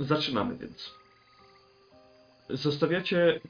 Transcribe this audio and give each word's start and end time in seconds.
Zaczynamy 0.00 0.56
więc. 0.56 0.94
Zostawiacie 2.50 3.40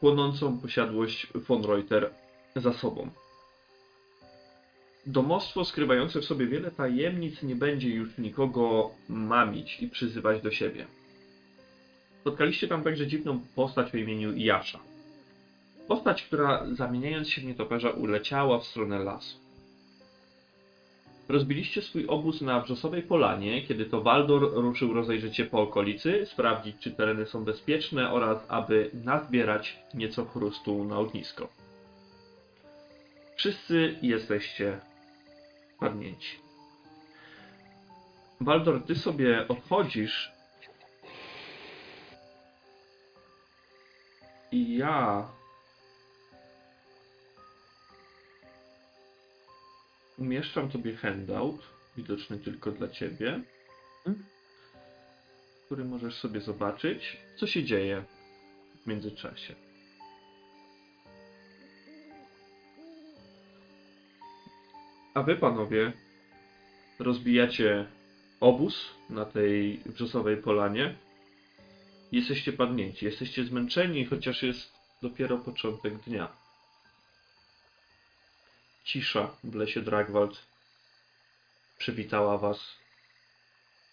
płonącą 0.00 0.58
posiadłość 0.58 1.26
von 1.34 1.64
Reuter 1.64 2.10
za 2.56 2.72
sobą. 2.72 3.10
Domostwo 5.06 5.64
skrywające 5.64 6.20
w 6.20 6.24
sobie 6.24 6.46
wiele 6.46 6.70
tajemnic 6.70 7.42
nie 7.42 7.56
będzie 7.56 7.88
już 7.88 8.18
nikogo 8.18 8.90
mamić 9.08 9.82
i 9.82 9.88
przyzywać 9.88 10.42
do 10.42 10.50
siebie. 10.50 10.86
Spotkaliście 12.20 12.68
tam 12.68 12.84
także 12.84 13.06
dziwną 13.06 13.40
postać 13.54 13.94
o 13.94 13.96
imieniu 13.96 14.36
Jasza. 14.36 14.78
Postać, 15.88 16.22
która 16.22 16.66
zamieniając 16.72 17.28
się 17.28 17.40
w 17.40 17.44
nietoperza 17.44 17.90
uleciała 17.90 18.58
w 18.58 18.66
stronę 18.66 18.98
lasu. 18.98 19.41
Rozbiliście 21.28 21.82
swój 21.82 22.06
obóz 22.06 22.40
na 22.40 22.60
Wrzosowej 22.60 23.02
Polanie, 23.02 23.62
kiedy 23.62 23.84
to 23.84 24.00
Waldor 24.00 24.52
ruszył 24.54 24.94
rozejrzeć 24.94 25.36
się 25.36 25.44
po 25.44 25.60
okolicy, 25.62 26.26
sprawdzić 26.26 26.76
czy 26.80 26.90
tereny 26.90 27.26
są 27.26 27.44
bezpieczne 27.44 28.12
oraz 28.12 28.46
aby 28.48 28.90
nazbierać 29.04 29.78
nieco 29.94 30.24
chrustu 30.24 30.84
na 30.84 30.98
ognisko. 30.98 31.48
Wszyscy 33.36 33.98
jesteście 34.02 34.80
padnięci. 35.80 36.36
Waldor, 38.40 38.82
ty 38.86 38.94
sobie 38.94 39.48
odchodzisz 39.48 40.32
i 44.52 44.76
ja 44.76 45.28
umieszczam 50.22 50.68
tobie 50.68 50.96
handout, 50.96 51.60
widoczny 51.96 52.38
tylko 52.38 52.72
dla 52.72 52.88
ciebie, 52.88 53.40
który 55.66 55.84
możesz 55.84 56.14
sobie 56.14 56.40
zobaczyć, 56.40 57.16
co 57.36 57.46
się 57.46 57.64
dzieje 57.64 58.04
w 58.82 58.86
międzyczasie. 58.86 59.54
A 65.14 65.22
wy, 65.22 65.36
panowie, 65.36 65.92
rozbijacie 66.98 67.86
obóz 68.40 68.90
na 69.10 69.24
tej 69.24 69.80
wrzosowej 69.86 70.36
polanie. 70.36 70.94
Jesteście 72.12 72.52
padnięci, 72.52 73.04
jesteście 73.04 73.44
zmęczeni, 73.44 74.04
chociaż 74.04 74.42
jest 74.42 74.72
dopiero 75.02 75.38
początek 75.38 75.98
dnia. 75.98 76.41
Cisza 78.84 79.36
w 79.44 79.54
lesie 79.54 79.82
Dragwald 79.82 80.46
przywitała 81.78 82.38
was. 82.38 82.76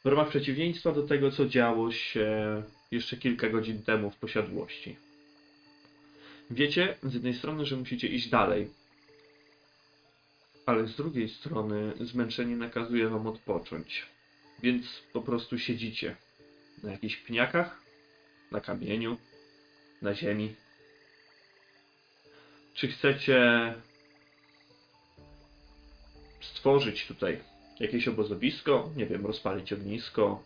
W 0.05 0.07
ramach 0.07 0.29
przeciwieństwa 0.29 0.91
do 0.91 1.03
tego, 1.03 1.31
co 1.31 1.45
działo 1.45 1.91
się 1.91 2.63
jeszcze 2.91 3.17
kilka 3.17 3.49
godzin 3.49 3.83
temu 3.83 4.11
w 4.11 4.15
posiadłości. 4.15 4.97
Wiecie 6.51 6.97
z 7.03 7.13
jednej 7.13 7.33
strony, 7.33 7.65
że 7.65 7.75
musicie 7.75 8.07
iść 8.07 8.29
dalej, 8.29 8.69
ale 10.65 10.87
z 10.87 10.95
drugiej 10.95 11.29
strony 11.29 11.93
zmęczenie 11.99 12.55
nakazuje 12.55 13.09
wam 13.09 13.27
odpocząć. 13.27 14.05
Więc 14.63 15.03
po 15.13 15.21
prostu 15.21 15.59
siedzicie 15.59 16.15
na 16.83 16.91
jakichś 16.91 17.15
pniakach, 17.15 17.81
na 18.51 18.61
kamieniu, 18.61 19.17
na 20.01 20.13
ziemi. 20.15 20.55
Czy 22.73 22.87
chcecie 22.87 23.73
stworzyć 26.41 27.07
tutaj 27.07 27.37
jakieś 27.79 28.07
obozowisko, 28.07 28.89
nie 28.97 29.05
wiem, 29.05 29.25
rozpalić 29.25 29.73
ognisko, 29.73 30.43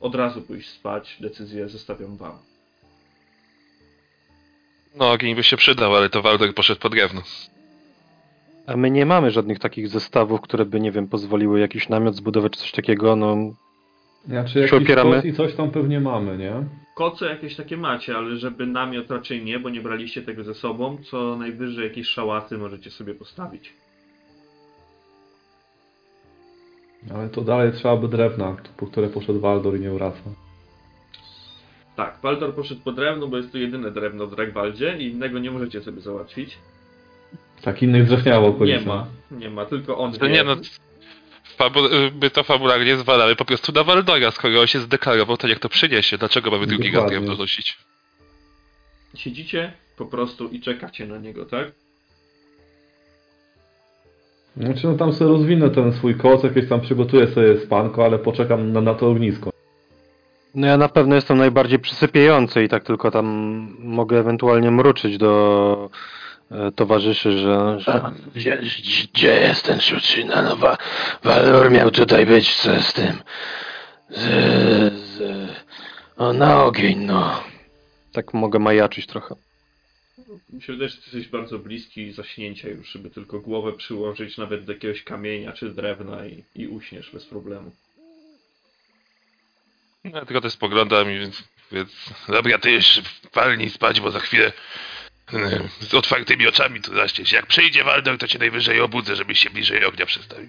od 0.00 0.14
razu 0.14 0.42
pójść 0.42 0.68
spać, 0.68 1.16
decyzję 1.20 1.68
zostawiam 1.68 2.16
wam. 2.16 2.38
No, 4.96 5.10
ogień 5.10 5.34
by 5.34 5.42
się 5.42 5.56
przydał, 5.56 5.96
ale 5.96 6.10
to 6.10 6.22
Waldek 6.22 6.54
poszedł 6.54 6.80
pod 6.80 6.92
drewno. 6.92 7.22
A 8.66 8.76
my 8.76 8.90
nie 8.90 9.06
mamy 9.06 9.30
żadnych 9.30 9.58
takich 9.58 9.88
zestawów, 9.88 10.40
które 10.40 10.64
by, 10.64 10.80
nie 10.80 10.92
wiem, 10.92 11.08
pozwoliły 11.08 11.60
jakiś 11.60 11.88
namiot 11.88 12.16
zbudować 12.16 12.52
czy 12.52 12.58
coś 12.58 12.72
takiego, 12.72 13.16
no... 13.16 13.36
Znaczy 14.26 14.58
jakiś 14.58 14.72
opieramy- 14.72 15.16
koc 15.16 15.24
i 15.24 15.32
coś 15.32 15.54
tam 15.54 15.70
pewnie 15.70 16.00
mamy, 16.00 16.38
nie? 16.38 16.52
Koce 16.94 17.26
jakieś 17.26 17.56
takie 17.56 17.76
macie, 17.76 18.16
ale 18.16 18.36
żeby 18.36 18.66
namiot 18.66 19.10
raczej 19.10 19.44
nie, 19.44 19.58
bo 19.58 19.70
nie 19.70 19.80
braliście 19.80 20.22
tego 20.22 20.44
ze 20.44 20.54
sobą, 20.54 20.98
co 21.10 21.36
najwyżej 21.36 21.88
jakieś 21.88 22.08
szałaty 22.08 22.58
możecie 22.58 22.90
sobie 22.90 23.14
postawić. 23.14 23.72
Ale 27.14 27.28
to 27.28 27.40
dalej 27.40 27.72
trzeba 27.72 27.96
by 27.96 28.08
drewna, 28.08 28.56
po 28.76 28.86
które 28.86 29.08
poszedł 29.08 29.40
Waldor 29.40 29.76
i 29.76 29.80
nie 29.80 29.90
wraca. 29.90 30.20
Tak, 31.96 32.18
Waldor 32.22 32.54
poszedł 32.54 32.80
po 32.80 32.92
drewno, 32.92 33.28
bo 33.28 33.36
jest 33.36 33.52
to 33.52 33.58
jedyne 33.58 33.90
drewno 33.90 34.26
w 34.26 34.34
Dragwaldzie 34.36 34.96
i 34.98 35.06
innego 35.08 35.38
nie 35.38 35.50
możecie 35.50 35.80
sobie 35.82 36.00
załatwić. 36.00 36.58
Tak 37.62 37.82
innych 37.82 38.06
drzew 38.06 38.24
nie 38.26 38.32
ma 38.32 38.40
w 38.40 38.44
okolicy. 38.44 38.78
Nie 38.80 38.86
ma, 38.86 39.06
nie 39.30 39.50
ma, 39.50 39.64
tylko 39.66 39.98
on 39.98 40.12
To 40.12 40.26
wie. 40.26 40.32
nie 40.32 40.44
no, 40.44 40.56
fabu- 41.58 42.10
by 42.10 42.30
to 42.30 42.42
fabularnie 42.42 42.96
zwalamy 42.96 43.36
po 43.36 43.44
prostu 43.44 43.72
na 43.72 43.84
Waldora, 43.84 44.30
skoro 44.30 44.60
on 44.60 44.66
się 44.66 44.80
zdeklarował, 44.80 45.36
to 45.36 45.48
niech 45.48 45.58
to 45.58 45.68
przyniesie. 45.68 46.18
Dlaczego 46.18 46.50
mamy 46.50 46.66
drugi 46.66 46.90
raz 46.90 47.06
drewno 47.10 47.34
nosić? 47.34 47.78
Siedzicie 49.14 49.72
po 49.96 50.06
prostu 50.06 50.48
i 50.48 50.60
czekacie 50.60 51.06
na 51.06 51.18
niego, 51.18 51.44
tak? 51.44 51.72
Znaczy 54.56 54.86
no 54.86 54.94
tam 54.94 55.12
sobie 55.12 55.30
rozwinę 55.30 55.70
ten 55.70 55.92
swój 55.92 56.14
koc, 56.14 56.42
jakieś 56.42 56.68
tam 56.68 56.80
przygotuję 56.80 57.26
sobie 57.26 57.58
spanko, 57.60 58.04
ale 58.04 58.18
poczekam 58.18 58.72
na, 58.72 58.80
na 58.80 58.94
to 58.94 59.10
ognisko. 59.10 59.50
No 60.54 60.66
ja 60.66 60.76
na 60.76 60.88
pewno 60.88 61.14
jestem 61.14 61.38
najbardziej 61.38 61.78
przysypiający 61.78 62.64
i 62.64 62.68
tak 62.68 62.84
tylko 62.84 63.10
tam 63.10 63.26
mogę 63.78 64.18
ewentualnie 64.18 64.70
mruczyć 64.70 65.18
do 65.18 65.90
e, 66.50 66.72
towarzyszy, 66.72 67.38
że... 67.38 67.80
że... 67.80 68.10
Gdzie, 68.34 68.60
gdzie 69.14 69.40
jest 69.40 69.64
ten 69.64 69.80
Szuczyna? 69.80 70.42
No, 70.42 70.56
wa, 70.56 70.76
Walor 71.24 71.70
miał 71.70 71.90
tutaj 71.90 72.26
być 72.26 72.54
z, 72.54 72.86
z 72.86 72.92
tym. 72.92 73.12
Z, 74.10 74.22
z, 74.94 75.22
o, 76.16 76.32
na 76.32 76.64
ogień, 76.64 77.04
no. 77.04 77.30
Tak 78.12 78.34
mogę 78.34 78.58
majaczyć 78.58 79.06
trochę. 79.06 79.34
Mi 80.52 80.62
się 80.62 80.72
wydaje, 80.72 80.88
że 80.88 80.96
ty 80.96 81.02
jesteś 81.04 81.28
bardzo 81.28 81.58
bliski 81.58 82.12
zaśnięcia 82.12 82.68
już, 82.68 82.88
żeby 82.88 83.10
tylko 83.10 83.40
głowę 83.40 83.72
przyłożyć 83.72 84.36
nawet 84.36 84.64
do 84.64 84.72
jakiegoś 84.72 85.02
kamienia 85.02 85.52
czy 85.52 85.70
drewna 85.70 86.26
i, 86.26 86.44
i 86.54 86.68
uśniesz 86.68 87.10
bez 87.10 87.24
problemu. 87.24 87.70
Ja 90.04 90.24
tylko 90.24 90.40
też 90.40 90.52
spoglądam 90.52 91.10
i 91.10 91.18
więc... 91.18 91.48
Dobra, 92.28 92.58
ty 92.58 92.70
już 92.70 93.02
walnij 93.34 93.70
spać, 93.70 94.00
bo 94.00 94.10
za 94.10 94.20
chwilę 94.20 94.52
e, 95.32 95.68
z 95.80 95.94
otwartymi 95.94 96.46
oczami 96.46 96.80
tu 96.80 96.94
zaśniesz. 96.94 97.32
Jak 97.32 97.46
przyjdzie 97.46 97.84
Waldor, 97.84 98.18
to 98.18 98.28
cię 98.28 98.38
najwyżej 98.38 98.80
obudzę, 98.80 99.16
żebyś 99.16 99.38
się 99.38 99.50
bliżej 99.50 99.84
ognia 99.84 100.06
przestawił. 100.06 100.48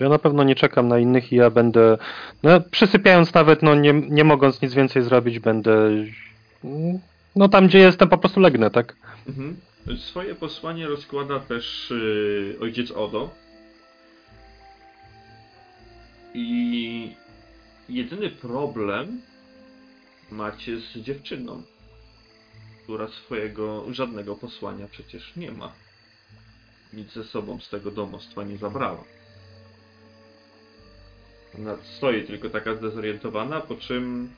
Ja 0.00 0.08
na 0.08 0.18
pewno 0.18 0.44
nie 0.44 0.54
czekam 0.54 0.88
na 0.88 0.98
innych 0.98 1.32
i 1.32 1.36
ja 1.36 1.50
będę, 1.50 1.98
no, 2.42 2.60
przysypiając 2.60 3.34
nawet, 3.34 3.62
no 3.62 3.74
nie, 3.74 3.92
nie 3.92 4.24
mogąc 4.24 4.62
nic 4.62 4.74
więcej 4.74 5.02
zrobić, 5.02 5.38
będę, 5.38 5.90
no 7.36 7.48
tam 7.48 7.66
gdzie 7.68 7.78
jestem 7.78 8.08
po 8.08 8.18
prostu 8.18 8.40
legnę, 8.40 8.70
tak? 8.70 8.96
Mhm. 9.28 9.56
Swoje 9.98 10.34
posłanie 10.34 10.86
rozkłada 10.86 11.40
też 11.40 11.90
yy, 11.90 12.56
ojciec 12.60 12.90
Odo. 12.90 13.30
I 16.34 17.14
jedyny 17.88 18.30
problem 18.30 19.20
macie 20.30 20.80
z 20.80 20.98
dziewczyną, 20.98 21.62
która 22.82 23.08
swojego 23.08 23.94
żadnego 23.94 24.36
posłania 24.36 24.88
przecież 24.88 25.36
nie 25.36 25.52
ma. 25.52 25.72
Nic 26.92 27.12
ze 27.12 27.24
sobą 27.24 27.60
z 27.60 27.68
tego 27.68 27.90
domostwa 27.90 28.44
nie 28.44 28.56
zabrała. 28.58 29.04
Ona 31.58 31.76
stoi 31.96 32.24
tylko 32.24 32.50
taka 32.50 32.74
zdezorientowana, 32.74 33.60
po 33.60 33.74
czym 33.74 34.30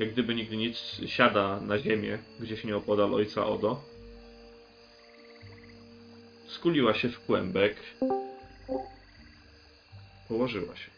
jak 0.00 0.12
gdyby 0.12 0.34
nigdy 0.34 0.56
nic 0.56 0.76
siada 1.06 1.60
na 1.60 1.78
ziemię, 1.78 2.18
gdzieś 2.40 2.64
nieopodal 2.64 3.14
ojca 3.14 3.46
Odo. 3.46 3.82
Skuliła 6.48 6.94
się 6.94 7.08
w 7.08 7.20
kłębek. 7.20 7.76
Położyła 10.28 10.76
się. 10.76 10.90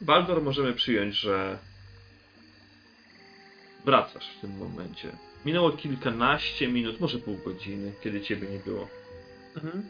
Baldor 0.00 0.42
możemy 0.42 0.72
przyjąć, 0.72 1.14
że 1.14 1.58
wracasz 3.84 4.36
w 4.36 4.40
tym 4.40 4.58
momencie. 4.58 5.12
Minęło 5.44 5.72
kilkanaście 5.72 6.68
minut, 6.68 7.00
może 7.00 7.18
pół 7.18 7.36
godziny, 7.36 7.92
kiedy 8.00 8.20
ciebie 8.20 8.48
nie 8.48 8.58
było. 8.58 8.88
Mhm. 9.56 9.88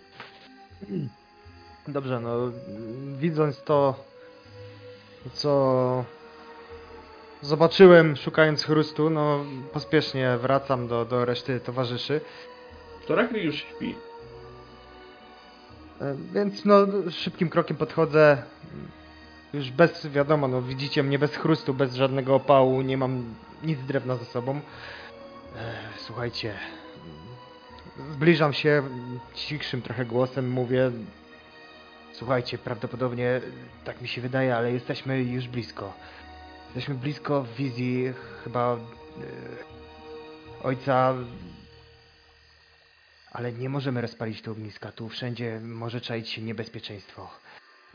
Dobrze, 1.89 2.21
no 2.21 2.53
widząc 3.19 3.63
to, 3.63 4.05
co 5.33 6.05
zobaczyłem 7.43 8.17
szukając 8.17 8.65
chrustu, 8.65 9.11
no 9.11 9.45
pospiesznie 9.73 10.37
wracam 10.39 10.89
do, 10.89 11.05
do 11.05 11.25
reszty 11.25 11.61
towarzyszy. 11.61 12.21
Torakli 13.07 13.45
już 13.45 13.57
śpi. 13.57 13.95
E, 16.01 16.17
Więc 16.35 16.65
no 16.65 16.87
szybkim 17.11 17.49
krokiem 17.49 17.77
podchodzę, 17.77 18.43
Już 19.53 19.71
bez, 19.71 20.07
wiadomo, 20.07 20.49
no 20.49 20.63
widzicie 20.63 21.03
mnie 21.03 21.19
bez 21.19 21.37
chrustu, 21.37 21.75
bez 21.75 21.95
żadnego 21.95 22.35
opału, 22.35 22.83
nie 22.83 22.97
mam 22.97 23.35
nic 23.63 23.79
drewna 23.83 24.17
ze 24.17 24.25
sobą. 24.25 24.61
E, 25.57 25.75
słuchajcie, 25.97 26.55
zbliżam 28.13 28.53
się 28.53 28.83
cichszym 29.35 29.83
trochę 29.83 30.05
głosem, 30.05 30.51
mówię. 30.51 30.91
Słuchajcie, 32.13 32.59
prawdopodobnie 32.59 33.41
tak 33.85 34.01
mi 34.01 34.09
się 34.09 34.21
wydaje, 34.21 34.57
ale 34.57 34.73
jesteśmy 34.73 35.23
już 35.23 35.49
blisko. 35.49 35.93
Jesteśmy 36.69 36.95
blisko 36.95 37.45
wizji 37.45 38.13
chyba 38.45 38.77
e, 38.77 38.79
ojca. 40.63 41.15
Ale 43.33 43.53
nie 43.53 43.69
możemy 43.69 44.01
rozpalić 44.01 44.43
tu 44.43 44.53
ogniska. 44.53 44.93
Tu 44.93 45.09
wszędzie 45.09 45.61
może 45.61 46.01
czaić 46.01 46.29
się 46.29 46.43
niebezpieczeństwo. 46.43 47.31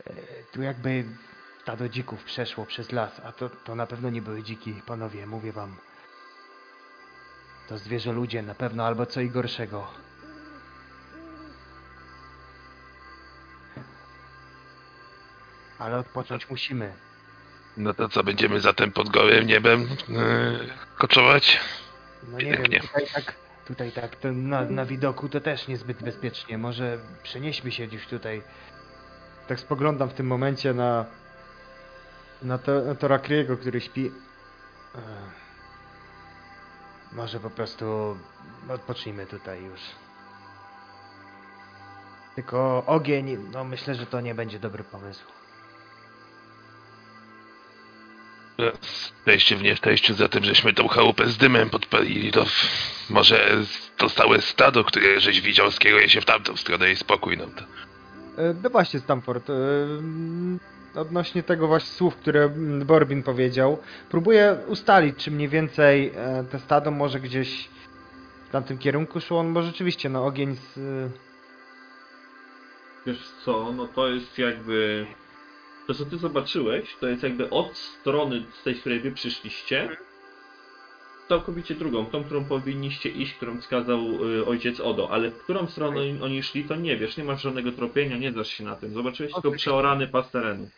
E, 0.06 0.12
Tu 0.52 0.62
jakby 0.62 1.04
stado 1.62 1.88
dzików 1.88 2.24
przeszło 2.24 2.66
przez 2.66 2.92
las, 2.92 3.20
a 3.24 3.32
to, 3.32 3.48
to 3.50 3.74
na 3.74 3.86
pewno 3.86 4.10
nie 4.10 4.22
były 4.22 4.42
dziki, 4.42 4.82
panowie, 4.86 5.26
mówię 5.26 5.52
wam. 5.52 5.76
To 7.68 7.78
zwierzę 7.78 8.12
ludzie 8.12 8.42
na 8.42 8.54
pewno, 8.54 8.86
albo 8.86 9.06
co 9.06 9.20
i 9.20 9.30
gorszego. 9.30 9.90
Ale 15.78 15.98
odpocząć 15.98 16.50
musimy. 16.50 16.92
No 17.76 17.94
to 17.94 18.08
co, 18.08 18.24
będziemy 18.24 18.60
zatem 18.60 18.92
pod 18.92 19.08
gołym 19.08 19.46
niebem 19.46 19.80
yy, 20.08 20.68
koczować? 20.98 21.60
No 22.28 22.38
nie 22.38 22.44
wiem, 22.44 22.56
Pięknie. 22.56 22.80
tutaj 22.80 23.06
tak, 23.14 23.34
tutaj 23.66 23.92
tak, 23.92 24.16
to 24.16 24.32
na, 24.32 24.62
na 24.62 24.84
widoku 24.84 25.28
to 25.28 25.40
też 25.40 25.68
niezbyt 25.68 26.02
bezpiecznie. 26.02 26.58
Może 26.58 26.98
przenieśmy 27.22 27.72
się 27.72 27.86
gdzieś 27.86 28.06
tutaj. 28.06 28.42
Tak 29.48 29.60
spoglądam 29.60 30.08
w 30.08 30.14
tym 30.14 30.26
momencie 30.26 30.74
na 30.74 31.04
na, 32.42 32.58
to, 32.58 32.80
na 32.84 32.94
Torakriego, 32.94 33.56
który 33.56 33.80
śpi. 33.80 34.06
Ech. 34.06 35.02
Może 37.12 37.40
po 37.40 37.50
prostu 37.50 38.16
odpocznijmy 38.68 39.26
tutaj 39.26 39.64
już. 39.64 39.80
Tylko 42.34 42.82
ogień, 42.86 43.36
no 43.52 43.64
myślę, 43.64 43.94
że 43.94 44.06
to 44.06 44.20
nie 44.20 44.34
będzie 44.34 44.58
dobry 44.58 44.84
pomysł. 44.84 45.24
Szczęście 49.22 49.56
w 49.56 49.62
nieszczęściu 49.62 50.14
za 50.14 50.28
tym, 50.28 50.44
żeśmy 50.44 50.72
tą 50.72 50.88
chałupę 50.88 51.26
z 51.28 51.36
dymem 51.36 51.70
podpalili, 51.70 52.32
to 52.32 52.44
może 53.10 53.56
to 53.96 54.10
całe 54.10 54.40
stado, 54.40 54.84
które 54.84 55.20
żeś 55.20 55.40
widział, 55.40 55.70
skieruje 55.70 56.08
się 56.08 56.20
w 56.20 56.24
tamtą 56.24 56.56
stronę 56.56 56.92
i 56.92 56.96
spokój 56.96 57.36
nam 57.36 57.50
to. 57.50 57.62
E, 58.42 58.54
No 58.62 58.70
właśnie, 58.70 59.00
Stamford. 59.00 59.50
e, 59.50 59.52
mm, 59.52 60.58
Odnośnie 60.94 61.42
tego 61.42 61.66
właśnie 61.68 61.90
słów, 61.90 62.16
które 62.16 62.42
mm, 62.44 62.86
Borbin 62.86 63.22
powiedział, 63.22 63.78
próbuję 64.10 64.56
ustalić, 64.66 65.16
czy 65.16 65.30
mniej 65.30 65.48
więcej 65.48 66.12
te 66.50 66.58
stado 66.58 66.90
może 66.90 67.20
gdzieś 67.20 67.68
w 68.48 68.52
tamtym 68.52 68.78
kierunku 68.78 69.20
szło. 69.20 69.40
On 69.40 69.54
bo 69.54 69.62
rzeczywiście, 69.62 70.08
no 70.08 70.26
ogień 70.26 70.56
z... 70.56 70.78
Wiesz 73.06 73.28
co, 73.44 73.72
no 73.72 73.86
to 73.86 74.08
jest 74.08 74.38
jakby... 74.38 75.06
To 75.86 75.94
co 75.94 76.04
ty 76.06 76.18
zobaczyłeś, 76.18 76.96
to 77.00 77.06
jest 77.08 77.22
jakby 77.22 77.50
od 77.50 77.76
strony 77.76 78.44
z 78.60 78.62
tej, 78.62 78.74
z 78.74 78.80
której 78.80 79.00
wy 79.00 79.12
przyszliście, 79.12 79.96
całkowicie 81.28 81.74
drugą, 81.74 82.06
tą, 82.06 82.24
którą 82.24 82.44
powinniście 82.44 83.08
iść, 83.08 83.34
którą 83.34 83.60
wskazał 83.60 83.98
y, 84.00 84.46
ojciec 84.46 84.80
Odo, 84.80 85.10
ale 85.10 85.30
w 85.30 85.38
którą 85.42 85.66
stronę 85.66 86.00
oni- 86.00 86.22
oni 86.22 86.42
szli, 86.42 86.64
to 86.64 86.76
nie 86.76 86.96
wiesz, 86.96 87.16
nie 87.16 87.24
masz 87.24 87.42
żadnego 87.42 87.72
tropienia, 87.72 88.16
nie 88.16 88.32
znasz 88.32 88.48
się 88.48 88.64
na 88.64 88.76
tym. 88.76 88.94
Zobaczyłeś 88.94 89.32
tylko 89.32 89.48
Oczywiście. 89.48 89.70
przeorany 89.70 90.08
pas 90.08 90.30
terenu. 90.30 90.68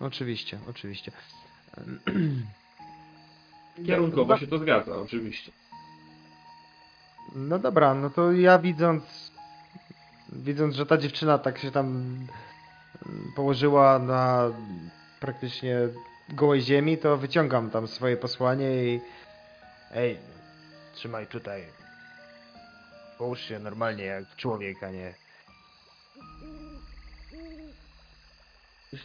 Oczywiście, 0.00 0.58
oczywiście. 0.70 1.12
Kierunkowo 3.86 4.38
się 4.38 4.46
to 4.46 4.58
zgadza, 4.58 4.96
oczywiście. 4.96 5.52
No 7.34 7.58
dobra, 7.58 7.94
no 7.94 8.10
to 8.10 8.32
ja 8.32 8.58
widząc, 8.58 9.32
widząc, 10.32 10.74
że 10.74 10.86
ta 10.86 10.98
dziewczyna 10.98 11.38
tak 11.38 11.58
się 11.58 11.70
tam 11.70 12.16
położyła 13.36 13.98
na 13.98 14.50
praktycznie 15.20 15.76
gołej 16.28 16.62
ziemi, 16.62 16.98
to 16.98 17.16
wyciągam 17.16 17.70
tam 17.70 17.88
swoje 17.88 18.16
posłanie 18.16 18.84
i 18.84 19.00
ej, 19.94 20.18
trzymaj 20.94 21.26
tutaj. 21.26 21.62
Połóż 23.18 23.40
się 23.40 23.58
normalnie 23.58 24.04
jak 24.04 24.36
człowiek, 24.36 24.82
a 24.82 24.90
nie... 24.90 25.14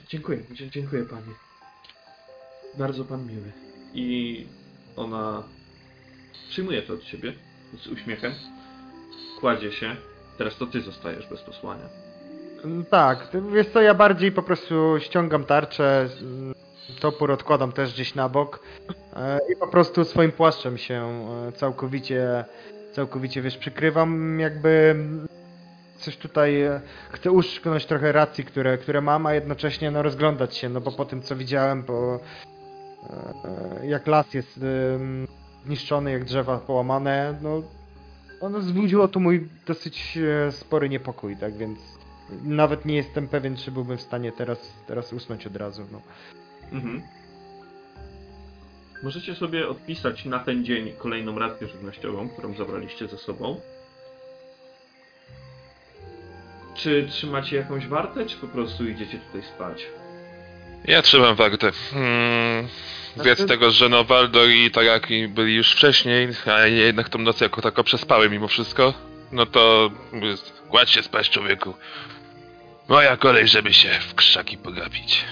Dziękuję, 0.08 0.40
dziękuję 0.70 1.06
panie. 1.06 1.34
Bardzo 2.78 3.06
pan 3.06 3.28
miły. 3.28 3.52
I 3.94 4.48
ona 4.96 5.44
przyjmuje 6.50 6.82
to 6.82 6.94
od 6.94 7.04
ciebie 7.04 7.34
z 7.84 7.88
uśmiechem. 7.88 8.34
Kładzie 9.40 9.72
się. 9.72 9.96
Teraz 10.38 10.58
to 10.58 10.68
ty 10.68 10.82
zostajesz 10.82 11.28
bez 11.28 11.42
posłania. 11.42 12.11
Mm, 12.64 12.86
Tak, 12.86 13.28
wiesz 13.54 13.68
co, 13.70 13.82
ja 13.82 13.94
bardziej 13.94 14.32
po 14.32 14.44
prostu 14.44 14.96
ściągam 15.00 15.46
tarczę, 15.46 16.10
topór 17.00 17.32
odkładam 17.32 17.72
też 17.72 17.94
gdzieś 17.94 18.16
na 18.16 18.30
bok 18.30 18.60
e, 19.16 19.40
i 19.54 19.56
po 19.56 19.68
prostu 19.68 20.06
swoim 20.06 20.32
płaszczem 20.32 20.78
się 20.78 21.26
e, 21.48 21.52
całkowicie, 21.52 22.46
całkowicie, 22.92 23.42
wiesz, 23.42 23.58
przykrywam. 23.58 24.40
Jakby 24.40 24.96
coś 25.98 26.18
tutaj, 26.18 26.62
e, 26.62 26.82
chcę 27.12 27.32
uszczknąć 27.32 27.86
trochę 27.86 28.12
racji, 28.12 28.44
które, 28.46 28.78
które 28.78 29.02
mam, 29.02 29.26
a 29.26 29.34
jednocześnie 29.34 29.92
no 29.92 30.02
rozglądać 30.02 30.58
się, 30.58 30.70
no 30.70 30.82
bo 30.82 30.92
po 30.92 31.06
tym 31.06 31.22
co 31.22 31.36
widziałem, 31.36 31.84
po 31.84 32.20
jak 33.84 34.08
las 34.08 34.34
jest 34.34 34.60
zniszczony, 35.66 36.12
jak 36.12 36.24
drzewa 36.24 36.58
połamane, 36.58 37.40
no 37.42 37.62
ono 38.42 38.60
wzbudziło 38.60 39.08
tu 39.08 39.20
mój 39.20 39.50
dosyć 39.68 40.18
spory 40.52 40.90
niepokój, 40.90 41.38
tak 41.38 41.58
więc 41.58 41.80
nawet 42.44 42.86
nie 42.86 42.96
jestem 42.96 43.28
pewien, 43.28 43.58
czy 43.58 43.72
byłbym 43.72 43.98
w 43.98 44.02
stanie 44.02 44.32
teraz, 44.32 44.74
teraz 44.88 45.14
usnąć 45.14 45.48
od 45.48 45.56
razu. 45.56 45.88
No. 45.92 46.02
Mhm. 46.72 47.02
Możecie 49.04 49.36
sobie 49.36 49.68
odpisać 49.70 50.26
na 50.26 50.40
ten 50.40 50.66
dzień 50.66 50.94
kolejną 50.98 51.40
rację 51.40 51.68
żywnościową, 51.68 52.30
którą 52.30 52.54
zabraliście 52.54 53.08
ze 53.08 53.18
sobą. 53.18 53.62
Czy 56.76 57.08
trzymacie 57.12 57.58
jakąś 57.58 57.88
wartę, 57.88 58.26
czy 58.26 58.38
po 58.38 58.48
prostu 58.48 58.88
idziecie 58.90 59.20
tutaj 59.20 59.44
spać? 59.56 59.86
Ja 60.86 61.02
trzymam 61.02 61.36
wartę. 61.36 61.72
Hmm, 61.92 62.68
Znaczy- 63.16 63.46
tego, 63.46 63.72
że 63.72 63.90
no 63.90 64.04
Waldor 64.04 64.50
i 64.50 64.72
Taraki 64.72 65.28
byli 65.28 65.56
już 65.56 65.72
wcześniej, 65.72 66.30
a 66.46 66.60
ja 66.60 66.68
jednak 66.68 67.10
tą 67.10 67.20
noc 67.20 67.42
jako 67.42 67.62
tako 67.62 67.84
przespałem 67.84 68.32
mimo 68.32 68.48
wszystko, 68.48 68.94
no 69.32 69.46
to 69.46 69.92
kładź 70.70 70.90
się 70.90 71.04
spać 71.04 71.30
człowieku. 71.30 71.74
Moja 72.92 73.18
kolej, 73.18 73.48
żeby 73.48 73.74
się 73.74 73.90
w 74.10 74.16
krzaki 74.16 74.58
pogapić. 74.58 75.26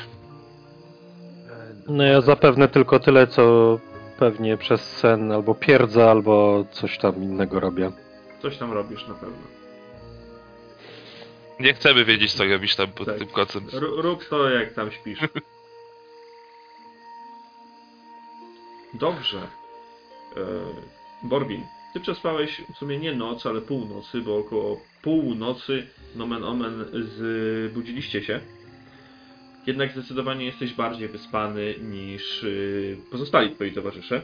No 1.88 2.04
ja 2.04 2.22
zapewne 2.22 2.68
tylko 2.68 3.00
tyle, 3.00 3.28
co 3.28 3.80
pewnie 4.20 4.58
przez 4.58 4.82
sen 4.98 5.32
albo 5.32 5.56
pierdza, 5.56 6.12
albo 6.12 6.66
coś 6.72 6.98
tam 6.98 7.16
innego 7.24 7.60
robię. 7.60 7.92
Coś 8.42 8.58
tam 8.58 8.74
robisz 8.74 9.08
na 9.08 9.14
pewno. 9.14 9.48
Nie 11.60 11.74
chcemy 11.74 12.06
wiedzieć, 12.06 12.34
co 12.34 12.46
robisz 12.46 12.76
tam 12.76 12.88
pod 12.88 13.06
Tak. 13.08 13.18
tym 13.18 13.28
kocem. 13.28 13.68
R- 13.74 13.84
rób 13.98 14.26
to, 14.30 14.50
jak 14.50 14.74
tam 14.74 14.92
śpisz. 14.92 15.20
Dobrze. 18.94 19.38
E, 19.38 20.42
Borbin, 21.24 21.64
ty 22.00 22.04
przespałeś 22.04 22.62
w 22.74 22.78
sumie 22.78 22.98
nie 22.98 23.16
noc, 23.16 23.46
ale 23.46 23.62
północy, 23.62 24.22
bo 24.22 24.38
około 24.38 24.82
północy, 25.02 25.84
nomen 26.16 26.44
omen, 26.44 26.86
zbudziliście 27.70 28.24
się. 28.24 28.40
Jednak 29.68 29.92
zdecydowanie 29.92 30.46
jesteś 30.46 30.74
bardziej 30.74 31.08
wyspany 31.08 31.74
niż 31.92 32.44
y, 32.44 32.98
pozostali 33.12 33.52
twoi 33.52 33.72
towarzysze. 33.72 34.22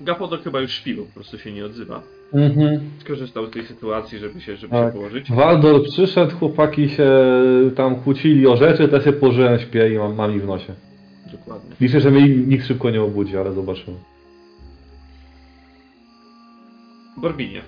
Gapodok 0.00 0.42
chyba 0.42 0.60
już 0.60 0.72
śpi, 0.72 0.94
bo 0.94 1.02
po 1.02 1.14
prostu 1.14 1.38
się 1.38 1.52
nie 1.52 1.64
odzywa. 1.64 2.02
Mhm. 2.32 2.80
Skorzystał 3.00 3.46
z 3.46 3.50
tej 3.50 3.66
sytuacji, 3.66 4.18
żeby 4.18 4.40
się, 4.40 4.56
żeby 4.56 4.70
Tak. 4.70 4.88
się 4.88 4.92
położyć. 4.92 5.32
Waldor 5.32 5.82
przyszedł, 5.82 6.36
chłopaki 6.36 6.88
się 6.88 7.10
tam 7.76 7.96
kłócili 7.96 8.46
o 8.46 8.56
rzeczy, 8.56 8.88
to 8.88 8.96
ja 8.96 9.02
się 9.02 9.12
położyłem, 9.12 9.58
śpię 9.58 9.94
i 9.94 9.98
mam, 9.98 10.14
mam 10.14 10.36
ich 10.36 10.42
w 10.42 10.46
nosie. 10.46 10.74
Dokładnie. 11.32 11.70
Liczę, 11.80 12.00
że 12.00 12.10
mnie 12.10 12.28
nikt 12.28 12.66
szybko 12.66 12.90
nie 12.90 13.02
obudzi, 13.02 13.36
ale 13.36 13.52
zobaczymy. 13.52 13.96
Borbinie, 17.16 17.62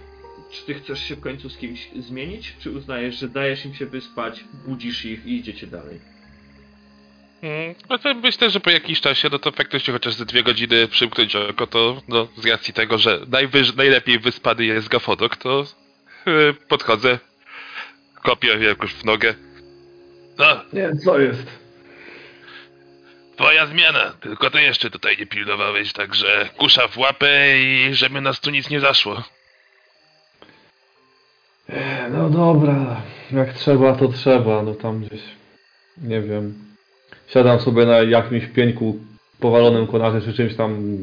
czy 0.51 0.67
ty 0.67 0.75
chcesz 0.75 1.05
się 1.05 1.17
w 1.17 1.21
końcu 1.21 1.49
z 1.51 1.57
kimś 1.57 1.89
zmienić, 1.97 2.57
czy 2.61 2.71
uznajesz, 2.71 3.19
że 3.19 3.29
dajesz 3.29 3.65
im 3.65 3.75
się 3.75 3.87
wyspać, 3.87 4.45
budzisz 4.67 5.05
ich 5.05 5.27
i 5.27 5.37
idziecie 5.37 5.67
dalej? 5.67 6.01
Hmm, 7.41 7.75
no 7.91 7.99
to 7.99 8.15
myślę, 8.15 8.51
że 8.51 8.61
po 8.61 8.71
jakimś 8.71 9.01
czasie, 9.01 9.29
no 9.33 9.39
to 9.39 9.53
faktycznie 9.53 9.93
chociaż 9.93 10.15
ze 10.15 10.27
dwie 10.27 10.43
godziny 10.43 10.89
przymknąć 10.89 11.37
oko, 11.37 11.67
to 11.67 12.03
no, 12.09 12.29
z 12.37 12.47
racji 12.47 12.75
tego, 12.75 12.99
że 12.99 13.21
najwyż, 13.29 13.75
najlepiej 13.75 14.19
wyspany 14.19 14.65
jest 14.65 14.89
Gafodok, 14.89 15.37
to 15.37 15.67
yy, 16.27 16.55
podchodzę, 16.69 17.19
kopię 18.23 18.49
jakoś 18.49 18.93
w 18.93 19.05
nogę. 19.05 19.35
No, 20.39 20.47
Nie, 20.73 20.97
co 21.05 21.19
jest? 21.21 21.62
Twoja 23.37 23.67
zmiana, 23.67 24.13
tylko 24.21 24.51
ty 24.51 24.63
jeszcze 24.63 24.91
tutaj 24.91 25.17
nie 25.19 25.27
pilnowałeś, 25.27 25.93
także 25.93 26.49
kusza 26.57 26.89
w 26.89 26.99
łapę 26.99 27.59
i 27.59 27.95
żeby 27.95 28.21
nas 28.21 28.41
tu 28.41 28.51
nic 28.51 28.71
nie 28.71 28.81
zaszło. 28.81 29.23
No 32.11 32.31
dobra, 32.31 33.03
jak 33.31 33.53
trzeba, 33.53 33.97
to 33.97 34.09
trzeba. 34.09 34.63
No 34.63 34.75
tam 34.75 35.05
gdzieś, 35.05 35.23
nie 35.99 36.21
wiem. 36.21 36.75
Siadam 37.29 37.61
sobie 37.61 37.87
na 37.87 37.99
jakimś 37.99 38.47
pieńku 38.47 39.01
powalonym 39.41 39.87
konarze 39.87 40.21
czy 40.21 40.35
czymś 40.35 40.57
tam 40.57 40.99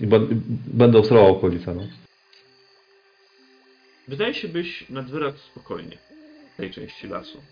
i 0.00 0.06
będę 0.66 0.98
obserwował 0.98 1.36
okolice. 1.36 1.74
No. 1.74 1.82
Wydaje 4.08 4.34
się 4.34 4.48
być 4.48 4.86
nad 4.90 5.10
wyraz 5.10 5.34
spokojnie 5.34 5.98
w 6.54 6.56
tej 6.56 6.70
części 6.70 7.08
lasu. 7.08 7.42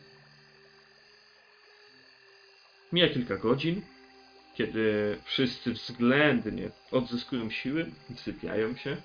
Mija 2.93 3.09
kilka 3.09 3.37
godzin, 3.37 3.83
kiedy 4.55 5.19
wszyscy 5.25 5.73
względnie 5.73 6.71
odzyskują 6.93 7.51
siły, 7.51 7.91
wysypiają 8.11 8.77
się. 8.77 8.97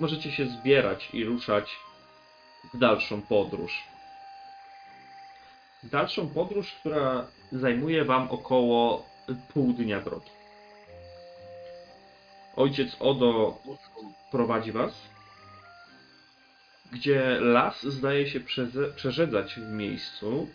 Możecie 0.00 0.32
się 0.32 0.46
zbierać 0.46 1.08
i 1.12 1.24
ruszać 1.24 1.76
w 2.74 2.78
dalszą 2.78 3.22
podróż. 3.22 3.84
Dalszą 5.82 6.28
podróż, 6.28 6.72
która 6.80 7.26
zajmuje 7.52 8.04
Wam 8.04 8.30
około 8.30 9.06
pół 9.54 9.72
dnia 9.72 10.00
drogi. 10.00 10.30
Ojciec 12.56 12.96
Odo 13.00 13.58
prowadzi 14.30 14.72
Was 14.72 15.12
gdzie 16.92 17.40
las 17.40 17.82
zdaje 17.82 18.28
się 18.28 18.40
przerzedzać 18.96 19.54
w 19.54 19.68
miejscu, 19.68 20.48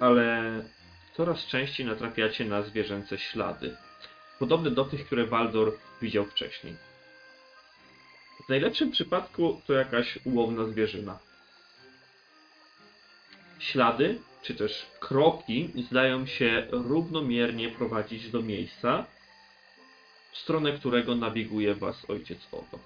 ale 0.00 0.52
coraz 1.16 1.46
częściej 1.46 1.86
natrafiacie 1.86 2.44
na 2.44 2.62
zwierzęce 2.62 3.18
ślady, 3.18 3.76
podobne 4.38 4.70
do 4.70 4.84
tych, 4.84 5.06
które 5.06 5.26
Waldor 5.26 5.78
widział 6.02 6.24
wcześniej. 6.24 6.76
W 8.46 8.48
najlepszym 8.48 8.90
przypadku 8.90 9.60
to 9.66 9.72
jakaś 9.72 10.18
łowna 10.24 10.66
zwierzyna. 10.66 11.18
Ślady, 13.58 14.20
czy 14.42 14.54
też 14.54 14.86
kroki 15.00 15.72
zdają 15.88 16.26
się 16.26 16.66
równomiernie 16.70 17.68
prowadzić 17.68 18.30
do 18.30 18.42
miejsca, 18.42 19.04
w 20.32 20.38
stronę 20.38 20.72
którego 20.72 21.14
nabieguje 21.14 21.74
was 21.74 22.10
ojciec 22.10 22.38
Odo. 22.52 22.78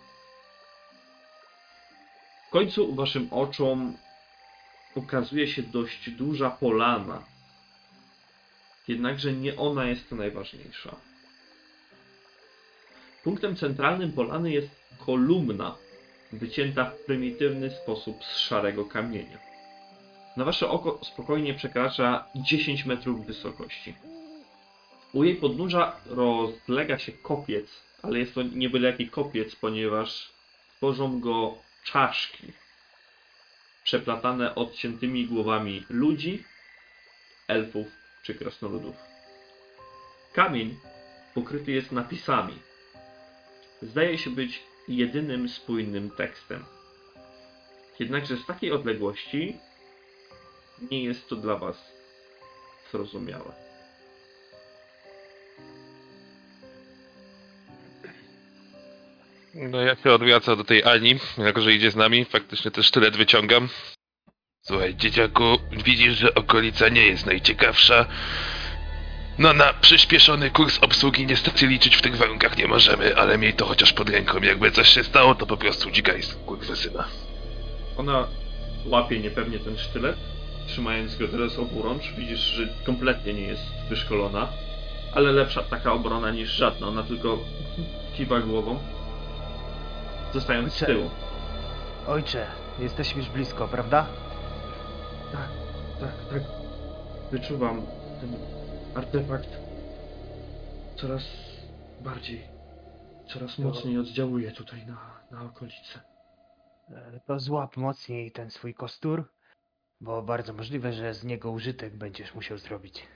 W 2.49 2.51
końcu 2.51 2.95
waszym 2.95 3.29
oczom 3.31 3.97
ukazuje 4.95 5.49
się 5.49 5.63
dość 5.63 6.11
duża 6.11 6.51
polana. 6.51 7.38
Jednakże 8.89 9.33
nie 9.33 9.57
ona 9.57 9.89
jest 9.89 10.13
najważniejsza. 10.13 10.97
Punktem 13.25 13.57
centralnym 13.57 14.13
polany 14.13 14.53
jest 14.53 14.69
kolumna, 14.99 15.77
wycięta 16.33 16.85
w 16.85 16.99
prymitywny 16.99 17.71
sposób 17.71 18.25
z 18.25 18.39
szarego 18.39 18.85
kamienia. 18.85 19.39
Na 20.37 20.45
wasze 20.45 20.69
oko 20.69 21.01
spokojnie 21.05 21.55
przekracza 21.55 22.25
10 22.37 22.85
metrów 22.85 23.27
wysokości. 23.27 23.95
U 25.13 25.25
jej 25.25 25.37
podnóża 25.37 25.97
rozlega 26.07 26.99
się 26.99 27.13
kopiec, 27.13 27.67
ale 28.03 28.19
jest 28.19 28.35
to 28.35 28.43
nie 28.43 28.71
byle 28.71 28.91
jaki 28.91 29.09
kopiec, 29.09 29.57
ponieważ 29.57 30.33
tworzą 30.77 31.21
go 31.21 31.55
czaszki 31.85 32.53
przeplatane 33.85 34.55
odciętymi 34.55 35.27
głowami 35.27 35.85
ludzi, 35.91 36.45
elfów 37.49 37.87
czy 38.29 38.35
krasnoludów. 38.35 38.97
Kamień 40.33 40.77
pokryty 41.35 41.73
jest 41.73 41.93
napisami. 41.93 42.55
Zdaje 43.83 44.19
się 44.19 44.31
być 44.31 44.63
jedynym 44.89 45.49
spójnym 45.49 46.11
tekstem. 46.11 46.65
Jednakże 47.99 48.37
z 48.37 48.47
takiej 48.47 48.73
odległości 48.73 49.57
nie 50.91 51.05
jest 51.05 51.29
to 51.29 51.37
dla 51.37 51.57
Was 51.57 51.93
zrozumiałe. 52.93 53.53
No 59.55 59.81
ja 59.81 59.97
się 59.97 60.13
odwracam 60.13 60.57
do 60.57 60.65
tej 60.65 60.85
Ani, 60.85 61.19
jako 61.39 61.61
że 61.61 61.73
idzie 61.73 61.91
z 61.91 61.97
nami, 61.97 62.25
faktycznie 62.25 62.71
też 62.71 62.87
sztylet 62.87 63.17
wyciągam. 63.17 63.69
Słuchaj, 64.69 64.95
dzieciaku, 64.97 65.45
widzisz, 65.85 66.19
że 66.19 66.35
okolica 66.35 66.89
nie 66.89 67.03
jest 67.03 67.27
najciekawsza. 67.27 68.07
No 69.39 69.53
na 69.53 69.73
przyspieszony 69.73 70.51
kurs 70.51 70.79
obsługi 70.81 71.27
niestety 71.27 71.67
liczyć 71.67 71.97
w 71.97 72.03
tych 72.03 72.17
warunkach 72.17 72.59
nie 72.59 72.67
możemy, 72.67 73.17
ale 73.17 73.39
miej 73.39 73.55
to 73.55 73.67
chociaż 73.67 73.93
pod 73.93 74.11
ręką. 74.11 74.39
Jakby 74.39 74.71
coś 74.71 74.89
się 74.89 75.05
stało, 75.05 75.35
to 75.35 75.47
po 75.47 75.57
prostu 75.57 75.89
uciekaj 75.89 76.23
z 76.23 76.35
kurwysyna. 76.35 77.05
Ona 77.97 78.27
łapie 78.87 79.19
niepewnie 79.19 79.59
ten 79.59 79.79
sztylet, 79.79 80.17
trzymając 80.67 81.17
go 81.17 81.29
teraz 81.29 81.59
oburącz. 81.59 82.03
Widzisz, 82.19 82.41
że 82.41 82.69
kompletnie 82.87 83.35
nie 83.35 83.47
jest 83.47 83.63
wyszkolona, 83.89 84.49
ale 85.15 85.33
lepsza 85.33 85.63
taka 85.63 85.93
obrona 85.93 86.31
niż 86.31 86.51
żadna. 86.51 86.89
Ona 86.89 87.03
tylko 87.03 87.39
kiwa 88.17 88.41
głową, 88.41 88.79
zostając 90.35 90.75
z 90.75 90.87
tyłu. 90.87 91.11
Ojcze, 92.07 92.47
jesteśmy 92.79 93.23
już 93.23 93.31
blisko, 93.31 93.69
prawda? 93.69 94.07
Tak, 95.33 95.49
tak, 96.01 96.15
tak. 96.31 96.43
Wyczuwam 97.31 97.87
ten 98.21 98.37
artefakt 98.95 99.49
coraz 100.97 101.23
bardziej, 102.05 102.43
coraz 103.29 103.59
mocniej 103.59 103.99
oddziałuje 103.99 104.53
tutaj 104.53 104.87
na, 104.87 105.21
na 105.31 105.45
okolice. 105.45 106.01
E, 106.91 107.21
To 107.27 107.41
złap 107.41 107.77
mocniej 107.77 108.33
ten 108.33 108.51
swój 108.51 108.75
kostur, 108.75 109.25
bo 110.01 110.23
bardzo 110.23 110.53
możliwe, 110.53 110.93
że 110.93 111.15
z 111.15 111.25
niego 111.25 111.51
użytek 111.51 111.97
będziesz 111.97 112.35
musiał 112.35 112.59
zrobić. 112.59 113.07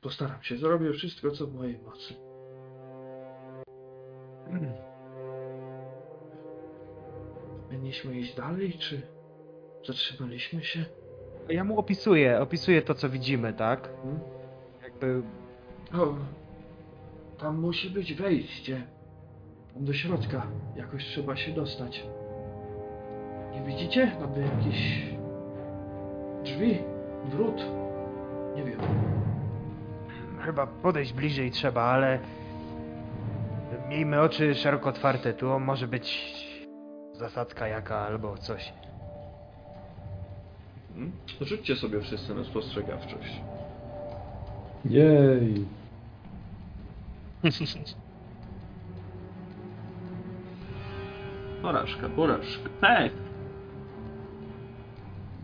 Postaram 0.00 0.42
się, 0.42 0.56
zrobię 0.56 0.92
wszystko, 0.92 1.30
co 1.30 1.46
w 1.46 1.54
mojej 1.54 1.78
mocy. 1.78 2.14
Powinniśmy 7.66 8.18
iść 8.18 8.34
dalej, 8.34 8.78
czy 8.78 9.02
zatrzymaliśmy 9.86 10.64
się? 10.64 10.84
Ja 11.48 11.64
mu 11.64 11.78
opisuję, 11.78 12.40
opisuję 12.40 12.82
to, 12.82 12.94
co 12.94 13.08
widzimy, 13.08 13.52
tak? 13.52 13.88
Hmm? 14.02 14.20
Jakby 14.82 15.22
O, 15.94 16.14
tam 17.38 17.60
musi 17.60 17.90
być 17.90 18.14
wejście. 18.14 18.82
Do 19.76 19.92
środka. 19.92 20.46
Jakoś 20.76 21.04
trzeba 21.04 21.36
się 21.36 21.52
dostać. 21.52 22.04
Nie 23.52 23.62
widzicie? 23.66 24.16
Tam 24.20 24.42
jakieś 24.42 25.02
drzwi, 26.44 26.78
wrót. 27.24 27.62
Nie 28.56 28.64
wiem. 28.64 28.80
chyba 30.40 30.66
podejść 30.66 31.12
bliżej 31.12 31.50
trzeba, 31.50 31.82
ale 31.82 32.18
miejmy 33.88 34.20
oczy 34.20 34.54
szeroko 34.54 34.88
otwarte. 34.88 35.34
Tu 35.34 35.60
może 35.60 35.88
być 35.88 36.34
zasadzka 37.12 37.68
jaka 37.68 37.98
albo 37.98 38.38
coś. 38.38 38.72
Hmm? 40.94 41.12
Rzućcie 41.40 41.76
sobie 41.76 42.00
wszyscy 42.00 42.34
na 42.34 42.44
spostrzegawczość. 42.44 43.40
Jej. 44.84 45.64
Porażka, 51.62 52.08
porażka. 52.08 52.68
Pech! 52.80 53.12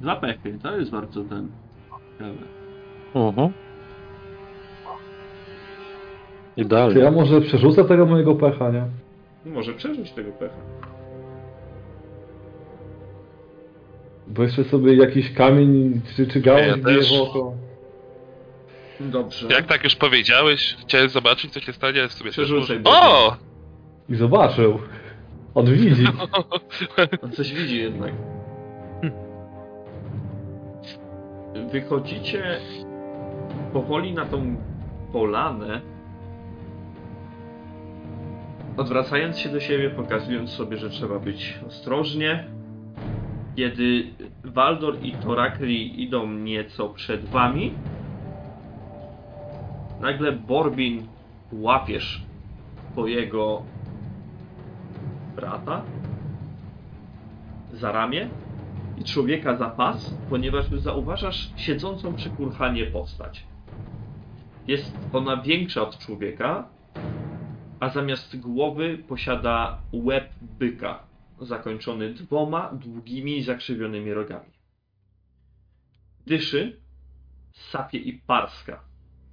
Dwa 0.00 0.16
pechy, 0.16 0.58
to 0.62 0.76
jest 0.76 0.90
bardzo 0.90 1.24
ten... 1.24 1.48
ciekawe. 2.12 2.38
Mhm. 3.14 3.52
Czy 6.56 6.62
Idealnie. 6.62 7.00
ja 7.00 7.10
może 7.10 7.40
przerzucę 7.40 7.84
tego 7.84 8.06
mojego 8.06 8.34
pecha, 8.34 8.70
nie? 8.70 8.84
Może 9.46 9.74
przeżyć 9.74 10.10
tego 10.12 10.32
pecha. 10.32 10.56
Bo 14.28 14.42
jeszcze 14.42 14.64
sobie 14.64 14.94
jakiś 14.96 15.32
kamień 15.32 16.00
czy, 16.16 16.26
czy 16.26 16.40
gałąź 16.40 16.66
Ja 16.66 16.78
też. 16.84 17.18
w 17.18 17.20
oko. 17.22 17.54
Dobrze. 19.00 19.48
Jak 19.50 19.66
tak 19.66 19.84
już 19.84 19.94
powiedziałeś, 19.96 20.76
chciałem 20.80 21.08
zobaczyć 21.08 21.52
co 21.52 21.60
się 21.60 21.72
stanie, 21.72 22.00
ale 22.00 22.08
w 22.08 22.14
Przerzucaj 22.14 22.80
może- 22.80 22.98
O! 23.00 23.36
I 24.08 24.14
zobaczył. 24.14 24.78
On 25.54 25.66
widzi. 25.66 26.04
On 27.22 27.32
coś 27.32 27.52
widzi 27.54 27.78
jednak. 27.78 28.12
Wychodzicie 31.72 32.58
powoli 33.72 34.12
na 34.12 34.24
tą 34.26 34.56
polanę, 35.12 35.80
odwracając 38.76 39.38
się 39.38 39.48
do 39.48 39.60
siebie, 39.60 39.90
pokazując 39.90 40.50
sobie, 40.50 40.76
że 40.76 40.90
trzeba 40.90 41.18
być 41.18 41.58
ostrożnie. 41.68 42.44
Kiedy 43.58 44.14
Waldor 44.44 44.96
i 45.02 45.12
Torakli 45.12 46.02
idą 46.02 46.32
nieco 46.32 46.88
przed 46.88 47.24
wami, 47.24 47.72
Nagle 50.00 50.32
Borbin 50.32 51.06
łapiesz 51.52 52.22
twojego 52.92 53.62
brata 55.36 55.82
za 57.72 57.92
ramię 57.92 58.28
i 58.98 59.04
człowieka 59.04 59.56
za 59.56 59.70
pas, 59.70 60.14
ponieważ 60.30 60.70
zauważasz 60.70 61.50
siedzącą 61.56 62.14
przy 62.14 62.30
kurhanie 62.30 62.86
postać. 62.86 63.46
Jest 64.66 64.98
ona 65.12 65.36
większa 65.36 65.82
od 65.82 65.98
człowieka, 65.98 66.68
a 67.80 67.88
zamiast 67.88 68.40
głowy 68.40 68.98
posiada 69.08 69.78
łeb 69.92 70.28
byka, 70.58 71.07
zakończony 71.40 72.14
dwoma 72.14 72.70
długimi, 72.72 73.42
zakrzywionymi 73.42 74.14
rogami. 74.14 74.50
Dyszy, 76.26 76.80
sapie 77.52 77.98
i 77.98 78.12
parska, 78.12 78.80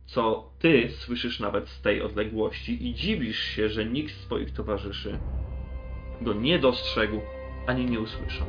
co 0.06 0.52
ty 0.60 0.92
słyszysz 0.92 1.40
nawet 1.40 1.70
z 1.70 1.82
tej 1.82 2.02
odległości 2.02 2.88
i 2.88 2.94
dziwisz 2.94 3.40
się, 3.40 3.70
że 3.70 3.86
nikt 3.86 4.16
z 4.16 4.26
twoich 4.26 4.54
towarzyszy 4.54 5.20
go 6.22 6.34
nie 6.34 6.60
dostrzegł 6.60 7.22
ani 7.68 7.86
nie 7.86 8.00
usłyszał. 8.00 8.48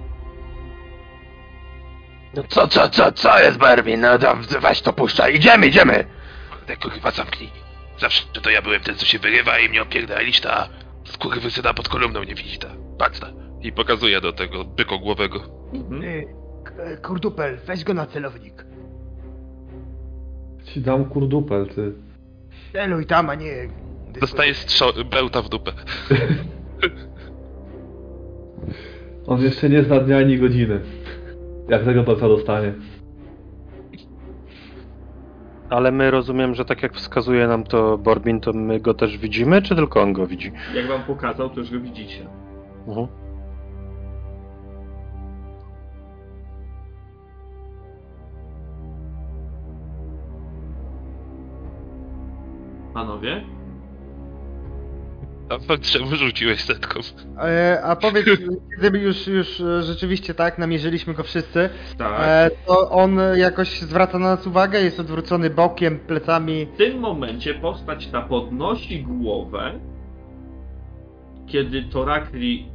No 2.35 2.43
co, 2.49 2.69
co, 2.69 2.89
co, 2.89 3.13
co 3.13 3.39
jest 3.39 3.59
Barbie? 3.59 3.97
No 3.97 4.19
to 4.19 4.37
weź 4.61 4.81
to 4.81 4.93
puszczaj, 4.93 5.37
idziemy, 5.37 5.67
idziemy! 5.67 6.05
Te 6.67 6.77
kurwa 6.77 7.11
zamknij. 7.11 7.51
Zawsze 7.99 8.23
to 8.43 8.51
ja 8.51 8.63
byłem 8.63 8.81
ten, 8.81 8.95
co 8.95 9.07
się 9.07 9.19
wyrywa 9.19 9.59
i 9.59 9.69
mnie 9.69 9.83
opierdalić, 9.83 10.41
ta 10.41 10.69
skurwysyna 11.05 11.75
pod 11.75 11.89
kolumną 11.89 12.23
nie 12.23 12.35
widzi, 12.35 12.59
ta. 12.59 12.69
Patrz 12.99 13.21
ta. 13.21 13.46
I 13.63 13.73
pokazuje 13.73 14.21
do 14.21 14.33
tego 14.33 14.65
bykogłowego. 14.65 15.41
Mhm. 15.73 16.03
K- 16.65 16.73
kurdupel, 17.03 17.59
weź 17.67 17.85
go 17.85 17.95
na 17.95 18.07
celownik. 18.07 18.67
Ci 20.65 20.81
dam 20.81 21.05
kurdupel, 21.05 21.67
ty. 21.67 21.93
Celuj 22.73 23.07
tam, 23.07 23.31
a 23.31 23.35
nie... 23.35 23.53
Dostaje 24.21 24.53
strzo- 24.53 25.05
bełta 25.05 25.43
w 25.43 25.49
dupę. 25.49 25.73
On 29.27 29.41
jeszcze 29.41 29.69
nie 29.71 29.83
zna 29.83 30.01
dnia 30.01 30.19
ani 30.19 30.39
godziny. 30.39 30.81
Jak 31.69 31.85
tego 31.85 32.05
palca 32.05 32.29
dostanie. 32.29 32.73
Ale 35.71 35.93
my 35.93 36.11
rozumiem, 36.11 36.55
że 36.55 36.65
tak 36.65 36.83
jak 36.83 36.95
wskazuje 36.95 37.49
nam 37.49 37.65
to 37.65 37.99
Borbin, 37.99 38.41
to 38.41 38.53
my 38.53 38.81
go 38.81 38.95
też 38.95 39.19
widzimy, 39.19 39.63
czy 39.63 39.77
tylko 39.77 40.03
on 40.03 40.13
go 40.13 40.27
widzi? 40.27 40.53
Jak 40.75 40.87
wam 40.89 41.03
pokazał, 41.03 41.51
to 41.51 41.61
już 41.61 41.71
go 41.71 41.81
widzicie. 41.81 42.27
Mhm. 42.89 43.07
Panowie? 52.97 53.45
A 55.49 55.59
fakt, 55.59 55.87
że 55.87 55.99
wyrzuciłeś 55.99 56.65
setką. 56.65 57.01
E, 57.39 57.81
a 57.85 57.97
powiedz, 57.97 58.27
kiedy 58.83 58.99
już, 58.99 59.27
już 59.27 59.61
e, 59.61 59.83
rzeczywiście 59.83 60.35
tak, 60.35 60.59
namierzyliśmy 60.59 61.15
go 61.15 61.23
wszyscy, 61.23 61.71
Tak. 61.99 62.21
e, 62.21 62.51
to 62.67 62.91
on 62.91 63.19
jakoś 63.37 63.81
zwraca 63.81 64.19
na 64.19 64.27
nas 64.37 64.47
uwagę, 64.47 64.81
jest 64.81 65.01
odwrócony 65.01 65.51
bokiem, 65.51 65.99
plecami. 65.99 66.67
W 66.67 66.77
tym 66.77 66.99
momencie 66.99 67.55
postać 67.55 68.07
ta 68.07 68.23
podnosi 68.23 69.03
głowę, 69.03 69.81
kiedy 71.47 71.83
Torakli 71.83 72.69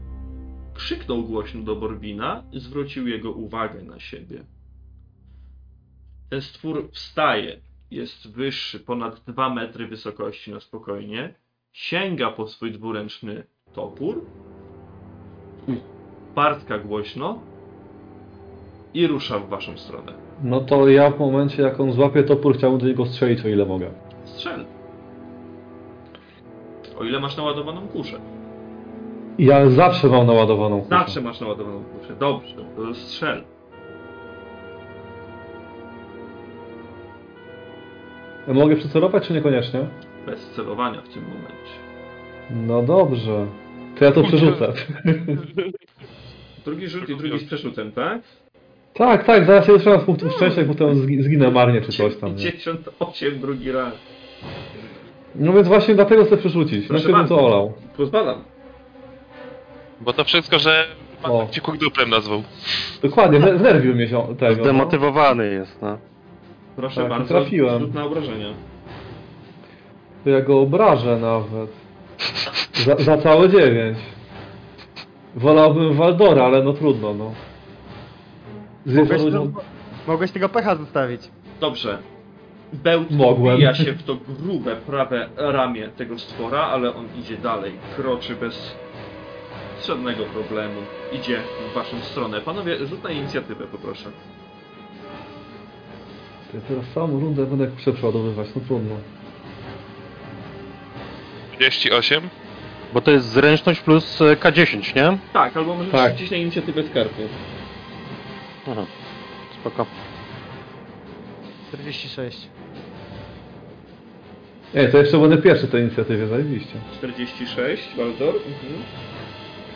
krzyknął 0.74 1.24
głośno 1.24 1.62
do 1.64 1.76
Borbina, 1.76 2.44
zwrócił 2.54 3.08
jego 3.08 3.32
uwagę 3.32 3.84
na 3.84 4.00
siebie. 4.00 4.44
Ten 6.30 6.42
stwór 6.42 6.90
wstaje, 6.92 7.62
jest 7.92 8.32
wyższy, 8.32 8.80
ponad 8.80 9.22
2 9.28 9.50
metry 9.50 9.88
wysokości 9.88 10.52
na 10.52 10.60
spokojnie, 10.60 11.34
sięga 11.74 12.32
po 12.32 12.48
swój 12.48 12.72
dwuręczny 12.72 13.44
topór, 13.74 14.26
partka 16.36 16.80
głośno 16.80 17.40
i 18.94 19.08
rusza 19.08 19.40
w 19.40 19.50
waszą 19.50 19.78
stronę. 19.78 20.14
No 20.44 20.62
to 20.62 20.90
ja 20.90 21.12
w 21.12 21.20
momencie, 21.20 21.64
jak 21.64 21.80
on 21.80 21.92
złapie 21.92 22.24
topór, 22.24 22.58
chciałbym 22.58 22.80
do 22.80 22.88
niego 22.88 23.06
strzelić, 23.06 23.46
o 23.46 23.48
ile 23.48 23.66
mogę. 23.66 23.92
Strzel. 24.26 24.66
O 27.00 27.04
ile 27.04 27.20
masz 27.20 27.38
naładowaną 27.38 27.88
kuszę. 27.88 28.20
Ja 29.38 29.70
zawsze 29.70 30.08
mam 30.08 30.28
naładowaną 30.28 30.78
kuszę. 30.82 30.90
Zawsze 30.90 31.22
masz 31.22 31.42
naładowaną 31.42 31.84
kuszę. 31.84 32.16
Dobrze, 32.16 32.56
to 32.76 32.96
strzel. 32.96 33.44
Mogę 38.48 38.76
przycelować, 38.76 39.28
czy 39.28 39.34
niekoniecznie? 39.34 39.80
Bez 40.26 40.50
celowania 40.50 41.02
w 41.02 41.10
tym 41.10 41.24
momencie. 41.24 41.74
No 42.52 42.82
dobrze. 42.84 43.48
To 44.00 44.06
ja 44.06 44.12
to 44.12 44.24
przerzucę. 44.24 44.74
Drugi 46.66 46.88
rzut 46.88 47.10
i 47.10 47.16
drugi 47.16 47.40
z 47.40 47.44
przerzutem, 47.44 47.92
tak? 47.92 48.22
tak, 48.94 49.24
tak, 49.24 49.46
zaraz 49.46 49.66
się 49.68 49.80
trzymam 49.80 50.02
z 50.02 50.04
punktu 50.04 50.30
szczęścia 50.32 50.64
potem 50.68 50.90
zgi- 50.90 51.22
zginę 51.24 51.52
marnie, 51.52 51.82
czy 51.82 51.92
coś 51.92 52.16
tam. 52.16 52.36
Nie? 52.36 52.52
58 52.52 53.40
drugi 53.40 53.72
raz. 53.72 53.94
No 55.36 55.54
więc 55.54 55.68
właśnie 55.68 55.96
dlatego 55.96 56.26
chcę 56.26 56.38
przerzucić. 56.38 56.88
Proszę 56.88 56.94
Najpierw 56.94 57.06
bym 57.06 57.14
bardzo. 57.22 57.36
to 57.36 57.46
olał. 57.46 57.74
Pozwalam. 57.98 58.44
Bo 60.02 60.14
to 60.14 60.24
wszystko, 60.24 60.60
że 60.60 60.86
O. 61.24 61.40
pan 61.40 61.50
ci 61.54 61.62
kurduplem 61.62 62.10
nazwał. 62.10 62.44
Dokładnie, 63.02 63.58
znerwił 63.58 63.96
mnie 63.96 64.08
się 64.08 64.36
tego. 64.40 64.56
no. 64.58 64.64
Zdemotywowany 64.64 65.54
jest, 65.54 65.82
no. 65.82 65.98
Proszę 66.76 67.02
Tak, 67.02 67.10
bardzo. 67.10 67.28
trafiłem. 67.28 67.80
Rzut 67.80 67.94
na 67.94 68.06
obrażenia. 68.06 68.48
To 70.24 70.30
ja 70.30 70.42
go 70.42 70.60
obrażę 70.60 71.18
nawet. 71.20 71.70
Za, 72.74 72.96
za 72.96 73.18
całe 73.18 73.50
dziewięć. 73.50 73.98
Wolałbym 75.36 75.94
Waldora, 75.94 76.44
ale 76.46 76.64
no 76.64 76.74
trudno, 76.74 77.14
no. 77.14 77.32
Mogłeś, 78.86 79.24
tego- 79.24 79.48
mogłeś 80.08 80.32
tego 80.32 80.50
pecha 80.50 80.76
zostawić. 80.76 81.22
Dobrze. 81.60 81.98
Bełt 82.74 83.12
Mogłem. 83.12 83.56
wbija 83.56 83.74
się 83.74 83.94
w 83.94 84.04
to 84.04 84.18
grube 84.40 84.76
prawe 84.76 85.30
ramię 85.38 85.88
tego 85.88 86.20
stwora, 86.20 86.60
ale 86.62 86.96
on 86.96 87.06
idzie 87.20 87.38
dalej. 87.38 87.72
Kroczy 87.96 88.36
bez 88.36 88.76
żadnego 89.88 90.24
problemu. 90.24 90.82
Idzie 91.14 91.38
w 91.72 91.76
waszą 91.76 92.00
stronę. 92.00 92.42
Panowie, 92.42 92.86
rzut 92.86 93.04
na 93.04 93.10
inicjatywę 93.10 93.66
poproszę. 93.66 94.10
Ja 96.54 96.60
teraz 96.68 96.86
całą 96.94 97.20
rundę 97.20 97.46
będę 97.46 97.68
przeprzodowywać, 97.68 98.48
no 98.56 98.62
trudno. 98.68 98.96
38? 101.60 102.30
Bo 102.94 103.02
to 103.02 103.12
jest 103.12 103.26
zręczność 103.30 103.82
plus 103.82 104.22
e, 104.22 104.36
K10, 104.36 104.96
nie? 104.96 105.18
Tak, 105.34 105.58
albo 105.58 105.76
możesz 105.76 105.92
Tak. 105.92 106.12
rzucić 106.12 106.32
na 106.32 106.38
inicjatywę 106.38 106.84
z 106.84 106.94
karty. 106.94 107.28
Mhm. 108.68 108.88
Spoko. 109.62 109.86
46. 111.68 112.48
Nie, 114.74 114.88
to 114.88 114.98
jeszcze 114.98 115.18
będę 115.18 115.38
pierwszy 115.38 115.68
w 115.68 115.72
tej 115.72 115.82
inicjatywie, 115.82 116.28
zajebiście. 116.28 116.74
46, 116.98 117.96
Waldor. 117.98 118.36
Mhm. 118.36 118.84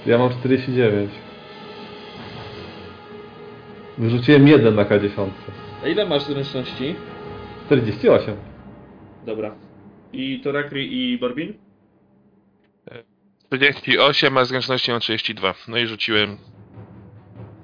Ja 0.06 0.18
mam 0.18 0.30
49. 0.30 1.12
Wyrzuciłem 3.98 4.48
jeden 4.48 4.76
na 4.76 4.84
K10. 4.86 5.28
A 5.86 5.88
ile 5.88 6.06
masz 6.06 6.24
zręczności? 6.24 6.95
48. 7.65 8.36
Dobra. 9.26 9.56
I 10.13 10.39
Torakri 10.43 11.13
i 11.13 11.17
Borbin? 11.17 11.54
48, 13.45 14.38
a 14.38 14.45
zręczności 14.45 14.91
mam 14.91 15.00
32. 15.00 15.54
No 15.67 15.78
i 15.78 15.88
rzuciłem 15.88 16.38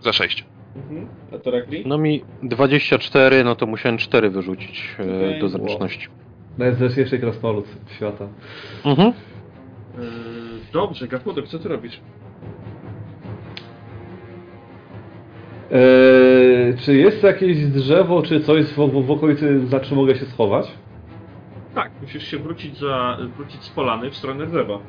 za 0.01 0.13
6. 0.13 0.45
Mhm. 0.75 1.07
A 1.36 1.38
Torakri? 1.38 1.84
No 1.86 1.97
mi 1.97 2.23
24, 2.43 3.43
no 3.43 3.55
to 3.55 3.65
musiałem 3.65 3.97
4 3.97 4.29
wyrzucić 4.29 4.95
e, 4.99 5.03
Okej. 5.03 5.39
do 5.39 5.49
zręczności. 5.49 6.07
Najzręczniejszy 6.57 7.19
krasnolud 7.19 7.65
świata. 7.95 8.27
Mhm. 8.86 9.13
Yy, 9.97 10.03
dobrze, 10.73 11.07
Gafudek, 11.07 11.47
co 11.47 11.60
ty 11.60 11.69
robisz? 11.69 12.01
Eee, 15.71 16.77
czy 16.77 16.95
jest 16.95 17.23
jakieś 17.23 17.65
drzewo, 17.65 18.21
czy 18.21 18.39
coś 18.41 18.65
w, 18.65 18.77
w, 18.77 19.05
w 19.05 19.12
okolicy, 19.12 19.67
za 19.67 19.79
czym 19.79 19.97
mogę 19.97 20.15
się 20.15 20.25
schować? 20.25 20.71
Tak, 21.75 21.91
musisz 22.01 22.27
się 22.27 22.38
wrócić 22.38 22.77
za 22.77 23.17
wrócić 23.38 23.63
z 23.63 23.69
polany 23.69 24.12
w 24.12 24.15
stronę 24.15 24.47
drzewa. 24.47 24.79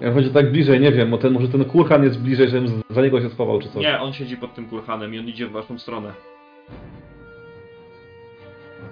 Ja 0.00 0.12
chodzi 0.12 0.30
tak 0.30 0.52
bliżej, 0.52 0.80
nie 0.80 0.92
wiem, 0.92 1.10
bo 1.10 1.18
ten, 1.18 1.32
może 1.32 1.48
ten 1.48 1.64
kurhan 1.64 2.02
jest 2.02 2.22
bliżej, 2.22 2.48
żebym 2.48 2.82
za 2.90 3.02
niego 3.02 3.20
się 3.20 3.30
schował, 3.30 3.58
czy 3.60 3.68
coś. 3.68 3.82
Nie, 3.82 4.00
on 4.00 4.12
siedzi 4.12 4.36
pod 4.36 4.54
tym 4.54 4.64
kurhanem 4.68 5.14
i 5.14 5.18
on 5.18 5.28
idzie 5.28 5.46
w 5.46 5.52
waszą 5.52 5.78
stronę. 5.78 6.12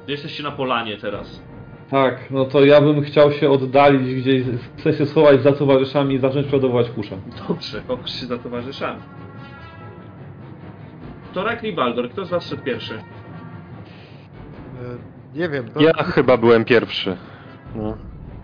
Jesteście 0.08 0.42
na 0.42 0.50
polanie 0.50 0.96
teraz. 0.96 1.42
Tak, 1.90 2.30
no 2.30 2.44
to 2.44 2.64
ja 2.64 2.80
bym 2.80 3.02
chciał 3.02 3.32
się 3.32 3.50
oddalić 3.50 4.14
gdzieś, 4.14 4.42
w 4.76 4.80
sensie 4.82 5.06
schować 5.06 5.42
za 5.42 5.52
towarzyszami 5.52 6.14
i 6.14 6.18
zacząć 6.18 6.46
przodować 6.46 6.90
kuszę. 6.90 7.16
Dobrze, 7.48 7.82
się 8.06 8.26
za 8.26 8.38
towarzyszami. 8.38 9.00
Torak 11.34 11.64
i 11.64 11.72
Baldor, 11.72 12.10
kto 12.10 12.24
z 12.24 12.30
was 12.30 12.44
szedł 12.46 12.62
pierwszy? 12.62 12.94
E, 12.94 12.98
Nie 15.38 15.48
wiem, 15.48 15.68
to... 15.70 15.80
Ja 15.80 15.92
chyba 15.92 16.36
byłem 16.36 16.64
pierwszy. 16.64 17.16
No, 17.74 17.96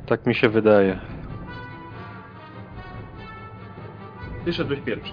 tak 0.07 0.27
mi 0.27 0.35
się 0.35 0.49
wydaje. 0.49 0.99
Ty 4.45 4.53
szedłeś 4.53 4.81
pierwszy. 4.81 5.13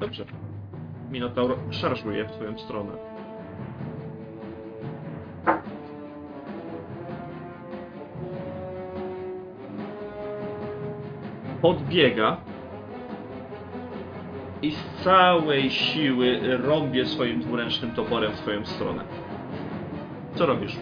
Dobrze. 0.00 0.24
Minotaur 1.10 1.56
szarżuje 1.70 2.24
w 2.24 2.32
twoją 2.32 2.58
stronę. 2.58 2.92
Podbiega 11.62 12.36
i 14.62 14.72
z 14.72 15.04
całej 15.04 15.70
siły 15.70 16.40
rąbie 16.62 17.06
swoim 17.06 17.40
dwuręcznym 17.40 17.90
toporem 17.90 18.32
w 18.32 18.36
twoją 18.36 18.66
stronę. 18.66 19.04
Co 20.34 20.46
robisz? 20.46 20.76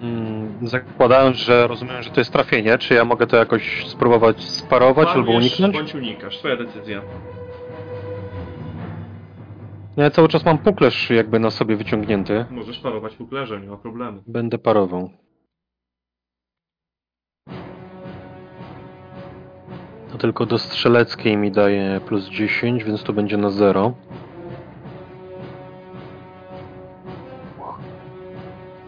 Mm, 0.00 0.58
zakładając, 0.62 1.36
że 1.36 1.66
rozumiem, 1.66 2.02
że 2.02 2.10
to 2.10 2.20
jest 2.20 2.32
trafienie, 2.32 2.78
czy 2.78 2.94
ja 2.94 3.04
mogę 3.04 3.26
to 3.26 3.36
jakoś 3.36 3.86
spróbować 3.86 4.42
sparować 4.42 5.08
albo 5.08 5.32
uniknąć? 5.32 5.76
Bądź 5.76 5.94
unikasz, 5.94 6.38
twoja 6.38 6.56
decyzja. 6.56 7.02
No 9.96 10.02
ja 10.04 10.10
cały 10.10 10.28
czas 10.28 10.44
mam 10.44 10.58
puklerz 10.58 11.10
jakby 11.10 11.38
na 11.38 11.50
sobie 11.50 11.76
wyciągnięty. 11.76 12.44
Możesz 12.50 12.78
parować 12.78 13.14
puklerzem, 13.14 13.62
nie 13.62 13.68
ma 13.68 13.76
problemu. 13.76 14.22
Będę 14.26 14.58
parował. 14.58 15.10
To 20.18 20.22
tylko 20.22 20.46
do 20.46 20.58
strzeleckiej 20.58 21.36
mi 21.36 21.52
daje 21.52 22.00
plus 22.00 22.28
10, 22.28 22.84
więc 22.84 23.02
to 23.02 23.12
będzie 23.12 23.36
na 23.36 23.50
0. 23.50 23.94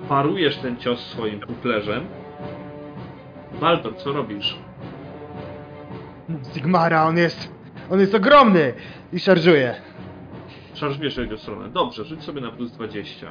Parujesz 0.08 0.56
ten 0.56 0.76
cios 0.76 1.00
swoim 1.00 1.40
puklerzem. 1.40 2.06
Waltor, 3.60 3.96
co 3.96 4.12
robisz? 4.12 4.58
Sigmara, 6.54 7.04
on 7.04 7.16
jest... 7.16 7.52
On 7.90 8.00
jest 8.00 8.14
ogromny! 8.14 8.72
I 9.12 9.20
szarżuje. 9.20 9.74
Szarżujesz 10.74 11.14
w 11.14 11.18
jego 11.18 11.38
stronę. 11.38 11.68
Dobrze, 11.68 12.04
rzuć 12.04 12.22
sobie 12.22 12.40
na 12.40 12.50
plus 12.50 12.72
20. 12.72 13.26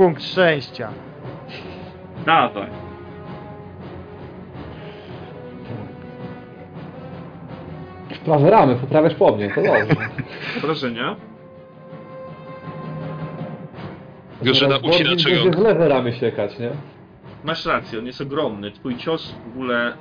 Punkt 0.00 0.22
szczęścia. 0.22 0.92
Dawaj. 2.26 2.70
Prawe 8.24 8.50
ramy, 8.50 8.74
poprawiasz 8.74 9.14
po 9.14 9.36
mnie, 9.36 9.50
to 9.54 9.62
dobrze. 9.62 9.96
Wrażenia? 10.62 11.16
Grażyna 14.42 14.68
Zaraz 14.70 14.94
ucina 14.94 15.10
będzie 15.10 15.36
rąk. 15.36 15.56
w 15.56 15.58
lewe 15.58 15.88
ramy 15.88 16.12
siekać, 16.12 16.58
nie? 16.58 16.70
Masz 17.44 17.66
rację, 17.66 17.98
on 17.98 18.06
jest 18.06 18.20
ogromny. 18.20 18.70
Twój 18.70 18.96
cios 18.96 19.34
w 19.46 19.48
ogóle... 19.48 19.92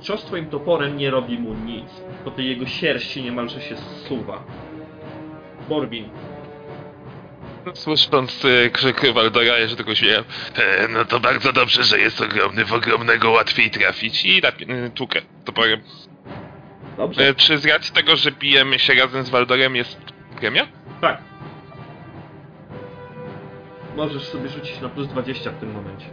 Cios 0.00 0.24
twoim 0.24 0.46
toporem 0.46 0.96
nie 0.96 1.10
robi 1.10 1.38
mu 1.38 1.54
nic. 1.54 2.02
Po 2.24 2.30
tej 2.30 2.48
jego 2.48 2.66
sierści 2.66 3.22
niemalże 3.22 3.60
się 3.60 3.76
zsuwa. 3.76 4.42
Borbin, 5.68 6.08
Słysząc 7.74 8.44
y, 8.44 8.70
krzyk 8.72 9.12
Waldora, 9.12 9.58
ja 9.58 9.68
się 9.68 9.76
tylko 9.76 9.94
śmieję. 9.94 10.24
E, 10.54 10.88
no 10.88 11.04
to 11.04 11.20
bardzo 11.20 11.52
dobrze, 11.52 11.84
że 11.84 11.98
jest 11.98 12.20
ogromny, 12.20 12.64
w 12.64 12.72
ogromnego 12.72 13.30
łatwiej 13.30 13.70
trafić. 13.70 14.24
I 14.24 14.42
tak, 14.42 14.62
y, 14.62 14.90
tłukę 14.94 15.20
toporem. 15.44 15.80
dobrze? 16.96 17.28
E, 17.28 17.34
czy 17.34 17.58
z 17.58 17.66
racji 17.66 17.94
tego, 17.94 18.16
że 18.16 18.32
bijemy 18.32 18.78
się 18.78 18.94
razem 18.94 19.24
z 19.24 19.30
Waldorem 19.30 19.76
jest 19.76 19.98
premia? 20.40 20.66
Tak. 21.00 21.18
Możesz 23.96 24.22
sobie 24.22 24.48
rzucić 24.48 24.80
na 24.80 24.88
plus 24.88 25.08
20 25.08 25.50
w 25.50 25.60
tym 25.60 25.72
momencie. 25.72 26.06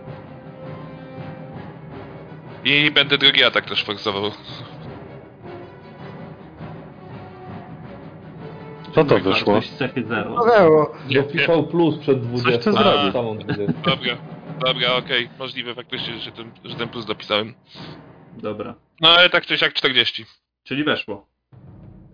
I 2.63 2.92
będę 2.92 3.18
drugi 3.18 3.44
atak 3.44 3.66
też 3.66 3.84
forsował. 3.84 4.32
Co 8.96 9.06
to 9.06 9.20
wyszło? 9.20 9.62
cechy 9.78 10.04
0. 10.04 10.36
Paweło. 10.36 10.96
Dopisał 11.14 11.68
plus 11.68 11.98
przed 11.98 12.22
20. 12.22 12.60
ty 12.60 12.72
zrobił. 12.72 13.12
Samą 13.12 13.38
20. 13.38 13.74
Dobra, 13.74 14.18
dobra, 14.66 14.96
okej. 14.96 15.30
Możliwe 15.40 15.76
faktycznie, 15.76 16.20
że 16.20 16.32
ten, 16.32 16.52
że 16.66 16.76
ten 16.76 16.90
plus 16.90 17.06
dopisałem. 17.06 17.54
Dobra. 18.38 18.76
No 19.02 19.10
ale 19.10 19.30
tak 19.30 19.46
czy 19.46 19.58
siak 19.58 19.74
40. 19.74 20.26
Czyli 20.64 20.84
weszło. 20.84 21.28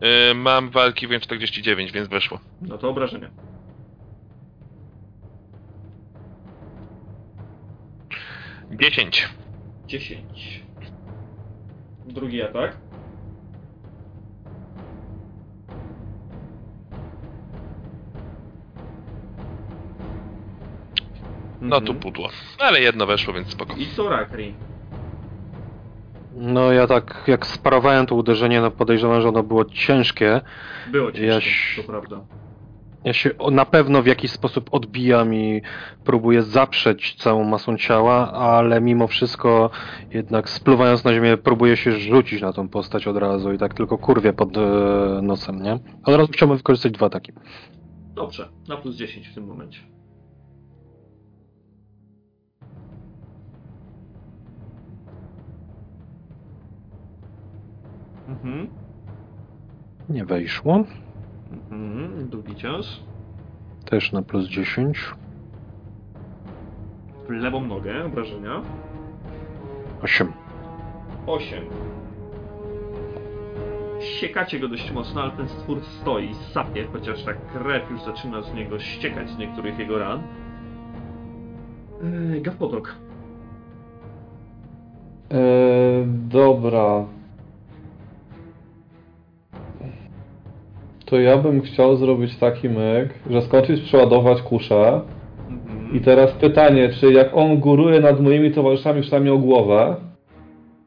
E, 0.01 0.33
mam 0.33 0.69
walki 0.69 1.07
wręcz 1.07 1.23
49, 1.23 1.91
więc 1.91 2.07
weszło. 2.07 2.39
No 2.61 2.77
to 2.77 2.89
obrażenia. 2.89 3.29
Dziesięć. 8.71 9.29
10. 9.87 10.63
Drugi 12.05 12.41
atak. 12.41 12.77
No 21.61 21.75
tu 21.81 21.91
Mhm. 21.91 21.99
pudło. 21.99 22.29
Ale 22.59 22.81
jedno 22.81 23.05
weszło, 23.05 23.33
więc 23.33 23.47
spoko. 23.47 23.73
I 23.77 23.85
co 23.95 24.09
Rakri? 24.09 24.53
No 26.35 26.71
ja 26.71 26.87
tak 26.87 27.23
jak 27.27 27.45
sparowałem 27.47 28.05
to 28.05 28.15
uderzenie, 28.15 28.61
no 28.61 28.71
podejrzewam, 28.71 29.21
że 29.21 29.29
ono 29.29 29.43
było 29.43 29.65
ciężkie. 29.65 30.41
Było 30.91 31.11
ciężko, 31.11 31.25
Jaś- 31.33 31.73
to 31.77 31.83
prawda. 31.91 32.19
Ja 33.03 33.13
się 33.13 33.29
na 33.51 33.65
pewno 33.65 34.01
w 34.01 34.05
jakiś 34.05 34.31
sposób 34.31 34.69
odbijam 34.73 35.33
i 35.33 35.61
próbuję 36.03 36.41
zaprzeć 36.41 37.15
całą 37.15 37.43
masą 37.43 37.77
ciała, 37.77 38.31
ale 38.31 38.81
mimo 38.81 39.07
wszystko 39.07 39.69
jednak 40.11 40.49
spluwając 40.49 41.03
na 41.03 41.13
ziemię 41.13 41.37
próbuję 41.37 41.77
się 41.77 41.91
rzucić 41.91 42.41
na 42.41 42.53
tą 42.53 42.69
postać 42.69 43.07
od 43.07 43.17
razu 43.17 43.53
i 43.53 43.57
tak 43.57 43.73
tylko 43.73 43.97
kurwie 43.97 44.33
pod 44.33 44.57
e, 44.57 44.61
nosem, 45.21 45.61
nie? 45.63 45.73
Od 46.05 46.15
razu 46.15 46.31
chciałbym 46.33 46.57
wykorzystać 46.57 46.91
dwa 46.91 47.05
ataki. 47.05 47.31
Dobrze, 48.15 48.49
na 48.67 48.77
plus 48.77 48.95
10 48.95 49.27
w 49.27 49.33
tym 49.35 49.45
momencie. 49.47 49.79
Mhm. 58.29 58.67
Nie 60.09 60.25
wejszło. 60.25 60.83
Mhm. 61.71 62.29
Drugi 62.29 62.55
cios. 62.55 63.03
Też 63.85 64.11
na 64.11 64.21
plus 64.21 64.47
10. 64.47 65.13
W 67.27 67.29
lewą 67.29 67.65
nogę, 67.65 68.05
obrażenia. 68.05 68.61
8. 70.01 70.33
8. 71.27 71.63
Siekacie 73.99 74.59
go 74.59 74.67
dość 74.67 74.91
mocno, 74.91 75.21
ale 75.21 75.31
ten 75.31 75.47
stwór 75.49 75.81
stoi, 76.01 76.35
sapie, 76.53 76.85
chociaż 76.93 77.23
ta 77.23 77.33
krew 77.33 77.91
już 77.91 78.01
zaczyna 78.01 78.41
z 78.41 78.53
niego 78.53 78.79
ściekać 78.79 79.29
z 79.29 79.37
niektórych 79.37 79.79
jego 79.79 79.99
ran. 79.99 80.21
Yy, 82.33 82.41
Gawpotok. 82.41 82.95
Eee, 85.31 86.05
dobra. 86.07 87.05
To 91.09 91.19
ja 91.19 91.37
bym 91.37 91.61
chciał 91.61 91.95
zrobić 91.95 92.35
taki 92.37 92.69
myk, 92.69 93.09
że 93.29 93.41
skończyć 93.41 93.81
przeładować 93.81 94.41
kuszę. 94.41 95.01
Mhm. 95.49 95.95
I 95.95 95.99
teraz 96.01 96.31
pytanie, 96.31 96.89
czy 96.89 97.13
jak 97.13 97.29
on 97.37 97.57
góruje 97.59 97.99
nad 97.99 98.19
moimi 98.21 98.51
towarzyszami 98.51 99.01
przynajmniej 99.01 99.33
o 99.33 99.37
głowę, 99.37 99.95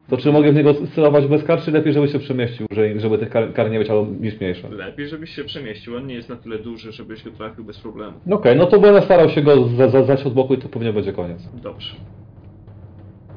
to 0.09 0.17
czy 0.17 0.31
mogę 0.31 0.51
w 0.51 0.55
niego 0.55 0.73
celować 0.95 1.27
bez 1.27 1.43
kar, 1.43 1.61
czy 1.61 1.71
lepiej, 1.71 1.93
żeby 1.93 2.07
się 2.07 2.19
przemieścił, 2.19 2.67
że- 2.71 2.99
żeby 2.99 3.17
tych 3.17 3.29
kar, 3.29 3.53
kar 3.53 3.71
nie 3.71 3.79
być 3.79 3.89
albo 3.89 4.05
niż 4.21 4.39
mniejsze? 4.39 4.69
Lepiej, 4.69 5.07
żebyś 5.07 5.29
się 5.29 5.43
przemieścił. 5.43 5.95
On 5.97 6.07
nie 6.07 6.15
jest 6.15 6.29
na 6.29 6.35
tyle 6.35 6.59
duży, 6.59 6.91
żebyś 6.91 7.23
go 7.23 7.31
trafił 7.31 7.63
bez 7.63 7.79
problemu. 7.79 8.13
No 8.25 8.35
Okej, 8.35 8.57
no 8.57 8.65
to 8.65 8.79
będę 8.79 9.01
starał 9.01 9.29
się 9.29 9.41
go 9.41 9.63
za- 9.67 9.87
za- 9.89 10.03
zać 10.03 10.23
od 10.25 10.33
boku 10.33 10.53
i 10.53 10.57
to 10.57 10.69
pewnie 10.69 10.93
będzie 10.93 11.13
koniec. 11.13 11.49
Dobrze. 11.63 11.95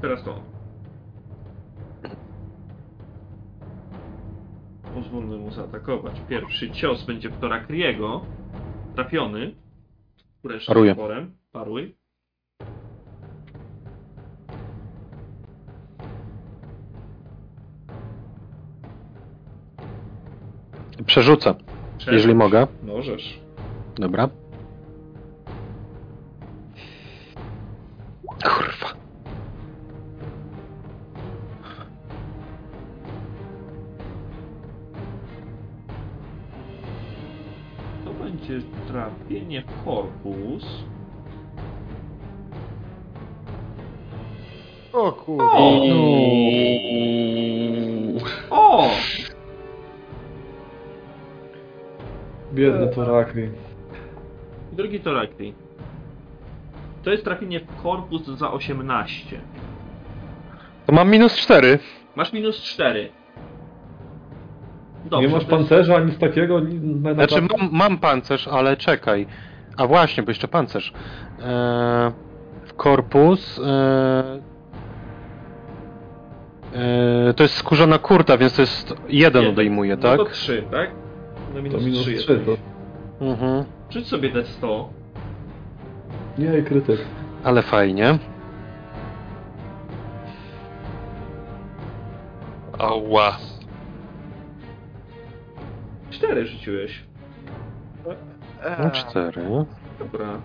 Teraz 0.03 0.25
to. 0.25 0.56
pozwólmy 4.97 5.37
mu 5.37 5.51
zaatakować. 5.51 6.21
Pierwszy 6.29 6.71
cios 6.71 7.05
będzie 7.05 7.29
w 7.31 7.39
Torakriego, 7.41 8.25
trafiony. 8.95 9.55
Resztę 10.45 10.67
Paruję. 10.67 10.93
Sporem. 10.93 11.31
Paruj. 11.53 11.95
Przerzucę, 21.07 21.55
Przerzuć. 21.99 22.15
jeżeli 22.15 22.35
mogę. 22.35 22.67
Możesz. 22.83 23.41
Dobra. 23.97 24.29
Kurwa. 28.27 28.96
Trafienie 38.97 39.63
w 39.63 39.85
korpus. 39.85 40.85
O 44.93 45.13
kurde. 45.13 45.45
O! 48.51 48.81
O! 48.81 48.91
Biedny 52.53 52.89
Torakli. 52.95 53.51
Drugi 54.73 55.01
to 55.01 55.15
Rakli. 55.15 55.55
To 57.03 57.11
jest 57.11 57.25
trafienie 57.25 57.61
w 57.61 57.83
korpus 57.83 58.27
za 58.27 58.53
18. 58.53 59.41
To 60.87 60.93
mam 60.93 61.11
minus 61.11 61.37
4. 61.37 61.79
Masz 62.17 62.33
minus 62.33 62.63
4. 62.63 63.09
nie 65.21 65.29
masz 65.29 65.45
pancerza, 65.45 66.01
nic 66.01 66.19
takiego? 66.19 66.61
na- 66.85 67.15
Znaczy 67.15 67.43
mam, 67.43 67.69
mam 67.73 67.99
pancerz, 67.99 68.49
ale 68.49 68.77
czekaj. 68.77 69.27
A 69.77 69.87
właśnie, 69.87 70.23
bo 70.23 70.31
jeszcze 70.31 70.49
pancerz. 70.49 70.93
Eee, 71.39 71.47
w 72.65 72.75
korpus. 72.75 73.59
Eee, 73.59 73.65
eee, 76.75 77.35
to 77.35 77.43
jest 77.43 77.55
skórzana 77.55 77.99
kurta, 77.99 78.39
więc 78.39 78.57
to 78.57 78.63
jest 78.63 78.95
jeden 79.09 79.43
Jeden. 79.43 79.55
odejmuje, 79.55 79.97
No 79.97 80.03
tak? 80.03 80.17
to 80.19 80.25
3, 80.25 80.63
tak? 80.71 80.91
Na 81.49 81.55
To 81.57 81.63
minus, 81.63 81.85
minus 81.85 82.01
3 82.03 82.15
3 82.17 82.41
to... 82.47 82.57
Mhm. 83.27 83.65
Rzuć 83.91 84.07
sobie 84.09 84.31
D100. 84.33 84.85
Nie, 86.39 86.63
krytyk. 86.63 87.01
Ale 87.45 87.63
fajnie. 87.63 88.19
Ała. 92.79 93.37
4 96.19 96.47
rzuciłeś. 96.47 97.01
No, 98.83 98.91
cztery. 98.91 99.43
Dobra. 99.99 100.41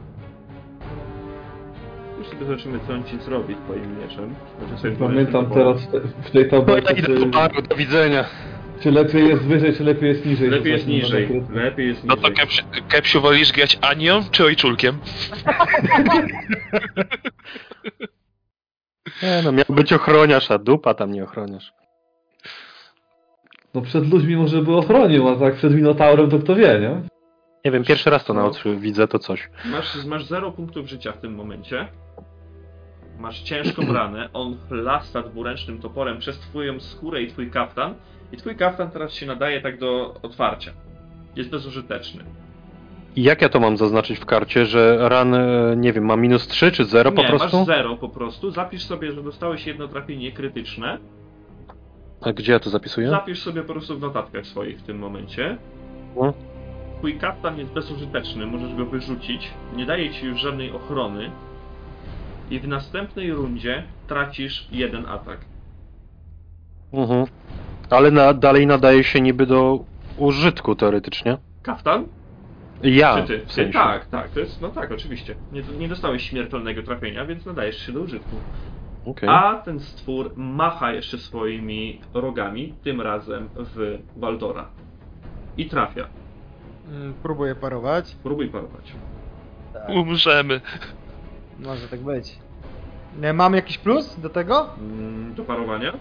Już 2.17 2.27
sobie 2.27 2.45
zobaczymy, 2.45 2.79
co 2.87 2.93
on 2.93 3.03
ci 3.03 3.17
zrobi 3.19 3.55
twoim 3.55 3.99
mieczem. 4.01 4.35
Znaczy 4.69 4.95
Pamiętam 4.99 5.49
teraz 5.49 5.81
w 5.81 5.91
te- 5.91 5.99
w 5.99 6.31
tej 6.31 6.43
No 6.51 6.59
tabelce, 6.59 6.93
do 6.95 7.01
czy, 7.19 7.25
baru, 7.25 7.61
do 7.61 7.75
widzenia. 7.75 8.25
czy 8.79 8.91
lepiej 8.91 9.27
jest 9.27 9.43
wyżej, 9.43 9.73
czy 9.75 9.83
lepiej 9.83 10.09
jest 10.09 10.25
niżej. 10.25 10.49
Lepiej 10.49 10.71
jest 10.71 10.87
niżej. 10.87 11.43
Lepiej 11.49 11.87
jest 11.87 12.03
No 12.03 12.15
niżej. 12.15 12.31
to 12.31 12.37
Kepsiu, 12.41 12.63
Kepsiu 12.89 13.21
wolisz 13.21 13.51
grać 13.51 13.77
Anią 13.81 14.19
czy 14.31 14.45
Ojczulkiem? 14.45 14.97
Nie 19.23 19.41
no, 19.43 19.51
miał 19.51 19.65
być 19.69 19.93
ochroniarz, 19.93 20.51
a 20.51 20.57
dupa 20.57 20.93
tam 20.93 21.11
nie 21.11 21.23
ochroniarz. 21.23 21.73
No 23.73 23.81
przed 23.81 24.11
ludźmi 24.11 24.35
może 24.35 24.61
by 24.61 24.75
ochronił, 24.75 25.27
a 25.29 25.35
tak 25.35 25.55
przed 25.55 25.73
Minotaurem 25.75 26.29
to 26.29 26.39
kto 26.39 26.55
wie, 26.55 26.79
nie? 26.81 27.01
Nie 27.65 27.71
wiem, 27.71 27.83
pierwszy 27.83 28.09
raz 28.09 28.25
to 28.25 28.33
na 28.33 28.45
oczy 28.45 28.75
widzę 28.75 29.07
to 29.07 29.19
coś. 29.19 29.49
Masz, 29.71 30.05
masz 30.05 30.25
0 30.25 30.51
punktów 30.51 30.87
życia 30.87 31.11
w 31.11 31.17
tym 31.17 31.35
momencie. 31.35 31.87
Masz 33.19 33.41
ciężką 33.41 33.81
ranę. 33.93 34.29
On 34.33 34.57
chlasta 34.69 35.21
dwuręcznym 35.21 35.79
toporem 35.79 36.17
przez 36.19 36.39
twoją 36.39 36.79
skórę 36.79 37.21
i 37.21 37.27
twój 37.27 37.51
kaftan. 37.51 37.93
I 38.31 38.37
twój 38.37 38.55
kaftan 38.55 38.91
teraz 38.91 39.13
się 39.13 39.25
nadaje 39.25 39.61
tak 39.61 39.79
do 39.79 40.13
otwarcia. 40.23 40.71
Jest 41.35 41.49
bezużyteczny. 41.49 42.23
I 43.15 43.23
jak 43.23 43.41
ja 43.41 43.49
to 43.49 43.59
mam 43.59 43.77
zaznaczyć 43.77 44.19
w 44.19 44.25
karcie, 44.25 44.65
że 44.65 45.09
ran, 45.09 45.33
e, 45.33 45.73
nie 45.77 45.93
wiem, 45.93 46.05
ma 46.05 46.15
minus 46.15 46.47
3 46.47 46.71
czy 46.71 46.85
0 46.85 47.11
po 47.11 47.21
Nie, 47.21 47.27
prostu? 47.27 47.57
masz 47.57 47.65
0 47.67 47.97
po 47.97 48.09
prostu. 48.09 48.51
Zapisz 48.51 48.83
sobie, 48.85 49.11
że 49.11 49.23
dostałeś 49.23 49.67
jedno 49.67 49.87
trafienie 49.87 50.31
krytyczne. 50.31 50.97
A 52.21 52.33
gdzie 52.33 52.51
ja 52.51 52.59
to 52.59 52.69
zapisuję? 52.69 53.09
Zapisz 53.09 53.43
sobie 53.43 53.61
po 53.61 53.73
prostu 53.73 53.97
w 53.97 54.01
notatkach 54.01 54.45
swoich 54.45 54.79
w 54.79 54.83
tym 54.83 54.99
momencie. 54.99 55.57
No. 56.15 56.33
Twój 56.97 57.17
kaftan 57.17 57.57
jest 57.57 57.71
bezużyteczny, 57.71 58.45
możesz 58.45 58.75
go 58.75 58.85
wyrzucić. 58.85 59.51
Nie 59.75 59.85
daje 59.85 60.09
ci 60.13 60.25
już 60.25 60.39
żadnej 60.39 60.71
ochrony. 60.71 61.31
I 62.49 62.59
w 62.59 62.67
następnej 62.67 63.33
rundzie 63.33 63.83
tracisz 64.07 64.67
jeden 64.71 65.05
atak. 65.05 65.37
Mhm. 66.93 67.25
Ale 67.89 68.11
na, 68.11 68.33
dalej 68.33 68.67
nadaje 68.67 69.03
się 69.03 69.21
niby 69.21 69.45
do 69.45 69.85
użytku 70.17 70.75
teoretycznie. 70.75 71.37
Kaftan? 71.61 72.05
Ja, 72.83 73.21
Czy 73.21 73.27
ty? 73.27 73.45
w 73.45 73.51
sensie. 73.51 73.73
tak, 73.73 74.05
tak, 74.05 74.29
to 74.29 74.39
jest, 74.39 74.61
no 74.61 74.69
tak, 74.69 74.91
oczywiście. 74.91 75.35
Nie, 75.51 75.61
nie 75.79 75.87
dostałeś 75.87 76.29
śmiertelnego 76.29 76.83
trafienia, 76.83 77.25
więc 77.25 77.45
nadajesz 77.45 77.85
się 77.85 77.91
do 77.91 77.99
użytku. 77.99 78.35
Okej. 79.05 79.29
A 79.29 79.61
ten 79.65 79.79
stwór 79.79 80.31
macha 80.35 80.91
jeszcze 80.91 81.17
swoimi 81.17 82.01
rogami, 82.13 82.73
tym 82.83 83.01
razem 83.01 83.49
w 83.55 83.99
Waldora. 84.17 84.67
I 85.57 85.65
trafia. 85.69 86.07
Mm, 86.91 87.13
Próbuję 87.23 87.55
parować. 87.55 88.15
Próbuj 88.23 88.47
parować. 88.49 88.91
Umrzemy. 89.89 90.61
Może 91.59 91.87
tak 91.87 91.99
być. 91.99 92.35
Nie, 93.21 93.33
Mam 93.33 93.53
jakiś 93.53 93.77
plus 93.77 94.19
do 94.19 94.29
tego? 94.29 94.69
Mm, 94.79 95.33
Do 95.35 95.43
parowania. 95.43 95.93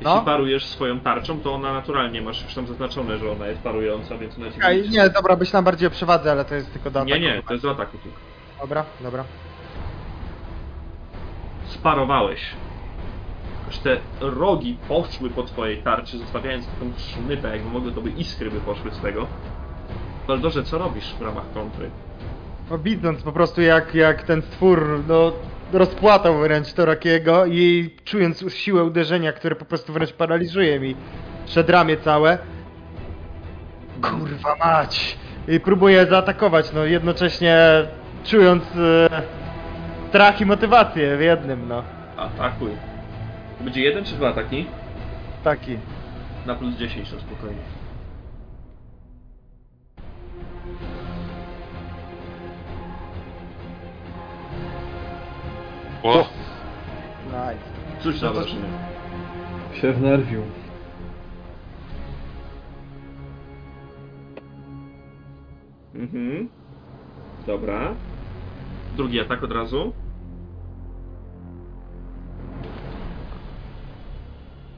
Jeśli 0.00 0.14
No. 0.16 0.22
parujesz 0.22 0.66
swoją 0.66 1.00
tarczą, 1.00 1.40
to 1.40 1.52
ona 1.54 1.72
naturalnie 1.72 2.22
masz 2.22 2.42
już 2.44 2.54
tam 2.54 2.66
zaznaczone, 2.66 3.18
że 3.18 3.30
ona 3.32 3.46
jest 3.46 3.60
parująca, 3.62 4.18
więc 4.18 4.38
ona 4.38 4.50
ci 4.50 4.60
będzie- 4.60 4.88
nie, 4.88 5.10
dobra, 5.10 5.36
myślałem 5.36 5.64
bardziej 5.64 5.88
o 5.88 5.90
przewadze, 5.90 6.30
ale 6.32 6.44
to 6.44 6.54
jest 6.54 6.72
tylko 6.72 6.90
do 6.90 7.04
nie, 7.04 7.12
ataku. 7.14 7.26
nie, 7.36 7.42
to 7.42 7.52
jest 7.54 7.64
do 7.64 7.70
ataku 7.70 7.98
tylko. 7.98 8.18
Dobra, 8.60 8.84
dobra. 9.00 9.24
Sparowałeś. 11.72 12.40
Aż 13.68 13.78
te 13.78 13.96
rogi 14.20 14.76
poszły 14.88 15.30
po 15.30 15.42
twojej 15.42 15.82
tarczy, 15.82 16.18
zostawiając 16.18 16.66
taką 16.66 16.92
sznypę, 16.98 17.48
jakby 17.56 17.70
mogły 17.70 17.92
to 17.92 18.00
by 18.00 18.10
iskry 18.10 18.50
by 18.50 18.60
poszły 18.60 18.90
z 18.90 19.00
tego. 19.00 19.26
Waldorze, 20.28 20.62
co 20.62 20.78
robisz 20.78 21.14
w 21.14 21.22
ramach 21.22 21.52
kontry? 21.54 21.90
No, 22.70 22.78
widząc 22.78 23.22
po 23.22 23.32
prostu 23.32 23.62
jak, 23.62 23.94
jak 23.94 24.22
ten 24.22 24.42
stwór 24.42 25.04
no, 25.08 25.32
rozpłatał 25.72 26.38
wręcz 26.38 26.72
Torakiego 26.72 27.46
i 27.46 27.90
czując 28.04 28.44
siłę 28.48 28.84
uderzenia, 28.84 29.32
które 29.32 29.56
po 29.56 29.64
prostu 29.64 29.92
wręcz 29.92 30.12
paraliżuje 30.12 30.80
mi 30.80 30.96
przedramię 31.46 31.96
całe. 31.96 32.38
Kurwa 34.02 34.56
mać! 34.64 35.18
I 35.48 35.60
próbuję 35.60 36.06
zaatakować, 36.06 36.72
no 36.72 36.84
jednocześnie 36.84 37.58
czując 38.24 38.64
e, 38.76 39.41
strach 40.12 40.40
i 40.40 40.46
motywację 40.46 41.16
w 41.16 41.20
jednym, 41.20 41.68
no. 41.68 41.82
Atakuj. 42.16 42.70
To 43.58 43.64
będzie 43.64 43.80
jeden 43.80 44.04
czy 44.04 44.14
dwa 44.14 44.28
ataki? 44.28 44.66
Taki. 45.44 45.78
Na 46.46 46.54
plus 46.54 46.74
10 46.76 47.10
to 47.10 47.20
spokojnie. 47.20 47.62
O, 56.02 56.26
Nice. 57.26 58.02
Cóż 58.02 58.18
za 58.18 58.26
No 58.26 58.32
to- 58.32 58.40
wrażenie. 58.40 58.68
Się 59.80 59.92
wnerwił. 59.92 60.42
Mhm. 65.94 66.48
Dobra. 67.46 67.94
Drugi 68.96 69.20
atak 69.20 69.42
od 69.42 69.52
razu. 69.52 69.92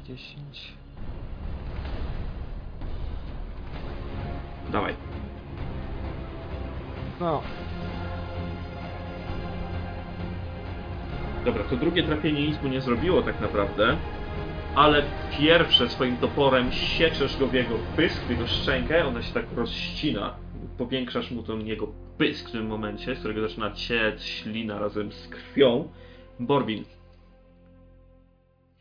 10. 0.04 0.74
Dawaj. 4.72 4.94
No. 7.20 7.42
Dobra, 11.44 11.64
to 11.64 11.76
drugie 11.76 12.02
trafienie 12.02 12.46
nic 12.46 12.62
mu 12.62 12.68
nie 12.68 12.80
zrobiło 12.80 13.22
tak 13.22 13.40
naprawdę. 13.40 13.96
Ale 14.74 15.02
pierwsze 15.38 15.88
swoim 15.88 16.16
toporem 16.16 16.72
sieczesz 16.72 17.38
go 17.38 17.46
w 17.46 17.54
jego 17.54 17.74
pysk, 17.96 18.22
w 18.22 18.30
jego 18.30 18.46
szczękę, 18.46 19.06
ona 19.06 19.22
się 19.22 19.34
tak 19.34 19.46
rozścina. 19.56 20.34
Powiększasz 20.78 21.30
mu 21.30 21.42
ten 21.42 21.66
jego 21.66 21.86
pysk 22.18 22.48
w 22.48 22.52
tym 22.52 22.66
momencie, 22.66 23.16
z 23.16 23.18
którego 23.18 23.48
zaczyna 23.48 23.70
ciec 23.70 24.22
ślina 24.22 24.78
razem 24.78 25.12
z 25.12 25.28
krwią. 25.28 25.88
Borbin. 26.40 26.84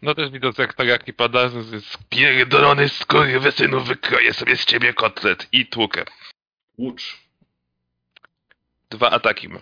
No 0.04 0.16
też 0.16 0.30
widząc 0.30 0.58
jak 0.58 0.74
tak 0.74 0.88
jak 0.88 1.08
i 1.08 1.14
pada, 1.14 1.50
spierdolony 1.82 2.90
skurwysynu 2.90 3.82
wykroję 3.82 4.34
sobie 4.34 4.58
z 4.58 4.66
ciebie 4.66 4.94
kotlet 4.94 5.48
i 5.52 5.66
tłukę. 5.66 6.04
Łucz. 6.78 7.18
Dwa 8.90 9.10
ataki 9.10 9.50
ma. 9.50 9.62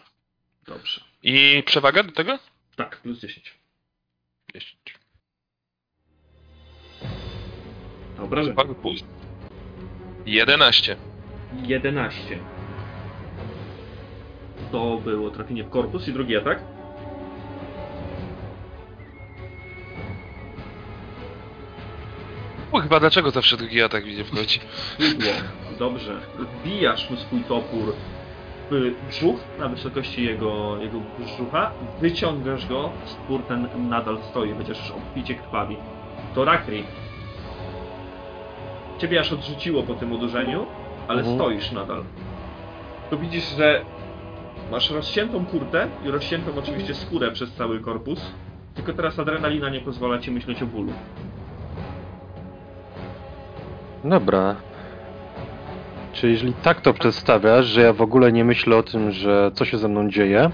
Dobrze. 0.65 1.01
I 1.23 1.63
przewaga 1.65 2.03
do 2.03 2.11
tego? 2.11 2.39
Tak, 2.75 2.97
plus 2.97 3.19
10. 3.19 3.53
10. 4.53 4.75
Obrażenie. 8.19 8.53
Dwa 8.53 8.75
pół. 8.75 8.93
11. 10.25 10.97
11. 11.63 12.39
To 14.71 14.97
było 14.97 15.31
trafienie 15.31 15.63
w 15.63 15.69
korpus 15.69 16.07
i 16.07 16.13
drugi 16.13 16.37
atak. 16.37 16.80
Kurwa, 22.71 22.81
Kurwa, 22.81 22.99
dlaczego 22.99 23.31
zawsze 23.31 23.57
drugi 23.57 23.81
atak 23.81 24.05
mi 24.05 24.15
nie 24.15 24.23
wchodzi? 24.23 24.59
Dobrze. 25.79 26.19
Wbijasz 26.39 27.09
mu 27.09 27.17
swój 27.17 27.41
topór 27.43 27.93
w 28.71 28.93
brzuch, 29.09 29.39
na 29.59 29.67
wysokości 29.67 30.23
jego, 30.23 30.77
jego 30.81 30.99
brzucha, 31.19 31.71
wyciągasz 32.01 32.67
go, 32.67 32.89
spór 33.05 33.43
ten 33.43 33.67
nadal 33.89 34.17
stoi, 34.29 34.53
chociaż 34.57 34.91
obficie 34.91 35.35
krwawi. 35.35 35.77
To 36.35 36.45
Rakri. 36.45 36.83
Ciebie 38.99 39.19
aż 39.19 39.31
odrzuciło 39.33 39.83
po 39.83 39.93
tym 39.93 40.11
uderzeniu, 40.11 40.65
ale 41.07 41.19
Mhm. 41.19 41.37
stoisz 41.37 41.71
nadal. 41.71 42.03
To 43.09 43.17
widzisz, 43.17 43.55
że 43.57 43.81
masz 44.71 44.89
rozciętą 44.89 45.45
kurtę 45.45 45.87
i 46.05 46.11
rozciętą 46.11 46.51
oczywiście 46.59 46.95
skórę 46.95 47.31
przez 47.31 47.53
cały 47.53 47.79
korpus, 47.79 48.19
tylko 48.75 48.93
teraz 48.93 49.19
adrenalina 49.19 49.69
nie 49.69 49.81
pozwala 49.81 50.19
ci 50.19 50.31
myśleć 50.31 50.63
o 50.63 50.65
bólu. 50.65 50.93
Dobra. 54.03 54.55
Czy 56.13 56.29
jeżeli 56.29 56.53
tak 56.53 56.81
to 56.81 56.93
przedstawiasz, 56.93 57.65
że 57.65 57.81
ja 57.81 57.93
w 57.93 58.01
ogóle 58.01 58.31
nie 58.31 58.45
myślę 58.45 58.77
o 58.77 58.83
tym, 58.83 59.11
że 59.11 59.51
co 59.53 59.65
się 59.65 59.77
ze 59.77 59.87
mną 59.87 60.09
dzieje, 60.09 60.49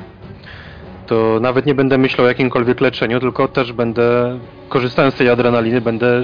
to 1.05 1.39
nawet 1.41 1.65
nie 1.65 1.75
będę 1.75 1.97
myślał 1.97 2.25
o 2.25 2.27
jakimkolwiek 2.27 2.81
leczeniu, 2.81 3.19
tylko 3.19 3.47
też 3.47 3.73
będę, 3.73 4.39
korzystając 4.69 5.13
z 5.15 5.17
tej 5.17 5.29
adrenaliny, 5.29 5.81
będę 5.81 6.23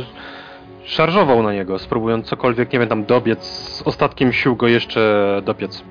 szarżował 0.84 1.44
na 1.44 1.54
niego, 1.54 1.80
spróbując 1.80 2.26
cokolwiek, 2.26 2.74
nie 2.74 2.80
wiem, 2.80 2.90
tam 2.90 3.06
dobiec, 3.06 3.46
z 3.46 3.82
ostatkiem 3.82 4.34
sił 4.34 4.56
go 4.56 4.68
jeszcze 4.68 5.42
dopiec. 5.46 5.84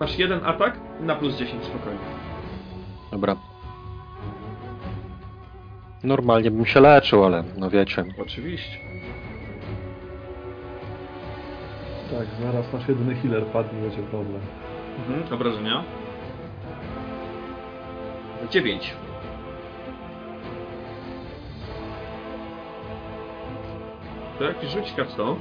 Masz 0.00 0.18
jeden 0.18 0.40
atak 0.44 0.76
na 1.00 1.14
plus 1.16 1.36
10 1.36 1.64
spokojnie. 1.64 1.98
Dobra. 3.12 3.36
Normalnie 6.04 6.50
bym 6.50 6.66
się 6.66 6.80
leczył, 6.80 7.24
ale 7.24 7.44
no 7.56 7.70
wiecie. 7.70 8.04
Oczywiście. 8.22 8.85
Tak, 12.10 12.26
zaraz 12.42 12.72
nasz 12.72 12.88
jedyny 12.88 13.14
healer 13.14 13.46
padnie, 13.46 13.80
będzie 13.80 14.02
problem. 14.02 14.40
Mhm. 14.98 15.34
Obrażenia. 15.34 15.84
9. 18.50 18.94
To 24.38 24.44
jakiś 24.44 24.70
rzuć 24.70 24.92
kasto. 24.96 25.36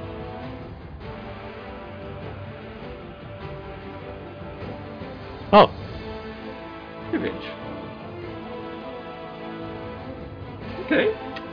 O! 5.52 5.70
9. 7.12 7.34
Okej. 10.86 11.08
Dobra. 11.08 11.45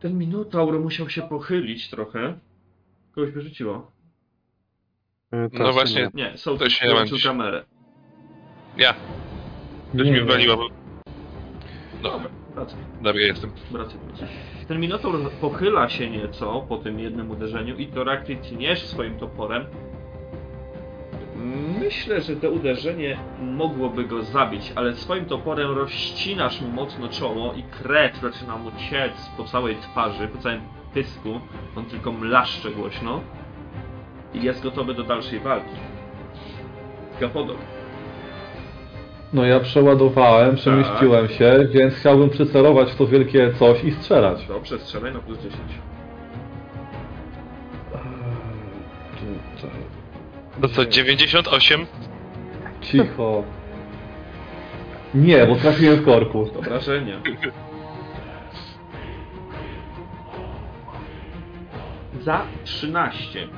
Ten 0.00 0.18
Minotaur 0.18 0.80
musiał 0.80 1.08
się 1.08 1.22
pochylić 1.22 1.90
trochę. 1.90 2.38
Kogoś 3.14 3.30
wyrzuciło. 3.30 3.90
Y, 5.34 5.36
No 5.36 5.48
teraz 5.50 5.74
właśnie, 5.74 6.10
nie. 6.14 6.30
Nie, 6.30 6.38
są 6.38 6.58
To 6.58 6.68
się 6.68 6.86
wyłączył 6.88 7.14
męczy. 7.16 7.28
kamerę. 7.28 7.64
Ja. 8.76 8.94
Ktoś 9.94 10.06
Nie, 10.06 10.12
mi 10.12 10.18
nie. 10.18 10.24
wywaliło. 10.24 10.56
bo- 10.56 10.68
Dobra, 12.02 12.30
Wracaj. 12.54 12.78
dobra, 13.02 13.20
jestem. 13.22 13.50
Wracaj, 13.70 13.98
wracaj. 14.08 14.28
Ten 14.68 14.80
Minotaur 14.80 15.30
pochyla 15.40 15.88
się 15.88 16.10
nieco 16.10 16.66
po 16.68 16.76
tym 16.78 17.00
jednym 17.00 17.30
uderzeniu 17.30 17.76
i 17.76 17.86
to 17.86 18.04
Rakry 18.04 18.36
tniesz 18.36 18.86
swoim 18.86 19.18
toporem. 19.18 19.64
Myślę, 21.88 22.20
że 22.20 22.36
to 22.36 22.50
uderzenie 22.50 23.18
mogłoby 23.40 24.04
go 24.04 24.22
zabić, 24.22 24.72
ale 24.74 24.94
swoim 24.94 25.24
toporem 25.24 25.70
rozcinasz 25.70 26.60
mu 26.60 26.68
mocno 26.68 27.08
czoło 27.08 27.54
i 27.54 27.62
krew 27.62 28.20
zaczyna 28.20 28.56
mu 28.56 28.70
ciec 28.90 29.12
po 29.36 29.44
całej 29.44 29.76
twarzy, 29.76 30.28
po 30.28 30.38
całym 30.38 30.60
pysku. 30.94 31.40
On 31.76 31.84
tylko 31.84 32.12
mlaszcze 32.12 32.70
głośno 32.70 33.20
i 34.34 34.42
jest 34.42 34.62
gotowy 34.62 34.94
do 34.94 35.02
dalszej 35.02 35.40
walki. 35.40 35.74
Gapodok. 37.20 37.56
No 39.32 39.44
ja 39.44 39.60
przeładowałem, 39.60 40.56
przemieściłem 40.56 41.28
się, 41.28 41.68
więc 41.70 41.94
chciałbym 41.94 42.30
przycelować 42.30 42.92
w 42.92 42.96
to 42.96 43.06
wielkie 43.06 43.52
coś 43.58 43.84
i 43.84 43.92
strzelać. 43.92 44.46
Dobrze, 44.46 44.78
strzelaj 44.78 45.12
na 45.12 45.18
plus 45.18 45.38
10. 45.38 45.54
To 50.62 50.68
co, 50.68 50.84
98? 50.86 51.86
Cicho. 52.80 53.42
Nie, 55.14 55.46
bo 55.46 55.56
trafiłem 55.56 55.96
w 55.96 56.04
korpus. 56.04 56.48
Obrażenia. 56.56 57.20
Za 62.20 62.42
13. 62.64 63.48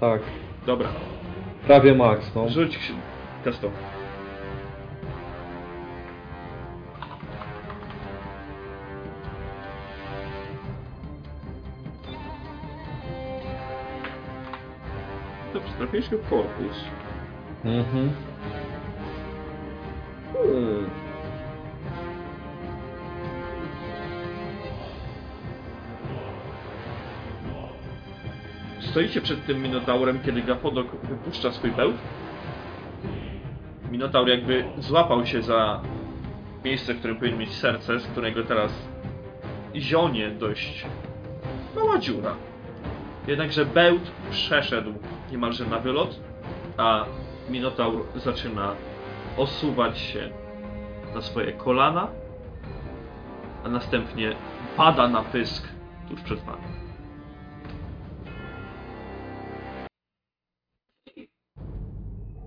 Tak, 0.00 0.20
Dobra, 0.66 0.88
prawie 1.66 1.94
max, 1.94 2.34
no. 2.34 2.48
rzuć 2.48 2.78
testo. 3.44 3.70
Trafiłeś 15.78 16.08
korpus. 16.30 16.84
Mhm. 17.64 18.10
Hmm. 20.32 20.90
Stoicie 28.80 29.20
przed 29.20 29.46
tym 29.46 29.62
Minotaurem, 29.62 30.20
kiedy 30.24 30.42
Gapodok 30.42 30.86
wypuszcza 31.02 31.52
swój 31.52 31.70
bełt. 31.70 31.96
Minotaur 33.90 34.28
jakby 34.28 34.64
złapał 34.78 35.26
się 35.26 35.42
za 35.42 35.82
miejsce, 36.64 36.94
w 36.94 36.98
którym 36.98 37.16
powinien 37.16 37.38
mieć 37.38 37.52
serce, 37.52 38.00
z 38.00 38.06
którego 38.06 38.44
teraz 38.44 38.72
zionie 39.74 40.30
dość 40.30 40.86
mała 41.76 41.98
dziura. 41.98 42.47
Jednakże 43.28 43.66
bełt 43.66 44.10
przeszedł 44.30 44.94
niemalże 45.30 45.66
na 45.66 45.78
wylot, 45.78 46.20
a 46.76 47.04
Minotaur 47.50 48.04
zaczyna 48.16 48.74
osuwać 49.36 49.98
się 49.98 50.30
na 51.14 51.22
swoje 51.22 51.52
kolana, 51.52 52.08
a 53.64 53.68
następnie 53.68 54.36
pada 54.76 55.08
na 55.08 55.22
pysk 55.22 55.68
tuż 56.08 56.20
przed 56.22 56.40
wami. 56.40 56.62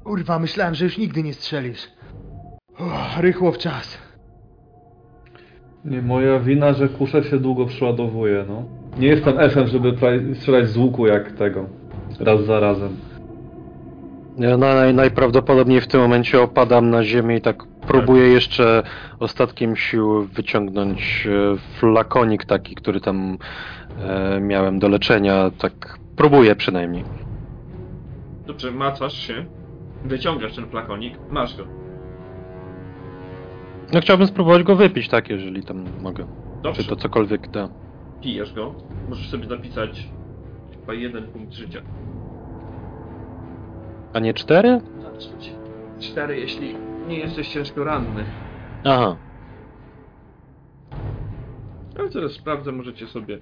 Kurwa, 0.03 0.39
myślałem, 0.39 0.75
że 0.75 0.85
już 0.85 0.97
nigdy 0.97 1.23
nie 1.23 1.33
strzelisz. 1.33 1.87
Uff, 2.71 3.17
rychło 3.19 3.51
w 3.51 3.57
czas. 3.57 3.97
Nie 5.85 6.01
moja 6.01 6.39
wina, 6.39 6.73
że 6.73 6.89
kuszę 6.89 7.23
się 7.23 7.39
długo 7.39 7.65
przeładowuje, 7.65 8.45
no. 8.47 8.80
Nie 8.97 9.07
jestem 9.07 9.39
elfem, 9.39 9.67
żeby 9.67 9.93
strzelać 10.35 10.69
z 10.69 10.77
łuku 10.77 11.07
jak 11.07 11.31
tego. 11.31 11.65
Raz 12.19 12.45
za 12.45 12.59
razem. 12.59 12.97
Ja 14.37 14.57
naj, 14.57 14.93
najprawdopodobniej 14.93 15.81
w 15.81 15.87
tym 15.87 16.01
momencie 16.01 16.41
opadam 16.41 16.89
na 16.89 17.03
ziemię 17.03 17.37
i 17.37 17.41
tak 17.41 17.63
próbuję 17.87 18.27
jeszcze 18.27 18.83
ostatkiem 19.19 19.75
sił 19.75 20.23
wyciągnąć 20.23 21.27
e, 21.27 21.57
flakonik 21.79 22.45
taki, 22.45 22.75
który 22.75 23.01
tam 23.01 23.37
e, 23.99 24.39
miałem 24.41 24.79
do 24.79 24.87
leczenia. 24.87 25.51
Tak 25.57 25.99
próbuję 26.15 26.55
przynajmniej. 26.55 27.03
Dobrze, 28.47 28.71
macasz 28.71 29.27
się, 29.27 29.45
wyciągasz 30.05 30.55
ten 30.55 30.67
flakonik, 30.67 31.13
masz 31.31 31.57
go. 31.57 31.63
No 33.93 34.01
chciałbym 34.01 34.27
spróbować 34.27 34.63
go 34.63 34.75
wypić, 34.75 35.07
tak, 35.07 35.29
jeżeli 35.29 35.63
tam 35.63 35.85
mogę. 36.01 36.25
Dobrze, 36.63 36.83
Czy 36.83 36.89
to 36.89 36.95
cokolwiek 36.95 37.47
da. 37.47 37.69
Pijesz 38.21 38.53
go. 38.53 38.75
Możesz 39.09 39.29
sobie 39.29 39.47
zapisać 39.47 40.09
chyba 40.79 40.93
jeden 40.93 41.23
punkt 41.23 41.53
życia. 41.53 41.81
A 44.13 44.19
nie 44.19 44.33
cztery? 44.33 44.81
Cztery, 45.99 46.39
jeśli 46.39 46.75
nie 47.07 47.19
jesteś 47.19 47.47
ciężko 47.47 47.83
ranny. 47.83 48.23
Aha. 48.83 49.15
Ale 51.99 52.09
zaraz 52.09 52.31
sprawdzę, 52.31 52.71
możecie 52.71 53.07
sobie 53.07 53.39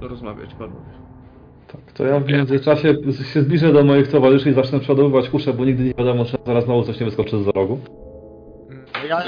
rozmawiać, 0.00 0.54
panowie. 0.54 1.00
Tak, 1.72 1.92
to 1.92 2.04
ja 2.04 2.20
w 2.20 2.28
międzyczasie 2.28 2.94
się 3.32 3.42
zbliżę 3.42 3.72
do 3.72 3.84
moich 3.84 4.08
towarzyszy 4.08 4.50
i 4.50 4.52
zacznę 4.52 4.80
przeładowywać 4.80 5.28
kuszę, 5.28 5.52
bo 5.52 5.64
nigdy 5.64 5.84
nie 5.84 5.94
wiadomo, 5.94 6.24
czy 6.24 6.36
zaraz 6.46 6.64
znowu 6.64 6.82
coś 6.82 7.00
nie 7.00 7.06
wyskoczy 7.06 7.42
z 7.42 7.46
rogu. 7.46 7.78
Ja, 9.08 9.22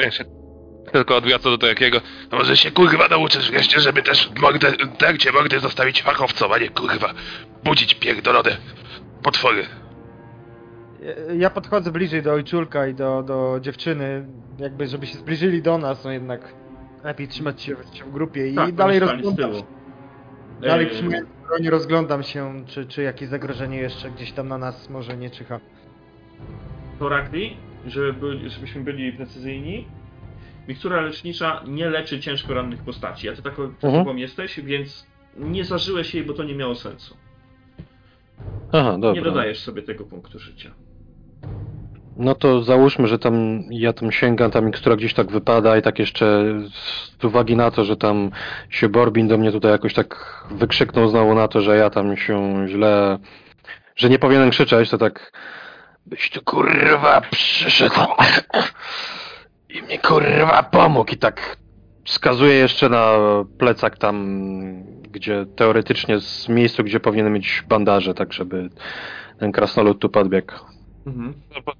tylko 0.93 1.16
odwraca 1.16 1.51
do 1.51 1.59
takiego, 1.59 2.01
a 2.30 2.37
może 2.37 2.57
się 2.57 2.70
kurwa 2.70 3.09
nauczysz 3.09 3.51
wreszcie, 3.51 3.80
żeby 3.80 4.03
też 4.03 4.28
w 4.28 4.41
mordę, 4.41 4.70
w 4.70 4.97
trakcie 4.97 5.33
mordy 5.33 5.61
zostawić? 5.61 6.03
Fachowcom, 6.03 6.53
a 6.53 6.59
nie 6.59 6.68
kurwa. 6.68 7.14
Budzić 7.64 7.95
pierdolone 7.95 8.57
potwory. 9.22 9.66
ja 11.39 11.51
podchodzę 11.51 11.93
bliżej 11.93 12.22
do 12.22 12.33
ojczulka 12.33 12.87
i 12.87 12.95
do, 12.95 13.22
do 13.22 13.59
dziewczyny, 13.61 14.26
jakby 14.59 14.87
żeby 14.87 15.07
się 15.07 15.18
zbliżyli 15.18 15.62
do 15.62 15.78
nas, 15.78 16.05
no 16.05 16.12
jednak 16.12 16.55
lepiej 17.05 17.28
trzymać 17.28 17.62
się, 17.62 17.76
się 17.93 18.05
w 18.05 18.12
grupie 18.12 18.49
i 18.49 18.55
Tak, 18.55 18.72
dalej 18.72 18.99
rozglądam 18.99 19.55
się, 19.55 19.62
dalej 20.61 20.87
Ej, 20.87 20.93
trzymając 20.93 21.28
broń 21.49 21.68
rozglądam 21.68 22.22
się, 22.22 22.64
czy, 22.66 22.87
czy 22.87 23.03
jakieś 23.03 23.28
zagrożenie 23.28 23.78
jeszcze 23.78 24.11
gdzieś 24.11 24.33
tam 24.33 24.49
na 24.49 24.59
nas 24.59 24.91
może 24.91 25.16
nie 25.16 25.30
czyha. 25.30 25.61
Torakli, 26.99 27.57
żeby 27.87 28.12
byli, 28.12 28.51
żebyśmy 28.51 28.80
byli 28.85 29.12
precyzyjni, 29.12 29.87
mikstura 30.68 31.00
lecznicza 31.00 31.62
nie 31.66 31.90
leczy 31.90 32.20
ciężko 32.20 32.54
rannych 32.54 32.82
postaci, 32.82 33.28
a 33.28 33.32
ty 33.36 33.42
taką 33.42 33.62
Mhm. 33.62 33.94
osobą 33.94 34.16
jesteś, 34.16 34.60
więc 34.60 35.06
nie 35.36 35.64
zażyłeś 35.64 36.14
jej, 36.14 36.24
bo 36.24 36.32
to 36.32 36.44
nie 36.44 36.54
miało 36.54 36.74
sensu. 36.74 37.16
Aha, 38.72 38.92
dobra. 38.92 39.12
Nie 39.12 39.22
dodajesz 39.22 39.60
sobie 39.60 39.82
tego 39.82 40.04
punktu 40.04 40.38
życia. 40.38 40.70
No 42.16 42.34
to 42.34 42.62
załóżmy, 42.62 43.08
że 43.08 43.18
tam 43.18 43.62
ja 43.70 43.92
tam 43.92 44.12
sięgam, 44.12 44.50
ta 44.50 44.60
mikstura 44.60 44.96
gdzieś 44.96 45.14
tak 45.14 45.30
wypada 45.32 45.76
i 45.76 45.82
tak 45.82 45.98
jeszcze 45.98 46.44
z 47.20 47.24
uwagi 47.24 47.56
na 47.56 47.70
to, 47.70 47.84
że 47.84 47.96
tam 47.96 48.30
się 48.70 48.88
Borbin 48.88 49.28
do 49.28 49.38
mnie 49.38 49.52
tutaj 49.52 49.70
jakoś 49.72 49.94
tak 49.94 50.42
wykrzyknął 50.50 51.08
znowu 51.08 51.34
na 51.34 51.48
to, 51.48 51.60
że 51.60 51.76
ja 51.76 51.90
tam 51.90 52.16
się 52.16 52.66
źle, 52.68 53.18
że 53.96 54.08
nie 54.10 54.18
powinienem 54.18 54.50
krzyczeć, 54.50 54.90
to 54.90 54.98
tak 54.98 55.32
byś 56.06 56.30
tu 56.30 56.42
kurwa 56.44 57.20
przyszedł 57.30 57.94
i 59.74 59.82
mi 59.82 59.98
kurwa 59.98 60.62
pomógł 60.62 61.12
i 61.12 61.16
tak 61.16 61.56
wskazuję 62.04 62.54
jeszcze 62.54 62.88
na 62.88 63.14
plecak 63.58 63.98
tam, 63.98 64.44
gdzie 65.10 65.46
teoretycznie 65.56 66.20
z 66.20 66.48
miejscu, 66.48 66.84
gdzie 66.84 67.00
powinienem 67.00 67.32
mieć 67.32 67.62
bandaże, 67.68 68.14
tak 68.14 68.32
żeby 68.32 68.68
ten 69.38 69.52
krasnolud 69.52 69.98
tu 69.98 70.08
podbiegł. 70.08 70.52
Mhm. 71.06 71.34
No 71.50 71.72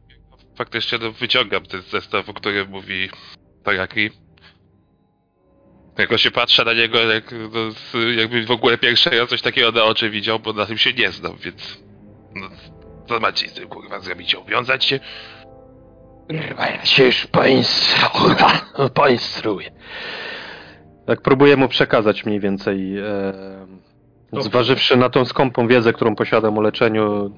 faktycznie 0.57 0.99
no, 0.99 1.13
wyciągam 1.13 1.63
ten 1.67 1.83
zestaw, 1.83 2.29
o 2.29 2.35
którym 2.35 2.71
mówi 2.71 3.09
Taraki. 3.65 4.11
Jako 5.99 6.19
się 6.19 6.31
patrzę 6.31 6.65
na 6.65 6.73
niego, 6.73 6.99
jak, 6.99 7.33
no, 7.33 7.71
z- 7.71 8.17
jakby 8.17 8.47
w 8.47 8.51
ogóle 8.51 8.79
pierwszy 8.79 9.11
raz 9.11 9.29
coś 9.29 9.43
takiego 9.43 9.73
na 9.73 9.85
oczy 9.85 10.11
widział, 10.11 10.39
bo 10.41 10.53
na 10.53 10.67
tym 10.67 10.79
się 10.79 10.93
nie 10.93 11.11
znam, 11.13 11.37
więc... 11.37 11.83
No, 12.35 12.49
co 13.09 13.21
macie 13.21 13.49
z 13.49 13.53
tym 13.55 13.69
kurwa 13.69 14.01
zrobić? 14.01 14.35
Obwiązać 14.35 14.85
się? 14.85 15.01
Kurwa, 16.41 16.67
ja 16.67 16.85
się 16.85 17.05
już 17.05 17.27
poinstru- 17.27 18.91
poinstruuję. 18.95 19.71
Tak 21.07 21.21
próbuję 21.21 21.57
mu 21.57 21.69
przekazać 21.69 22.25
mniej 22.27 22.41
więcej, 22.41 22.99
e, 22.99 24.43
zważywszy 24.43 24.97
na 24.97 25.09
tą 25.11 25.25
skąpą 25.25 25.67
wiedzę, 25.69 25.93
którą 25.93 26.17
posiadam 26.17 26.59
o 26.59 26.61
leczeniu, 26.61 27.31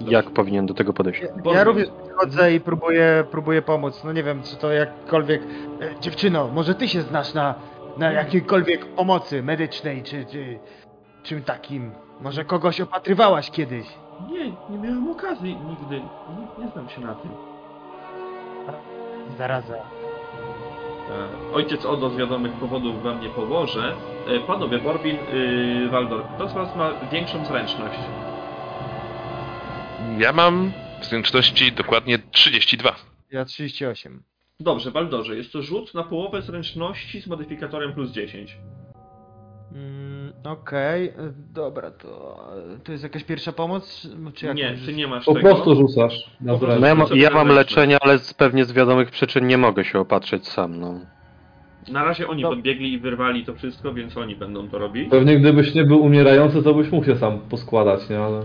jak 0.00 0.30
powinien 0.30 0.66
do 0.66 0.74
tego 0.74 0.92
podejść. 0.92 1.22
Ja, 1.22 1.52
ja 1.52 1.64
również 1.64 1.88
podchodzę 1.88 2.54
i 2.54 2.60
próbuję, 2.60 3.24
próbuję 3.30 3.62
pomóc. 3.62 4.04
No 4.04 4.12
nie 4.12 4.22
wiem, 4.22 4.42
czy 4.42 4.56
to 4.56 4.72
jakkolwiek... 4.72 5.42
E, 5.80 6.00
dziewczyno, 6.00 6.48
może 6.48 6.74
ty 6.74 6.88
się 6.88 7.02
znasz 7.02 7.34
na, 7.34 7.54
na 7.96 8.12
jakiejkolwiek 8.12 8.86
pomocy 8.86 9.42
medycznej, 9.42 10.02
czy, 10.02 10.24
czy 10.24 10.58
czym 11.22 11.42
takim? 11.42 11.90
Może 12.20 12.44
kogoś 12.44 12.80
opatrywałaś 12.80 13.50
kiedyś? 13.50 13.86
Nie, 14.30 14.44
nie 14.70 14.78
miałem 14.78 15.10
okazji 15.10 15.56
nigdy. 15.56 15.96
Nie, 16.00 16.64
nie 16.64 16.70
znam 16.72 16.88
się 16.88 17.00
na 17.00 17.14
tym. 17.14 17.30
Zaraza. 19.36 19.74
E, 19.74 21.54
Ojciec 21.54 21.84
Odo 21.84 22.10
z 22.10 22.16
wiadomych 22.16 22.52
powodów 22.52 23.02
wam 23.02 23.20
nie 23.20 23.28
pomoże. 23.28 23.94
E, 24.28 24.40
Panowie, 24.40 24.78
Borbin, 24.78 25.16
yy, 25.32 25.88
Waldor, 25.88 26.24
kto 26.34 26.48
z 26.48 26.52
was 26.52 26.76
ma 26.76 26.92
większą 27.12 27.46
zręczność? 27.46 27.98
Ja 30.18 30.32
mam 30.32 30.72
w 31.00 31.04
zręczności 31.04 31.72
dokładnie 31.72 32.18
32. 32.30 32.96
Ja 33.30 33.44
38. 33.44 34.22
Dobrze, 34.60 34.90
Waldorze, 34.90 35.36
jest 35.36 35.52
to 35.52 35.62
rzut 35.62 35.94
na 35.94 36.04
połowę 36.04 36.42
zręczności 36.42 37.20
z 37.20 37.26
modyfikatorem 37.26 37.92
plus 37.92 38.10
10. 38.10 38.58
Mm, 39.74 40.32
Okej, 40.44 41.08
e, 41.08 41.12
dobra, 41.54 41.90
to, 41.90 42.38
to 42.84 42.92
jest 42.92 43.04
jakaś 43.04 43.24
pierwsza 43.24 43.52
pomoc? 43.52 44.08
Czy 44.34 44.46
jak 44.46 44.56
nie, 44.56 44.74
ty 44.86 44.92
nie 44.92 45.06
masz 45.06 45.24
Po 45.24 45.34
tego. 45.34 45.48
prostu 45.48 45.74
rzucasz 45.74 46.30
na 46.40 46.52
Po 46.52 46.58
prostu. 46.58 46.80
No 46.80 46.86
ja, 46.86 46.94
ma, 46.94 47.04
ja 47.14 47.30
mam 47.30 47.48
leczenie, 47.48 47.96
ale 48.00 48.18
z, 48.18 48.34
pewnie 48.34 48.64
z 48.64 48.72
wiadomych 48.72 49.10
przyczyn 49.10 49.46
nie 49.46 49.58
mogę 49.58 49.84
się 49.84 49.98
opatrzeć 50.00 50.48
sam, 50.48 50.80
no. 50.80 50.94
Na 51.92 52.04
razie 52.04 52.28
oni 52.28 52.42
No. 52.42 52.48
podbiegli 52.48 52.92
i 52.92 52.98
wyrwali 52.98 53.44
to 53.44 53.54
wszystko, 53.54 53.94
więc 53.94 54.16
oni 54.16 54.36
będą 54.36 54.68
to 54.68 54.78
robić. 54.78 55.10
Pewnie 55.10 55.38
gdybyś 55.40 55.74
nie 55.74 55.84
był 55.84 56.02
umierający, 56.02 56.62
to 56.62 56.74
byś 56.74 56.90
mógł 56.92 57.06
się 57.06 57.16
sam 57.16 57.38
poskładać, 57.38 58.08
nie? 58.10 58.18
Ale... 58.20 58.42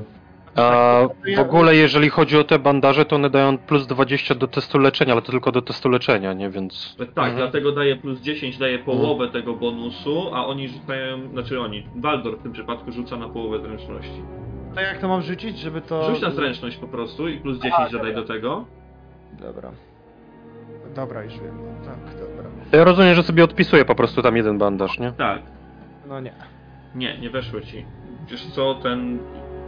A 0.56 1.00
w 1.36 1.40
ogóle 1.40 1.76
jeżeli 1.76 2.10
chodzi 2.10 2.38
o 2.38 2.44
te 2.44 2.60
bandaże, 2.60 3.06
to 3.06 3.16
one 3.16 3.30
dają 3.30 3.58
plus 3.58 3.88
20 3.88 4.36
do 4.36 4.48
testu 4.48 4.80
leczenia, 4.80 5.14
ale 5.14 5.22
to 5.22 5.32
tylko 5.32 5.52
do 5.52 5.62
testu 5.62 5.90
leczenia, 5.90 6.34
nie? 6.34 6.50
Więc... 6.50 6.96
Tak, 6.98 7.10
Mhm. 7.18 7.36
dlatego 7.36 7.72
daje 7.72 7.96
plus 7.96 8.22
10, 8.22 8.58
daje 8.58 8.80
połowę 8.80 9.28
tego 9.30 9.54
bonusu, 9.54 10.30
a 10.36 10.46
oni 10.46 10.68
rzucają, 10.70 11.30
znaczy 11.30 11.60
oni, 11.62 11.88
Waldor 11.96 12.38
w 12.40 12.44
tym 12.44 12.52
przypadku 12.54 12.92
rzuca 12.92 13.18
na 13.18 13.30
połowę 13.30 13.60
zręczności. 13.60 14.22
To 14.76 14.82
jak 14.82 14.98
to 14.98 15.08
mam 15.08 15.22
rzucić, 15.22 15.58
żeby 15.60 15.82
to... 15.82 16.10
Rzuć 16.12 16.22
na 16.22 16.32
zręczność 16.32 16.78
po 16.78 16.88
prostu 16.88 17.28
i 17.28 17.38
plus 17.38 17.58
10 17.60 17.92
dodaj 17.92 18.16
do 18.16 18.24
tego. 18.24 18.66
Dobra. 19.42 19.72
Dobra, 20.96 21.24
już 21.24 21.34
wiem. 21.34 21.58
Tak, 21.86 21.98
dobra. 22.20 22.50
To 22.72 22.78
ja 22.78 22.84
rozumiem, 22.84 23.16
że 23.16 23.24
sobie 23.24 23.44
odpisuję 23.44 23.86
po 23.86 23.96
prostu 23.96 24.22
tam 24.22 24.38
jeden 24.38 24.58
bandaż, 24.58 25.00
nie? 25.00 25.12
Tak. 25.12 25.42
No 26.08 26.20
nie. 26.20 26.34
Nie, 26.96 27.18
nie 27.18 27.30
weszło 27.30 27.62
ci. 27.62 27.86
Wiesz 28.32 28.46
co, 28.48 28.76
ten 28.76 29.20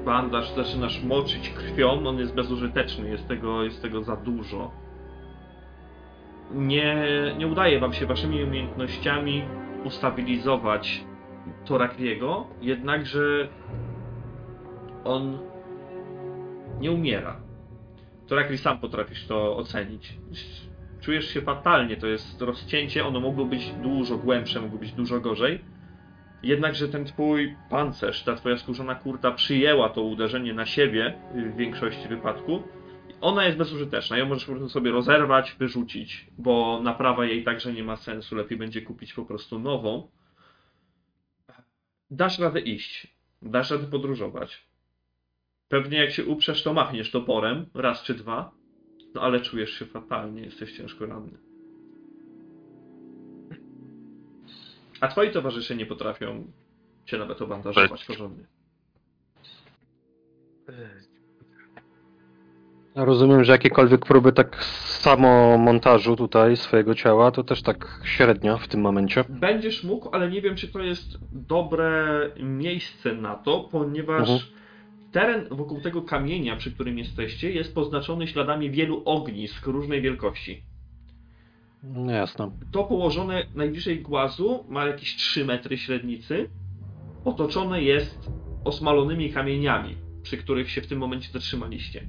bandaż 0.05 0.55
zaczynasz 0.55 1.03
moczyć 1.03 1.49
krwią, 1.49 2.07
on 2.07 2.19
jest 2.19 2.35
bezużyteczny, 2.35 3.09
jest 3.09 3.27
tego, 3.27 3.63
jest 3.63 3.81
tego 3.81 4.03
za 4.03 4.15
dużo. 4.15 4.71
Nie, 6.51 7.05
nie 7.37 7.47
udaje 7.47 7.79
wam 7.79 7.93
się 7.93 8.05
waszymi 8.05 8.43
umiejętnościami 8.43 9.43
ustabilizować 9.83 11.03
Torakliego, 11.65 12.47
jednakże 12.61 13.47
on 15.03 15.39
nie 16.79 16.91
umiera. 16.91 17.39
Torakli 18.27 18.57
sam 18.57 18.79
potrafisz 18.79 19.27
to 19.27 19.57
ocenić. 19.57 20.17
Czujesz 21.01 21.25
się 21.25 21.41
fatalnie, 21.41 21.97
to 21.97 22.07
jest 22.07 22.41
rozcięcie, 22.41 23.05
ono 23.05 23.19
mogło 23.19 23.45
być 23.45 23.71
dużo 23.71 24.17
głębsze, 24.17 24.61
mogło 24.61 24.79
być 24.79 24.91
dużo 24.91 25.19
gorzej. 25.19 25.74
Jednakże 26.45 26.87
ten 26.87 27.05
twój 27.05 27.55
pancerz, 27.69 28.23
ta 28.23 28.35
twoja 28.35 28.57
skórzana 28.57 28.95
kurta 28.95 29.31
przyjęła 29.31 29.89
to 29.89 30.01
uderzenie 30.01 30.53
na 30.53 30.65
siebie 30.65 31.19
w 31.35 31.57
większości 31.57 32.07
wypadków. 32.07 32.63
Ona 33.21 33.45
jest 33.45 33.57
bezużyteczna, 33.57 34.17
ją 34.17 34.25
możesz 34.25 34.45
po 34.45 34.51
prostu 34.51 34.69
sobie 34.69 34.91
rozerwać, 34.91 35.55
wyrzucić, 35.59 36.27
bo 36.37 36.79
naprawa 36.83 37.25
jej 37.25 37.43
także 37.43 37.73
nie 37.73 37.83
ma 37.83 37.95
sensu, 37.95 38.35
lepiej 38.35 38.57
będzie 38.57 38.81
kupić 38.81 39.13
po 39.13 39.25
prostu 39.25 39.59
nową. 39.59 40.11
Dasz 42.11 42.39
radę 42.39 42.59
iść, 42.59 43.07
dasz 43.41 43.71
radę 43.71 43.87
podróżować. 43.87 44.67
Pewnie 45.67 45.97
jak 45.97 46.11
się 46.11 46.25
uprzesz, 46.25 46.63
to 46.63 46.73
machniesz 46.73 47.11
toporem, 47.11 47.65
raz 47.73 48.03
czy 48.03 48.13
dwa, 48.13 48.51
no 49.15 49.21
ale 49.21 49.41
czujesz 49.41 49.79
się 49.79 49.85
fatalnie, 49.85 50.41
jesteś 50.41 50.77
ciężko 50.77 51.05
ranny. 51.05 51.44
A 55.01 55.07
twoi 55.07 55.31
towarzysze 55.31 55.75
nie 55.75 55.85
potrafią 55.85 56.43
cię 57.05 57.17
nawet 57.17 57.41
obandażować 57.41 58.05
porządnie. 58.05 58.43
Rozumiem, 62.95 63.43
że 63.43 63.51
jakiekolwiek 63.51 64.05
próby 64.05 64.31
tak 64.31 64.63
samo 64.85 65.57
montażu 65.57 66.15
tutaj 66.15 66.57
swojego 66.57 66.95
ciała, 66.95 67.31
to 67.31 67.43
też 67.43 67.61
tak 67.61 68.01
średnio 68.03 68.57
w 68.57 68.67
tym 68.67 68.81
momencie. 68.81 69.23
Będziesz 69.29 69.83
mógł, 69.83 70.09
ale 70.11 70.29
nie 70.29 70.41
wiem, 70.41 70.55
czy 70.55 70.67
to 70.67 70.79
jest 70.79 71.07
dobre 71.31 72.19
miejsce 72.39 73.13
na 73.13 73.35
to, 73.35 73.59
ponieważ 73.71 74.29
Mhm. 74.29 74.39
teren 75.11 75.45
wokół 75.51 75.81
tego 75.81 76.01
kamienia, 76.01 76.55
przy 76.55 76.71
którym 76.71 76.97
jesteście, 76.97 77.51
jest 77.51 77.75
poznaczony 77.75 78.27
śladami 78.27 78.71
wielu 78.71 79.01
ognisk 79.05 79.67
różnej 79.67 80.01
wielkości. 80.01 80.63
No 81.83 82.11
jasne. 82.11 82.51
To 82.71 82.83
położone 82.83 83.45
najbliżej 83.55 84.01
głazu 84.01 84.65
ma 84.69 84.85
jakieś 84.85 85.15
3 85.15 85.45
metry 85.45 85.77
średnicy. 85.77 86.49
Otoczone 87.25 87.81
jest 87.81 88.31
osmalonymi 88.63 89.33
kamieniami, 89.33 89.95
przy 90.23 90.37
których 90.37 90.69
się 90.69 90.81
w 90.81 90.87
tym 90.87 90.99
momencie 90.99 91.31
zatrzymaliście. 91.31 92.07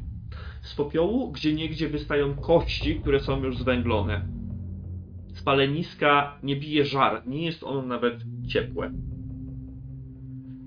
Z 0.63 0.75
popiołu 0.75 1.33
gdzie 1.33 1.55
niegdzie 1.55 1.89
wystają 1.89 2.35
kości, 2.35 3.01
które 3.01 3.21
są 3.21 3.45
już 3.45 3.59
zwęglone. 3.59 4.29
Z 5.35 5.43
nie 6.43 6.57
bije 6.57 6.85
żar, 6.85 7.23
nie 7.27 7.45
jest 7.45 7.65
ono 7.65 7.83
nawet 7.83 8.25
ciepłe. 8.49 8.93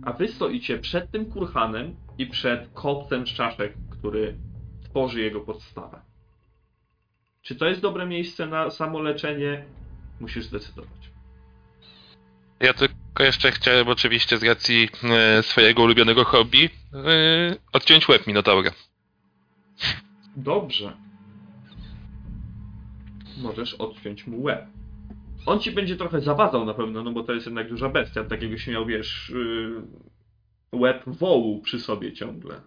A 0.04 0.14
wy 0.14 0.28
stoicie 0.28 0.78
przed 0.78 1.12
tym 1.12 1.26
kurhanem 1.26 1.96
i 2.18 2.28
przed 2.28 2.70
kopcem 2.74 3.28
z 3.28 3.30
który 3.90 4.38
tworzy 4.84 5.22
jego 5.22 5.42
podstawę. 5.42 6.09
Czy 7.42 7.56
to 7.56 7.66
jest 7.66 7.82
dobre 7.82 8.06
miejsce 8.06 8.48
na 8.48 8.70
samoleczenie? 8.70 9.66
Musisz 10.20 10.46
zdecydować. 10.46 11.12
Ja 12.60 12.74
tylko 12.74 13.24
jeszcze 13.24 13.52
chciałem 13.52 13.88
oczywiście 13.88 14.38
z 14.38 14.44
racji 14.44 14.90
e, 15.04 15.44
swojego 15.44 15.84
ulubionego 15.84 16.24
hobby 16.24 16.70
e, 16.94 17.56
odciąć 17.74 18.08
łeb 18.10 18.28
Minotaura. 18.28 18.72
Dobrze. 20.36 20.98
Możesz 23.38 23.74
odciąć 23.74 24.28
mu 24.28 24.42
łeb. 24.42 24.66
On 25.46 25.60
ci 25.60 25.72
będzie 25.72 25.96
trochę 25.96 26.22
zawadzał 26.22 26.66
na 26.66 26.74
pewno, 26.74 27.04
no 27.04 27.12
bo 27.12 27.24
to 27.24 27.34
jest 27.34 27.46
jednak 27.46 27.70
duża 27.70 27.90
bestia. 27.90 28.24
Tak 28.24 28.42
jakbyś 28.42 28.68
miał, 28.68 28.86
wiesz, 28.86 29.34
yy, 29.36 30.80
łeb 30.80 31.04
wołu 31.08 31.62
przy 31.62 31.80
sobie 31.80 32.14
ciągle. 32.14 32.62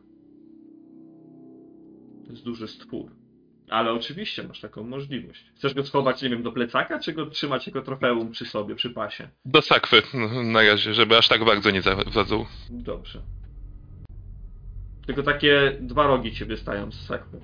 To 2.24 2.30
jest 2.30 2.44
duży 2.44 2.68
stwór. 2.68 3.21
Ale 3.72 3.92
oczywiście 3.92 4.42
masz 4.42 4.60
taką 4.60 4.82
możliwość. 4.84 5.44
Chcesz 5.56 5.74
go 5.74 5.84
schować, 5.84 6.22
nie 6.22 6.28
wiem, 6.30 6.42
do 6.42 6.52
plecaka, 6.52 6.98
czy 6.98 7.12
go 7.12 7.26
trzymać 7.26 7.66
jako 7.66 7.82
trofeum 7.82 8.30
przy 8.30 8.44
sobie, 8.46 8.74
przy 8.74 8.90
pasie? 8.90 9.28
Do 9.44 9.62
sakwy 9.62 10.02
na 10.44 10.62
razie, 10.62 10.94
żeby 10.94 11.18
aż 11.18 11.28
tak 11.28 11.44
bardzo 11.44 11.70
nie 11.70 11.82
zawadzał. 11.82 12.46
Dobrze. 12.70 13.20
Tylko 15.06 15.22
takie 15.22 15.76
dwa 15.80 16.06
rogi 16.06 16.32
ciebie 16.32 16.56
stają 16.56 16.92
z 16.92 17.06
sakwy. 17.06 17.40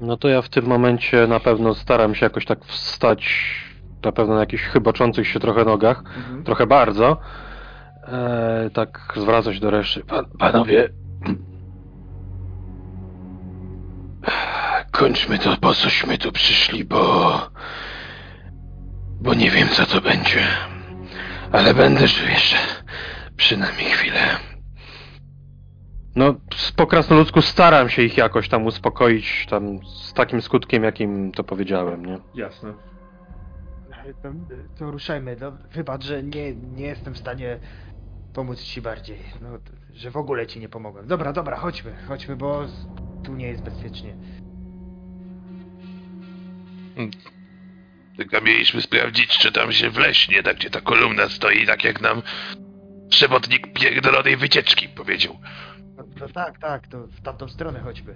No 0.00 0.16
to 0.16 0.28
ja 0.28 0.42
w 0.42 0.48
tym 0.48 0.66
momencie 0.66 1.26
na 1.26 1.40
pewno 1.40 1.74
staram 1.74 2.14
się 2.14 2.26
jakoś 2.26 2.44
tak 2.44 2.64
wstać, 2.64 3.28
na 4.04 4.12
pewno 4.12 4.34
na 4.34 4.40
jakichś 4.40 4.62
chyboczących 4.62 5.28
się 5.28 5.40
trochę 5.40 5.64
nogach, 5.64 5.98
Mhm. 6.16 6.44
trochę 6.44 6.66
bardzo. 6.66 7.20
E, 8.02 8.70
tak 8.74 9.12
zwracać 9.16 9.60
do 9.60 9.70
reszty. 9.70 10.04
Pan, 10.04 10.24
panowie. 10.38 10.88
Kończmy 14.90 15.38
to, 15.38 15.56
po 15.56 15.74
cośmy 15.74 16.18
tu 16.18 16.32
przyszli, 16.32 16.84
bo... 16.84 17.32
Bo 19.20 19.34
nie 19.34 19.50
wiem, 19.50 19.68
co 19.68 19.86
to 19.86 20.00
będzie. 20.00 20.46
Ale 21.52 21.74
będę 21.74 22.08
żył 22.08 22.28
jeszcze 22.28 22.56
przynajmniej 23.36 23.90
chwilę. 23.90 24.36
No, 26.16 26.34
po 26.76 26.86
krasnoludzku 26.86 27.42
staram 27.42 27.88
się 27.88 28.02
ich 28.02 28.16
jakoś 28.16 28.48
tam 28.48 28.66
uspokoić, 28.66 29.46
tam 29.50 29.86
z 29.86 30.12
takim 30.12 30.42
skutkiem, 30.42 30.84
jakim 30.84 31.32
to 31.32 31.44
powiedziałem, 31.44 32.06
nie? 32.06 32.18
Jasne. 32.34 32.74
To, 34.22 34.28
to 34.78 34.90
ruszajmy. 34.90 35.36
No, 35.40 35.52
wybacz, 35.72 36.04
że 36.04 36.22
nie, 36.22 36.54
nie 36.54 36.86
jestem 36.86 37.14
w 37.14 37.18
stanie 37.18 37.58
pomóc 38.34 38.62
ci 38.62 38.82
bardziej. 38.82 39.18
No, 39.42 39.48
że 39.92 40.10
w 40.10 40.16
ogóle 40.16 40.46
ci 40.46 40.60
nie 40.60 40.68
pomogłem. 40.68 41.06
Dobra, 41.06 41.32
dobra, 41.32 41.56
chodźmy, 41.56 41.94
chodźmy, 42.08 42.36
bo 42.36 42.64
tu 43.24 43.34
nie 43.34 43.48
jest 43.48 43.62
bezpiecznie. 43.62 44.16
Tylko 48.16 48.40
mieliśmy 48.40 48.82
sprawdzić, 48.82 49.38
czy 49.38 49.52
tam 49.52 49.72
się 49.72 49.90
wleśnie, 49.90 50.42
tak 50.42 50.56
gdzie 50.56 50.70
ta 50.70 50.80
kolumna 50.80 51.28
stoi, 51.28 51.66
tak 51.66 51.84
jak 51.84 52.00
nam 52.00 52.22
przewodnik 53.08 53.72
pierdolonej 53.72 54.36
wycieczki 54.36 54.88
powiedział. 54.88 55.38
No, 55.96 56.04
no 56.20 56.28
tak, 56.28 56.58
tak, 56.58 56.88
to 56.88 57.06
w 57.06 57.20
tamtą 57.20 57.48
stronę 57.48 57.80
chodźmy. 57.80 58.14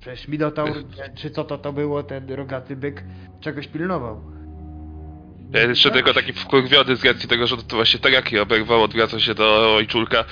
Przecież 0.00 0.28
Minotaur, 0.28 0.84
czy 1.16 1.30
co 1.30 1.44
to 1.44 1.58
to 1.58 1.72
było, 1.72 2.02
ten 2.02 2.30
rogaty 2.30 2.76
byk, 2.76 3.04
czegoś 3.40 3.68
pilnował. 3.68 4.36
Ja 5.50 5.62
jeszcze 5.62 5.90
tylko 5.90 6.14
taki 6.14 6.32
wkurwiony 6.32 6.96
z 6.96 7.04
racji 7.04 7.28
tego, 7.28 7.46
że 7.46 7.56
to 7.56 7.76
właśnie 7.76 8.00
tak 8.00 8.12
jak 8.12 8.30
oberwał, 8.42 8.82
odwraca 8.82 9.20
się 9.20 9.34
do 9.34 9.76
ojczulka. 9.76 10.24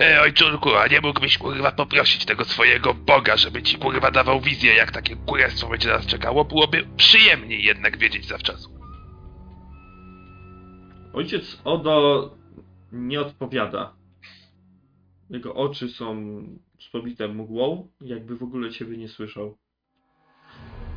E, 0.00 0.20
ojczulku, 0.20 0.74
a 0.74 0.86
nie 0.86 1.00
mógłbyś 1.00 1.38
kurwa 1.38 1.72
poprosić 1.72 2.24
tego 2.24 2.44
swojego 2.44 2.94
Boga, 2.94 3.36
żeby 3.36 3.62
ci 3.62 3.78
kurwa 3.78 4.10
dawał 4.10 4.40
wizję, 4.40 4.74
jak 4.74 4.92
takie 4.92 5.16
kurestwo 5.16 5.68
będzie 5.68 5.88
nas 5.88 6.06
czekało? 6.06 6.44
Byłoby 6.44 6.86
przyjemniej 6.96 7.64
jednak 7.64 7.98
wiedzieć 7.98 8.26
zawczasu. 8.26 8.80
Ojciec 11.12 11.60
Odo 11.64 12.30
nie 12.92 13.20
odpowiada. 13.20 13.96
Jego 15.30 15.54
oczy 15.54 15.88
są 15.88 16.42
spobite 16.78 17.28
mgłą, 17.28 17.88
jakby 18.00 18.36
w 18.36 18.42
ogóle 18.42 18.70
ciebie 18.70 18.96
nie 18.96 19.08
słyszał. 19.08 19.58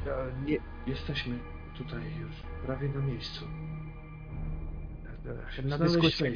No, 0.06 0.12
nie, 0.46 0.58
Jesteśmy 0.88 1.40
tutaj 1.78 2.02
już 2.22 2.36
prawie 2.66 2.90
na 2.90 3.02
miejscu. 3.02 3.48
na 5.64 5.78
dyskusję. 5.78 6.34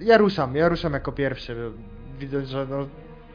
Ja 0.00 0.18
ruszam, 0.18 0.56
ja 0.56 0.68
ruszam 0.68 0.92
jako 0.92 1.12
pierwszy. 1.12 1.56
Widzę, 2.18 2.44
że 2.46 2.66
no, 2.70 2.76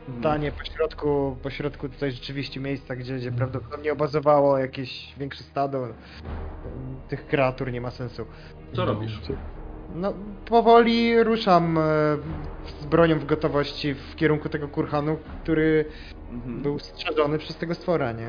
Mhm. 0.08 0.20
stanie 0.20 0.52
po 0.52 0.64
środku, 0.66 1.38
po 1.44 1.50
środku 1.50 1.90
tutaj 1.90 2.12
rzeczywiście 2.12 2.60
miejsca, 2.60 2.96
gdzie, 2.96 3.16
gdzie 3.18 3.32
prawdopodobnie 3.32 3.94
obazowało 3.94 4.58
jakieś 4.58 5.14
większe 5.18 5.44
stado. 5.44 5.88
Tych 7.10 7.28
kreatur 7.28 7.72
nie 7.72 7.82
ma 7.82 7.92
sensu. 7.92 8.26
Co 8.74 8.86
robisz? 8.86 9.22
No, 9.96 10.14
powoli 10.46 11.24
ruszam 11.24 11.78
e, 11.78 11.82
z 12.82 12.86
bronią 12.86 13.20
w 13.20 13.26
gotowości 13.26 13.94
w 13.94 14.16
kierunku 14.16 14.50
tego 14.50 14.68
kurhanu, 14.68 15.18
który 15.44 15.86
Mhm. 16.32 16.62
był 16.62 16.80
strzeżony 16.80 17.38
przez 17.38 17.58
tego 17.58 17.76
stwora, 17.76 18.12
nie? 18.12 18.28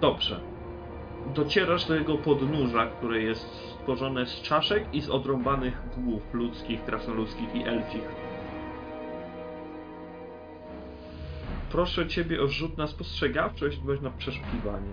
Dobrze. 0.00 0.40
Docierasz 1.34 1.86
do 1.86 1.94
jego 1.94 2.18
podnóża, 2.18 2.86
które 2.86 3.22
jest 3.22 3.46
stworzone 3.80 4.26
z 4.26 4.42
czaszek 4.42 4.94
i 4.94 5.00
z 5.00 5.10
odrąbanych 5.10 5.82
głów 5.96 6.34
ludzkich, 6.34 6.84
krasnoludzkich 6.84 7.54
i 7.54 7.62
elfich. 7.62 8.08
Proszę 11.70 12.08
ciebie 12.08 12.42
o 12.42 12.48
rzut 12.48 12.78
na 12.78 12.86
spostrzegawczość 12.86 13.78
bądź 13.78 14.00
na 14.00 14.10
przeszukiwanie. 14.10 14.92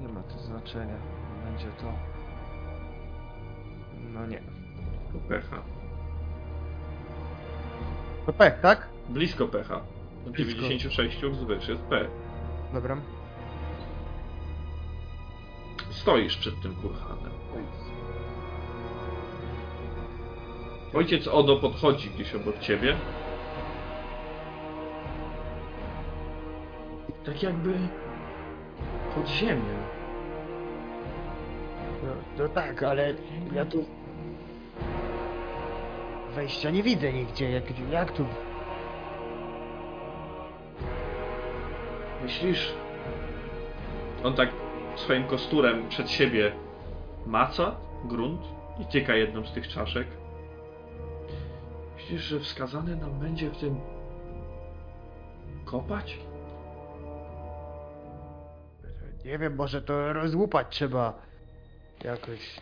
Nie 0.00 0.08
ma 0.08 0.22
to 0.22 0.38
znaczenia. 0.38 0.96
Będzie 1.44 1.66
to... 1.66 1.92
No 4.12 4.26
nie. 4.26 4.42
To 5.12 5.18
pecha. 5.28 5.81
To 8.26 8.32
pech, 8.32 8.60
tak? 8.60 8.88
Blisko 9.08 9.48
pecha. 9.48 9.80
Do 10.24 10.30
Blisko. 10.30 10.60
96 10.62 11.16
wzwyż 11.24 11.68
jest 11.68 11.82
pech. 11.82 12.10
Dobra. 12.72 12.96
Stoisz 15.90 16.36
przed 16.36 16.62
tym 16.62 16.74
kurhanem. 16.74 17.32
Ojciec 20.94 21.28
Odo 21.28 21.56
podchodzi 21.56 22.10
gdzieś 22.10 22.34
obok 22.34 22.58
ciebie. 22.58 22.96
Tak 27.24 27.42
jakby 27.42 27.74
pod 29.14 29.28
ziemię. 29.28 29.76
No, 32.02 32.12
no 32.38 32.48
tak, 32.48 32.82
ale 32.82 33.14
ja 33.52 33.64
tu... 33.64 33.84
Wejścia 36.34 36.70
nie 36.70 36.82
widzę 36.82 37.12
nigdzie, 37.12 37.50
jak, 37.50 37.64
jak 37.90 38.12
tu... 38.12 38.26
Myślisz? 42.22 42.72
On 44.24 44.34
tak 44.34 44.48
swoim 44.96 45.24
kosturem 45.24 45.88
przed 45.88 46.10
siebie 46.10 46.52
maca 47.26 47.76
grunt 48.04 48.40
i 48.80 48.86
tyka 48.86 49.14
jedną 49.14 49.46
z 49.46 49.52
tych 49.52 49.68
czaszek. 49.68 50.06
Myślisz, 51.96 52.22
że 52.22 52.40
wskazane 52.40 52.96
nam 52.96 53.18
będzie 53.18 53.50
w 53.50 53.56
tym 53.56 53.80
kopać? 55.64 56.18
Nie 59.24 59.38
wiem, 59.38 59.56
może 59.56 59.82
to 59.82 60.12
rozłupać 60.12 60.66
trzeba 60.70 61.14
jakoś. 62.04 62.60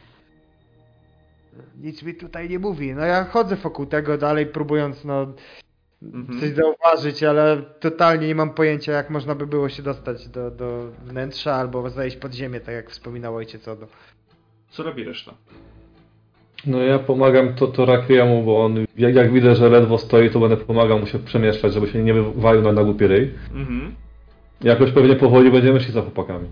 Nic 1.80 2.02
mi 2.02 2.14
tutaj 2.14 2.48
nie 2.48 2.58
mówi. 2.58 2.94
No 2.94 3.04
ja 3.04 3.24
chodzę 3.24 3.56
wokół 3.56 3.86
tego 3.86 4.18
dalej, 4.18 4.46
próbując 4.46 5.04
no 5.04 5.26
Mhm. 6.02 6.40
coś 6.40 6.50
zauważyć, 6.50 7.22
ale 7.22 7.62
totalnie 7.80 8.26
nie 8.26 8.34
mam 8.34 8.50
pojęcia, 8.54 8.92
jak 8.92 9.10
można 9.10 9.34
by 9.34 9.46
było 9.46 9.68
się 9.68 9.82
dostać 9.82 10.28
do, 10.28 10.50
do 10.50 10.86
wnętrza 11.04 11.54
albo 11.54 11.90
zejść 11.90 12.16
pod 12.16 12.34
ziemię, 12.34 12.60
tak 12.60 12.74
jak 12.74 12.90
wspominał 12.90 13.36
ojciec 13.36 13.68
Odo. 13.68 13.86
Co 14.70 14.82
robi 14.82 15.04
reszta? 15.04 15.34
No 16.66 16.78
ja 16.78 16.98
pomagam 16.98 17.54
to, 17.54 17.66
to 17.66 17.86
Rakriemu, 17.86 18.42
bo 18.42 18.64
on 18.64 18.74
jak, 18.98 19.14
jak 19.14 19.32
widzę, 19.32 19.54
że 19.54 19.68
ledwo 19.68 19.98
stoi, 19.98 20.30
to 20.30 20.40
będę 20.40 20.56
pomagał 20.56 20.98
mu 20.98 21.06
się 21.06 21.18
przemieszczać, 21.18 21.72
żeby 21.74 21.86
się 21.86 22.02
nie 22.02 22.14
wywalił 22.14 22.62
na, 22.62 22.72
na 22.72 22.84
głupi 22.84 23.06
ryj. 23.06 23.34
Mhm. 23.54 23.94
Jakoś 24.60 24.92
pewnie 24.92 25.16
powoli 25.16 25.50
będziemy 25.50 25.80
szli 25.80 25.92
za 25.92 26.02
chłopakami. 26.02 26.48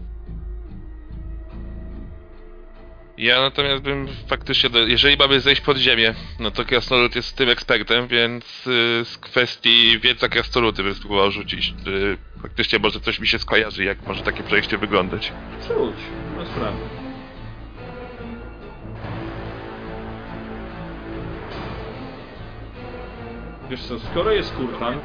Ja 3.18 3.40
natomiast 3.40 3.82
bym 3.82 4.08
faktycznie, 4.26 4.70
do, 4.70 4.78
jeżeli 4.78 5.16
mamy 5.16 5.40
zejść 5.40 5.60
pod 5.60 5.76
ziemię, 5.76 6.14
no 6.40 6.50
to 6.50 6.64
Krasnolud 6.64 7.16
jest 7.16 7.36
tym 7.36 7.48
ekspertem, 7.48 8.08
więc 8.08 8.66
y, 8.66 9.04
z 9.04 9.18
kwestii 9.18 9.98
wiedza 10.00 10.28
Krasnoludy 10.28 10.82
bym 10.82 10.94
spróbował 10.94 11.30
rzucić. 11.30 11.74
Czy 11.84 12.18
faktycznie 12.42 12.78
może 12.78 13.00
coś 13.00 13.20
mi 13.20 13.26
się 13.26 13.38
skojarzy, 13.38 13.84
jak 13.84 14.06
może 14.06 14.22
takie 14.22 14.42
przejście 14.42 14.78
wyglądać. 14.78 15.32
Rzuć, 15.68 15.96
no 16.36 16.46
sprawy. 16.46 16.78
Wiesz 23.70 23.80
co, 23.80 23.98
skoro 23.98 24.32
jest 24.32 24.54
kurhan, 24.54 24.98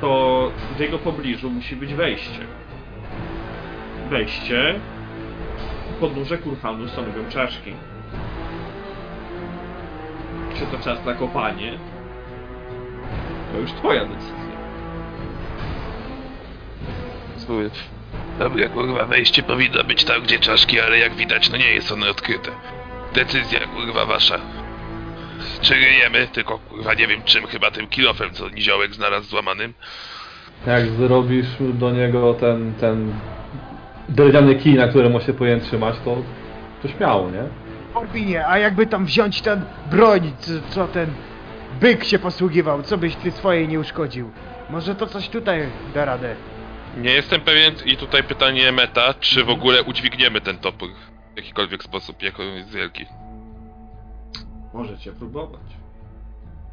to 0.00 0.52
w 0.76 0.80
jego 0.80 0.98
pobliżu 0.98 1.50
musi 1.50 1.76
być 1.76 1.94
wejście. 1.94 2.46
Wejście. 4.10 4.80
Podnóże 6.00 6.38
kurhanu 6.38 6.88
stanowią 6.88 7.30
czaszki. 7.30 7.72
Czy 10.58 10.66
to 10.66 10.84
czas 10.84 11.04
na 11.04 11.14
kopanie? 11.14 11.78
To 13.52 13.58
już 13.58 13.72
twoja 13.72 14.04
decyzja. 14.04 14.46
Spróbuję. 17.36 17.70
Dobra, 18.38 18.68
kurwa, 18.68 19.04
wejście 19.04 19.42
powinno 19.42 19.84
być 19.84 20.04
tam, 20.04 20.22
gdzie 20.22 20.38
czaszki, 20.38 20.80
ale 20.80 20.98
jak 20.98 21.14
widać, 21.14 21.50
no 21.50 21.56
nie 21.56 21.70
jest 21.70 21.92
ono 21.92 22.10
odkryte. 22.10 22.50
Decyzja, 23.14 23.60
kurwa, 23.60 24.06
wasza. 24.06 24.38
Czy 25.60 25.74
ryjemy, 25.74 26.28
tylko 26.32 26.58
kurwa 26.58 26.94
nie 26.94 27.06
wiem 27.06 27.22
czym, 27.22 27.46
chyba 27.46 27.70
tym 27.70 27.88
kilofem, 27.88 28.30
co 28.30 28.48
niziołek 28.48 28.94
znalazł 28.94 29.28
złamanym. 29.28 29.74
Jak 30.66 30.86
zrobisz 30.86 31.46
do 31.58 31.90
niego 31.90 32.34
ten, 32.34 32.74
ten 32.80 33.12
drewniany 34.08 34.54
kij, 34.54 34.74
na 34.74 34.88
którym 34.88 35.16
on 35.16 35.22
się 35.22 35.32
powinien 35.32 35.60
trzymać, 35.60 35.96
to, 36.04 36.16
to 36.82 36.88
śmiało, 36.88 37.30
nie? 37.30 37.42
Orbinie, 37.94 38.46
a 38.48 38.58
jakby 38.58 38.86
tam 38.86 39.04
wziąć 39.04 39.40
ten 39.42 39.62
broń, 39.90 40.32
co, 40.38 40.52
co 40.68 40.88
ten 40.88 41.10
byk 41.80 42.04
się 42.04 42.18
posługiwał, 42.18 42.82
co 42.82 42.98
byś 42.98 43.16
ty 43.16 43.30
swojej 43.30 43.68
nie 43.68 43.80
uszkodził? 43.80 44.30
Może 44.70 44.94
to 44.94 45.06
coś 45.06 45.28
tutaj 45.28 45.68
da 45.94 46.04
radę. 46.04 46.34
Nie 46.96 47.10
jestem 47.10 47.40
pewien 47.40 47.74
i 47.84 47.96
tutaj 47.96 48.22
pytanie 48.22 48.72
meta, 48.72 49.14
czy 49.20 49.44
w 49.44 49.50
ogóle 49.50 49.82
udźwigniemy 49.82 50.40
ten 50.40 50.58
topór 50.58 50.88
w 51.34 51.36
jakikolwiek 51.36 51.82
sposób, 51.82 52.22
jako 52.22 52.42
jest 52.42 52.70
wielki. 52.70 53.06
Możecie 54.74 55.12
próbować. 55.12 55.60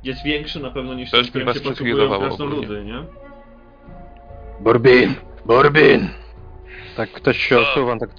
Jest 0.03 0.23
większy 0.23 0.59
na 0.59 0.71
pewno 0.71 0.93
niż 0.93 1.11
To 1.11 1.17
ten, 1.17 1.21
już 1.21 1.29
którym 1.29 1.47
mi 1.47 1.53
się 1.53 1.59
was 1.59 1.69
posługują 1.69 1.95
przekierowało 1.95 2.27
krasnoludy, 2.27 2.85
nie? 2.85 3.03
Borbin, 4.59 5.13
Borbin, 5.45 6.09
Tak 6.97 7.11
ktoś 7.11 7.47
się 7.47 7.59
odsuwa, 7.59 7.99
tak 7.99 8.09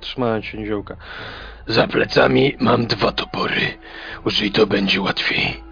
trzymając 0.00 0.44
się 0.44 0.58
niziołka. 0.58 0.96
za 1.66 1.86
plecami 1.86 2.56
mam 2.60 2.86
dwa 2.86 3.12
topory. 3.12 3.60
Użyj 4.24 4.50
to 4.50 4.66
będzie 4.66 5.00
łatwiej. 5.00 5.62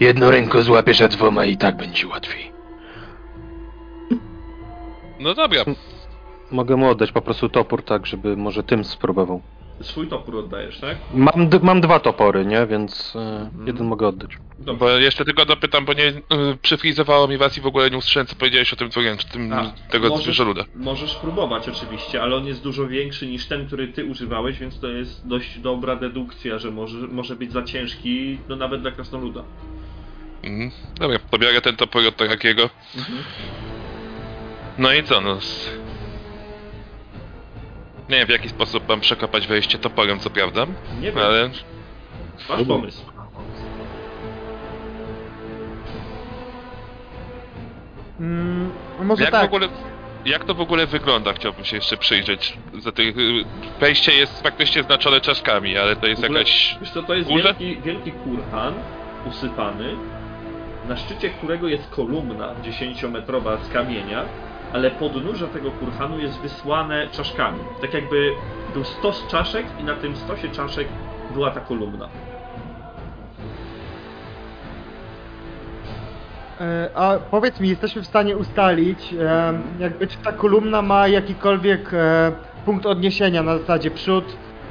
Jedną 0.00 0.30
ręką 0.30 0.62
złapiesz, 0.62 1.00
a 1.00 1.08
dwoma 1.08 1.44
i 1.44 1.56
tak 1.56 1.76
będzie 1.76 2.06
łatwiej. 2.08 2.52
No 5.20 5.34
dobra, 5.34 5.64
Mogę 6.52 6.76
mu 6.76 6.88
oddać 6.88 7.12
po 7.12 7.22
prostu 7.22 7.48
topór, 7.48 7.84
tak, 7.84 8.06
żeby 8.06 8.36
może 8.36 8.62
tym 8.62 8.84
spróbował. 8.84 9.42
Swój 9.82 10.06
topór 10.08 10.36
oddajesz, 10.36 10.80
tak? 10.80 10.96
Mam, 11.14 11.48
d- 11.48 11.58
mam 11.62 11.80
dwa 11.80 12.00
topory, 12.00 12.46
nie? 12.46 12.66
Więc 12.66 13.16
e, 13.16 13.50
jeden 13.66 13.86
mogę 13.86 14.06
oddać. 14.06 14.30
Dobrze. 14.58 14.78
bo 14.80 14.90
jeszcze 14.90 15.24
tylko 15.24 15.44
dopytam, 15.44 15.84
bo 15.84 15.92
nie 15.92 16.06
y, 16.08 16.22
przyfrizowało 16.62 17.28
mi 17.28 17.36
was 17.36 17.58
i 17.58 17.60
w 17.60 17.66
ogóle 17.66 17.90
nie 17.90 17.96
usłyszałem, 17.96 18.26
co 18.26 18.36
powiedziałeś 18.36 18.72
o 18.72 18.76
tym 18.76 18.88
dwuręcznym, 18.88 19.52
A, 19.52 19.72
tego 19.90 20.16
zwierzoluda. 20.16 20.64
Możesz 20.74 21.14
próbować 21.14 21.68
oczywiście, 21.68 22.22
ale 22.22 22.36
on 22.36 22.46
jest 22.46 22.62
dużo 22.62 22.86
większy 22.88 23.26
niż 23.26 23.46
ten, 23.46 23.66
który 23.66 23.88
ty 23.88 24.04
używałeś, 24.04 24.58
więc 24.58 24.80
to 24.80 24.88
jest 24.88 25.28
dość 25.28 25.58
dobra 25.58 25.96
dedukcja, 25.96 26.58
że 26.58 26.70
może, 26.70 26.98
może 26.98 27.36
być 27.36 27.52
za 27.52 27.62
ciężki, 27.62 28.38
no 28.48 28.56
nawet 28.56 28.82
dla 28.82 28.90
krasnoluda. 28.90 29.42
Mhm. 30.42 30.70
Dobra, 31.00 31.18
pobiorę 31.30 31.60
ten 31.60 31.76
topór 31.76 32.06
od 32.06 32.16
takiego. 32.16 32.70
Mhm. 32.96 33.18
No 34.78 34.92
i 34.92 35.02
co, 35.02 35.20
no... 35.20 35.38
Nie 38.12 38.18
wiem, 38.18 38.26
w 38.26 38.30
jaki 38.30 38.48
sposób 38.48 38.88
mam 38.88 39.00
przekopać 39.00 39.46
wejście 39.46 39.78
toporem, 39.78 40.18
co 40.20 40.30
prawda, 40.30 40.66
Nie 41.00 41.12
wiem, 41.12 41.18
ale... 41.18 41.50
masz 42.48 42.62
pomysł. 42.68 43.02
Mm, 48.20 48.70
może 49.02 49.22
Jak 49.24 49.32
tak. 49.32 49.42
w 49.42 49.54
ogóle... 49.54 49.68
Jak 50.24 50.44
to 50.44 50.54
w 50.54 50.60
ogóle 50.60 50.86
wygląda? 50.86 51.32
Chciałbym 51.32 51.64
się 51.64 51.76
jeszcze 51.76 51.96
przyjrzeć. 51.96 52.58
Za 52.78 52.92
tych, 52.92 53.18
y, 53.18 53.44
wejście 53.80 54.12
jest 54.14 54.42
faktycznie 54.42 54.82
znaczone 54.82 55.20
czaszkami, 55.20 55.78
ale 55.78 55.96
to 55.96 56.06
jest 56.06 56.24
ogóle- 56.24 56.38
jakaś... 56.38 56.76
Wiesz 56.80 56.90
co, 56.90 57.02
to 57.02 57.14
jest 57.14 57.28
Górze? 57.28 57.54
wielki, 57.60 57.82
wielki 57.82 58.12
kurhan 58.12 58.74
usypany, 59.28 59.94
na 60.88 60.96
szczycie 60.96 61.30
którego 61.30 61.68
jest 61.68 61.90
kolumna 61.90 62.54
10-metrowa 62.64 63.58
z 63.64 63.72
kamienia, 63.72 64.24
ale 64.72 64.90
podnóże 64.90 65.48
tego 65.48 65.70
kurhanu 65.70 66.18
jest 66.18 66.40
wysłane 66.40 67.08
czaszkami. 67.08 67.58
Tak 67.80 67.94
jakby 67.94 68.32
był 68.74 68.84
stos 68.84 69.26
czaszek 69.26 69.66
i 69.80 69.84
na 69.84 69.96
tym 69.96 70.16
stosie 70.16 70.48
czaszek 70.48 70.88
była 71.34 71.50
ta 71.50 71.60
kolumna. 71.60 72.08
E, 76.60 76.90
A 76.94 77.18
powiedz 77.30 77.60
mi, 77.60 77.68
jesteśmy 77.68 78.02
w 78.02 78.06
stanie 78.06 78.36
ustalić, 78.36 79.14
e, 79.20 79.52
jakby 79.78 80.06
czy 80.06 80.18
ta 80.18 80.32
kolumna 80.32 80.82
ma 80.82 81.08
jakikolwiek 81.08 81.94
e, 81.94 82.32
punkt 82.64 82.86
odniesienia 82.86 83.42
na 83.42 83.58
zasadzie 83.58 83.90
przód, 83.90 84.24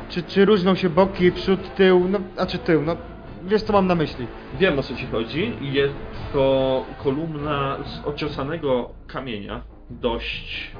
czy, 0.09 0.23
czy 0.23 0.45
różnią 0.45 0.75
się 0.75 0.89
boki, 0.89 1.31
przód, 1.31 1.75
tył, 1.75 2.07
no, 2.09 2.19
a 2.37 2.45
czy 2.45 2.57
tył, 2.57 2.81
no 2.81 2.95
wiesz 3.43 3.63
co 3.63 3.73
mam 3.73 3.87
na 3.87 3.95
myśli. 3.95 4.27
Wiem 4.59 4.79
o 4.79 4.83
co 4.83 4.95
ci 4.95 5.07
chodzi. 5.07 5.53
Jest 5.61 5.93
to 6.33 6.85
kolumna 7.03 7.77
z 7.85 8.07
ociosanego 8.07 8.89
kamienia. 9.07 9.61
Dość. 9.99 10.71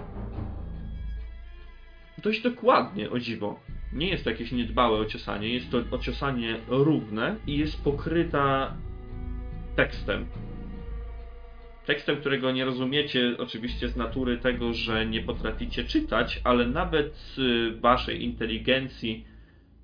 Dość 2.24 2.42
dokładnie, 2.42 3.10
o 3.10 3.20
dziwo. 3.20 3.60
Nie 3.94 4.10
jest 4.10 4.24
to 4.24 4.30
jakieś 4.30 4.52
niedbałe 4.52 5.00
ociosanie, 5.00 5.50
jest 5.50 5.72
to 5.72 5.84
ociosanie 5.92 6.60
równe 6.68 7.36
i 7.48 7.58
jest 7.58 7.84
pokryta 7.84 8.78
tekstem. 9.76 10.28
Tekstem, 11.86 12.18
którego 12.18 12.52
nie 12.52 12.66
rozumiecie 12.66 13.36
oczywiście 13.38 13.90
z 13.90 13.96
natury 13.96 14.38
tego, 14.38 14.74
że 14.74 15.06
nie 15.06 15.22
potraficie 15.22 15.84
czytać, 15.84 16.42
ale 16.44 16.68
nawet 16.68 17.16
z 17.16 17.40
waszej 17.80 18.24
inteligencji 18.24 19.26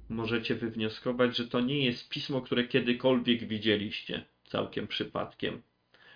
możecie 0.09 0.55
wywnioskować, 0.55 1.37
że 1.37 1.47
to 1.47 1.59
nie 1.59 1.85
jest 1.85 2.09
pismo, 2.09 2.41
które 2.41 2.63
kiedykolwiek 2.63 3.47
widzieliście 3.47 4.25
całkiem 4.45 4.87
przypadkiem. 4.87 5.61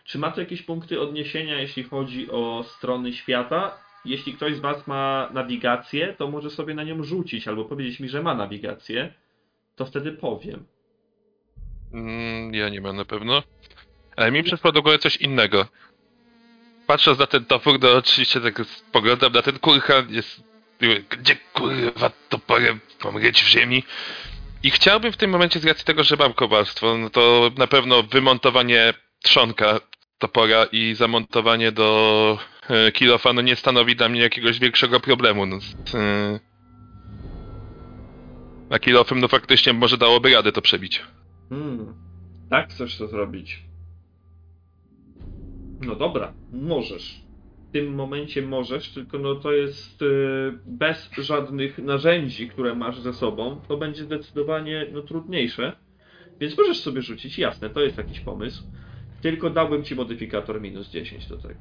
Czy 0.04 0.20
ma 0.20 0.32
to 0.32 0.42
jakieś 0.42 0.62
punkty 0.62 1.02
odniesienia, 1.02 1.60
jeśli 1.60 1.84
chodzi 1.84 2.32
o 2.32 2.66
strony 2.68 3.14
świata? 3.14 3.78
Jeśli 4.06 4.34
ktoś 4.34 4.56
z 4.56 4.60
Was 4.60 4.88
ma 4.88 5.30
nawigację, 5.34 6.16
to 6.18 6.28
może 6.28 6.50
sobie 6.50 6.74
na 6.74 6.84
nią 6.84 7.04
rzucić 7.04 7.48
albo 7.48 7.66
powiedzieć 7.66 8.00
mi, 8.00 8.10
że 8.10 8.24
ma 8.24 8.36
nawigację, 8.36 9.14
to 9.76 9.86
wtedy 9.86 10.12
powiem. 10.12 10.66
Mm, 11.94 12.54
ja 12.54 12.70
nie 12.70 12.82
mam 12.82 12.96
na 12.96 13.06
pewno. 13.06 13.44
Ale 14.16 14.32
mi 14.32 14.44
przyszło 14.44 14.72
do 14.72 14.98
coś 14.98 15.18
innego. 15.18 15.68
Patrząc 16.88 17.20
na 17.20 17.28
ten 17.28 17.46
topór, 17.46 17.80
no 17.82 17.92
oczywiście 17.92 18.42
tak 18.42 18.66
spoglądam 18.66 19.34
na 19.34 19.42
ten 19.42 19.60
kurhan, 19.60 20.10
jest... 20.10 20.52
Gdzie 21.10 21.36
kurwa 21.54 22.12
toporem 22.30 22.80
pomryć 23.00 23.42
w 23.42 23.48
ziemi? 23.48 23.84
I 24.64 24.72
chciałbym 24.72 25.12
w 25.12 25.18
tym 25.18 25.32
momencie, 25.32 25.60
z 25.60 25.66
racji 25.66 25.86
tego, 25.86 26.04
że 26.04 26.16
mam 26.16 26.34
kowalstwo, 26.34 26.98
no 26.98 27.10
to 27.10 27.52
na 27.58 27.68
pewno 27.68 28.04
wymontowanie 28.04 28.94
trzonka 29.24 29.80
topora 30.22 30.66
i 30.72 30.96
zamontowanie 30.96 31.72
do 31.72 32.38
e, 32.70 32.92
kilofa, 32.92 33.34
no 33.34 33.42
nie 33.42 33.56
stanowi 33.56 33.96
dla 33.96 34.10
mnie 34.10 34.22
jakiegoś 34.22 34.60
większego 34.60 35.00
problemu. 35.00 35.46
No, 35.46 35.58
e, 35.94 36.40
a 38.70 38.80
kilofem, 38.80 39.20
no 39.20 39.28
faktycznie 39.28 39.74
może 39.74 39.98
dałoby 39.98 40.34
radę 40.34 40.52
to 40.52 40.62
przebić. 40.62 41.04
Hmm, 41.50 41.94
tak 42.50 42.70
chcesz 42.70 42.98
to 42.98 43.08
zrobić. 43.08 43.64
No 45.82 45.96
dobra, 45.96 46.34
możesz. 46.52 47.22
W 47.70 47.72
tym 47.74 47.96
momencie 47.96 48.42
możesz, 48.42 48.90
tylko 48.90 49.20
no 49.20 49.36
to 49.36 49.52
jest 49.52 50.02
y, 50.02 50.06
bez 50.66 51.12
żadnych 51.18 51.78
narzędzi, 51.78 52.48
które 52.48 52.76
masz 52.76 53.00
ze 53.00 53.14
sobą, 53.14 53.62
to 53.68 53.78
będzie 53.78 54.04
zdecydowanie 54.04 54.88
no, 54.94 55.02
trudniejsze. 55.02 55.76
Więc 56.40 56.58
możesz 56.58 56.80
sobie 56.80 57.02
rzucić, 57.02 57.38
jasne, 57.38 57.70
to 57.70 57.82
jest 57.82 57.98
jakiś 57.98 58.20
pomysł. 58.20 58.64
Tylko 59.22 59.50
dałbym 59.50 59.84
ci 59.84 59.96
modyfikator 59.96 60.62
minus 60.62 60.90
10 60.90 61.28
do 61.28 61.38
tego. 61.38 61.60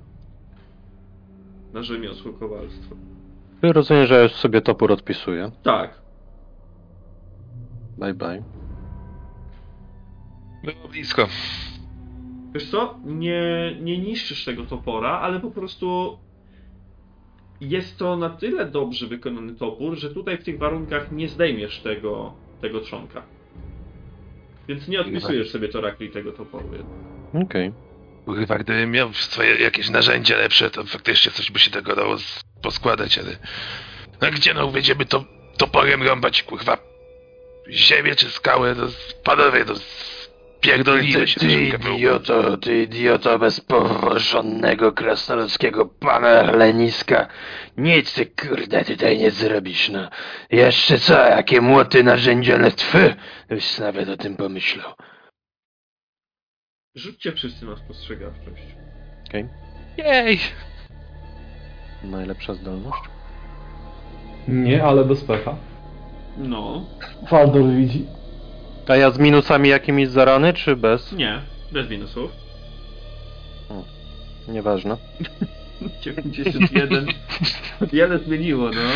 Na 1.73 1.83
rzemiosło 1.83 2.33
kowalstwo. 2.33 2.97
Rozumiem, 3.63 4.07
że 4.07 4.23
już 4.23 4.33
sobie 4.33 4.61
topór 4.61 4.93
odpisuję. 4.93 5.51
Tak, 5.63 6.01
Bye 8.01 8.15
bye. 8.15 8.43
Było 10.65 10.89
blisko. 10.89 11.29
Wiesz 12.55 12.71
co? 12.71 12.99
Nie, 13.05 13.77
nie 13.81 13.99
niszczysz 13.99 14.45
tego 14.45 14.67
topora, 14.67 15.11
ale 15.11 15.41
po 15.41 15.51
prostu 15.51 16.19
jest 17.61 17.99
to 17.99 18.17
na 18.17 18.31
tyle 18.31 18.67
dobrze 18.67 19.07
wykonany 19.07 19.55
topór, 19.55 19.99
że 19.99 20.11
tutaj 20.11 20.39
w 20.39 20.45
tych 20.45 20.59
warunkach 20.59 21.13
nie 21.13 21.29
zdejmiesz 21.29 21.81
tego, 21.81 22.33
tego 22.61 22.81
trzonka. 22.81 23.23
Więc 24.69 24.89
nie 24.89 25.01
odpisujesz 25.01 25.51
sobie 25.51 25.69
torakli 25.69 26.11
tego 26.11 26.33
toporu. 26.33 26.65
jednak. 26.73 27.20
Okej. 27.35 27.73
Kurwa, 28.25 28.59
gdybym 28.59 28.91
miał 28.91 29.13
swoje 29.15 29.55
jakieś 29.57 29.91
narzędzie 29.91 30.37
lepsze, 30.37 30.71
to 30.71 30.85
faktycznie 30.85 31.33
coś 31.33 31.51
by 31.51 31.59
się 31.59 31.71
tego 31.71 31.97
dało 31.97 32.19
z- 32.19 32.41
poskładać, 32.63 33.19
ale... 33.19 33.31
A 34.21 34.31
gdzie 34.31 34.55
no 34.55 34.69
będziemy 34.69 35.07
to 35.07 35.25
toporem 35.59 36.03
rąbać, 36.03 36.43
kurwa? 36.43 36.79
Ziemię 37.71 38.15
czy 38.17 38.31
skałę, 38.31 38.75
to 38.77 38.83
panowie, 39.25 39.65
to 39.65 39.75
pierdolimy 40.61 41.21
Ty, 41.21 41.27
się. 41.27 41.41
ty 41.41 41.79
było. 41.79 41.97
idioto, 41.97 42.57
ty 42.57 42.83
idioto 42.83 43.39
bez 43.39 43.61
porządnego 43.61 44.93
krasnoludzkiego 44.93 45.87
pana 45.87 46.43
leniska. 46.43 47.29
Nic 47.77 48.15
ty 48.15 48.27
kurde 48.27 48.85
tutaj 48.85 49.19
nie 49.19 49.31
zrobisz, 49.31 49.89
no. 49.89 50.11
Jeszcze 50.51 50.99
co, 50.99 51.13
jakie 51.15 51.61
młoty 51.61 52.05
narzędzione 52.05 52.71
twy? 52.71 53.15
Byś 53.49 53.79
nawet 53.79 54.09
o 54.09 54.17
tym 54.17 54.37
pomyślał. 54.37 54.95
Rzućcie 56.95 57.33
wszyscy 57.33 57.67
na 57.67 57.77
spostrzegawczość. 57.77 58.63
Jej! 59.99 60.39
Najlepsza 62.05 62.55
zdolność. 62.55 63.03
Nie, 64.49 64.85
ale 64.85 65.05
bez 65.05 65.25
pecha. 65.25 65.57
No, 66.39 66.87
Waldor 67.31 67.71
widzi. 67.71 68.07
A 68.89 68.97
ja 68.97 69.11
z 69.11 69.19
minusami 69.19 69.69
jakimiś 69.69 70.09
za 70.09 70.25
rany, 70.25 70.53
czy 70.53 70.77
bez? 70.77 71.13
nie, 71.13 71.41
bez 71.73 71.91
minusów. 71.91 72.31
Nieważne. 74.49 74.97
91. 76.03 77.07
Wiele 77.93 78.19
zmieniło, 78.19 78.71
no. 78.71 78.91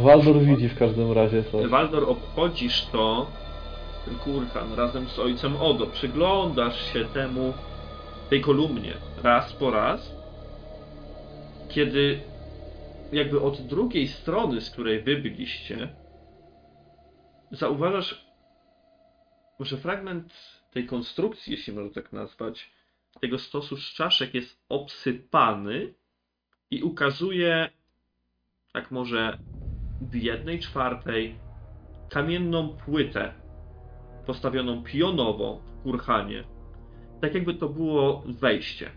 Waldor 0.00 0.38
widzi 0.40 0.68
w 0.68 0.78
każdym 0.78 1.12
razie 1.12 1.44
coś. 1.44 1.66
Waldor, 1.66 2.04
obchodzisz 2.10 2.86
to, 2.92 3.26
ten 4.04 4.18
kurhan, 4.18 4.74
razem 4.74 5.08
z 5.08 5.18
ojcem 5.18 5.56
Odo. 5.56 5.86
Przyglądasz 5.86 6.92
się 6.92 7.04
temu, 7.04 7.54
tej 8.30 8.40
kolumnie, 8.40 8.94
raz 9.22 9.52
po 9.52 9.70
raz, 9.70 10.12
kiedy 11.68 12.20
jakby 13.12 13.40
od 13.40 13.62
drugiej 13.62 14.08
strony, 14.08 14.60
z 14.60 14.70
której 14.70 15.02
wy 15.02 15.16
byliście, 15.16 15.88
zauważasz, 17.50 18.24
że 19.60 19.76
fragment 19.76 20.32
tej 20.72 20.86
konstrukcji, 20.86 21.52
jeśli 21.52 21.72
można 21.72 21.94
tak 21.94 22.12
nazwać, 22.12 22.70
tego 23.20 23.38
stosu 23.38 23.76
z 23.76 23.94
czaszek 23.94 24.34
jest 24.34 24.64
obsypany 24.68 25.94
i 26.70 26.82
ukazuje, 26.82 27.70
tak 28.72 28.90
może 28.90 29.38
w 30.00 30.14
jednej 30.14 30.58
czwartej 30.58 31.38
kamienną 32.08 32.76
płytę 32.76 33.39
postawioną 34.30 34.82
pionowo 34.82 35.60
w 35.64 35.82
kurhanie. 35.82 36.44
Tak 37.20 37.34
jakby 37.34 37.54
to 37.54 37.68
było 37.68 38.22
wejście, 38.26 38.90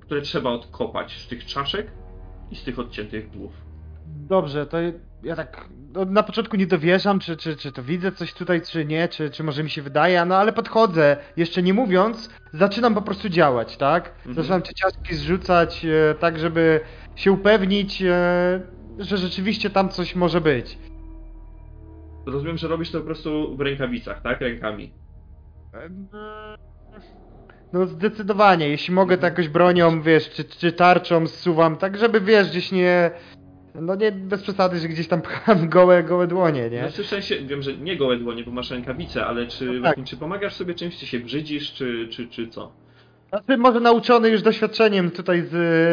które 0.00 0.20
trzeba 0.20 0.50
odkopać 0.50 1.12
z 1.18 1.28
tych 1.28 1.44
czaszek 1.46 1.90
i 2.50 2.56
z 2.56 2.64
tych 2.64 2.78
odciętych 2.78 3.30
głów. 3.30 3.52
Dobrze, 4.06 4.66
to 4.66 4.78
ja 5.22 5.36
tak 5.36 5.68
no, 5.92 6.04
na 6.04 6.22
początku 6.22 6.56
nie 6.56 6.66
dowierzam, 6.66 7.18
czy, 7.18 7.36
czy, 7.36 7.56
czy 7.56 7.72
to 7.72 7.82
widzę 7.82 8.12
coś 8.12 8.34
tutaj, 8.34 8.62
czy 8.62 8.84
nie, 8.84 9.08
czy, 9.08 9.30
czy 9.30 9.44
może 9.44 9.62
mi 9.62 9.70
się 9.70 9.82
wydaje, 9.82 10.24
no 10.24 10.36
ale 10.36 10.52
podchodzę, 10.52 11.16
jeszcze 11.36 11.62
nie 11.62 11.74
mówiąc, 11.74 12.30
zaczynam 12.52 12.94
po 12.94 13.02
prostu 13.02 13.28
działać, 13.28 13.76
tak? 13.76 14.12
Mhm. 14.16 14.34
Zaczynam 14.34 14.62
te 14.62 14.74
ciastki 14.74 15.14
zrzucać, 15.14 15.84
e, 15.84 16.14
tak 16.14 16.38
żeby 16.38 16.80
się 17.16 17.32
upewnić, 17.32 18.02
e, 18.02 18.60
że 18.98 19.18
rzeczywiście 19.18 19.70
tam 19.70 19.88
coś 19.88 20.14
może 20.14 20.40
być. 20.40 20.78
Rozumiem, 22.26 22.58
że 22.58 22.68
robisz 22.68 22.90
to 22.90 22.98
po 22.98 23.04
prostu 23.04 23.56
w 23.56 23.60
rękawicach, 23.60 24.22
tak? 24.22 24.40
Rękami. 24.40 24.92
No 27.72 27.86
zdecydowanie, 27.86 28.68
jeśli 28.68 28.94
mogę 28.94 29.18
to 29.18 29.26
jakoś 29.26 29.48
bronią, 29.48 30.02
wiesz, 30.02 30.30
czy, 30.30 30.44
czy 30.44 30.72
tarczą 30.72 31.26
zsuwam, 31.26 31.76
tak 31.76 31.98
żeby, 31.98 32.20
wiesz, 32.20 32.50
gdzieś 32.50 32.72
nie... 32.72 33.10
No 33.74 33.94
nie 33.94 34.12
bez 34.12 34.42
przesady, 34.42 34.78
że 34.78 34.88
gdzieś 34.88 35.08
tam 35.08 35.22
pcham 35.22 35.68
gołe, 35.76 36.02
gołe 36.02 36.26
dłonie, 36.26 36.70
nie? 36.70 36.78
Znaczy 36.80 37.04
w 37.04 37.06
sensie, 37.06 37.36
wiem, 37.40 37.62
że 37.62 37.76
nie 37.76 37.96
gołe 37.96 38.16
dłonie, 38.16 38.44
bo 38.44 38.50
masz 38.50 38.70
rękawice, 38.70 39.26
ale 39.26 39.46
czy, 39.46 39.64
No 39.66 39.72
tak. 39.72 39.82
właśnie, 39.82 40.04
czy 40.04 40.16
pomagasz 40.16 40.54
sobie 40.54 40.74
czymś, 40.74 40.98
czy 40.98 41.06
się 41.06 41.20
brzydzisz, 41.20 41.72
czy, 41.72 42.08
czy, 42.10 42.28
czy 42.28 42.48
co? 42.48 42.72
Znaczy, 43.28 43.56
może 43.56 43.80
nauczony 43.80 44.28
już 44.28 44.42
doświadczeniem 44.42 45.10
tutaj 45.10 45.42
z, 45.42 45.91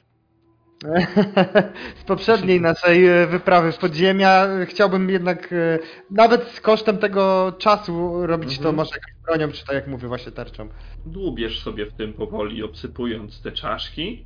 z 2.01 2.03
poprzedniej 2.03 2.61
naszej 2.61 3.07
e, 3.07 3.27
wyprawy 3.27 3.71
w 3.71 3.77
podziemia, 3.77 4.47
chciałbym 4.65 5.09
jednak 5.09 5.53
e, 5.53 5.79
nawet 6.11 6.43
z 6.47 6.61
kosztem 6.61 6.97
tego 6.97 7.51
czasu 7.57 8.27
robić 8.27 8.49
to 8.57 8.59
Mhm. 8.69 8.75
może 8.75 8.91
jakąś 8.95 9.23
bronią, 9.25 9.51
czy 9.51 9.65
tak 9.65 9.75
jak 9.75 9.87
mówię, 9.87 10.07
właśnie 10.07 10.31
tarczą. 10.31 10.69
Dłubiesz 11.05 11.59
sobie 11.63 11.85
w 11.85 11.93
tym 11.93 12.13
powoli, 12.13 12.63
obsypując 12.63 13.41
te 13.41 13.51
czaszki. 13.51 14.25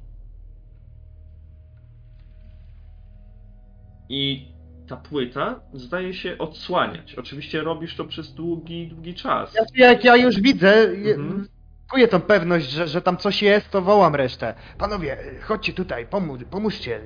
I 4.10 4.47
ta 4.88 4.97
płyta 4.97 5.60
zdaje 5.74 6.14
się 6.14 6.38
odsłaniać. 6.38 7.16
Oczywiście 7.16 7.62
robisz 7.62 7.95
to 7.95 8.06
przez 8.06 8.34
długi, 8.34 8.88
długi 8.88 9.14
czas. 9.14 9.51
Znaczy, 9.51 9.74
jak 9.76 10.04
ja 10.04 10.16
już 10.16 10.41
widzę, 10.41 10.74
Mhm. 10.84 11.47
Czuję 11.93 12.07
tą 12.07 12.21
pewność, 12.21 12.69
że, 12.69 12.87
że 12.87 13.01
tam 13.01 13.17
coś 13.17 13.41
jest, 13.41 13.69
to 13.69 13.81
wołam 13.81 14.15
resztę. 14.15 14.53
Panowie, 14.77 15.17
chodźcie 15.41 15.73
tutaj, 15.73 16.07
pomóż, 16.07 16.39
pomóżcie. 16.51 16.99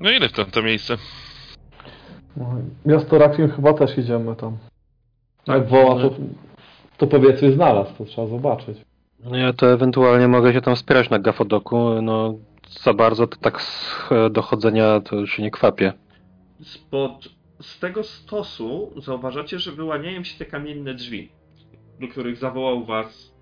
No 0.00 0.10
ile 0.10 0.28
w 0.28 0.32
tamto 0.32 0.62
miejsce? 0.62 0.96
Ja 2.86 3.00
z 3.00 3.06
Torakiem 3.06 3.50
chyba 3.50 3.72
też 3.72 3.98
idziemy 3.98 4.36
tam. 4.36 4.56
Tak, 5.44 5.56
Jak 5.56 5.68
woła, 5.68 5.94
to, 6.02 6.10
to 6.96 7.06
powiedzmy 7.06 7.52
znalazł, 7.52 7.94
to 7.98 8.04
trzeba 8.04 8.26
zobaczyć. 8.26 8.78
No 9.24 9.36
ja 9.36 9.52
to 9.52 9.72
ewentualnie 9.72 10.28
mogę 10.28 10.52
się 10.52 10.60
tam 10.60 10.76
wspierać 10.76 11.10
na 11.10 11.18
gafodoku, 11.18 12.02
no 12.02 12.34
za 12.82 12.94
bardzo 12.94 13.26
to 13.26 13.36
tak 13.36 13.62
z 13.62 13.98
e, 14.10 14.30
dochodzenia 14.30 15.00
to 15.00 15.26
się 15.26 15.42
nie 15.42 15.50
kwapię. 15.50 15.92
Spod, 16.62 17.28
z 17.60 17.78
tego 17.78 18.04
stosu 18.04 18.92
zauważacie, 18.96 19.58
że 19.58 19.72
wyłaniają 19.72 20.24
się 20.24 20.38
te 20.38 20.44
kamienne 20.44 20.94
drzwi, 20.94 21.28
do 22.00 22.08
których 22.08 22.36
zawołał 22.36 22.84
was 22.84 23.34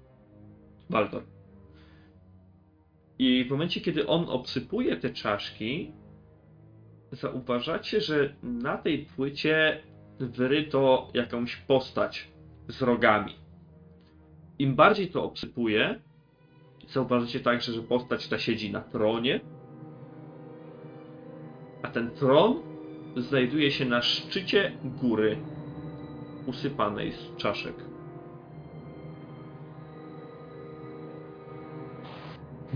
Baldor. 0.91 1.23
I 3.19 3.45
w 3.45 3.51
momencie, 3.51 3.81
kiedy 3.81 4.07
on 4.07 4.29
obsypuje 4.29 4.97
te 4.97 5.11
czaszki, 5.11 5.93
zauważacie, 7.13 8.01
że 8.01 8.35
na 8.43 8.79
tej 8.79 8.99
płycie 8.99 9.81
wyryto 10.19 11.11
jakąś 11.15 11.57
postać 11.57 12.29
z 12.69 12.83
rogami. 12.83 13.35
Im 14.59 14.75
bardziej 14.75 15.09
to 15.09 15.25
obsypuje, 15.25 16.01
zauważycie 16.89 17.41
także, 17.41 17.73
że 17.73 17.83
postać 17.83 18.29
ta 18.29 18.39
siedzi 18.39 18.73
na 18.73 18.81
tronie, 18.81 19.41
a 21.83 21.89
ten 21.89 22.11
tron 22.11 22.63
znajduje 23.17 23.71
się 23.71 23.85
na 23.85 24.03
szczycie 24.03 24.79
góry 24.85 25.37
usypanej 26.47 27.13
z 27.13 27.37
czaszek. 27.37 27.94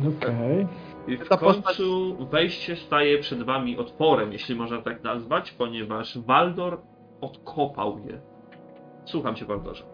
Okej. 0.00 0.66
I 1.08 1.16
w 1.16 1.28
końcu 1.28 2.16
wejście 2.30 2.76
staje 2.76 3.18
przed 3.18 3.42
wami 3.42 3.78
otworem, 3.78 4.32
jeśli 4.32 4.54
można 4.54 4.82
tak 4.82 5.04
nazwać, 5.04 5.50
ponieważ 5.52 6.18
Waldor 6.18 6.80
odkopał 7.20 7.98
je. 7.98 8.20
Słucham 9.04 9.34
cię, 9.34 9.44
Waldorze. 9.44 9.84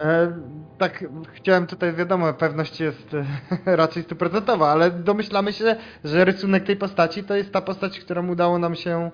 E, 0.00 0.32
tak, 0.78 1.04
chciałem 1.32 1.66
tutaj, 1.66 1.92
wiadomo, 1.92 2.32
pewność 2.34 2.80
jest 2.80 3.14
e, 3.14 3.24
raczej 3.76 4.02
stuprocentowa, 4.02 4.68
ale 4.68 4.90
domyślamy 4.90 5.52
się, 5.52 5.76
że 6.04 6.24
rysunek 6.24 6.64
tej 6.64 6.76
postaci 6.76 7.24
to 7.24 7.36
jest 7.36 7.52
ta 7.52 7.60
postać, 7.60 8.00
którą 8.00 8.28
udało 8.28 8.58
nam 8.58 8.74
się 8.74 9.10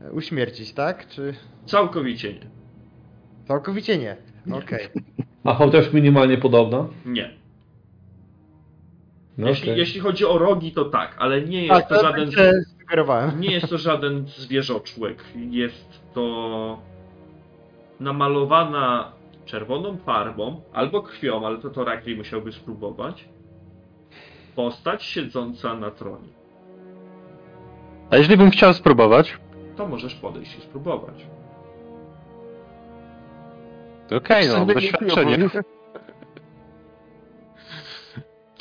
e, 0.00 0.12
uśmiercić, 0.12 0.72
tak? 0.72 1.08
Czy 1.08 1.34
Całkowicie 1.66 2.32
nie. 2.32 2.46
całkowicie 3.48 3.98
nie? 3.98 4.16
Okej. 4.52 4.88
A 5.44 5.54
chociaż 5.54 5.92
minimalnie 5.92 6.38
podobna? 6.38 6.86
Nie. 7.06 7.41
No 9.38 9.48
jeśli, 9.48 9.70
okej. 9.70 9.78
jeśli 9.78 10.00
chodzi 10.00 10.24
o 10.26 10.38
rogi, 10.38 10.72
to 10.72 10.84
tak, 10.84 11.16
ale 11.18 11.42
nie 11.42 11.66
jest 11.66 11.74
Tak, 11.74 11.88
to 11.88 11.94
to 11.94 12.02
żaden. 12.02 12.30
Nie 13.38 13.52
jest 13.52 13.68
to 13.68 13.78
żaden 13.78 14.26
zwierzoczłek. 14.26 15.24
Jest 15.50 16.02
to 16.14 16.78
namalowana 18.00 19.12
czerwoną 19.44 19.96
farbą 19.96 20.60
albo 20.72 21.02
krwią, 21.02 21.46
ale 21.46 21.58
to 21.58 21.70
to 21.70 21.84
Rakli 21.84 22.16
musiałby 22.16 22.52
spróbować. 22.52 23.28
Postać 24.56 25.04
siedząca 25.04 25.74
na 25.74 25.90
tronie. 25.90 26.28
A 28.10 28.16
jeżeli 28.16 28.36
bym 28.36 28.50
chciał 28.50 28.74
spróbować, 28.74 29.38
To 29.76 29.86
możesz 29.88 30.14
podejść 30.14 30.58
i 30.58 30.60
spróbować. 30.62 31.26
okej, 34.16 34.48
no, 34.48 34.66
doświadczenie. 34.66 35.48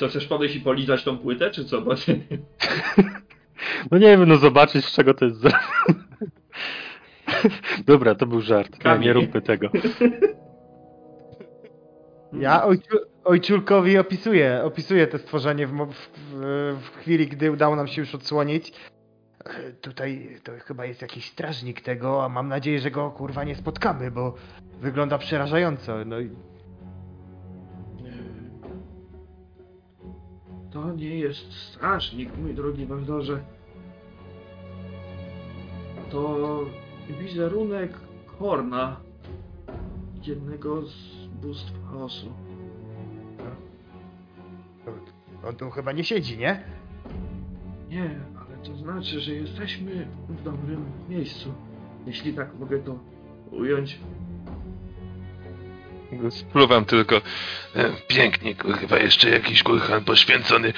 Co, 0.01 0.07
chcesz 0.07 0.27
podejść 0.27 0.55
i 0.55 0.61
polizać 0.61 1.03
tą 1.03 1.17
płytę, 1.17 1.51
czy 1.51 1.65
co? 1.65 1.81
Bo... 1.81 1.91
No 3.91 3.97
nie 3.97 4.07
wiem, 4.07 4.29
no 4.29 4.37
zobaczyć 4.37 4.85
z 4.85 4.91
czego 4.91 5.13
to 5.13 5.25
jest 5.25 5.37
zrobione. 5.37 5.63
Dobra, 7.85 8.15
to 8.15 8.25
był 8.25 8.41
żart. 8.41 8.85
Nie, 8.85 8.99
nie 8.99 9.13
róbmy 9.13 9.41
tego. 9.41 9.69
Ja 12.33 12.63
ojciu, 12.63 12.97
ojczulkowi 13.23 13.97
opisuję, 13.97 14.61
opisuję 14.63 15.07
to 15.07 15.17
stworzenie 15.17 15.67
w, 15.67 15.71
w, 15.71 16.09
w, 16.81 16.97
chwili, 16.99 17.27
gdy 17.27 17.51
udało 17.51 17.75
nam 17.75 17.87
się 17.87 18.01
już 18.01 18.15
odsłonić. 18.15 18.73
Tutaj 19.81 20.39
to 20.43 20.51
chyba 20.65 20.85
jest 20.85 21.01
jakiś 21.01 21.25
strażnik 21.31 21.81
tego, 21.81 22.25
a 22.25 22.29
mam 22.29 22.47
nadzieję, 22.47 22.79
że 22.79 22.91
go 22.91 23.11
kurwa 23.11 23.43
nie 23.43 23.55
spotkamy, 23.55 24.11
bo 24.11 24.35
wygląda 24.79 25.17
przerażająco. 25.17 26.05
No 26.05 26.19
i 26.19 26.29
To 30.71 30.93
nie 30.93 31.19
jest 31.19 31.53
strażnik, 31.53 32.37
mój 32.37 32.53
drogi 32.53 32.85
Waldorze. 32.85 33.43
To 36.11 36.59
wizerunek 37.19 37.93
Horna, 38.25 38.99
jednego 40.27 40.81
z 40.81 41.27
bóstw 41.41 41.73
chaosu. 41.91 42.33
on 45.47 45.55
tu 45.55 45.69
chyba 45.69 45.91
nie 45.91 46.03
siedzi, 46.03 46.37
nie? 46.37 46.63
Nie, 47.89 48.19
ale 48.35 48.57
to 48.57 48.75
znaczy, 48.75 49.19
że 49.19 49.33
jesteśmy 49.33 50.07
w 50.29 50.43
dobrym 50.43 50.85
miejscu. 51.09 51.53
Jeśli 52.05 52.33
tak 52.33 52.59
mogę 52.59 52.79
to 52.79 52.99
ująć. 53.51 53.99
Spluwam 56.29 56.85
tylko. 56.85 57.15
E, 57.75 57.89
Pięknie, 58.07 58.55
kurwa, 58.55 58.97
jeszcze 58.99 59.29
jakiś 59.29 59.63
kurhan 59.63 60.03
poświęcony 60.03 60.73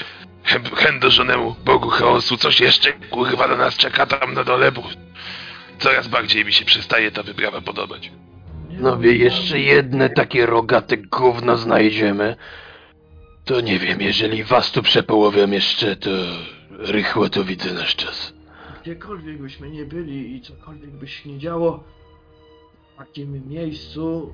chę- 0.46 0.76
chędożonemu 0.76 1.56
bogu 1.66 1.90
chaosu. 1.90 2.38
Coś 2.38 2.60
jeszcze, 2.62 2.94
kurwa, 2.94 3.48
do 3.48 3.58
nas 3.58 3.78
czeka 3.78 4.06
tam 4.06 4.34
na 4.34 4.44
dole, 4.44 4.72
bo 4.72 4.84
coraz 5.80 6.08
bardziej 6.08 6.46
mi 6.46 6.54
się 6.54 6.66
przestaje 6.66 7.12
ta 7.12 7.24
wyprawa 7.24 7.62
podobać. 7.62 8.12
No 8.70 8.98
wie, 8.98 9.16
jeszcze 9.16 9.60
jedne 9.60 10.10
takie 10.10 10.46
rogate 10.46 10.98
gówno 10.98 11.58
znajdziemy. 11.58 12.36
To 13.46 13.62
nie 13.62 13.80
wiem, 13.80 14.02
jeżeli 14.02 14.44
was 14.44 14.72
tu 14.72 14.84
przepołowią 14.84 15.52
jeszcze, 15.52 15.96
to 15.96 16.10
rychło 16.70 17.30
to 17.30 17.44
widzę 17.44 17.74
nasz 17.74 17.96
czas. 17.96 18.34
Gdziekolwiek 18.82 19.38
byśmy 19.42 19.70
nie 19.70 19.86
byli 19.86 20.36
i 20.36 20.42
cokolwiek 20.42 20.90
by 20.90 21.08
się 21.08 21.30
nie 21.30 21.40
działo, 21.40 21.84
w 22.94 22.98
takim 22.98 23.48
miejscu 23.50 24.34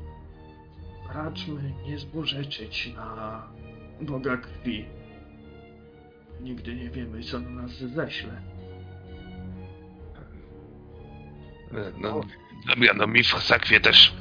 raczmy 1.13 1.73
nie 1.87 1.97
zborzeczyć 1.97 2.93
na 2.95 3.43
Boga 4.01 4.37
krwi. 4.37 4.85
Nigdy 6.41 6.75
nie 6.75 6.89
wiemy, 6.89 7.23
co 7.23 7.39
na 7.39 7.49
nas 7.49 7.71
ześle. 7.71 8.41
E, 11.73 11.91
No, 12.01 12.21
dobra, 12.67 12.93
no 12.97 13.07
mi 13.07 13.23
w 13.23 13.27
sakwie 13.27 13.79
też 13.79 14.13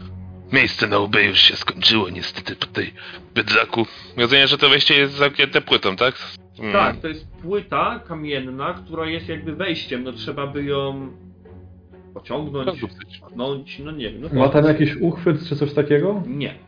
miejsce 0.53 0.87
na 0.87 0.99
łbie 0.99 1.25
już 1.27 1.39
się 1.39 1.57
skończyło, 1.57 2.11
niestety, 2.11 2.57
po 2.57 2.67
tej 2.67 2.95
bydlaku. 3.35 3.87
Rozumiem, 4.17 4.47
że 4.47 4.59
to 4.59 4.69
wejście 4.69 4.95
jest 4.95 5.15
zamknięte 5.15 5.61
płytą, 5.61 5.97
tak? 5.97 6.15
Mm. 6.59 6.73
Tak, 6.73 6.97
to 6.97 7.09
jest 7.09 7.29
płyta 7.29 8.01
kamienna, 8.09 8.75
która 8.75 9.07
jest 9.07 9.29
jakby 9.29 9.57
wejściem. 9.57 10.05
No 10.05 10.13
trzeba 10.13 10.47
by 10.47 10.65
ją 10.65 11.11
pociągnąć, 12.15 12.81
pchnąć, 12.81 13.79
no 13.79 13.91
nie 13.91 14.11
wiem. 14.13 14.23
No 14.23 14.41
Ma 14.41 14.49
tam 14.49 14.65
jakiś 14.65 14.97
uchwyt 14.97 15.49
czy 15.49 15.57
coś 15.57 15.73
takiego? 15.73 16.23
Nie. 16.27 16.68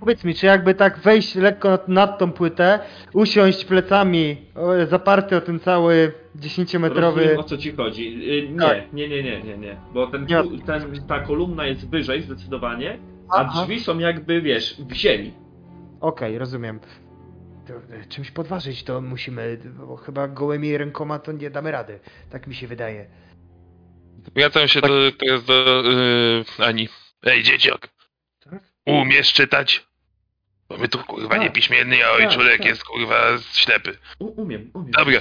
Powiedz 0.00 0.24
mi, 0.24 0.34
czy 0.34 0.46
jakby 0.46 0.74
tak 0.74 0.98
wejść 0.98 1.34
lekko 1.34 1.68
nad, 1.70 1.88
nad 1.88 2.18
tą 2.18 2.32
płytę, 2.32 2.78
usiąść 3.12 3.64
plecami 3.64 4.36
o, 4.54 4.86
zaparty 4.86 5.36
o 5.36 5.40
ten 5.40 5.60
cały 5.60 6.12
10-metrowy... 6.40 7.16
Rozumiem, 7.16 7.38
o 7.38 7.42
co 7.44 7.58
ci 7.58 7.72
chodzi. 7.72 8.30
Y, 8.30 8.48
Nie, 8.48 8.58
Tak. 8.58 8.92
nie, 8.92 9.08
nie, 9.08 9.22
nie, 9.22 9.42
nie, 9.42 9.58
nie. 9.58 9.76
Bo 9.94 10.06
ten, 10.06 10.26
Nie. 10.26 10.42
ten, 10.66 11.06
ta 11.08 11.20
kolumna 11.20 11.66
jest 11.66 11.90
wyżej 11.90 12.22
zdecydowanie, 12.22 12.98
a 13.30 13.40
Aha. 13.40 13.62
drzwi 13.62 13.80
są 13.80 13.98
jakby, 13.98 14.42
wiesz, 14.42 14.76
w 14.88 14.92
ziemi. 14.92 15.32
Okej, 16.00 16.38
rozumiem. 16.38 16.80
To, 17.66 17.74
e, 17.74 18.04
czymś 18.08 18.30
podważyć 18.30 18.84
to 18.84 19.00
musimy, 19.00 19.58
bo 19.78 19.96
chyba 19.96 20.28
gołymi 20.28 20.76
rękoma 20.78 21.18
to 21.18 21.32
nie 21.32 21.50
damy 21.50 21.70
rady. 21.70 21.98
Tak 22.30 22.46
mi 22.46 22.54
się 22.54 22.66
wydaje. 22.66 23.06
Wracam 24.34 24.68
się 24.68 24.80
do, 24.80 24.88
teraz 25.18 25.44
do 25.44 25.82
yy, 26.58 26.66
Ani. 26.66 26.88
Ej, 27.22 27.42
dzieciak, 27.42 27.80
Tak? 27.80 27.90
Umiesz 28.86 29.32
czytać? 29.32 29.86
Bo 30.68 30.76
my 30.76 30.88
tu 30.88 30.98
kurwa 30.98 31.36
nie 31.36 31.44
Tak. 31.46 31.52
piśmienny, 31.54 32.06
a 32.06 32.08
Tak, 32.08 32.20
ojczulek 32.26 32.58
tak. 32.58 32.66
jest 32.66 32.84
kurwa 32.84 33.16
ślepy. 33.52 33.98
U, 34.18 34.42
umiem, 34.42 34.70
umiem. 34.74 34.90
Dobra. 34.90 35.20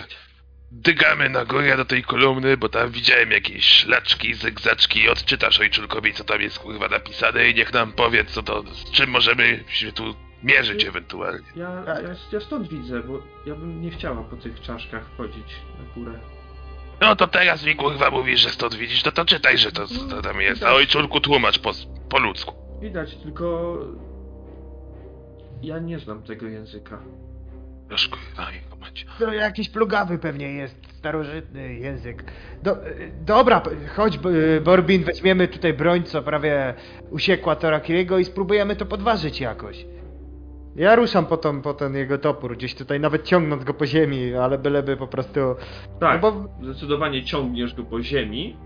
Dygamy 0.72 1.30
na 1.30 1.45
górę 1.45 1.78
do 1.78 1.86
tej 1.86 2.03
kolumny, 2.03 2.57
bo 2.57 2.70
tam 2.70 2.91
widziałem 2.91 3.32
jakieś 3.32 3.66
szlaczki, 3.66 4.34
zygzaczki. 4.34 5.09
Odczytasz 5.09 5.59
ojczulkowi, 5.59 6.13
co 6.13 6.24
tam 6.24 6.41
jest 6.41 6.59
kurwa 6.59 6.88
napisane 6.88 7.49
i 7.49 7.55
niech 7.55 7.74
nam 7.74 7.93
powie, 7.93 8.26
co 8.26 8.43
to, 8.43 8.63
z 8.63 8.91
czym 8.91 9.09
możemy 9.09 9.63
się 9.68 9.91
tu 9.91 10.16
mierzyć 10.43 10.86
ewentualnie. 10.86 11.45
Ja, 11.55 11.70
ja, 11.88 11.95
ja 12.32 12.39
stąd 12.39 12.70
widzę, 12.70 13.03
bo 13.03 13.24
ja 13.45 13.55
bym 13.55 13.82
nie 13.82 13.91
chciała 13.91 14.24
po 14.24 14.36
tych 14.36 14.61
czaszkach 14.61 15.03
wchodzić 15.13 15.47
na 15.80 15.93
górę. 15.93 16.20
No 17.01 17.16
to 17.16 17.28
teraz 17.28 17.63
mi 17.66 17.76
kurwa 17.76 18.11
mówisz, 18.11 18.39
że 18.39 18.49
stąd 18.49 18.76
widzisz, 18.76 19.03
no 19.05 19.11
to 19.11 19.26
czytaj, 19.26 19.57
że 19.57 19.72
to, 19.72 19.88
to 20.09 20.22
tam 20.22 20.41
jest. 20.41 20.63
A 20.63 20.74
ojczulku 20.74 21.20
tłumacz 21.22 21.59
po, 21.59 21.72
po 22.09 22.20
ludzku. 22.20 22.64
Widać, 22.82 23.15
tylko... 23.15 23.78
Ja 25.61 25.80
nie 25.80 25.99
znam 25.99 26.23
tego 26.23 26.47
języka. 26.47 26.99
Już 27.91 28.07
kurwa, 28.09 28.51
jego 28.51 28.76
mać. 28.76 29.05
To 29.19 29.34
jakiś 29.34 29.69
plugawy 29.69 30.17
pewnie 30.17 30.53
jest, 30.53 30.76
starożytny 30.97 31.73
język. 31.73 32.23
Do, 32.63 32.71
e, 32.71 32.93
dobra, 33.26 33.61
chodź 33.95 34.17
B- 34.17 34.30
Borbin, 34.61 35.03
weźmiemy 35.03 35.47
tutaj 35.47 35.73
broń, 35.73 36.03
co 36.03 36.21
prawie 36.23 36.73
usiekła 37.11 37.55
Torakiriego 37.55 38.17
i 38.19 38.26
spróbujemy 38.26 38.76
to 38.76 38.86
podważyć 38.86 39.41
jakoś. 39.41 39.86
Ja 40.76 40.95
ruszam 40.95 41.26
po, 41.26 41.38
tą, 41.38 41.61
po 41.61 41.73
ten 41.73 41.95
jego 41.95 42.17
topór, 42.17 42.57
gdzieś 42.57 42.76
tutaj 42.76 42.99
nawet 42.99 43.23
ciągnąc 43.23 43.63
go 43.63 43.73
po 43.73 43.86
ziemi, 43.86 44.36
ale 44.36 44.57
byleby 44.57 44.97
po 44.97 45.07
prostu... 45.07 45.39
Tak, 45.99 46.21
No 46.21 46.32
bo 46.32 46.49
zdecydowanie 46.63 47.23
ciągniesz 47.23 47.73
go 47.76 47.84
po 47.84 48.01
ziemi. 48.01 48.57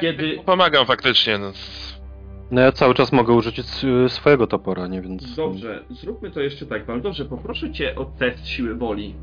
Kiedy... 0.00 0.38
Pomagam 0.46 0.86
faktycznie, 0.86 1.38
no. 1.38 1.52
No 2.50 2.60
ja 2.60 2.72
cały 2.72 2.94
czas 2.94 3.12
mogę 3.12 3.32
użyć 3.34 3.60
swojego 4.08 4.46
topora, 4.46 4.86
nie? 4.86 5.02
Więc... 5.02 5.36
Dobrze, 5.36 5.84
zróbmy 5.90 6.30
to 6.30 6.40
jeszcze 6.40 6.66
tak. 6.66 6.86
Waldorze, 6.86 7.24
poproszę 7.24 7.72
cię 7.72 7.96
o 7.96 8.04
test 8.04 8.46
siły 8.46 8.74
woli. 8.74 9.14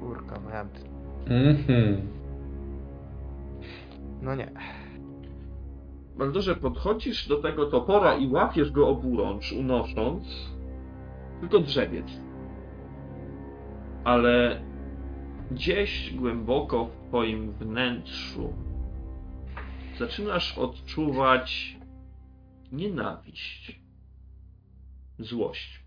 Kurka, 0.00 0.40
miałem... 0.50 0.68
Mhm. 1.26 2.08
No 4.22 4.34
nie. 4.34 4.50
Waldorze, 6.16 6.56
podchodzisz 6.56 7.28
do 7.28 7.36
tego 7.36 7.66
topora 7.66 8.14
i 8.14 8.28
łapiesz 8.28 8.70
go 8.70 8.88
oburącz, 8.88 9.52
unosząc 9.52 10.50
tylko 11.40 11.58
drzewiec. 11.58 12.06
Ale 14.04 14.60
gdzieś 15.50 16.14
głęboko 16.14 16.84
w 16.84 17.08
twoim 17.08 17.52
wnętrzu 17.52 18.52
zaczynasz 20.00 20.58
odczuwać 20.58 21.76
nienawiść, 22.72 23.80
złość, 25.18 25.84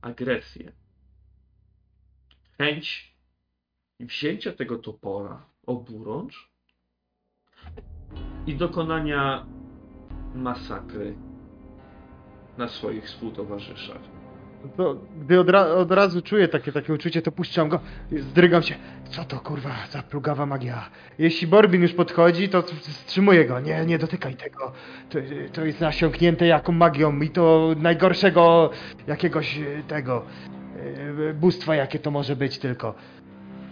agresję, 0.00 0.72
chęć 2.58 3.16
wzięcia 4.00 4.52
tego 4.52 4.78
topora, 4.78 5.46
oburącz 5.66 6.52
i 8.46 8.56
dokonania 8.56 9.46
masakry 10.34 11.16
na 12.58 12.68
swoich 12.68 13.04
współtowarzyszach. 13.04 14.21
To, 14.76 14.96
gdy 15.20 15.40
od, 15.40 15.48
ra 15.50 15.66
od 15.66 15.92
razu 15.92 16.22
czuję 16.22 16.48
takie, 16.48 16.72
takie 16.72 16.92
uczucie, 16.94 17.22
to 17.22 17.32
puszczam 17.32 17.68
go, 17.68 17.80
zdrygam 18.12 18.62
się. 18.62 18.74
Co 19.10 19.24
to 19.24 19.40
kurwa 19.40 19.70
za 19.90 20.02
plugawa 20.02 20.46
magia? 20.46 20.90
Jeśli 21.18 21.46
Borbin 21.46 21.82
już 21.82 21.92
podchodzi, 21.92 22.48
to 22.48 22.62
wstrzymuję 22.62 23.44
go. 23.44 23.60
Nie, 23.60 23.86
nie 23.86 23.98
dotykaj 23.98 24.34
tego. 24.34 24.72
To, 25.10 25.18
to 25.52 25.64
jest 25.64 25.80
nasiąknięte 25.80 26.46
jaką 26.46 26.72
magią 26.72 27.20
i 27.20 27.30
to 27.30 27.74
najgorszego 27.76 28.70
jakiegoś 29.06 29.58
e, 29.58 29.82
tego 29.88 30.24
e, 31.30 31.34
bóstwa, 31.34 31.74
jakie 31.76 31.98
to 31.98 32.10
może 32.10 32.36
być 32.36 32.58
tylko. 32.58 32.94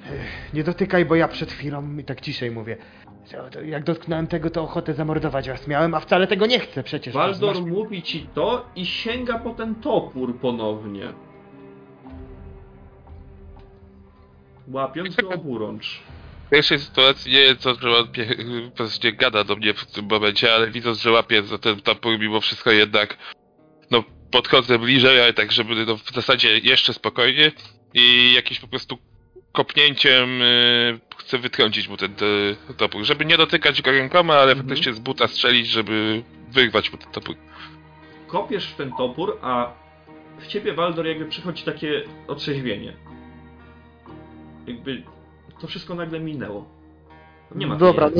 E, 0.06 0.10
Nie 0.54 0.64
dotykaj, 0.64 1.04
bo 1.04 1.14
ja 1.14 1.28
przed 1.28 1.52
chwilą, 1.52 1.98
i 1.98 2.04
tak 2.04 2.20
ciszej 2.20 2.50
mówię, 2.50 2.76
jak 3.64 3.84
dotknąłem 3.84 4.26
tego, 4.26 4.50
to 4.50 4.62
ochotę 4.62 4.94
zamordować 4.94 5.48
was 5.48 5.68
miałem, 5.68 5.94
a 5.94 6.00
wcale 6.00 6.26
tego 6.26 6.46
nie 6.46 6.60
chcę 6.60 6.82
przecież. 6.82 7.14
Waldor 7.14 7.54
Masz- 7.54 7.64
mówi 7.64 8.02
ci 8.02 8.26
to 8.34 8.66
i 8.76 8.86
sięga 8.86 9.38
po 9.38 9.50
ten 9.54 9.74
topór 9.74 10.38
ponownie. 10.38 11.08
Łapiąc 14.68 15.16
go 15.16 15.28
oburącz. 15.28 16.00
W 16.46 16.50
pierwszej 16.50 16.78
sytuacji 16.78 17.32
nie 17.32 17.42
wiem, 17.42 17.56
co, 17.56 17.74
że 17.74 17.98
on 17.98 18.06
pie- 18.12 18.70
właśnie 18.76 19.12
gada 19.12 19.44
do 19.44 19.56
mnie 19.56 19.74
w 19.74 19.86
tym 19.86 20.04
momencie, 20.10 20.54
ale 20.54 20.70
widząc, 20.70 21.00
że 21.02 21.10
łapie 21.10 21.42
za 21.42 21.58
ten 21.58 21.80
topór 21.80 22.18
mimo 22.18 22.40
wszystko 22.40 22.70
jednak, 22.70 23.18
no, 23.90 24.04
podchodzę 24.30 24.78
bliżej, 24.78 25.22
ale 25.22 25.32
tak, 25.32 25.52
żeby 25.52 25.86
no, 25.86 25.96
w 25.96 26.10
zasadzie 26.14 26.58
jeszcze 26.58 26.92
spokojnie 26.94 27.52
i 27.94 28.32
jakimś 28.34 28.60
po 28.60 28.68
prostu 28.68 28.98
kopnięciem 29.52 30.42
y, 30.42 31.00
chcę 31.16 31.38
wytrącić 31.38 31.88
mu 31.88 31.96
ten 31.96 32.14
topór, 32.76 33.04
żeby 33.04 33.24
nie 33.24 33.36
dotykać 33.36 33.82
go 33.82 33.90
rękoma, 33.92 34.34
ale 34.34 34.52
Mhm. 34.52 34.58
faktycznie 34.68 34.92
z 34.94 34.98
buta 34.98 35.28
strzelić, 35.28 35.66
żeby 35.68 36.22
wyrwać 36.48 36.92
mu 36.92 36.98
ten 36.98 37.12
topór. 37.12 37.36
Kopiesz 38.26 38.66
w 38.66 38.76
ten 38.76 38.92
topór, 38.92 39.38
a 39.42 39.72
w 40.38 40.46
ciebie, 40.46 40.72
Waldor, 40.72 41.06
jakby 41.06 41.24
przychodzi 41.24 41.64
takie 41.64 42.02
otrzeźwienie. 42.28 42.96
Jakby 44.66 45.02
to 45.60 45.66
wszystko 45.66 45.94
nagle 45.94 46.20
minęło. 46.20 46.79
Nie 47.54 47.66
ma 47.66 47.76
Dobra. 47.76 48.10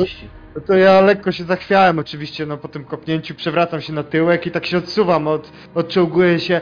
No 0.55 0.61
to 0.61 0.73
ja 0.73 1.01
lekko 1.01 1.31
się 1.31 1.43
zachwiałem 1.43 1.99
oczywiście 1.99 2.45
no, 2.45 2.57
po 2.57 2.67
tym 2.67 2.85
kopnięciu, 2.85 3.35
przewracam 3.35 3.81
się 3.81 3.93
na 3.93 4.03
tyłek 4.03 4.45
i 4.47 4.51
tak 4.51 4.65
się 4.65 4.77
odsuwam, 4.77 5.27
od, 5.27 5.51
odczołguję 5.75 6.39
się. 6.39 6.61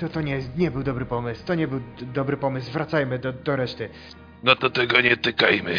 To, 0.00 0.08
to 0.08 0.20
nie, 0.20 0.40
nie 0.56 0.70
był 0.70 0.82
dobry 0.82 1.04
pomysł, 1.06 1.46
to 1.46 1.54
nie 1.54 1.68
był 1.68 1.80
dobry 2.14 2.36
pomysł, 2.36 2.72
wracajmy 2.72 3.18
do, 3.18 3.32
do 3.32 3.56
reszty. 3.56 3.88
No 4.44 4.56
to 4.56 4.70
tego 4.70 5.00
nie 5.00 5.16
tykajmy. 5.16 5.74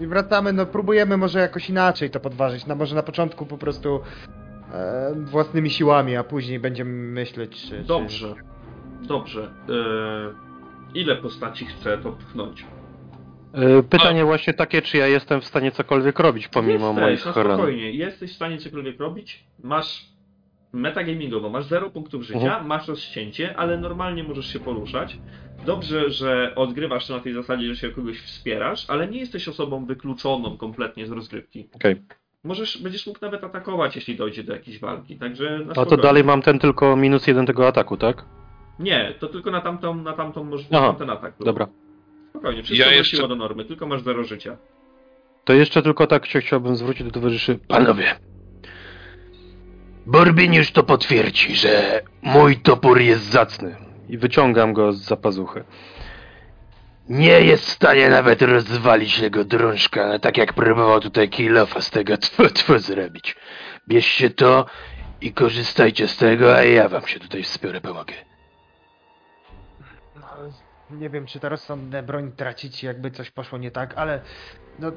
I 0.00 0.06
wracamy, 0.06 0.52
no 0.52 0.66
próbujemy 0.66 1.16
może 1.16 1.38
jakoś 1.40 1.70
inaczej 1.70 2.10
to 2.10 2.20
podważyć, 2.20 2.66
no 2.66 2.74
może 2.76 2.94
na 2.94 3.02
początku 3.02 3.46
po 3.46 3.58
prostu 3.58 4.00
e, 4.72 5.14
własnymi 5.24 5.70
siłami, 5.70 6.16
a 6.16 6.24
później 6.24 6.60
będziemy 6.60 6.90
myśleć, 6.90 7.62
czy... 7.62 7.68
czy- 7.68 7.84
Dobrze. 7.84 8.34
Dobrze. 9.02 9.50
Eee, 9.68 10.34
ile 10.94 11.16
postaci 11.16 11.66
chce 11.66 11.98
to 11.98 12.12
pchnąć? 12.12 12.64
E, 13.54 13.82
Pytanie 13.82 14.24
właśnie 14.24 14.54
takie, 14.54 14.82
czy 14.82 14.96
ja 14.96 15.06
jestem 15.06 15.40
w 15.40 15.44
stanie 15.44 15.70
cokolwiek 15.72 16.18
robić 16.18 16.48
pomimo 16.48 16.86
Jesteś, 16.86 17.02
moich 17.04 17.26
no 17.36 17.42
ran. 17.42 17.52
spokojnie. 17.56 17.90
Jesteś 17.92 18.32
w 18.32 18.36
stanie 18.36 18.58
cokolwiek 18.58 19.00
robić. 19.00 19.44
Masz 19.62 20.04
metagamingowo, 20.72 21.50
masz 21.50 21.64
0 21.64 21.90
punktów 21.90 22.22
życia, 22.22 22.38
Mhm. 22.40 22.66
masz 22.66 22.88
rozcięcie, 22.88 23.56
ale 23.56 23.78
normalnie 23.78 24.24
możesz 24.24 24.52
się 24.52 24.60
poruszać. 24.60 25.18
Dobrze, 25.66 26.10
że 26.10 26.52
odgrywasz 26.56 27.06
to 27.06 27.16
na 27.16 27.20
tej 27.22 27.32
zasadzie, 27.34 27.66
że 27.66 27.76
się 27.76 27.90
kogoś 27.90 28.18
wspierasz, 28.20 28.90
ale 28.90 29.08
nie 29.08 29.18
jesteś 29.18 29.48
osobą 29.48 29.84
wykluczoną 29.86 30.56
kompletnie 30.56 31.06
z 31.06 31.10
rozgrywki. 31.10 31.68
Okej. 31.74 31.96
Możesz, 32.44 32.82
będziesz 32.82 33.06
mógł 33.06 33.18
nawet 33.22 33.44
atakować, 33.44 33.96
jeśli 33.96 34.16
dojdzie 34.16 34.44
do 34.44 34.52
jakiejś 34.52 34.78
walki, 34.80 35.16
także 35.16 35.60
na 35.66 35.82
A 35.82 35.86
to 35.86 35.96
dalej 35.96 36.24
mam 36.24 36.42
ten 36.42 36.58
tylko 36.58 36.96
minus 36.96 37.26
jeden 37.26 37.46
tego 37.46 37.68
ataku, 37.68 37.96
tak? 37.96 38.24
Nie, 38.78 39.14
to 39.18 39.28
tylko 39.28 39.50
na 39.50 39.60
tamtą, 39.60 39.94
na 39.94 40.12
tamtą 40.12 40.44
możesz 40.44 40.66
Aha, 40.72 40.80
na 40.80 40.86
tamten 40.86 41.10
atak. 41.10 41.34
Dobra. 41.44 41.66
Spokojnie, 42.34 42.62
wszystko 42.62 42.88
Ja 42.90 42.96
jeszcze- 42.96 43.28
do 43.28 43.36
normy, 43.36 43.64
tylko 43.64 43.86
masz 43.86 44.02
0 44.02 44.24
życia. 44.24 44.56
To 45.44 45.52
jeszcze 45.52 45.82
tylko 45.82 46.06
tak 46.06 46.26
się 46.26 46.40
chciałbym 46.40 46.76
zwrócić 46.76 47.06
do 47.06 47.12
towarzyszy. 47.12 47.58
Panowie, 47.68 48.14
Borbin 50.06 50.54
już 50.54 50.72
to 50.72 50.82
potwierdzi, 50.82 51.56
że 51.56 52.02
mój 52.22 52.56
topór 52.56 53.00
jest 53.00 53.22
zacny. 53.24 53.76
I 54.08 54.18
wyciągam 54.18 54.72
go 54.72 54.92
z 54.92 54.98
zapazuchy. 54.98 55.64
Nie 57.08 57.40
jest 57.40 57.66
w 57.66 57.70
stanie 57.70 58.08
nawet 58.10 58.42
rozwalić 58.42 59.20
tego 59.20 59.44
drążka, 59.44 60.08
no 60.08 60.18
tak 60.18 60.36
jak 60.36 60.52
próbował 60.52 61.00
tutaj 61.00 61.28
kilofa 61.28 61.80
z 61.80 61.90
tego 61.90 62.18
tfu, 62.18 62.48
tfu 62.48 62.78
zrobić. 62.78 63.36
Bierzcie 63.88 64.30
to 64.30 64.66
i 65.20 65.32
korzystajcie 65.32 66.08
z 66.08 66.16
tego, 66.16 66.56
a 66.56 66.62
ja 66.62 66.88
wam 66.88 67.06
się 67.06 67.20
tutaj 67.20 67.42
wspiorę 67.42 67.80
pomogę. 67.80 68.14
Nie 70.90 71.10
wiem, 71.10 71.26
czy 71.26 71.40
ta 71.40 71.48
rozsądne 71.48 72.02
broń 72.02 72.32
tracić, 72.32 72.82
jakby 72.82 73.10
coś 73.10 73.30
poszło 73.30 73.58
nie 73.58 73.70
tak, 73.70 73.94
ale 73.96 74.20
no 74.78 74.92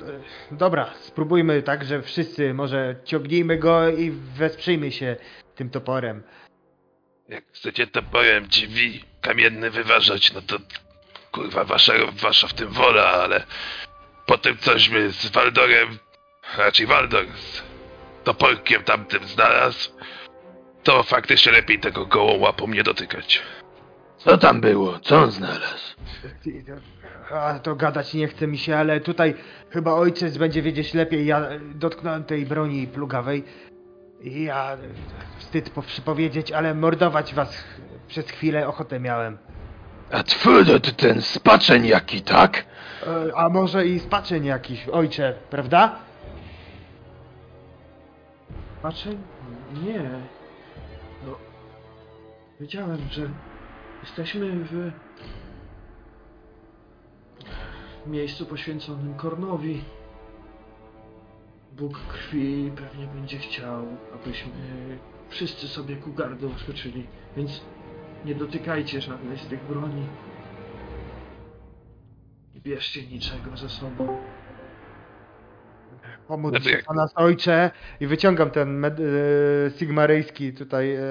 dobra, 0.51 0.93
spróbujmy 1.01 1.63
tak, 1.63 1.85
że 1.85 2.01
wszyscy 2.01 2.53
może 2.53 2.95
ciągnijmy 3.03 3.57
go 3.57 3.89
i 3.89 4.11
wesprzyjmy 4.11 4.91
się 4.91 5.15
tym 5.55 5.69
toporem. 5.69 6.23
Jak 7.29 7.43
chcecie 7.53 7.87
to 7.87 8.03
powiem 8.03 8.47
drzwi 8.47 9.03
kamienny 9.21 9.71
wyważać, 9.71 10.33
no 10.33 10.41
to 10.41 10.57
kurwa 11.31 11.63
wasza, 11.63 11.93
wasza 12.13 12.47
w 12.47 12.53
tym 12.53 12.69
wola, 12.69 13.03
ale 13.03 13.43
po 14.25 14.37
tym 14.37 14.57
cośmy 14.57 15.11
z 15.11 15.31
Waldorem, 15.31 15.97
raczej 16.57 16.85
Waldor 16.85 17.25
z 17.25 17.63
toporkiem 18.23 18.83
tamtym 18.83 19.27
znalazł, 19.27 19.91
to 20.83 21.03
faktycznie 21.03 21.51
lepiej 21.51 21.79
tego 21.79 22.05
gołą 22.05 22.37
łapą 22.37 22.67
nie 22.67 22.83
dotykać. 22.83 23.41
Co 24.27 24.37
tam 24.37 24.61
było? 24.61 24.99
Co 24.99 25.17
on 25.21 25.31
znalazł? 25.31 25.95
A 27.31 27.59
to 27.59 27.75
gadać 27.75 28.13
nie 28.13 28.27
chce 28.27 28.47
mi 28.47 28.57
się, 28.57 28.77
ale 28.77 28.99
tutaj 29.01 29.35
chyba 29.69 29.93
ojciec 29.93 30.37
będzie 30.37 30.61
wiedzieć 30.61 30.93
lepiej. 30.93 31.25
Ja 31.25 31.41
dotknąłem 31.75 32.23
tej 32.23 32.45
broni 32.45 32.87
plugawej. 32.87 33.43
I 34.21 34.43
ja 34.43 34.77
wstyd 35.37 35.69
po- 35.69 35.81
przypowiedzieć, 35.81 36.51
ale 36.51 36.73
mordować 36.73 37.33
was 37.33 37.63
przez 38.07 38.29
chwilę 38.29 38.67
ochotę 38.67 38.99
miałem. 38.99 39.37
A 40.11 40.23
tfu, 40.23 40.65
to 40.65 40.91
ten 40.91 41.21
spaczeń 41.21 41.85
jaki, 41.87 42.21
tak? 42.21 42.65
E, 43.07 43.35
A 43.37 43.49
może 43.49 43.85
i 43.87 43.99
spaczeń 43.99 44.45
jakiś, 44.45 44.87
ojcze, 44.89 45.33
prawda? 45.49 45.95
Patrzę? 48.81 49.09
Nie. 49.83 50.01
No. 51.25 51.35
Wiedziałem, 52.59 52.97
że 53.11 53.21
jesteśmy 54.07 54.51
w 54.51 54.91
miejscu 58.07 58.45
poświęconym 58.45 59.13
Kornowi. 59.13 59.83
Bóg 61.71 61.99
krwi 62.07 62.71
pewnie 62.75 63.07
będzie 63.07 63.37
chciał, 63.37 63.85
abyśmy 64.13 64.51
wszyscy 65.29 65.67
sobie 65.67 65.95
ku 65.95 66.13
gardu 66.13 66.51
skoczyli, 66.57 67.07
więc 67.37 67.61
nie 68.25 68.35
dotykajcie 68.35 69.01
żadnej 69.01 69.37
z 69.37 69.47
tych 69.47 69.63
broni. 69.63 70.07
Nie 72.55 72.61
bierzcie 72.61 73.07
niczego 73.07 73.57
ze 73.57 73.69
sobą. 73.69 74.17
Pomóc 76.27 76.51
Znaczy 76.51 76.71
jak- 76.71 76.95
nas 76.95 77.11
ojcze 77.15 77.71
i 77.99 78.07
wyciągam 78.07 78.51
ten 78.51 78.79
med- 78.79 78.99
e, 78.99 79.71
sigmaryjski 79.77 80.53
tutaj, 80.53 80.95
e, 80.95 81.01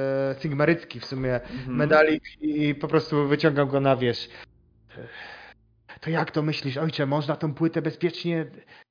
sigmarycki 0.40 1.00
w 1.00 1.04
sumie 1.04 1.34
Mhm. 1.40 1.76
medalik 1.76 2.22
i 2.40 2.74
po 2.74 2.88
prostu 2.88 3.28
wyciągam 3.28 3.68
go 3.68 3.80
na 3.80 3.96
wierzch. 3.96 4.28
To 6.00 6.10
jak 6.10 6.30
to 6.30 6.42
myślisz, 6.42 6.76
ojcze, 6.76 7.06
można 7.06 7.36
tą 7.36 7.54
płytę 7.54 7.82
bezpiecznie 7.82 8.46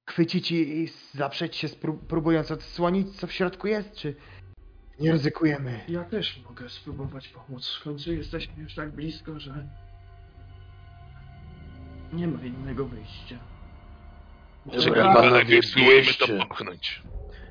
chwycić 0.10 0.52
i, 0.52 0.84
i 0.84 0.88
zaprzeć 1.14 1.56
się, 1.56 1.68
spró- 1.68 1.98
próbując 2.08 2.52
odsłonić, 2.52 3.16
co 3.20 3.28
w 3.28 3.32
środku 3.32 3.68
jest, 3.68 3.94
czy 3.96 4.16
nie 5.00 5.12
ryzykujemy? 5.12 5.80
Ja 5.88 6.04
też 6.04 6.42
mogę 6.50 6.70
spróbować 6.70 7.28
pomóc. 7.28 7.78
W 7.82 7.84
końcu 7.84 8.14
jesteśmy 8.14 8.64
już 8.64 8.76
tak 8.76 8.92
blisko, 8.92 9.40
że 9.40 9.68
nie 12.14 12.28
ma 12.28 12.44
innego 12.44 12.86
wyjścia. 12.86 13.40
Kurwa 14.72 15.14
panowie, 15.14 15.30
najpierw 15.30 15.66
spróbujemy 15.66 16.14
to 16.14 16.28
popchnąć, 16.28 17.02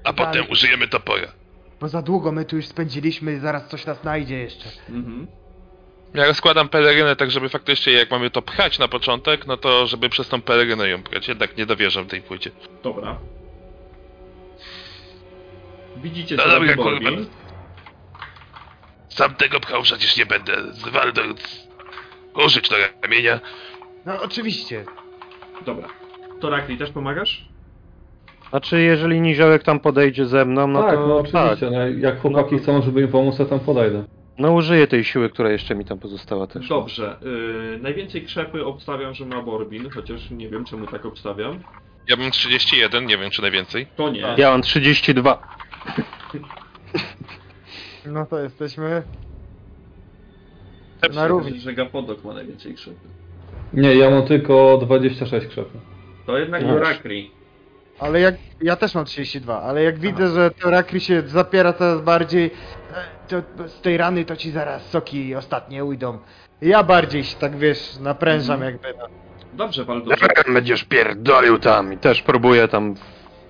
a 0.05 0.13
potem 0.13 0.51
użyjemy 0.51 0.89
topora. 0.89 1.33
Bo 1.81 1.89
za 1.89 2.03
długo 2.03 2.33
my 2.33 2.45
tu 2.45 2.57
już 2.57 2.67
spędziliśmy, 2.67 3.41
zaraz 3.41 3.69
coś 3.69 3.87
nas 3.87 4.01
znajdzie 4.01 4.39
jeszcze. 4.39 4.69
Mhm. 4.89 5.27
Ja 6.15 6.27
rozkładam 6.27 6.69
pelerynę 6.69 7.17
tak, 7.17 7.31
żeby 7.31 7.49
faktycznie 7.49 7.93
jak 7.93 8.11
mamy 8.11 8.31
to 8.31 8.43
pchać 8.43 8.79
na 8.79 8.89
początek, 8.89 9.47
no 9.47 9.57
to 9.57 9.87
żeby 9.87 10.09
przez 10.09 10.29
tą 10.29 10.43
pelerynę 10.43 10.89
ją 10.89 11.03
pchać. 11.03 11.29
Jednak 11.29 11.57
nie 11.57 11.67
dowierzam 11.67 12.07
tej 12.07 12.23
płycie. 12.23 12.51
Dobra. 12.83 13.19
Widzicie, 15.97 16.37
No 16.37 16.43
co 16.43 16.49
dobra, 16.51 16.75
robi 16.75 16.83
kurwa. 16.83 17.11
Sam 19.09 19.35
tego 19.35 19.61
pchał 19.61 19.83
przecież 19.83 20.17
nie 20.17 20.27
będę. 20.27 20.73
Z 20.73 20.89
Waldor... 20.89 21.35
Użyć 22.47 22.69
do 22.69 22.77
ramienia. 23.03 23.41
No 24.07 24.23
oczywiście. 24.23 24.85
Dobra. 25.67 25.89
Torakli, 26.45 26.77
też 26.77 26.91
pomagasz? 26.91 27.45
Znaczy, 28.51 28.81
jeżeli 28.81 29.21
niziołek 29.21 29.63
tam 29.63 29.81
podejdzie 29.81 30.27
ze 30.27 30.45
mną, 30.45 30.67
no 30.67 30.83
tak, 30.83 30.95
to 30.95 31.07
no 31.07 31.23
tak. 31.23 31.53
oczywiście. 31.53 31.71
No, 31.71 32.09
jak 32.09 32.21
chłopaki 32.21 32.55
No 32.55 32.61
chcą, 32.61 32.83
żeby 32.83 33.01
im 33.03 33.09
pomóc, 33.09 33.37
to 33.37 33.45
tam 33.45 33.61
podejdę. 33.61 34.05
No 34.39 34.53
użyję 34.53 34.87
tej 34.87 35.05
siły, 35.05 35.31
która 35.31 35.51
jeszcze 35.51 35.75
mi 35.75 35.85
tam 35.85 35.99
pozostała 35.99 36.47
też. 36.47 36.69
Dobrze. 36.69 37.17
Yy, 37.23 37.79
najwięcej 37.83 38.23
krzepy 38.23 38.65
obstawiam, 38.65 39.15
że 39.15 39.27
ma 39.27 39.43
Borbin, 39.43 39.91
chociaż 39.91 40.31
nie 40.31 40.49
wiem, 40.49 40.65
czemu 40.65 40.87
tak 40.87 41.07
obstawiam. 41.07 41.59
Ja 42.09 42.17
mam 42.17 42.31
31, 42.31 43.07
nie 43.07 43.19
wiem 43.19 43.31
czy 43.31 43.43
najwięcej. 43.43 43.87
To 43.97 44.11
nie. 44.11 44.35
Ja 44.37 44.51
mam 44.51 44.63
32. 44.63 45.43
No 48.07 48.27
to 48.27 48.39
jesteśmy 48.39 49.03
na 51.15 51.27
równi. 51.27 51.61
że 51.61 51.75
Gapodok 51.75 52.25
ma 52.25 52.35
najwięcej 52.35 52.75
krzepy. 52.75 53.09
Nie, 53.73 53.95
ja 53.95 54.11
mam 54.11 54.27
tylko 54.27 54.79
26 54.83 55.47
krzepy. 55.47 55.94
To 56.27 56.39
jednak 56.39 56.63
No. 56.63 56.81
Ale 57.99 58.21
jak, 58.21 58.35
ja 58.61 58.77
też 58.77 58.95
mam 58.95 59.05
32, 59.05 59.63
ale 59.63 59.83
jak 59.83 59.99
widzę, 59.99 60.29
że 60.29 60.51
to 60.51 60.71
Rakri 60.71 61.01
się 61.01 61.23
zapiera 61.27 61.73
coraz 61.73 62.01
bardziej, 62.01 62.51
e, 63.31 63.43
to 63.57 63.69
z 63.69 63.81
tej 63.81 63.97
rany 63.97 64.25
to 64.25 64.37
ci 64.37 64.51
zaraz 64.51 64.83
soki 64.91 65.35
ostatnie 65.35 65.85
ujdą. 65.85 66.19
Ja 66.63 66.83
bardziej 66.83 67.25
się 67.25 67.37
tak 67.37 67.57
wiesz, 67.57 67.97
naprężam 68.01 68.63
jakby. 68.63 68.95
No. 68.99 69.07
Dobrze, 69.53 69.85
Waldorze. 69.85 70.27
Będziesz 70.49 70.85
pierdolił 70.85 71.59
tam. 71.59 71.93
I 71.93 71.99
też 71.99 72.23
próbuję 72.23 72.69
tam 72.69 72.95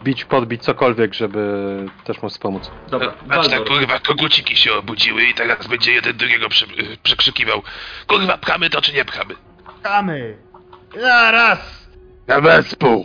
bić, 0.02 0.24
podbić, 0.24 0.62
cokolwiek, 0.62 1.14
żeby 1.14 1.76
też 2.04 2.22
mu 2.22 2.28
wspomóc. 2.28 2.70
Dobra, 2.90 3.14
Patrz, 3.28 3.48
tak 3.48 3.64
kurwa, 3.64 3.98
koguciki 3.98 4.56
się 4.56 4.72
obudziły 4.72 5.22
i 5.22 5.34
teraz 5.34 5.66
będzie 5.66 5.92
jeden 5.92 6.16
drugiego 6.16 6.48
przy, 6.48 6.64
y, 6.64 6.96
przekrzykiwał. 7.02 7.62
Kurwa, 8.06 8.38
pchamy 8.38 8.70
to 8.70 8.80
czy 8.80 8.92
nie 8.92 9.04
pchamy? 9.04 9.34
Kamy! 9.82 10.36
Zaraz! 11.00 11.83
Na 12.26 12.40
wespół! 12.40 13.04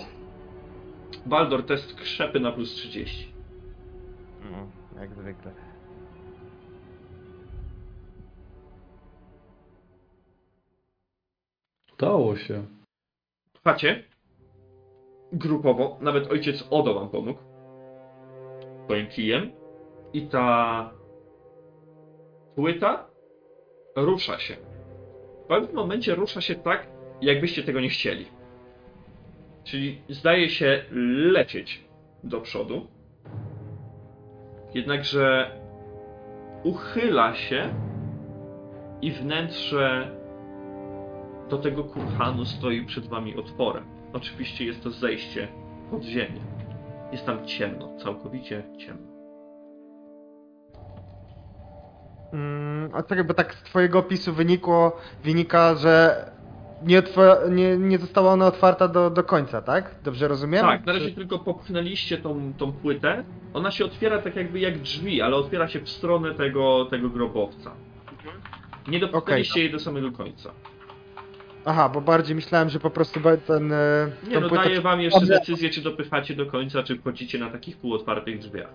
Baldor, 1.25 1.65
test 1.65 1.95
krzepy 1.95 2.39
na 2.39 2.51
plus 2.51 2.73
30. 2.73 3.33
No, 4.51 4.67
jak 5.01 5.13
zwykle. 5.13 5.51
Udało 11.93 12.35
się. 12.35 12.65
Pchacie 13.53 14.03
grupowo, 15.31 15.97
nawet 16.01 16.31
ojciec 16.31 16.67
Odo 16.69 16.93
wam 16.93 17.09
pomógł 17.09 17.39
swoim 18.85 19.07
kijem 19.07 19.51
i 20.13 20.27
ta 20.27 20.91
płyta 22.55 23.07
rusza 23.95 24.39
się. 24.39 24.55
W 25.43 25.47
pewnym 25.47 25.75
momencie 25.75 26.15
rusza 26.15 26.41
się 26.41 26.55
tak, 26.55 26.87
jakbyście 27.21 27.63
tego 27.63 27.79
nie 27.79 27.89
chcieli. 27.89 28.38
Czyli 29.69 30.01
zdaje 30.09 30.49
się 30.49 30.83
lecieć 31.31 31.83
do 32.23 32.41
przodu. 32.41 32.87
Jednakże 34.73 35.51
uchyla 36.63 37.35
się 37.35 37.73
i 39.01 39.11
wnętrze 39.11 40.11
do 41.49 41.57
tego 41.57 41.83
kurhanu 41.83 42.45
stoi 42.45 42.85
przed 42.85 43.07
wami 43.07 43.35
otworem. 43.35 43.83
Oczywiście 44.13 44.65
jest 44.65 44.83
to 44.83 44.91
zejście 44.91 45.47
pod 45.91 46.03
ziemię. 46.03 46.41
Jest 47.11 47.25
tam 47.25 47.45
ciemno, 47.45 47.97
całkowicie 47.97 48.63
ciemno. 48.77 49.09
Mm, 52.33 52.89
a 52.93 53.03
czekaj, 53.03 53.23
bo 53.23 53.33
tak 53.33 53.53
z 53.53 53.63
twojego 53.63 53.99
opisu 53.99 54.33
wynikło, 54.33 54.97
wynika, 55.23 55.75
że 55.75 56.25
nie, 56.83 57.03
nie, 57.49 57.77
nie 57.77 57.97
została 57.97 58.33
ona 58.33 58.47
otwarta 58.47 58.87
do, 58.87 59.09
do 59.09 59.23
końca, 59.23 59.61
tak? 59.61 59.95
Dobrze 60.03 60.27
rozumiem? 60.27 60.61
Tak, 60.61 60.85
na 60.85 60.93
razie 60.93 61.09
Czy- 61.09 61.15
tylko 61.15 61.39
popchnęliście 61.39 62.17
tą, 62.17 62.53
tą 62.57 62.71
płytę. 62.71 63.23
Ona 63.53 63.71
się 63.71 63.85
otwiera 63.85 64.21
tak 64.21 64.35
jakby 64.35 64.59
jak 64.59 64.79
drzwi, 64.79 65.21
ale 65.21 65.35
otwiera 65.35 65.67
się 65.67 65.79
w 65.79 65.89
stronę 65.89 66.35
tego, 66.35 66.85
tego 66.85 67.09
grobowca. 67.09 67.71
Nie 68.87 68.99
dopchnęliście 68.99 69.59
jej 69.59 69.71
do 69.71 69.79
samego 69.79 70.11
końca. 70.11 70.51
Aha, 71.65 71.89
bo 71.89 72.01
bardziej 72.01 72.35
myślałem, 72.35 72.69
że 72.69 72.79
po 72.79 72.89
prostu 72.89 73.19
ten... 73.47 73.71
e, 73.73 74.11
Nie 74.27 74.39
no, 74.39 74.47
płytę- 74.49 74.55
daję 74.63 74.81
wam 74.81 75.01
jeszcze 75.01 75.25
decyzję, 75.25 75.69
czy 75.69 75.81
dopychacie 75.81 76.35
do 76.35 76.45
końca, 76.45 76.83
czy 76.83 76.97
wchodzicie 76.97 77.39
na 77.39 77.49
takich 77.49 77.77
półotwartych 77.77 78.39
drzwiach. 78.39 78.69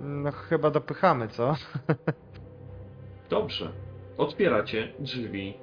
No 0.00 0.32
chyba 0.32 0.70
dopychamy, 0.70 1.28
co? 1.28 1.56
Dobrze. 3.30 3.72
Otwieracie 4.20 4.88
drzwi, 4.98 5.54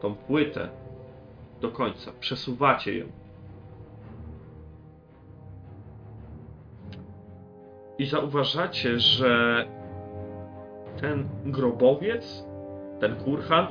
tą 0.00 0.14
płytę 0.14 0.68
do 1.60 1.70
końca. 1.70 2.12
Przesuwacie 2.20 2.98
ją. 2.98 3.06
I 7.98 8.06
zauważacie, 8.06 8.98
że 8.98 9.64
ten 11.00 11.28
grobowiec, 11.44 12.44
ten 13.00 13.16
kurhan, 13.16 13.66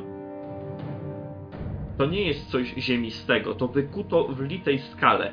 to 1.97 2.05
nie 2.05 2.21
jest 2.21 2.51
coś 2.51 2.73
ziemistego. 2.77 3.55
To 3.55 3.67
wykuto 3.67 4.23
w 4.23 4.41
litej 4.41 4.79
skale. 4.79 5.31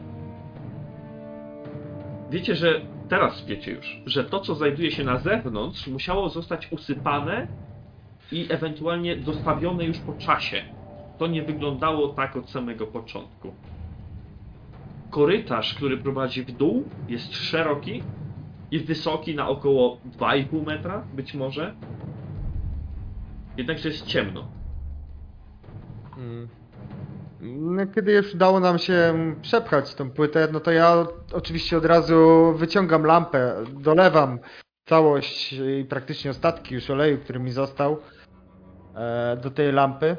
Wiecie, 2.30 2.55
że 2.55 2.80
teraz 3.09 3.47
wiecie 3.47 3.72
już, 3.72 4.03
że 4.07 4.24
to, 4.24 4.41
co 4.41 4.55
znajduje 4.55 4.91
się 4.91 5.05
na 5.05 5.18
zewnątrz, 5.18 5.87
musiało 5.87 6.28
zostać 6.28 6.72
usypane 6.72 7.49
i 8.33 8.47
ewentualnie 8.51 9.16
dostawione 9.16 9.85
już 9.85 9.99
po 9.99 10.12
czasie. 10.12 10.62
To 11.18 11.27
nie 11.27 11.43
wyglądało 11.43 12.09
tak 12.09 12.37
od 12.37 12.51
samego 12.51 12.87
początku. 12.87 13.55
Korytarz, 15.11 15.75
który 15.75 15.99
prowadzi 15.99 16.43
w 16.43 16.53
dół, 16.53 16.85
jest 17.09 17.35
szeroki 17.35 18.03
i 18.70 18.81
wysoki 18.81 19.35
na 19.35 19.49
około 19.49 19.99
2,5 20.18 20.66
metra, 20.66 21.05
być 21.14 21.35
może. 21.35 21.75
Jednakże 23.57 23.89
jest 23.89 24.07
ciemno. 24.07 24.49
Mm. 26.16 26.49
No, 27.41 27.87
kiedy 27.87 28.12
już 28.12 28.35
udało 28.35 28.61
nam 28.61 28.79
się 28.79 29.14
przepchać 29.43 29.95
tą 29.95 30.11
płytę, 30.11 30.49
no 30.53 30.61
to 30.61 30.70
ja 30.70 31.07
oczywiście 31.33 31.77
od 31.77 31.85
razu 31.85 32.53
wyciągam 32.57 33.05
lampę, 33.05 33.55
dolewam 33.72 34.39
całość 34.89 35.53
i 35.53 35.85
praktycznie 35.85 36.31
ostatki 36.31 36.75
już 36.75 36.91
oleju, 36.91 37.18
który 37.18 37.41
mi 37.41 37.51
został 37.51 37.99
e, 38.97 39.36
do 39.42 39.51
tej 39.51 39.72
lampy, 39.72 40.16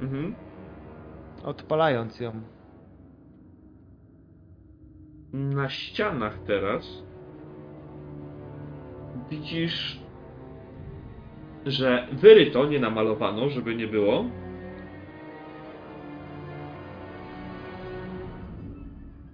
Mhm. 0.00 0.34
odpalając 1.44 2.20
ją. 2.20 2.32
Na 5.32 5.68
ścianach 5.68 6.38
teraz 6.46 7.02
widzisz, 9.30 10.00
że 11.66 12.06
wyryto, 12.12 12.66
nie 12.66 12.80
namalowano, 12.80 13.48
żeby 13.48 13.74
nie 13.74 13.86
było. 13.86 14.24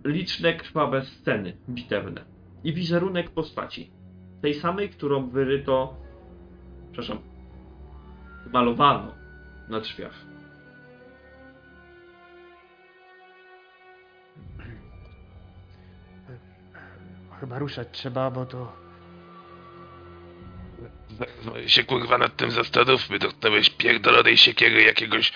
Liczne 0.04 0.54
krwawe 0.54 1.04
sceny 1.04 1.56
bitewne 1.68 2.24
i 2.64 2.72
wizerunek 2.74 3.30
postaci. 3.30 3.90
Tej 4.42 4.54
samej, 4.54 4.88
którą 4.90 5.30
wyryto, 5.30 5.94
przepraszam, 6.92 7.18
malowano 8.52 9.14
na 9.68 9.80
drzwiach. 9.80 10.14
Chyba 17.40 17.58
ruszać 17.58 17.88
trzeba, 17.92 18.30
bo 18.30 18.46
to... 18.46 18.72
No 21.44 21.68
się 21.68 21.84
kurwa 21.84 22.18
nad 22.18 22.36
tym 22.36 22.50
zastanówmy, 22.50 23.18
dotknąłeś 23.18 23.70
pierdolonej 23.70 24.36
siekiery 24.36 24.82
jakiegoś 24.82 25.32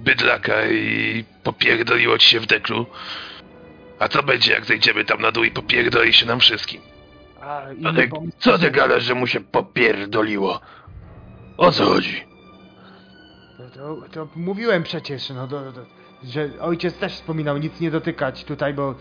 bydlaka 0.00 0.66
i 0.70 1.24
popierdoliło 1.42 2.18
ci 2.18 2.28
się 2.28 2.40
w 2.40 2.46
deklu. 2.46 2.86
A 3.98 4.08
co 4.08 4.22
będzie 4.22 4.52
jak 4.52 4.64
zejdziemy 4.64 5.04
tam 5.04 5.20
na 5.20 5.32
dół 5.32 5.44
i 5.44 5.50
popierdoli 5.50 6.12
się 6.12 6.26
nam 6.26 6.40
wszystkim? 6.40 6.80
A, 7.40 7.62
pomysł- 8.10 8.36
co 8.38 8.58
ty 8.58 8.70
gadasz, 8.70 9.02
że 9.04 9.14
mu 9.14 9.26
się 9.26 9.40
popierdoliło? 9.40 10.60
O 11.56 11.72
co 11.72 11.84
chodzi? 11.84 12.27
To, 13.78 13.96
to, 13.96 14.08
to 14.08 14.28
mówiłem 14.36 14.82
przecież, 14.82 15.30
no, 15.30 15.46
do, 15.46 15.72
do, 15.72 15.86
że 16.24 16.50
ojciec 16.60 16.98
też 16.98 17.12
wspominał 17.12 17.58
nic 17.58 17.80
nie 17.80 17.90
dotykać 17.90 18.44
tutaj, 18.44 18.74
bo, 18.74 18.94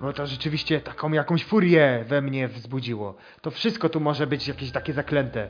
bo 0.00 0.12
to 0.12 0.26
rzeczywiście 0.26 0.80
taką 0.80 1.12
jakąś 1.12 1.44
furię 1.44 2.04
we 2.08 2.22
mnie 2.22 2.48
wzbudziło. 2.48 3.14
To 3.40 3.50
wszystko 3.50 3.88
tu 3.88 4.00
może 4.00 4.26
być 4.26 4.48
jakieś 4.48 4.70
takie 4.70 4.92
zaklęte. 4.92 5.48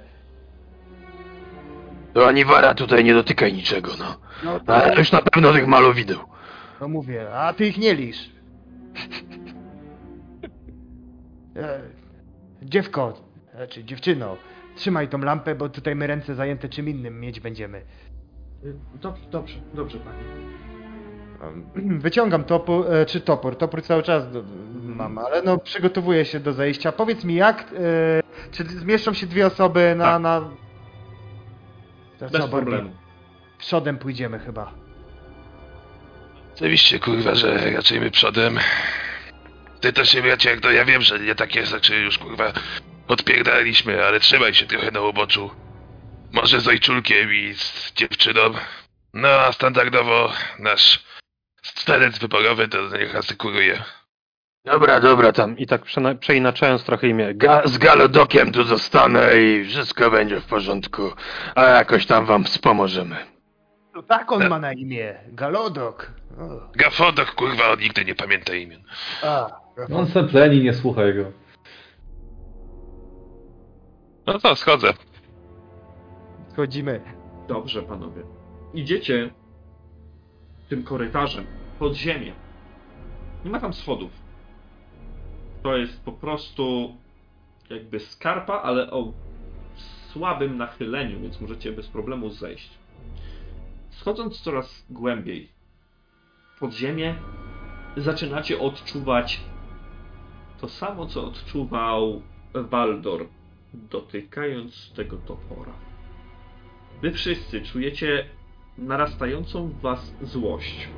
To 2.13 2.27
ani 2.27 2.45
wara 2.45 2.75
tutaj 2.75 3.05
nie 3.05 3.15
dotykaj 3.15 3.53
niczego, 3.53 3.93
no. 3.99 4.17
No, 4.45 4.61
Ale 4.75 4.99
już 4.99 5.13
na 5.13 5.23
pewno 5.23 5.53
tych 5.53 5.67
malowideł. 5.67 6.19
no 6.81 6.89
mówię, 6.89 7.35
a 7.35 7.53
ty 7.53 7.67
ich 7.67 7.79
nie 7.79 7.95
lisz. 7.95 8.31
E, 11.57 11.81
dziewko, 12.63 13.29
znaczy 13.55 13.85
dziewczyno, 13.85 14.37
trzymaj 14.77 15.09
tą 15.09 15.19
lampę, 15.19 15.55
bo 15.55 15.69
tutaj 15.69 15.95
my 15.95 16.07
ręce 16.07 16.35
zajęte 16.35 16.69
czym 16.69 16.89
innym 16.89 17.21
mieć 17.21 17.41
będziemy. 17.41 17.83
Dobrze, 18.95 19.23
dobrze, 19.31 19.55
dobrze, 19.75 19.99
panie. 19.99 20.19
Wyciągam 21.99 22.45
topór, 22.45 22.87
e, 22.93 23.07
czy 23.07 23.21
topór, 23.21 23.57
topór 23.57 23.83
cały 23.83 24.03
czas 24.03 24.33
do, 24.33 24.43
mam, 24.83 25.19
ale 25.19 25.43
no 25.43 25.59
przygotowuję 25.59 26.25
się 26.25 26.41
do 26.41 26.53
zejścia. 26.53 26.93
Powiedz 26.93 27.25
mi 27.25 27.35
jak, 27.35 27.61
e, 27.61 28.23
czy 28.53 28.65
zmieszczą 28.65 29.15
się 29.15 29.27
dwie 29.27 29.47
osoby 29.47 29.95
na... 29.97 30.05
Tak. 30.05 30.23
na... 30.23 30.41
To 32.19 32.29
Bez 32.29 32.43
co, 32.43 32.49
Borgi? 32.49 32.51
problemu. 32.51 32.91
Przodem 33.59 33.99
pójdziemy 33.99 34.39
chyba. 34.39 34.73
Oczywiście, 36.55 36.99
kurwa, 36.99 37.35
że 37.35 37.71
raczej 37.71 38.01
my 38.01 38.11
przodem. 38.11 38.59
Ty 39.81 39.93
też 39.93 40.09
się 40.09 40.23
bracie, 40.23 40.51
jak 40.51 40.61
to 40.61 40.71
ja 40.71 40.85
wiem, 40.85 41.03
że 41.03 41.21
nie 41.21 41.35
takie 41.35 41.67
rzeczy 41.67 41.97
już 41.97 42.19
kurwa 42.19 42.53
odpierdaliśmy, 43.09 44.05
ale 44.05 44.21
trzymaj 44.21 44.55
się 44.55 44.67
trochę 44.67 44.91
na 44.91 45.01
uboczu. 45.01 45.51
Może 46.33 46.61
z 46.61 46.69
ojczulkiem 46.69 47.35
i 47.35 47.55
z 47.55 47.93
dziewczyną. 47.93 48.41
No 49.15 49.29
a 49.29 49.53
standardowo 49.53 50.33
nasz 50.59 51.05
strzelec 51.63 52.19
wyborowy 52.19 52.69
to 52.69 52.79
niech 52.99 53.17
asekuruje. 53.17 53.83
Dobra, 54.65 55.01
dobra, 55.01 55.33
tam 55.33 55.59
I 55.59 55.67
tak 55.67 55.83
przena- 55.85 56.15
przeinaczając 56.15 56.85
trochę 56.85 57.09
imię. 57.09 57.35
ga 57.35 57.63
z 57.65 57.79
galodokiem 57.79 58.53
tu 58.53 58.65
zostanę 58.65 59.41
i 59.43 59.65
wszystko 59.65 60.11
będzie 60.11 60.41
w 60.41 60.45
porządku. 60.47 61.11
A 61.55 61.63
jakoś 61.65 62.07
tam 62.07 62.27
wam 62.27 62.45
wspomożemy. 62.45 63.17
To 63.95 64.03
tak 64.03 64.33
on 64.33 64.49
ma 64.49 64.59
na 64.59 64.73
imię. 64.73 65.15
Galodok. 65.29 66.13
O, 66.39 66.69
Gafodok, 66.77 67.35
kurwa, 67.35 67.71
on 67.73 67.79
nigdy 67.81 68.05
nie 68.05 68.15
pamięta 68.15 68.55
imion. 68.55 68.83
a, 69.23 69.47
No 69.89 69.99
on 69.99 70.07
se 70.07 70.25
pleni, 70.25 70.61
nie 70.63 70.75
słuchaj 70.75 71.15
go. 71.15 71.33
No 74.27 74.39
to 74.39 74.57
schodzę. 74.57 74.93
Schodzimy. 76.53 77.01
Dobrze, 77.49 77.83
panowie. 77.83 78.23
Idziecie 78.74 79.31
tym 80.69 80.83
korytarzem 80.83 81.47
pod 81.79 81.95
ziemię. 81.95 82.33
Nie 83.45 83.51
ma 83.51 83.61
tam 83.61 83.73
schodów. 83.73 84.11
To 85.62 85.77
jest 85.77 86.05
po 86.05 86.12
prostu 86.12 86.97
jakby 87.70 88.01
skarpa, 88.01 88.55
ale 88.55 88.91
o 88.91 89.12
słabym 90.12 90.57
nachyleniu, 90.57 91.20
więc 91.20 91.41
możecie 91.41 91.73
bez 91.73 91.89
problemu 91.89 92.31
zejść. 92.31 92.70
Schodząc 93.91 94.41
coraz 94.41 94.87
głębiej 94.91 95.49
pod 96.61 96.73
ziemię, 96.73 97.15
zaczynacie 97.97 98.61
odczuwać 98.61 99.41
to 100.61 100.69
samo, 100.69 101.07
co 101.07 101.27
odczuwał 101.27 102.23
Baldor, 102.70 103.27
dotykając 103.74 104.93
tego 104.93 105.16
topora. 105.16 105.91
Wy 107.03 107.12
wszyscy 107.12 107.61
czujecie 107.61 108.24
narastającą 108.79 109.69
w 109.69 109.81
was 109.81 110.15
złość, 110.23 110.89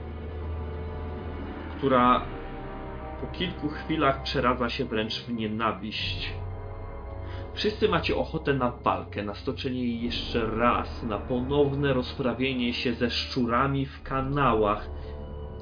która 1.76 2.22
po 3.20 3.26
kilku 3.26 3.68
chwilach 3.68 4.22
przeradza 4.22 4.68
się 4.68 4.84
wręcz 4.84 5.20
w 5.20 5.32
nienawiść. 5.32 6.32
Wszyscy 7.54 7.88
macie 7.88 8.16
ochotę 8.16 8.54
na 8.54 8.70
walkę, 8.70 9.22
na 9.22 9.34
stoczenie 9.34 9.84
jej 9.84 10.02
jeszcze 10.02 10.46
raz, 10.46 11.02
na 11.02 11.18
ponowne 11.18 11.92
rozprawienie 11.92 12.72
się 12.72 12.94
ze 12.94 13.10
szczurami 13.10 13.86
w 13.86 14.02
kanałach, 14.02 14.88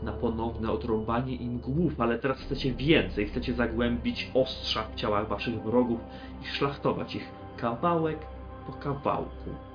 na 0.02 0.12
ponowne 0.12 0.70
odrąbanie 0.70 1.34
im 1.34 1.58
głów, 1.58 2.00
ale 2.00 2.18
teraz 2.18 2.38
chcecie 2.38 2.72
więcej, 2.72 3.26
chcecie 3.26 3.54
zagłębić 3.54 4.30
ostrza 4.34 4.82
w 4.82 4.94
ciałach 4.94 5.28
waszych 5.28 5.62
wrogów 5.62 6.00
i 6.42 6.46
szlachtować 6.46 7.14
ich 7.14 7.28
kawałek 7.56 8.18
po 8.66 8.72
kawałku 8.72 9.71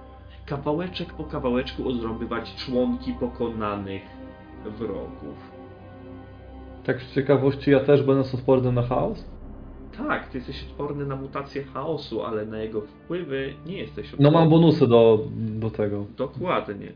kawałeczek 0.48 1.14
po 1.14 1.24
kawałeczku 1.24 1.90
odrąbywać 1.90 2.56
członki 2.56 3.14
pokonanych 3.14 4.02
wrogów. 4.65 5.38
Tak 6.84 7.02
z 7.02 7.14
ciekawości, 7.14 7.72
ja 7.72 7.80
też 7.80 8.03
będę 8.03 8.32
odporny 8.34 8.72
na 8.72 8.82
chaos? 8.82 9.26
Tak, 9.98 10.28
ty 10.28 10.38
jesteś 10.38 10.64
odporny 10.64 11.06
na 11.06 11.15
mutację 11.15 11.64
chaosu, 11.64 12.24
ale 12.24 12.45
na 12.45 12.57
jego 12.57 12.82
wpływy 12.82 13.53
nie 13.65 13.78
jesteś 13.78 14.06
odporny. 14.06 14.32
No 14.32 14.40
mam 14.40 14.49
bonusy 14.49 14.88
do, 14.88 15.19
do 15.36 15.69
tego. 15.69 16.06
Dokładnie. 16.18 16.94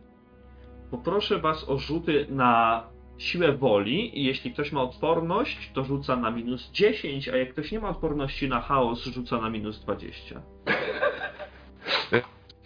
Poproszę 0.92 1.40
was 1.40 1.70
o 1.70 1.78
rzuty 1.78 2.26
na 2.30 2.84
siłę 3.18 3.54
woli 3.54 4.20
i 4.20 4.24
jeśli 4.24 4.54
ktoś 4.54 4.72
ma 4.72 4.82
odporność, 4.82 5.72
to 5.74 5.84
rzuca 5.84 6.16
na 6.16 6.32
minus 6.32 6.72
10, 6.72 7.30
a 7.30 7.38
jak 7.38 7.50
ktoś 7.50 7.72
nie 7.72 7.80
ma 7.80 7.90
odporności 7.90 8.50
na 8.50 8.62
chaos, 8.62 9.04
rzuca 9.04 9.42
na 9.42 9.50
minus 9.50 9.80
20. 9.80 10.42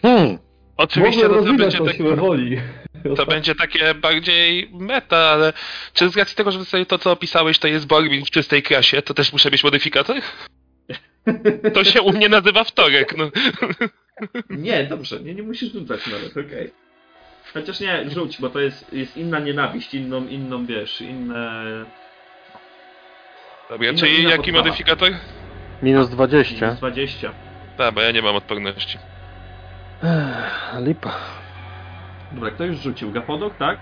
Hmm. 0.02 0.38
Oczywiście 0.78 1.24
no, 1.24 1.30
to, 1.30 1.36
rozwijać 1.36 1.60
będzie 1.60 1.78
tą 1.78 1.86
tak, 1.86 3.18
to 3.18 3.26
będzie 3.26 3.56
takie 3.56 3.94
bardziej 3.94 4.70
meta, 4.74 5.18
ale 5.18 5.54
czy 5.94 6.10
z 6.10 6.18
racji 6.18 6.36
tego, 6.36 6.52
że 6.52 6.66
sobie 6.66 6.86
to, 6.86 6.98
co 6.98 7.12
opisałeś, 7.12 7.60
to 7.60 7.68
jest 7.68 7.88
Borgwin 7.88 8.26
w 8.26 8.30
czystej 8.32 8.64
krasie, 8.64 9.02
to 9.02 9.14
też 9.14 9.34
muszę 9.34 9.52
mieć 9.52 9.64
modyfikator? 9.64 10.18
To 11.74 11.84
się 11.84 12.02
u 12.02 12.12
mnie 12.12 12.30
nazywa 12.30 12.64
wtorek, 12.64 13.18
no. 13.18 13.32
Nie, 14.50 14.84
dobrze, 14.84 15.20
nie, 15.20 15.36
nie 15.36 15.44
musisz 15.44 15.74
rzucać 15.74 16.08
nawet, 16.08 16.32
okej. 16.48 16.72
Chociaż 17.54 17.80
nie, 17.80 18.10
rzuć, 18.10 18.42
bo 18.42 18.50
to 18.50 18.60
jest, 18.60 18.94
jest 18.94 19.18
inna 19.18 19.40
nienawiść, 19.40 19.94
inną, 19.94 20.28
inną, 20.28 20.66
wiesz, 20.66 21.02
inne... 21.02 21.64
Dobra, 23.70 23.92
Inna- 23.92 24.00
czyli 24.00 24.20
inna 24.20 24.30
jaki 24.30 24.42
podstawa. 24.44 24.64
modyfikator? 24.66 25.12
Minus 25.84 26.10
20. 26.10 26.66
Minus 26.66 26.78
20. 26.78 27.34
Tak, 27.78 27.94
bo 27.94 28.02
ja 28.02 28.12
nie 28.12 28.22
mam 28.22 28.36
odporności. 28.36 28.98
Ech, 30.04 30.76
lipa. 30.86 31.12
Dobra, 32.32 32.52
kto 32.52 32.66
już 32.66 32.78
rzucił? 32.78 33.12
Gapodok, 33.12 33.58
tak? 33.58 33.80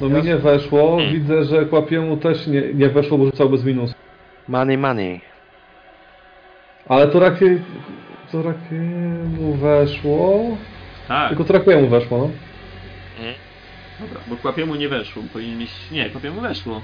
No 0.00 0.08
mi 0.08 0.22
nie 0.22 0.36
weszło, 0.36 0.98
widzę, 1.12 1.44
że 1.44 1.64
Kłapiemu 1.66 2.16
też 2.16 2.46
nie, 2.46 2.62
nie 2.74 2.88
weszło, 2.88 3.18
bo 3.18 3.24
rzucał 3.24 3.48
bez 3.48 3.64
minus. 3.64 3.94
Money, 4.48 4.78
money. 4.78 5.20
Ale 6.88 7.08
to 7.08 7.20
rakie... 7.20 7.58
To 8.32 8.42
Rakiemu 8.42 9.54
weszło... 9.54 10.40
Tak. 11.08 11.28
Tylko 11.28 11.44
to 11.44 11.52
Rakiemu 11.52 11.88
weszło, 11.88 12.18
no. 12.18 12.30
Dobra, 14.00 14.20
bo 14.26 14.36
Kłapiemu 14.36 14.74
nie 14.74 14.88
weszło, 14.88 15.22
powinien 15.32 15.58
mieć... 15.58 15.70
Nie, 15.92 16.10
Kłapiemu 16.10 16.40
weszło. 16.40 16.80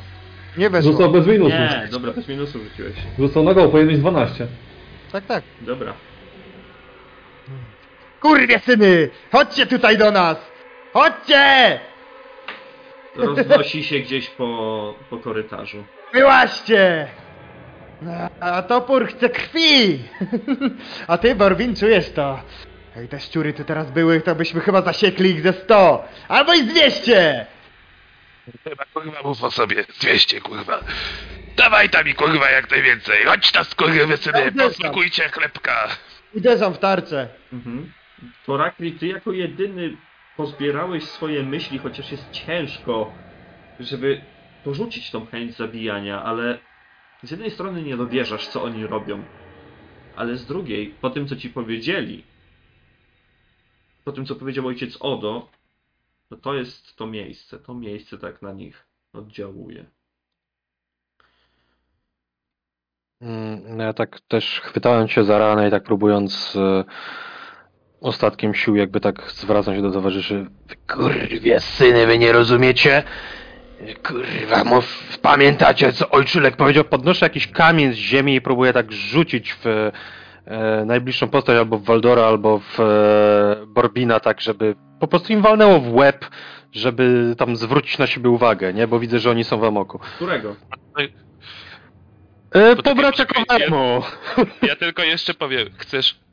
Nie 0.59 0.71
weszło. 0.71 0.93
Rzucał 0.93 1.11
bez 1.13 1.27
minusów. 1.27 1.59
Nie, 1.59 1.89
dobra, 1.91 2.13
bez 2.13 2.29
minusu 2.29 2.59
rzuciłeś. 2.59 2.95
Rzucał 3.19 3.45
na 3.45 3.55
go, 3.55 3.69
powinien 3.69 3.89
mieć 3.89 3.99
12. 3.99 4.47
Tak, 5.13 5.27
tak. 5.27 5.45
Dobra. 5.61 5.93
Kurwie 8.21 8.59
syny! 8.59 9.11
Chodźcie 9.33 9.67
tutaj 9.67 9.99
do 9.99 10.11
nas! 10.11 10.37
Chodźcie! 10.93 11.81
Roznosi 13.17 13.85
się 13.85 13.99
gdzieś 13.99 14.31
po, 14.31 14.95
po 15.11 15.17
korytarzu. 15.19 15.85
Wyłaźcie! 16.13 17.07
A, 18.41 18.63
topór 18.63 19.09
chce 19.09 19.29
krwi! 19.29 20.03
A 21.09 21.19
ty, 21.19 21.35
Borwin, 21.35 21.77
czujesz 21.77 22.11
to? 22.13 22.41
Jak 22.97 23.09
te 23.11 23.21
szczury 23.21 23.53
tu 23.53 23.65
teraz 23.65 23.91
były, 23.91 24.21
to 24.21 24.35
byśmy 24.35 24.61
chyba 24.61 24.83
zasiekli 24.83 25.31
ich 25.31 25.41
ze 25.43 25.53
100! 25.53 26.05
Albo 26.29 26.55
i 26.55 26.63
z 26.63 26.67
200! 26.67 27.47
Chyba 28.65 28.85
kurwa 28.95 29.23
mów 29.25 29.45
o 29.45 29.51
sobie. 29.51 29.85
200 30.01 30.41
kurwa. 30.41 30.81
Dawaj 31.57 31.91
tam 31.91 32.09
i 32.09 32.15
kurwa 32.15 32.51
jak 32.51 32.71
najwięcej. 32.71 33.25
Chodź 33.25 33.55
na 33.55 33.65
skurwy 33.65 34.17
syny, 34.17 34.33
Dobrze, 34.39 34.53
tam. 34.59 34.69
posmakujcie 34.69 35.29
chlebka. 35.29 35.89
Uderzam 36.35 36.75
w 36.75 36.79
tarczę. 36.79 37.29
Mhm. 37.53 37.93
Torakli, 38.47 38.93
ty 38.93 39.07
jako 39.07 39.33
jedyny 39.33 39.97
pozbierałeś 40.37 41.05
swoje 41.05 41.43
myśli, 41.43 41.79
chociaż 41.79 42.13
jest 42.13 42.31
ciężko, 42.31 43.13
żeby 43.81 44.21
porzucić 44.65 45.11
tą 45.11 45.27
chęć 45.27 45.57
zabijania, 45.57 46.23
ale 46.23 46.59
z 47.23 47.31
jednej 47.31 47.51
strony 47.51 47.83
nie 47.83 47.97
dowierzasz, 47.97 48.49
co 48.49 48.63
oni 48.63 48.87
robią, 48.87 49.25
ale 50.17 50.37
z 50.37 50.47
drugiej, 50.47 50.89
po 51.01 51.11
tym, 51.11 51.29
co 51.29 51.37
ci 51.37 51.51
powiedzieli, 51.51 52.25
po 54.05 54.13
tym, 54.13 54.27
co 54.27 54.37
powiedział 54.37 54.67
ojciec 54.67 54.97
Odo, 55.01 55.49
no 56.31 56.37
to 56.37 56.55
jest 56.55 56.97
to 56.97 57.07
miejsce, 57.07 57.59
to 57.59 57.75
miejsce 57.75 58.19
tak 58.19 58.43
na 58.43 58.53
nich 58.53 58.87
oddziałuje. 59.13 59.87
Mm, 63.21 63.77
no 63.77 63.85
Ja 63.85 63.93
tak 63.93 64.21
też 64.21 64.61
chwytałem 64.61 65.09
się 65.09 65.25
za 65.25 65.39
ranę 65.39 65.69
i 65.69 65.71
tak 65.71 65.83
próbując 65.83 66.57
e, 66.57 66.85
ostatkiem 68.01 68.55
sił 68.55 68.77
jakby 68.77 69.01
tak 69.01 69.31
zwracam 69.33 69.75
się 69.75 69.83
do 69.83 69.91
towarzyszy. 69.91 70.47
Kurwie 70.89 71.61
syny, 71.61 72.07
wy 72.07 72.19
nie 72.19 72.33
rozumiecie? 72.33 73.03
Kurwa, 74.03 74.65
mów, 74.65 75.19
pamiętacie 75.23 75.93
co 75.93 76.11
ojczulek 76.11 76.57
powiedział? 76.57 76.85
Podnoszę 76.85 77.27
jakiś 77.27 77.49
kamień 77.49 77.93
z 77.93 77.97
ziemi 77.97 78.35
i 78.35 78.41
próbuję 78.41 78.73
tak 78.73 78.93
rzucić 78.93 79.55
w 79.65 79.67
e, 79.67 80.85
najbliższą 80.87 81.29
postać 81.29 81.59
albo 81.59 81.79
w 81.79 81.85
Waldora, 81.85 82.23
albo 82.23 82.59
w 82.59 82.81
e, 82.81 83.67
Borbina, 83.67 84.21
tak 84.21 84.41
żeby 84.41 84.75
po 85.01 85.07
prostu 85.07 85.33
im 85.33 85.43
walnęło 85.43 85.81
w 85.81 85.95
łeb, 85.95 86.25
żeby 86.73 87.35
tam 87.39 87.57
zwrócić 87.57 87.99
na 87.99 88.07
siebie 88.07 88.31
uwagę, 88.31 88.75
nie? 88.75 88.87
Bo 88.87 89.01
widzę, 89.01 89.19
że 89.19 89.31
oni 89.31 89.45
są 89.45 89.59
w 89.59 89.65
amoku. 89.65 89.99
Którego? 89.99 90.57
E, 92.51 92.77
po 92.77 92.95
bracia 92.95 93.27
Kowemu! 93.27 94.03
Ja 94.63 94.77
tylko 94.77 95.03
jeszcze 95.03 95.35
powiem, 95.35 95.69
chcesz 95.79 96.26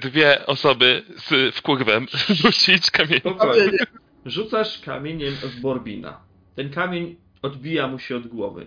dwie 0.00 0.46
osoby 0.46 1.02
z 1.16 1.54
wkurwem 1.54 2.06
rzucić. 2.42 2.86
Spokojnie. 3.18 3.78
Rzucasz 4.24 4.80
kamieniem 4.80 5.34
w 5.34 5.60
Borbina. 5.60 6.20
Ten 6.54 6.70
kamień 6.70 7.16
odbija 7.42 7.88
mu 7.88 7.98
się 7.98 8.16
od 8.16 8.26
głowy. 8.26 8.66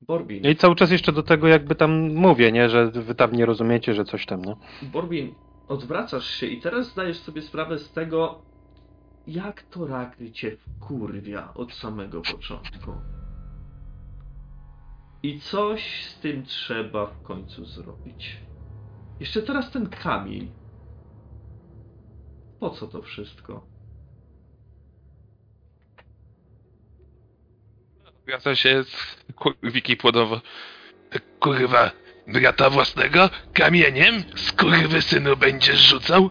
Borbin. 0.00 0.42
No 0.42 0.48
I 0.48 0.56
cały 0.56 0.76
czas 0.76 0.90
jeszcze 0.90 1.12
do 1.12 1.22
tego 1.22 1.48
jakby 1.48 1.74
tam 1.74 2.14
mówię, 2.14 2.52
nie? 2.52 2.68
Że 2.68 2.90
wy 2.90 3.14
tam 3.14 3.32
nie 3.32 3.46
rozumiecie, 3.46 3.94
że 3.94 4.04
coś 4.04 4.26
tam, 4.26 4.42
no. 4.42 4.56
Borbin, 4.82 5.34
odwracasz 5.68 6.30
się 6.30 6.46
i 6.46 6.60
teraz 6.60 6.90
zdajesz 6.92 7.18
sobie 7.18 7.42
sprawę 7.42 7.78
z 7.78 7.92
tego, 7.92 8.42
jak 9.26 9.62
to 9.62 9.86
Ragli 9.86 10.32
cię 10.32 10.56
wkurwia 10.56 11.54
od 11.54 11.72
samego 11.74 12.22
początku. 12.22 12.92
I 15.22 15.40
coś 15.40 16.04
z 16.04 16.20
tym 16.20 16.44
trzeba 16.44 17.06
w 17.06 17.22
końcu 17.22 17.64
zrobić. 17.64 18.36
Jeszcze 19.20 19.42
teraz 19.42 19.70
ten 19.70 19.88
kamień. 19.88 20.52
Po 22.60 22.70
co 22.70 22.86
to 22.86 23.02
wszystko? 23.02 23.66
Wraca 28.26 28.54
się 28.54 28.84
z 28.84 29.16
kurwiki 29.36 29.96
płodowo. 29.96 30.40
Kurwa, 31.40 31.90
brata 32.26 32.70
własnego 32.70 33.30
kamieniem? 33.52 34.24
Skurwy 34.36 35.02
synu 35.02 35.36
będziesz 35.36 35.88
rzucał? 35.88 36.30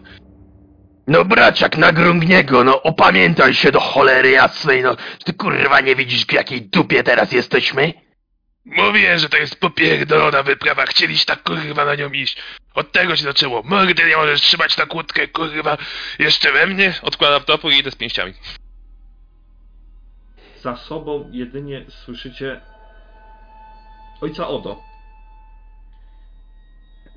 No 1.06 1.24
braciak, 1.24 1.76
nagrągnie 1.78 2.44
go, 2.44 2.64
no 2.64 2.82
opamiętaj 2.82 3.54
się 3.54 3.72
do 3.72 3.80
cholery 3.80 4.30
jasnej, 4.30 4.82
no. 4.82 4.96
Ty 5.24 5.32
kurwa 5.32 5.80
nie 5.80 5.96
widzisz 5.96 6.26
w 6.26 6.32
jakiej 6.32 6.62
dupie 6.62 7.02
teraz 7.02 7.32
jesteśmy? 7.32 7.92
Mówię, 8.64 9.18
że 9.18 9.28
to 9.28 9.36
jest 9.36 9.60
popierdolona 9.60 10.42
wyprawa. 10.42 10.86
Chcieliś 10.86 11.24
tak 11.24 11.42
kurwa 11.42 11.84
na 11.84 11.94
nią 11.94 12.12
iść. 12.12 12.36
Od 12.74 12.92
tego 12.92 13.16
się 13.16 13.22
zaczęło. 13.24 13.62
Mordy 13.62 14.04
nie 14.04 14.16
możesz 14.16 14.40
trzymać 14.40 14.76
na 14.76 14.86
kłódkę, 14.86 15.28
kurwa. 15.28 15.76
Jeszcze 16.18 16.52
we 16.52 16.66
mnie? 16.66 16.94
Odkładam 17.02 17.42
topór 17.42 17.72
i 17.72 17.78
idę 17.78 17.90
z 17.90 17.96
pięściami. 17.96 18.34
Za 20.62 20.76
sobą 20.76 21.30
jedynie 21.32 21.84
słyszycie 21.88 22.60
ojca 24.20 24.48
Odo. 24.48 24.82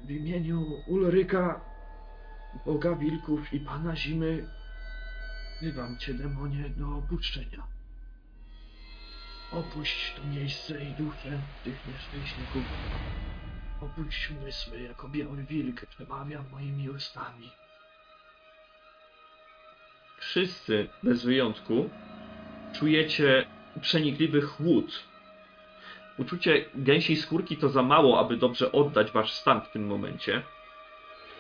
W 0.04 0.12
imieniu 0.12 0.84
Ulryka, 0.88 1.62
Boga 2.66 2.96
Wilków 2.96 3.54
i 3.54 3.60
Pana 3.60 3.96
Zimy, 3.96 4.48
wzywam 5.62 5.98
Cię, 5.98 6.14
demonie, 6.14 6.70
do 6.70 6.98
opuszczenia. 6.98 7.64
Opuść 9.52 10.14
to 10.16 10.24
miejsce 10.24 10.84
i 10.84 10.92
duszę 10.92 11.42
tych 11.64 11.88
nieszczęśników. 11.88 12.64
Opuść 13.82 14.32
umysły, 14.32 14.82
jako 14.82 15.10
biały 15.10 15.44
wilk 15.44 15.86
przemawiam 15.86 16.44
moimi 16.52 16.90
ustami. 16.90 17.52
Wszyscy, 20.18 20.88
bez 21.04 21.26
wyjątku, 21.26 21.90
czujecie 22.74 23.46
przenikliwy 23.82 24.42
chłód. 24.42 25.04
Uczucie 26.18 26.66
gęsiej 26.76 27.16
skórki 27.16 27.58
to 27.58 27.70
za 27.70 27.82
mało, 27.82 28.20
aby 28.20 28.38
dobrze 28.38 28.72
oddać 28.72 29.12
wasz 29.12 29.34
stan 29.34 29.62
w 29.62 29.70
tym 29.70 29.88
momencie. 29.88 30.42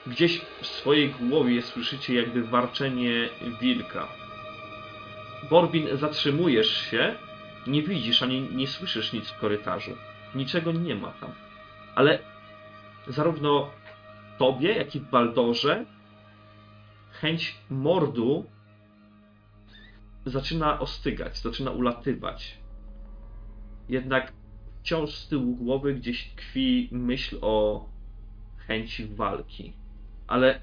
Gdzieś 0.07 0.41
w 0.61 0.67
swojej 0.67 1.09
głowie 1.09 1.61
słyszycie 1.61 2.13
jakby 2.13 2.43
warczenie 2.43 3.29
wilka. 3.61 4.07
Borbin, 5.49 5.97
zatrzymujesz 5.97 6.91
się, 6.91 7.15
nie 7.67 7.83
widzisz 7.83 8.23
ani 8.23 8.41
nie 8.41 8.67
słyszysz 8.67 9.13
nic 9.13 9.29
w 9.29 9.39
korytarzu. 9.39 9.97
Niczego 10.35 10.71
nie 10.71 10.95
ma 10.95 11.11
tam. 11.11 11.46
Ale 11.97 12.19
zarówno 13.07 13.69
tobie, 14.37 14.73
jak 14.73 14.95
i 14.95 14.99
Baldorze 14.99 15.85
chęć 17.11 17.57
mordu 17.69 18.45
zaczyna 20.25 20.79
ostygać, 20.79 21.37
zaczyna 21.37 21.71
ulatywać. 21.71 22.57
Jednak 23.89 24.33
wciąż 24.79 25.15
z 25.15 25.27
tyłu 25.27 25.55
głowy 25.55 25.93
gdzieś 25.93 26.29
tkwi 26.35 26.89
myśl 26.91 27.37
o 27.41 27.85
chęci 28.57 29.07
walki. 29.07 29.73
Ale 30.27 30.61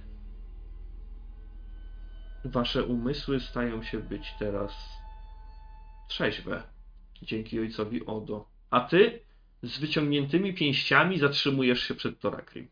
wasze 2.45 2.85
umysły 2.85 3.41
stają 3.41 3.83
się 3.83 3.99
być 3.99 4.35
teraz 4.39 4.73
trzeźwe 6.09 6.63
dzięki 7.23 7.61
ojcowi 7.61 8.07
Odo. 8.07 8.49
A 8.71 8.81
ty 8.81 9.24
z 9.65 9.79
wyciągniętymi 9.79 10.55
pięściami 10.55 11.19
zatrzymujesz 11.19 11.89
się 11.89 11.95
przed 11.95 12.21
Torakrim. 12.21 12.69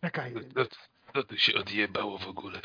Czekaj. 0.00 0.34
Co, 0.54 0.64
co 1.14 1.22
tu 1.22 1.36
się 1.36 1.54
odjebało 1.54 2.18
w 2.18 2.28
ogóle? 2.28 2.60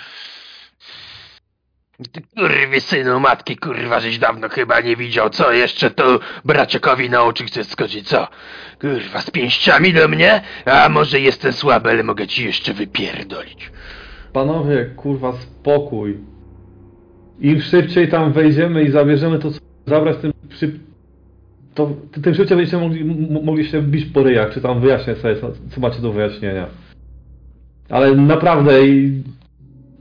Ty 2.11 2.21
kurwy 2.21 2.81
synu 2.81 3.19
matki, 3.19 3.57
kurwa, 3.57 3.99
żeś 3.99 4.17
dawno 4.17 4.49
chyba 4.49 4.79
nie 4.79 4.95
widział, 4.95 5.29
co 5.29 5.51
jeszcze 5.51 5.91
tu 5.91 6.03
braciakowi 6.45 7.09
na 7.09 7.23
oczy 7.23 7.45
chce 7.45 7.63
skoczyć, 7.63 8.07
co? 8.07 8.27
Kurwa, 8.81 9.21
z 9.21 9.31
pięściami 9.31 9.93
do 9.93 10.07
mnie? 10.07 10.41
A 10.65 10.89
może 10.89 11.19
jestem 11.19 11.53
słaby, 11.53 11.89
ale 11.89 12.03
mogę 12.03 12.27
ci 12.27 12.45
jeszcze 12.45 12.73
wypierdolić. 12.73 13.71
Panowie, 14.33 14.85
kurwa, 14.95 15.33
spokój. 15.33 16.17
Im 17.39 17.61
szybciej 17.61 18.09
tam 18.09 18.33
wejdziemy 18.33 18.83
i 18.83 18.91
zabierzemy 18.91 19.39
to, 19.39 19.51
co 19.51 19.59
zabrać, 19.87 20.17
tym 20.17 20.33
szyb... 20.49 20.75
To, 21.77 21.91
tym 22.21 22.35
szybciej 22.35 22.57
będziecie 22.57 22.77
mogli, 22.77 23.05
mogli 23.43 23.67
się 23.67 23.81
bić 23.81 24.05
po 24.05 24.23
ryjach, 24.23 24.53
czy 24.53 24.61
tam 24.61 24.81
wyjaśniać 24.81 25.17
sobie, 25.17 25.41
co, 25.41 25.51
co 25.71 25.81
macie 25.81 26.01
do 26.01 26.11
wyjaśnienia. 26.11 26.67
Ale 27.89 28.15
naprawdę, 28.15 28.71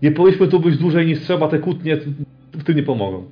nie 0.02 0.12
powinniśmy 0.12 0.48
tu 0.48 0.60
być 0.60 0.78
dłużej 0.78 1.06
niż 1.06 1.20
trzeba, 1.20 1.48
te 1.48 1.58
kłótnie 1.58 1.96
w 2.52 2.64
tym 2.64 2.76
nie 2.76 2.82
pomogą. 2.82 3.30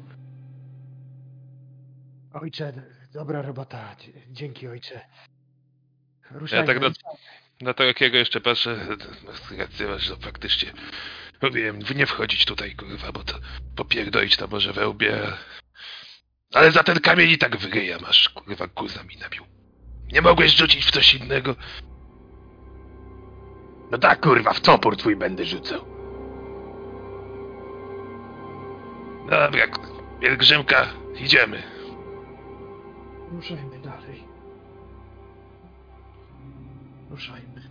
Ojcze, 2.32 2.72
dobra 3.14 3.42
robota. 3.42 3.96
Dzięki 4.30 4.68
ojcze. 4.68 5.00
Ja 6.32 6.38
Ruszajmy. 6.38 6.66
tak 6.66 6.80
na, 6.80 6.88
na 7.60 7.74
to 7.74 7.84
jakiego 7.84 8.16
jeszcze 8.16 8.40
patrzę, 8.40 8.76
że 9.98 10.16
faktycznie 10.16 10.72
mówiłem, 11.42 11.78
nie 11.96 12.06
wchodzić 12.06 12.44
tutaj, 12.44 12.74
kurwa, 12.74 13.12
bo 13.12 13.24
to 13.24 13.34
popierdolić 13.76 14.36
to 14.36 14.46
może 14.46 14.72
we 14.72 14.88
łbie. 14.88 15.16
Ale 16.54 16.72
za 16.72 16.82
ten 16.82 17.00
kamień 17.00 17.30
i 17.30 17.38
tak 17.38 17.56
wyryja 17.56 17.98
masz, 17.98 18.28
kurwa, 18.28 18.66
guza 18.66 19.02
mi 19.02 19.16
nabił. 19.16 19.44
Nie 20.12 20.22
mogłeś 20.22 20.56
rzucić 20.56 20.84
w 20.84 20.90
coś 20.90 21.14
innego? 21.14 21.56
No 23.90 23.98
tak, 23.98 24.20
kurwa, 24.20 24.52
w 24.52 24.60
topór 24.60 24.96
twój 24.96 25.16
będę 25.16 25.44
rzucał. 25.44 25.80
Dobra, 29.30 29.66
pielgrzymka, 30.20 30.86
idziemy. 31.20 31.62
Ruszajmy 33.32 33.78
dalej. 33.78 34.24
Ruszajmy. 37.10 37.62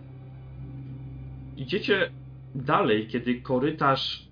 Idziecie 1.56 2.10
dalej, 2.54 3.08
kiedy 3.08 3.42
korytarz 3.42 4.28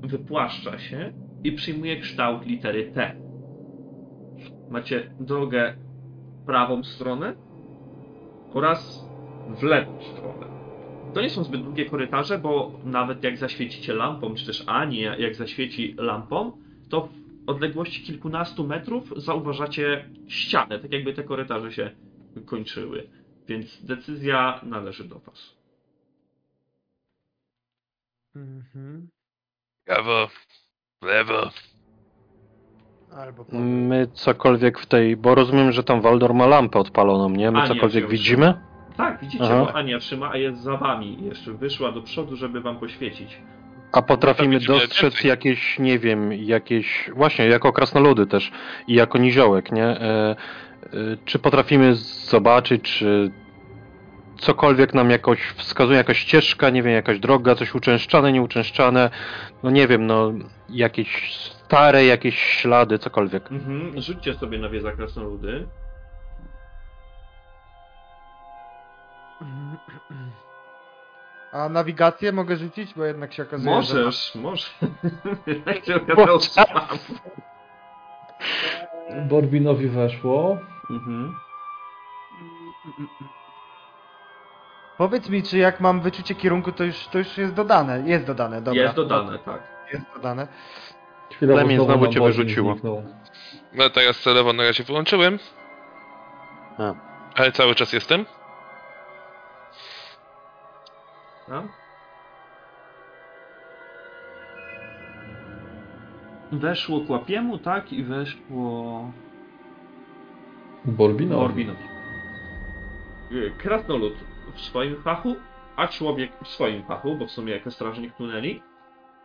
wypłaszcza 0.00 0.78
się 0.78 1.12
i 1.44 1.52
przyjmuje 1.52 2.00
kształt 2.00 2.46
litery 2.46 2.92
T. 2.92 3.16
Macie 4.70 5.10
drogę 5.20 5.74
w 6.42 6.46
prawą 6.46 6.84
stronę 6.84 7.34
oraz 8.54 9.04
w 9.48 9.62
lewą 9.62 9.98
stronę. 10.02 10.46
To 11.14 11.22
nie 11.22 11.30
są 11.30 11.44
zbyt 11.44 11.62
długie 11.62 11.84
korytarze, 11.90 12.38
bo 12.38 12.72
nawet 12.84 13.24
jak 13.24 13.36
zaświecicie 13.36 13.94
lampą, 13.94 14.34
czy 14.34 14.46
też 14.46 14.64
Ani 14.66 15.00
jak 15.00 15.34
zaświeci 15.34 15.94
lampą, 15.98 16.52
to 16.88 17.00
w 17.00 17.48
odległości 17.50 18.02
kilkunastu 18.02 18.66
metrów 18.66 19.12
zauważacie 19.16 20.04
ścianę, 20.28 20.78
tak 20.78 20.92
jakby 20.92 21.14
te 21.14 21.24
korytarze 21.24 21.72
się 21.72 21.90
kończyły. 22.46 23.10
Więc 23.48 23.84
decyzja 23.84 24.60
należy 24.62 25.04
do 25.04 25.18
Was. 25.18 25.56
Mhm. 28.36 29.08
Prawo, 29.84 30.28
lewo. 31.02 31.50
Albo. 33.16 33.44
My 33.52 34.06
cokolwiek 34.12 34.78
w 34.78 34.86
tej, 34.86 35.16
bo 35.16 35.34
rozumiem, 35.34 35.72
że 35.72 35.84
tam 35.84 36.00
Waldor 36.00 36.34
ma 36.34 36.46
lampę 36.46 36.78
odpaloną, 36.78 37.30
nie? 37.30 37.50
My 37.50 37.58
A, 37.58 37.62
nie, 37.62 37.68
cokolwiek 37.68 38.08
widzimy? 38.08 38.54
Tak, 38.96 39.20
widzicie, 39.20 39.44
Aha. 39.44 39.64
bo 39.64 39.74
Ania 39.74 39.98
trzyma, 39.98 40.30
a 40.30 40.36
jest 40.36 40.62
za 40.62 40.76
Wami. 40.76 41.18
Jeszcze 41.24 41.52
wyszła 41.52 41.92
do 41.92 42.02
przodu, 42.02 42.36
żeby 42.36 42.60
Wam 42.60 42.78
poświecić. 42.78 43.40
A 43.92 44.02
potrafimy 44.02 44.60
dostrzec 44.60 45.14
więcej. 45.14 45.28
jakieś, 45.28 45.78
nie 45.78 45.98
wiem, 45.98 46.32
jakieś, 46.32 47.10
właśnie 47.14 47.46
jako 47.46 47.72
krasnoludy 47.72 48.26
też 48.26 48.52
i 48.86 48.94
jako 48.94 49.18
niziołek, 49.18 49.72
nie? 49.72 49.84
E, 49.86 50.00
e, 50.00 50.36
czy 51.24 51.38
potrafimy 51.38 51.94
zobaczyć, 51.94 52.82
czy 52.82 53.30
cokolwiek 54.40 54.94
nam 54.94 55.10
jakoś 55.10 55.40
wskazuje, 55.40 55.98
jakaś 55.98 56.18
ścieżka, 56.18 56.70
nie 56.70 56.82
wiem, 56.82 56.92
jakaś 56.92 57.18
droga, 57.18 57.54
coś 57.54 57.74
uczęszczane, 57.74 58.32
nieuczęszczane, 58.32 59.10
no 59.62 59.70
nie 59.70 59.88
wiem, 59.88 60.06
no 60.06 60.32
jakieś 60.68 61.36
stare, 61.36 62.04
jakieś 62.04 62.38
ślady, 62.38 62.98
cokolwiek. 62.98 63.52
Mhm. 63.52 64.00
Rzućcie 64.00 64.34
sobie 64.34 64.58
na 64.58 64.68
wiedzę 64.68 64.92
krasnoludy. 64.92 65.66
A 71.52 71.68
nawigację 71.68 72.32
mogę 72.32 72.56
rzucić, 72.56 72.94
bo 72.94 73.04
jednak 73.04 73.32
się 73.32 73.42
okazuje, 73.42 73.82
że... 73.82 73.94
Możesz, 73.94 74.34
możesz. 74.34 74.78
Jak 75.66 75.84
się 75.84 75.96
okazało, 75.96 76.38
trzymam. 76.38 76.86
Borbinowi 79.28 79.88
weszło. 79.88 80.58
Mhm. 80.90 81.34
Powiedz 85.00 85.28
mi, 85.28 85.42
czy 85.42 85.58
jak 85.58 85.80
mam 85.80 86.00
wyczucie 86.00 86.34
kierunku, 86.34 86.72
to 86.72 86.84
już, 86.84 87.08
to 87.08 87.18
już 87.18 87.38
jest 87.38 87.54
dodane. 87.54 88.02
Jest 88.06 88.26
dodane, 88.26 88.62
dobra. 88.62 88.82
Jest 88.82 88.94
dodane, 88.94 89.38
tak. 89.38 89.62
Jest 89.92 90.04
dodane. 90.14 90.48
Chwilowo 91.30 91.60
Lemin, 91.60 91.84
znowu 91.84 92.08
cię 92.08 92.20
wyrzuciło. 92.20 92.76
No 93.72 93.90
teraz 93.90 94.20
celowo 94.20 94.52
na 94.52 94.62
razie 94.64 94.84
wyłączyłem. 94.84 95.38
A. 96.78 96.94
Ale 97.34 97.52
cały 97.52 97.74
czas 97.74 97.92
jestem. 97.92 98.26
tak. 101.48 101.64
Weszło 106.52 107.00
Kłapiemu, 107.00 107.58
tak? 107.58 107.92
I 107.92 108.04
weszło 108.04 109.04
Borbinowi. 110.84 111.42
Morbinowi. 111.42 111.84
Y, 113.32 113.52
Krasnolud, 113.58 114.29
w 114.54 114.60
swoim 114.60 115.02
fachu, 115.02 115.36
a 115.76 115.88
człowiek 115.88 116.32
w 116.44 116.48
swoim 116.48 116.84
fachu, 116.84 117.16
bo 117.16 117.26
w 117.26 117.30
sumie 117.30 117.52
jako 117.52 117.70
strażnik 117.70 118.16
tuneli. 118.16 118.62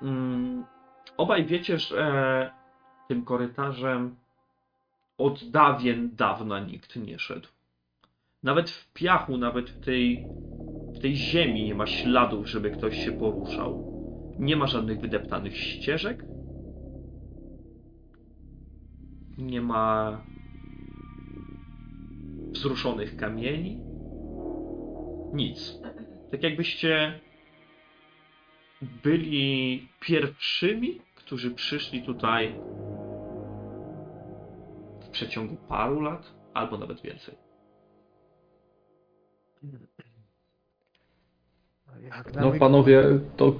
Mm, 0.01 0.65
obaj 1.17 1.45
wiecie, 1.45 1.79
że 1.79 2.51
tym 3.07 3.25
korytarzem 3.25 4.15
od 5.17 5.43
dawien 5.43 6.15
dawna 6.15 6.59
nikt 6.59 6.95
nie 6.95 7.19
szedł. 7.19 7.47
Nawet 8.43 8.69
w 8.69 8.93
piachu, 8.93 9.37
nawet 9.37 9.69
w 9.69 9.79
tej, 9.79 10.27
w 10.93 10.99
tej 10.99 11.15
ziemi 11.15 11.63
nie 11.63 11.75
ma 11.75 11.87
śladów, 11.87 12.49
żeby 12.49 12.71
ktoś 12.71 12.99
się 12.99 13.11
poruszał. 13.11 13.79
Nie 14.39 14.55
ma 14.55 14.67
żadnych 14.67 14.99
wydeptanych 14.99 15.57
ścieżek. 15.57 16.25
Nie 19.37 19.61
ma 19.61 20.17
wzruszonych 22.53 23.15
kamieni. 23.17 23.94
Nic. 25.35 25.79
Tak 26.31 26.43
jakbyście 26.43 27.19
byli 29.03 29.87
pierwszymi, 29.99 31.01
którzy 31.15 31.51
przyszli 31.51 32.03
tutaj 32.03 32.55
w 35.01 35.09
przeciągu 35.09 35.55
paru 35.55 36.01
lat, 36.01 36.33
albo 36.53 36.77
nawet 36.77 37.01
więcej. 37.01 37.35
No 42.41 42.51
panowie, 42.59 43.03
to 43.37 43.53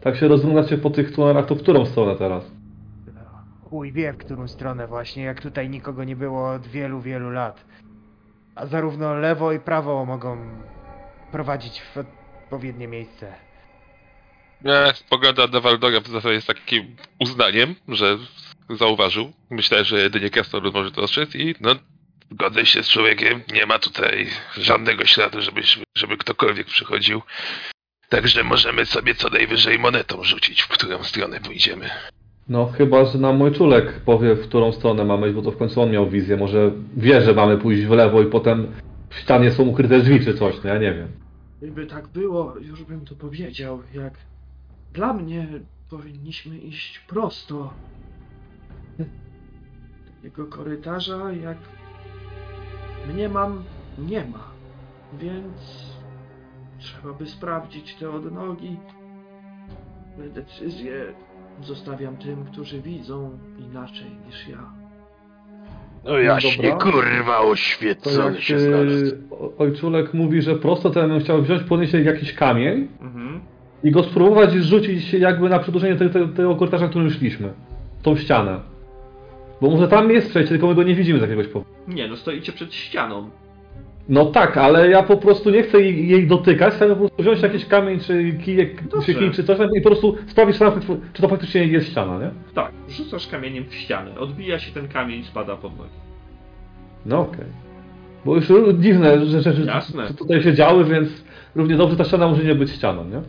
tak 0.00 0.16
się 0.16 0.28
rozglądacie 0.28 0.78
po 0.78 0.90
tych 0.90 1.14
tunelach, 1.14 1.46
to 1.46 1.54
w 1.54 1.62
którą 1.62 1.86
stronę 1.86 2.16
teraz? 2.16 2.50
Chuj 3.70 3.92
wie, 3.92 4.12
w 4.12 4.16
którą 4.16 4.48
stronę 4.48 4.86
właśnie, 4.86 5.22
jak 5.22 5.42
tutaj 5.42 5.70
nikogo 5.70 6.04
nie 6.04 6.16
było 6.16 6.50
od 6.50 6.66
wielu, 6.66 7.00
wielu 7.00 7.30
lat. 7.30 7.64
A 8.54 8.66
zarówno 8.66 9.14
lewo 9.14 9.52
i 9.52 9.60
prawo 9.60 10.04
mogą 10.04 10.36
prowadzić 11.32 11.80
w 11.80 11.96
odpowiednie 12.50 12.88
miejsce. 12.88 13.34
Nie, 14.64 14.92
pogoda 15.10 15.48
Dewaldora 15.48 16.00
w 16.00 16.08
zasadzie 16.08 16.34
jest 16.34 16.46
takim 16.46 16.96
uznaniem, 17.18 17.74
że 17.88 18.18
zauważył. 18.70 19.32
Myślę, 19.50 19.84
że 19.84 20.00
jedynie 20.00 20.30
Krasnolud 20.30 20.74
może 20.74 20.90
to 20.90 21.00
dostrzec 21.00 21.34
i 21.34 21.54
no, 21.60 21.74
zgodzę 22.30 22.66
się 22.66 22.82
z 22.82 22.88
człowiekiem. 22.88 23.40
Nie 23.52 23.66
ma 23.66 23.78
tutaj 23.78 24.26
żadnego 24.56 25.06
śladu, 25.06 25.40
żeby, 25.40 25.62
żeby 25.96 26.16
ktokolwiek 26.16 26.66
przychodził. 26.66 27.22
Także 28.08 28.44
możemy 28.44 28.86
sobie 28.86 29.14
co 29.14 29.28
najwyżej 29.28 29.78
monetą 29.78 30.24
rzucić, 30.24 30.62
w 30.62 30.68
którą 30.68 31.02
stronę 31.02 31.40
pójdziemy. 31.40 31.90
No 32.48 32.66
chyba, 32.66 33.04
że 33.04 33.18
nam 33.18 33.36
mój 33.36 33.52
czulek 33.52 34.00
powie, 34.04 34.34
w 34.34 34.48
którą 34.48 34.72
stronę 34.72 35.04
mamy 35.04 35.26
iść, 35.26 35.36
bo 35.36 35.42
to 35.42 35.50
w 35.50 35.56
końcu 35.56 35.82
on 35.82 35.90
miał 35.90 36.10
wizję. 36.10 36.36
Może 36.36 36.70
wie, 36.96 37.22
że 37.22 37.34
mamy 37.34 37.58
pójść 37.58 37.82
w 37.82 37.90
lewo 37.90 38.22
i 38.22 38.26
potem 38.26 38.72
w 39.10 39.14
ścianie 39.14 39.50
są 39.50 39.62
ukryte 39.62 39.98
drzwi 39.98 40.24
czy 40.24 40.34
coś, 40.34 40.64
no 40.64 40.70
ja 40.70 40.78
nie 40.78 40.94
wiem. 40.94 41.08
Gdyby 41.58 41.86
tak 41.86 42.08
było, 42.08 42.54
już 42.58 42.84
bym 42.84 43.04
to 43.04 43.14
powiedział. 43.14 43.82
Jak 43.94 44.14
dla 44.92 45.12
mnie 45.12 45.48
powinniśmy 45.90 46.58
iść 46.58 46.98
prosto. 46.98 47.74
Takiego 50.16 50.46
korytarza 50.46 51.32
jak 51.32 51.58
mnie 53.08 53.28
mam, 53.28 53.64
nie 53.98 54.24
ma. 54.24 54.50
Więc 55.18 55.86
trzeba 56.78 57.12
by 57.12 57.26
sprawdzić 57.26 57.94
te 57.94 58.10
odnogi. 58.10 58.76
Decyzje 60.34 61.14
zostawiam 61.62 62.16
tym, 62.16 62.44
którzy 62.44 62.82
widzą 62.82 63.38
inaczej 63.58 64.10
niż 64.26 64.48
ja. 64.48 64.79
No 66.04 66.18
jaśnie, 66.18 66.70
dobra. 66.70 66.90
kurwa, 66.92 67.38
oświecony 67.40 68.40
się 68.40 68.58
znalazł. 68.58 69.04
y, 69.06 69.18
o- 69.30 69.52
ojczulek 69.58 70.14
mówi, 70.14 70.42
że 70.42 70.56
prosto, 70.56 70.90
to 70.90 71.00
ja 71.00 71.08
bym 71.08 71.20
chciał 71.20 71.42
wziąć, 71.42 71.62
podnieść 71.62 71.92
jakiś 71.92 72.32
kamień 72.34 72.88
Mhm. 73.00 73.40
i 73.84 73.90
go 73.90 74.02
spróbować 74.02 74.52
rzucić 74.52 75.12
jakby 75.12 75.48
na 75.48 75.58
przedłużenie 75.58 75.96
te, 75.96 76.08
te, 76.10 76.28
tego 76.28 76.56
korytarza, 76.56 76.88
którym 76.88 77.10
szliśmy. 77.10 77.52
Tą 78.02 78.16
ścianę. 78.16 78.60
Bo 79.60 79.70
może 79.70 79.88
tam 79.88 80.10
jest 80.10 80.30
przejście, 80.30 80.48
tylko 80.50 80.66
my 80.66 80.74
go 80.74 80.82
nie 80.82 80.94
widzimy 80.94 81.18
z 81.18 81.22
jakiegoś 81.22 81.46
powodu. 81.46 81.70
Nie, 81.88 82.08
no 82.08 82.16
stoicie 82.16 82.52
przed 82.52 82.74
ścianą. 82.74 83.30
No 84.10 84.26
tak, 84.26 84.56
ale 84.56 84.90
ja 84.90 85.02
po 85.02 85.16
prostu 85.16 85.50
nie 85.50 85.62
chcę 85.62 85.80
jej, 85.80 86.08
jej 86.08 86.26
dotykać, 86.26 86.74
chcę 86.74 86.88
po 86.88 86.96
prostu 86.96 87.22
wziąć 87.22 87.40
jakiś 87.42 87.66
kamień, 87.66 88.00
czy 88.00 88.32
kijek, 88.44 88.88
Dobrze. 88.88 89.06
czy 89.06 89.14
kij, 89.14 89.30
czy 89.30 89.44
coś 89.44 89.58
i 89.76 89.80
po 89.80 89.88
prostu 89.88 90.16
sprawdzić, 90.28 90.58
czy, 91.12 91.22
to 91.22 91.28
faktycznie 91.28 91.64
jest 91.64 91.88
ściana, 91.88 92.18
nie? 92.18 92.30
Tak, 92.54 92.72
rzucasz 92.88 93.26
kamieniem 93.26 93.64
w 93.64 93.74
ścianę. 93.74 94.18
Odbija 94.18 94.58
się 94.58 94.72
ten 94.72 94.88
kamień, 94.88 95.24
spada 95.24 95.56
pod 95.56 95.78
nogi. 95.78 95.90
No 97.06 97.20
okej. 97.20 97.44
Bo 98.24 98.36
już 98.36 98.44
dziwne 98.78 99.26
że 99.26 99.42
rzeczy 99.42 99.64
Jasne. 99.66 100.08
tu- 100.08 100.14
tutaj 100.14 100.42
się 100.42 100.54
działy, 100.54 100.84
więc 100.84 101.08
równie 101.54 101.76
dobrze 101.76 101.96
ta 101.96 102.04
ściana 102.04 102.28
może 102.28 102.44
nie 102.44 102.54
być 102.54 102.70
ścianą, 102.70 103.04
nie? 103.04 103.22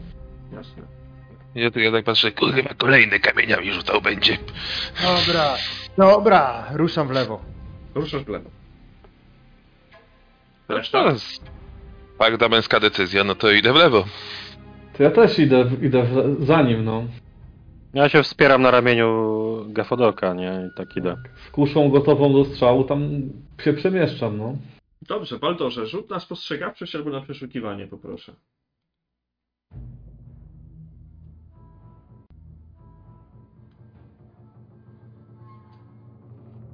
Jasne. 0.58 0.84
Ja 1.56 1.72
tu 1.72 1.80
jednak 1.80 2.06
patrzę, 2.06 2.32
kurwa, 2.32 2.74
kolejny 2.78 3.20
kamieniami 3.20 3.72
rzucał 3.72 4.02
będzie. 4.02 4.38
Dobra, 5.04 5.54
dobra, 5.98 6.66
ruszam 6.74 7.08
w 7.08 7.12
lewo. 7.12 7.42
Ruszasz 7.96 8.24
w 8.24 8.30
lewo. 8.30 8.50
No 10.72 10.78
Reszta? 10.78 11.04
to 11.04 11.10
jest 11.10 11.52
Twarda 12.16 12.50
męska 12.50 12.80
decyzja, 12.80 13.24
no 13.24 13.36
to 13.36 13.52
idę 13.52 13.74
w 13.74 13.76
lewo. 13.76 14.06
To 14.98 15.04
ja 15.04 15.12
też 15.12 15.40
idę, 15.40 15.66
idę 15.82 16.04
w- 16.04 16.46
za 16.46 16.62
nim, 16.62 16.86
no. 16.86 17.04
Ja 17.94 18.10
się 18.10 18.24
wspieram 18.24 18.62
na 18.62 18.72
ramieniu 18.72 19.32
Gafodoka, 19.70 20.34
nie? 20.34 20.70
I 20.74 20.78
tak 20.78 20.98
idę. 20.98 21.16
Z 21.48 21.52
kuszą 21.52 21.90
gotową 21.90 22.34
do 22.34 22.46
strzału 22.46 22.84
tam 22.84 23.10
się 23.64 23.74
przemieszczam, 23.74 24.38
no. 24.38 24.56
Dobrze, 25.08 25.40
Baldorze, 25.40 25.86
rzut 25.88 26.10
na 26.10 26.20
spostrzegawczość 26.20 26.96
albo 26.96 27.10
na 27.10 27.22
przeszukiwanie, 27.22 27.88
poproszę. 27.88 28.34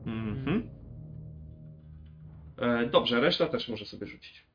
Mhm. 0.06 0.70
E, 2.58 2.86
dobrze, 2.88 3.22
reszta 3.22 3.48
też 3.48 3.70
może 3.70 3.86
sobie 3.86 4.08
rzucić. 4.08 4.46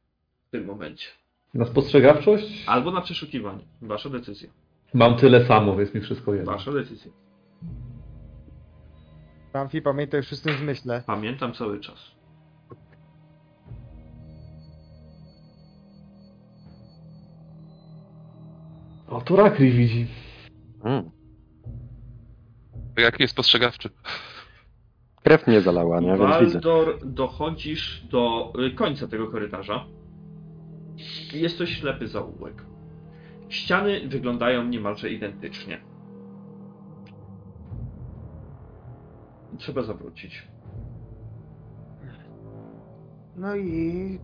W 0.48 0.50
tym 0.50 0.64
momencie. 0.64 1.06
Na 1.54 1.64
spostrzegawczość 1.64 2.64
Albo 2.66 2.90
na 2.90 3.00
przeszukiwanie. 3.00 3.64
Wasza 3.82 4.08
decyzja. 4.08 4.48
mam 4.94 5.16
tyle 5.16 5.46
samo, 5.46 5.76
więc 5.76 5.94
mi 5.94 6.00
wszystko 6.00 6.34
jedno. 6.34 6.52
Wasza 6.52 6.72
decyzja. 6.72 7.12
Pamfi, 9.52 9.82
pamiętaj 9.82 10.20
o 10.20 10.22
szóstym 10.22 10.56
zmyśle. 10.58 11.02
Pamiętam 11.06 11.52
cały 11.52 11.80
czas. 11.80 11.98
O, 19.08 19.20
tu 19.20 19.36
Rakli 19.36 19.72
widzi. 19.72 20.06
Mm. 20.84 21.10
Jaki 22.96 23.22
jest 23.22 23.32
spostrzegawczy? 23.32 23.90
Krew 25.22 25.46
mnie 25.46 25.60
zalała, 25.60 26.00
nie? 26.00 26.16
Więc 26.16 26.40
widzę. 26.40 26.52
Waldor, 26.52 26.98
dochodzisz 27.06 28.06
do 28.10 28.52
y, 28.66 28.70
końca 28.74 29.08
tego 29.08 29.26
korytarza. 29.30 29.84
Jest 31.32 31.58
to 31.58 31.66
ślepy 31.66 32.08
zaułek. 32.08 32.64
Ściany 33.48 34.08
wyglądają 34.08 34.64
niemalże 34.64 35.10
identycznie. 35.10 35.80
Trzeba 39.58 39.82
zawrócić. 39.82 40.48
No 43.36 43.56
i 43.56 44.18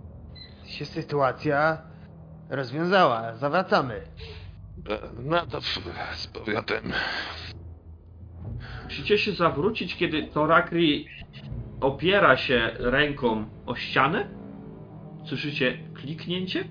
się 0.66 0.84
sytuacja 0.84 1.82
rozwiązała. 2.50 3.36
Zawracamy. 3.36 3.94
E, 4.90 4.98
No 5.24 5.46
to 5.46 5.60
z 6.14 6.26
powrotem. 6.26 6.92
Musicie 8.89 9.19
się 9.19 9.32
zawrócić, 9.32 9.97
kiedy 9.97 10.23
Torakri 10.27 11.06
opiera 11.81 12.36
się 12.36 12.70
ręką 12.78 13.48
o 13.66 13.74
ścianę. 13.77 14.28
Słyszycie 15.24 15.78
kliknięcie. 15.94 16.65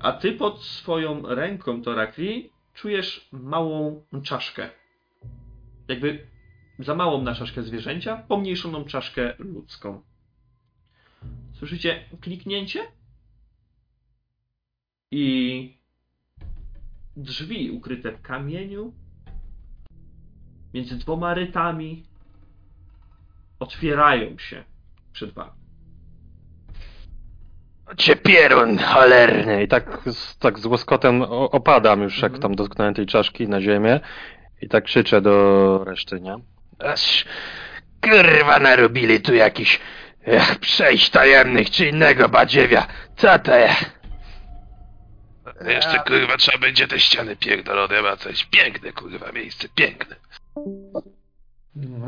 A 0.00 0.12
ty 0.12 0.32
pod 0.32 0.62
swoją 0.62 1.22
ręką, 1.34 1.82
Torakri, 1.82 2.50
czujesz 2.74 3.28
małą 3.32 4.02
czaszkę. 4.22 4.70
Jakby 5.88 6.26
za 6.78 6.94
małą 6.94 7.22
na 7.22 7.34
czaszkę 7.34 7.62
zwierzęcia, 7.62 8.16
pomniejszoną 8.16 8.84
czaszkę 8.84 9.34
ludzką. 9.38 10.02
Słyszycie 11.52 12.04
kliknięcie? 12.20 12.80
I 15.10 15.76
drzwi 17.16 17.70
ukryte 17.70 18.12
w 18.12 18.22
kamieniu 18.22 19.05
między 20.74 20.96
dwoma 20.96 21.34
rytami 21.34 22.04
otwierają 23.60 24.38
się 24.38 24.64
przed 25.12 25.32
wami. 25.32 25.50
Cię 27.96 28.16
pierun 28.16 28.78
cholerny. 28.78 29.62
I 29.62 29.68
tak 29.68 30.00
z, 30.06 30.38
tak 30.38 30.58
z 30.58 30.66
łoskotem 30.66 31.22
opadam 31.22 32.02
już, 32.02 32.16
jak 32.16 32.24
Mhm. 32.32 32.42
tam 32.42 32.54
dotknąłem 32.54 32.94
tej 32.94 33.06
czaszki 33.06 33.48
na 33.48 33.60
ziemię. 33.60 34.00
I 34.62 34.68
tak 34.68 34.84
krzyczę 34.84 35.20
do 35.20 35.84
reszty, 35.84 36.20
nie? 36.20 36.34
Aż 36.78 37.24
kurwa 38.00 38.58
narobili 38.58 39.20
tu 39.20 39.34
jakiś 39.34 39.80
Jak 40.26 40.58
przejść 40.58 41.10
tajemnych 41.10 41.70
czy 41.70 41.88
innego 41.88 42.28
badziewia. 42.28 42.86
Co 43.16 43.38
to 43.38 43.56
jest? 43.56 43.90
Jeszcze 45.66 45.98
kurwa 45.98 46.36
trzeba 46.36 46.58
będzie 46.58 46.88
te 46.88 47.00
ściany 47.00 47.36
pierdolone 47.36 48.02
wracać. 48.02 48.44
Piękne 48.44 48.92
kurwa 48.92 49.32
miejsce, 49.32 49.68
piękne. 49.74 50.16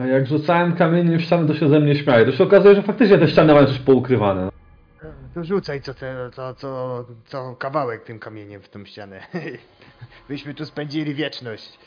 A 0.01 0.07
jak 0.07 0.27
rzucałem 0.27 0.77
kamieniem 0.77 1.19
w 1.19 1.23
ścianę, 1.23 1.47
to 1.47 1.55
się 1.55 1.69
ze 1.69 1.81
mnie 1.81 1.97
śmiaje. 1.97 2.27
To 2.27 2.33
się 2.33 2.45
okazuje, 2.45 2.75
że 2.75 2.83
faktycznie 2.83 3.19
te 3.19 3.29
ściany 3.29 3.55
mają 3.55 3.67
coś 3.67 3.79
poukrywane. 3.79 4.49
To 5.35 5.45
rzucaj 5.45 5.83
co, 5.83 5.95
te, 5.95 6.31
co, 6.33 6.55
co, 6.55 7.05
co 7.27 7.57
kawałek 7.57 8.05
tym 8.05 8.19
kamieniem 8.19 8.63
w 8.63 8.69
tą 8.69 8.85
ścianę. 8.85 9.21
Byśmy 10.29 10.55
tu 10.55 10.67
spędzili 10.67 11.15
wieczność. 11.15 11.79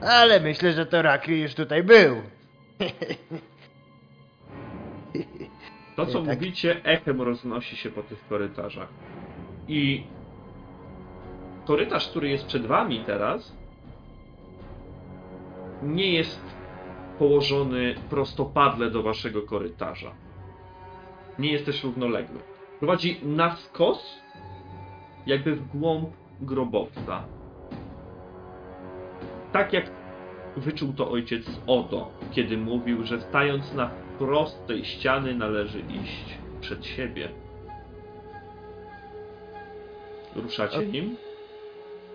Ale 0.00 0.40
myślę, 0.40 0.72
że 0.72 0.86
to 0.86 1.02
Rakri 1.02 1.40
już 1.40 1.54
tutaj 1.54 1.82
był. 1.82 2.16
To, 5.96 6.06
co 6.06 6.22
Tak. 6.22 6.40
mówicie, 6.40 6.84
echem 6.84 7.22
roznosi 7.22 7.76
się 7.76 7.90
po 7.90 8.02
tych 8.02 8.28
korytarzach. 8.28 8.88
I 9.68 10.06
korytarz, 11.66 12.08
który 12.08 12.28
jest 12.28 12.46
przed 12.46 12.66
wami 12.66 13.02
teraz, 13.06 13.52
nie 15.82 16.12
jest 16.12 16.40
położony 17.18 17.94
prostopadle 18.10 18.90
do 18.90 19.02
waszego 19.02 19.42
korytarza. 19.42 20.12
Nie 21.38 21.52
jest 21.52 21.66
też 21.66 21.84
równoległy. 21.84 22.38
Prowadzi 22.78 23.20
na 23.22 23.56
skos, 23.56 24.20
jakby 25.26 25.56
w 25.56 25.68
głąb 25.68 26.10
grobowca. 26.40 27.24
Tak 29.52 29.72
jak 29.72 29.90
wyczuł 30.56 30.92
to 30.92 31.10
ojciec 31.10 31.60
Odo, 31.66 32.10
kiedy 32.32 32.56
mówił, 32.56 33.04
że 33.04 33.20
stając 33.20 33.74
na 33.74 33.88
wprost 33.88 34.66
tej 34.66 34.84
ściany 34.84 35.34
należy 35.34 35.80
iść 35.80 36.38
przed 36.60 36.86
siebie. 36.86 37.28
Ruszacie 40.36 40.86
nim? 40.86 41.16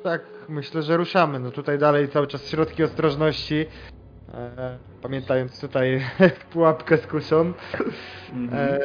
Tak, 0.06 0.22
myślę, 0.50 0.82
że 0.82 0.98
ruszamy. 0.98 1.40
No 1.40 1.52
tutaj 1.52 1.78
dalej 1.78 2.10
cały 2.10 2.28
czas 2.28 2.50
środki 2.50 2.84
ostrożności. 2.84 3.66
E, 4.34 4.78
pamiętając 5.02 5.62
tutaj 5.62 6.02
pułapkę 6.54 6.98
z 6.98 7.08
kuszą. 7.08 7.54
E, 8.52 8.80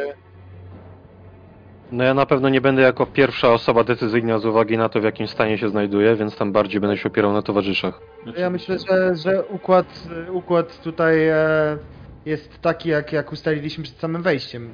No 1.93 2.05
ja 2.05 2.15
na 2.15 2.27
pewno 2.27 2.49
nie 2.49 2.61
będę 2.61 2.83
jako 2.83 3.07
pierwsza 3.07 3.53
osoba 3.53 3.85
decyzyjna 3.85 4.39
z 4.39 4.45
uwagi 4.47 4.79
na 4.79 4.89
to, 4.89 5.01
w 5.01 5.05
jakim 5.05 5.27
stanie 5.27 5.59
się 5.59 5.69
znajduję, 5.69 6.17
więc 6.17 6.37
tam 6.37 6.53
bardziej 6.53 6.81
będę 6.81 6.97
się 6.97 7.09
opierał 7.09 7.33
na 7.33 7.43
towarzyszach. 7.43 8.01
ja 8.37 8.51
myślę, 8.51 8.79
że, 8.79 9.17
że 9.17 9.45
układ, 9.45 10.09
układ 10.33 10.83
tutaj 10.83 11.29
e, 11.29 11.79
jest 12.27 12.61
taki, 12.61 12.89
jak, 12.89 13.13
jak 13.13 13.33
ustaliliśmy 13.33 13.85
przed 13.85 13.97
samym 13.97 14.23
wejściem. 14.23 14.73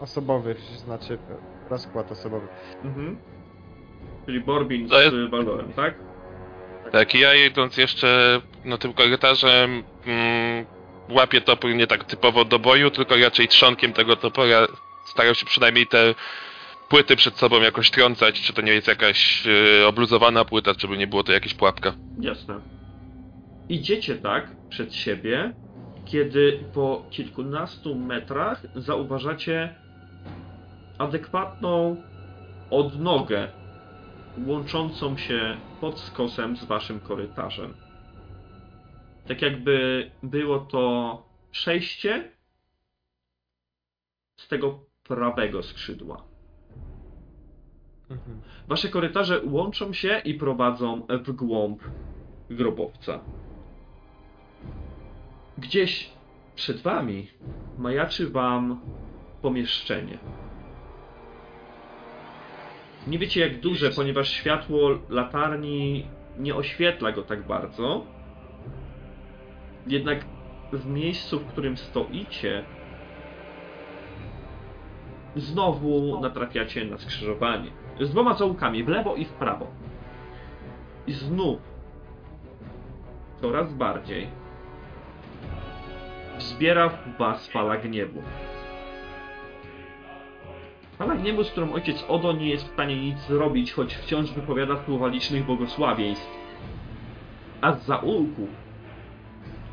Osobowy, 0.00 0.56
znaczy 0.84 1.18
rozkład 1.70 2.12
osobowy. 2.12 2.46
Mhm. 2.84 3.16
Czyli 4.26 4.40
Borbin 4.40 4.88
To 4.88 5.02
jest- 5.02 5.16
z 5.72 5.76
tak? 5.76 5.94
Tak, 6.92 7.14
i 7.14 7.18
ja 7.18 7.34
idąc 7.46 7.76
jeszcze 7.76 8.40
no, 8.64 8.78
tym 8.78 8.92
korytarzem 8.92 9.82
mm, 10.06 10.66
łapię 11.10 11.40
topór 11.40 11.74
nie 11.74 11.86
tak 11.86 12.04
typowo 12.04 12.44
do 12.44 12.58
boju, 12.58 12.90
tylko 12.90 13.16
raczej 13.16 13.48
trzonkiem 13.48 13.92
tego 13.92 14.16
topora 14.16 14.66
staram 15.04 15.34
się 15.34 15.46
przynajmniej 15.46 15.86
te 15.86 16.14
płyty 16.88 17.16
przed 17.16 17.36
sobą 17.36 17.60
jakoś 17.60 17.90
trącać, 17.90 18.40
czy 18.40 18.52
to 18.52 18.62
nie 18.62 18.72
jest 18.72 18.88
jakaś 18.88 19.46
yy, 19.46 19.86
obluzowana 19.86 20.44
płyta, 20.44 20.72
żeby 20.78 20.96
nie 20.96 21.06
było 21.06 21.24
to 21.24 21.32
jakaś 21.32 21.54
pułapka. 21.54 21.92
Jasne. 22.20 22.60
Idziecie 23.68 24.16
tak 24.16 24.46
przed 24.68 24.94
siebie, 24.94 25.52
kiedy 26.04 26.64
po 26.74 27.06
kilkunastu 27.10 27.94
metrach 27.94 28.62
zauważacie 28.74 29.74
adekwatną 30.98 32.02
odnogę 32.70 33.48
łączącą 34.46 35.16
się 35.16 35.56
pod 35.80 36.00
skosem 36.00 36.56
z 36.56 36.64
waszym 36.64 37.00
korytarzem. 37.00 37.74
Tak 39.28 39.42
jakby 39.42 40.10
było 40.22 40.58
to 40.58 41.22
przejście 41.50 42.30
z 44.36 44.48
tego 44.48 44.78
prawego 45.04 45.62
skrzydła. 45.62 46.24
Mhm. 48.10 48.40
Wasze 48.68 48.88
korytarze 48.88 49.40
łączą 49.44 49.92
się 49.92 50.22
i 50.24 50.34
prowadzą 50.34 51.06
w 51.24 51.32
głąb 51.32 51.82
grobowca. 52.50 53.20
Gdzieś 55.58 56.10
przed 56.54 56.82
wami 56.82 57.30
majaczy 57.78 58.30
wam 58.30 58.80
pomieszczenie. 59.42 60.18
Nie 63.06 63.18
wiecie 63.18 63.40
jak 63.40 63.60
duże, 63.60 63.90
ponieważ 63.90 64.28
światło 64.28 64.90
latarni 65.08 66.06
nie 66.38 66.54
oświetla 66.54 67.12
go 67.12 67.22
tak 67.22 67.46
bardzo. 67.46 68.06
Jednak 69.86 70.24
w 70.72 70.86
miejscu, 70.86 71.38
w 71.38 71.46
którym 71.46 71.76
stoicie, 71.76 72.64
znowu 75.36 76.20
natrafiacie 76.20 76.84
na 76.84 76.98
skrzyżowanie. 76.98 77.70
Z 78.00 78.10
dwoma 78.10 78.34
zaułkami, 78.34 78.84
w 78.84 78.88
lewo 78.88 79.14
i 79.14 79.24
w 79.24 79.32
prawo. 79.32 79.66
I 81.06 81.12
znów 81.12 81.60
coraz 83.40 83.72
bardziej 83.72 84.28
wzbiera 86.38 86.88
w 86.88 87.18
was 87.18 87.48
fala 87.48 87.76
gniewu. 87.76 88.22
Fala 90.98 91.16
gniewu, 91.16 91.44
z 91.44 91.50
którą 91.50 91.72
ojciec 91.72 92.04
Odo 92.08 92.32
nie 92.32 92.48
jest 92.48 92.64
w 92.64 92.72
stanie 92.72 92.96
nic 92.96 93.20
zrobić, 93.20 93.72
choć 93.72 93.94
wciąż 93.94 94.32
wypowiada 94.32 94.84
słowa 94.84 95.08
licznych 95.08 95.44
błogosławieństw. 95.46 96.38
A 97.60 97.72
z 97.72 97.86
zaułku, 97.86 98.48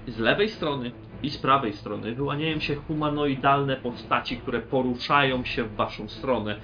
z 0.08 0.20
lewej 0.20 0.50
strony 0.50 0.92
i 1.24 1.30
z 1.30 1.38
prawej 1.38 1.74
strony 1.74 2.16
wyłaniają 2.16 2.60
się 2.60 2.76
humanoidalne 2.76 3.76
postaci, 3.76 4.38
które 4.38 4.60
poruszają 4.60 5.46
się 5.46 5.64
w 5.64 5.76
waszą 5.76 6.10
stronę. 6.10 6.56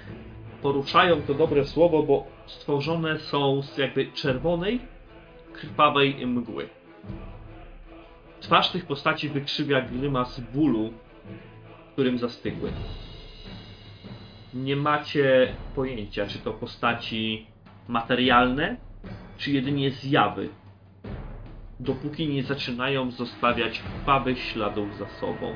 Poruszają 0.61 1.21
to 1.21 1.33
dobre 1.33 1.65
słowo, 1.65 2.03
bo 2.03 2.27
stworzone 2.45 3.19
są 3.19 3.61
z 3.61 3.77
jakby 3.77 4.05
czerwonej, 4.05 4.79
krwawej 5.53 6.27
mgły. 6.27 6.69
Twarz 8.39 8.71
tych 8.71 8.85
postaci 8.85 9.29
wykrzywia 9.29 9.81
grymas 9.81 10.39
bólu, 10.39 10.93
którym 11.93 12.17
zastygły. 12.17 12.71
Nie 14.63 14.75
macie 14.75 15.53
pojęcia, 15.75 16.27
czy 16.27 16.39
to 16.39 16.53
postaci 16.53 17.47
materialne, 17.87 18.75
czy 19.37 19.51
jedynie 19.51 19.91
zjawy, 19.91 20.49
dopóki 21.79 22.27
nie 22.27 22.43
zaczynają 22.43 23.11
zostawiać 23.11 23.79
krwawych 23.79 24.39
śladów 24.39 24.97
za 24.97 25.07
sobą. 25.07 25.53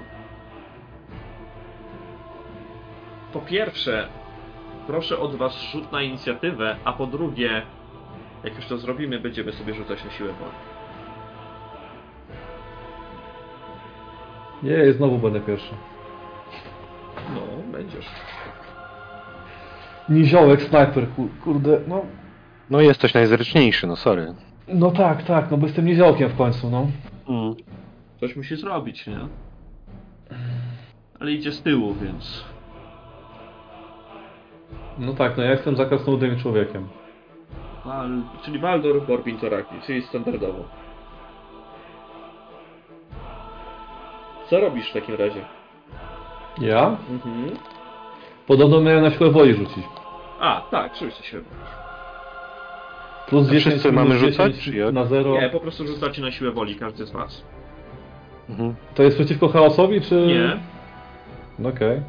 Po 3.34 3.40
pierwsze, 3.41 4.07
proszę 4.88 5.19
od 5.19 5.36
was 5.36 5.61
rzut 5.61 5.91
na 5.91 6.02
inicjatywę, 6.02 6.76
a 6.84 6.94
po 6.94 7.07
drugie, 7.07 7.61
jak 8.44 8.56
już 8.56 8.65
to 8.65 8.78
zrobimy, 8.78 9.19
będziemy 9.19 9.52
sobie 9.52 9.73
rzucać 9.73 10.03
na 10.06 10.11
siłę 10.11 10.34
woli. 10.34 10.52
Nie, 14.64 14.94
znowu 14.94 15.18
będę 15.18 15.41
pierwszy. 15.41 15.73
No, 17.36 17.41
będziesz. 17.72 18.06
Niziołek, 20.12 20.62
snajper, 20.62 21.08
kur- 21.16 21.30
kurde, 21.44 21.82
no... 21.88 22.02
No 22.70 22.82
jesteś 22.82 23.14
najzręczniejszy, 23.14 23.88
no 23.88 23.96
sorry. 23.96 24.34
No 24.68 24.92
tak, 24.92 25.24
tak, 25.24 25.52
no 25.52 25.58
bo 25.58 25.66
jestem 25.66 25.86
niziołkiem 25.86 26.30
w 26.30 26.36
końcu, 26.36 26.70
no. 26.70 26.88
Mm. 27.30 27.56
Coś 28.20 28.36
musi 28.36 28.56
zrobić, 28.56 29.08
nie? 29.08 29.20
Ale 31.20 31.32
idzie 31.32 31.52
z 31.52 31.62
tyłu, 31.62 31.94
więc... 31.94 32.44
No 34.98 35.14
tak, 35.14 35.38
no 35.38 35.44
ja 35.44 35.52
jestem 35.52 35.76
za 35.76 35.86
człowiekiem. 36.42 36.88
Wal... 37.86 38.22
Czyli 38.42 38.60
Waldor, 38.60 39.08
Borbin, 39.08 39.38
Toraki, 39.38 39.76
czyli 39.86 40.02
standardowo. 40.02 40.64
Co 44.50 44.60
robisz 44.60 44.90
w 44.90 44.94
takim 44.94 45.16
razie? 45.16 45.46
Ja? 46.62 46.98
Mhm. 47.10 47.50
Podobno 48.48 48.82
miałem 48.82 49.04
na 49.04 49.12
siłę 49.12 49.32
woli 49.32 49.54
rzucić. 49.54 50.01
A, 50.42 50.62
tak, 50.72 50.96
rzućcie 50.96 51.24
się. 51.24 51.42
Plus 53.30 53.48
A 53.48 53.52
10 53.52 53.74
wszyscy 53.74 53.92
mamy 53.92 54.10
10 54.16 54.32
rzucać, 54.32 54.60
czy 54.60 54.76
jak? 54.78 54.94
na 54.94 55.06
0. 55.06 55.42
Nie, 55.42 55.50
po 55.50 55.60
prostu 55.60 55.88
rzucacie 55.88 56.22
na 56.22 56.32
siłę 56.32 56.52
woli, 56.52 56.76
każdy 56.76 57.06
z 57.06 57.12
was. 57.12 57.44
Mhm. 58.50 58.76
To 58.96 59.04
jest 59.04 59.18
przeciwko 59.18 59.48
chaosowi, 59.50 60.02
czy... 60.02 60.16
Nie. 60.16 60.58
No 61.60 61.70
Okej. 61.70 62.02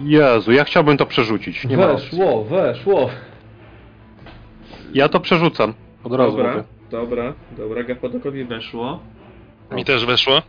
Jezu, 0.00 0.52
ja 0.52 0.64
chciałbym 0.64 0.96
to 0.96 1.06
przerzucić. 1.06 1.64
Nie. 1.64 1.76
Weszło, 1.76 2.44
weszło. 2.44 3.10
Ja 4.94 5.08
to 5.08 5.20
przerzucam. 5.20 5.74
Od 6.04 6.12
razu 6.12 6.36
Dobra, 6.36 6.50
mówię. 6.52 6.64
dobra, 6.90 7.32
dobra, 7.56 7.82
Gapodokowi 7.82 8.44
weszło. 8.44 9.00
Mi 9.72 9.84
też 9.84 10.06
weszło. 10.06 10.42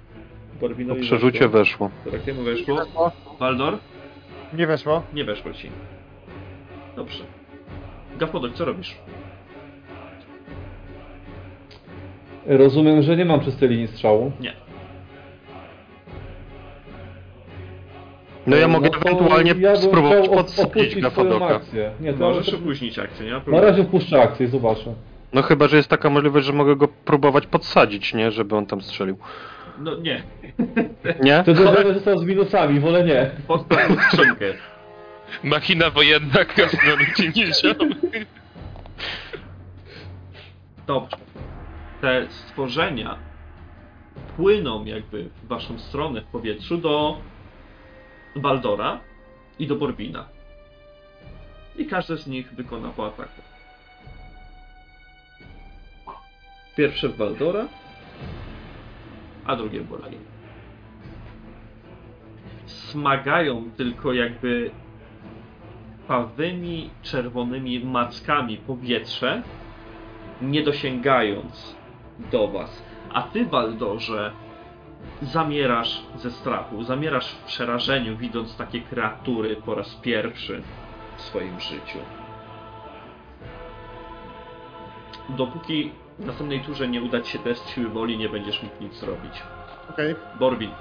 Borbinowi 0.62 1.00
Po 1.02 1.06
przerzucie 1.06 1.48
weszło. 1.48 1.90
weszło. 2.04 2.12
Takiemu 2.20 2.44
weszło. 2.44 2.78
Waldor? 3.40 3.78
Nie 4.54 4.68
weszło? 4.68 5.04
Nie 5.14 5.24
weszło 5.26 5.54
ci. 5.54 5.70
Dobrze. 6.96 7.24
Gafodok, 8.20 8.54
co 8.54 8.66
robisz? 8.66 8.96
Rozumiem, 12.46 13.02
że 13.02 13.18
nie 13.18 13.26
mam 13.26 13.40
czystej 13.40 13.70
linii 13.70 13.88
strzału. 13.88 14.32
Nie. 14.40 14.54
No 18.48 18.56
ja 18.56 18.68
mogę 18.68 18.90
to 18.90 18.98
ewentualnie 18.98 19.54
ja 19.60 19.72
bym 19.74 19.82
spróbować 19.82 20.30
chciał 20.98 21.12
swoją 21.12 21.48
akcję. 21.48 21.92
Nie, 22.00 22.14
to 22.14 22.20
Możesz 22.20 22.48
ja 22.48 22.58
opóźnić 22.58 23.00
akcję, 23.00 23.26
nie 23.26 23.32
ma 23.32 23.38
na 23.38 23.44
problemu. 23.44 23.68
razie 23.68 23.84
wpuszczę 23.84 24.22
akcję 24.22 24.46
i 24.46 24.50
zobaczę. 24.50 24.94
No 25.34 25.42
chyba, 25.42 25.68
że 25.68 25.78
jest 25.78 25.90
taka 25.90 26.10
możliwość, 26.10 26.46
że 26.46 26.54
mogę 26.54 26.76
go 26.76 26.88
próbować 26.88 27.48
podsadzić, 27.48 28.14
nie? 28.14 28.32
Żeby 28.32 28.56
on 28.56 28.66
tam 28.66 28.82
strzelił. 28.82 29.18
No 29.82 29.96
nie. 29.96 30.24
Nie? 31.24 31.44
Wtedy 31.44 31.66
będę 31.66 31.94
został 31.94 32.20
z 32.20 32.26
minusami, 32.26 32.80
wolę 32.80 33.04
nie. 33.04 33.32
Podstaw 33.48 33.92
skrzynkę. 34.04 34.46
Machina 35.44 35.90
wojenna 35.90 36.46
krasnoludzi 36.46 37.32
niziomy. 37.36 37.96
Dobrze. 40.88 41.18
Te 42.02 42.28
stworzenia 42.30 43.18
płyną 44.38 44.86
jakby 44.86 45.24
w 45.24 45.48
waszą 45.48 45.80
stronę 45.80 46.22
w 46.22 46.26
powietrzu 46.26 46.78
do 46.78 47.18
Baldora 48.36 49.00
i 49.60 49.68
do 49.68 49.76
Borbina. 49.76 50.26
I 51.76 51.86
każde 51.86 52.18
z 52.18 52.28
nich 52.28 52.54
wykona 52.54 52.90
po 52.90 53.08
ataku. 53.08 53.42
Pierwsze 56.78 57.10
w 57.10 57.18
Baldora, 57.18 57.68
a 59.46 59.56
drugie 59.56 59.82
w 59.82 59.88
Borbina. 59.88 60.22
Smagają 62.66 63.72
tylko 63.78 64.14
jakby 64.14 64.72
krwawymi, 66.12 66.90
czerwonymi 67.02 67.86
mackami 67.86 68.58
powietrze, 68.58 69.42
nie 70.42 70.64
dosięgając 70.64 71.76
do 72.32 72.48
was. 72.48 72.84
A 73.14 73.22
ty, 73.22 73.46
Baldorze, 73.46 74.32
zamierasz 75.22 76.04
ze 76.16 76.32
strachu, 76.32 76.84
zamierasz 76.84 77.32
w 77.32 77.44
przerażeniu, 77.44 78.18
widząc 78.18 78.58
takie 78.58 78.82
kreatury 78.82 79.56
po 79.56 79.76
raz 79.76 79.96
pierwszy 79.96 80.62
w 81.18 81.22
swoim 81.22 81.60
życiu. 81.60 82.00
Dopóki 85.30 85.92
w 86.22 86.26
następnej 86.26 86.60
turze 86.60 86.88
nie 86.88 87.02
uda 87.02 87.22
ci 87.22 87.32
się 87.32 87.40
test 87.40 87.70
siły 87.70 87.90
woli, 87.90 88.18
nie 88.18 88.30
będziesz 88.30 88.64
mógł 88.64 88.84
nic 88.84 88.94
zrobić. 88.94 89.34
Okej. 89.90 90.16
Borbin, 90.40 90.72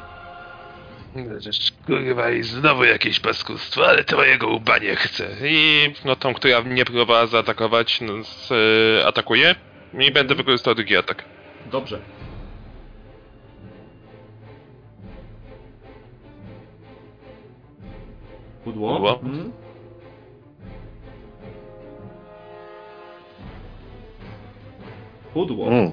Żeż, 1.39 1.73
Kurwa 1.87 2.31
i 2.31 2.43
znowu 2.43 2.85
jakieś 2.85 3.21
paskustwo, 3.21 3.87
ale 3.89 4.05
twojego 4.05 4.49
łba 4.49 4.79
nie 4.79 4.97
chcę. 4.97 5.29
I 5.45 5.93
no 6.05 6.17
tą, 6.17 6.35
która 6.35 6.63
mnie 6.63 6.85
próbowała 6.85 7.27
zaatakować, 7.27 8.01
no, 8.01 8.25
z, 8.25 8.53
e, 8.53 9.07
atakuje 9.07 9.55
i 9.99 10.11
będę 10.13 10.35
wykorzystał 10.35 10.75
drugi 10.75 10.97
atak. 10.97 11.25
dobrze. 11.71 12.01
Pudło? 18.65 18.93
Pudło. 18.93 19.21
Mhm. 19.23 19.53
Pudło. 25.35 25.69
Mm. 25.69 25.91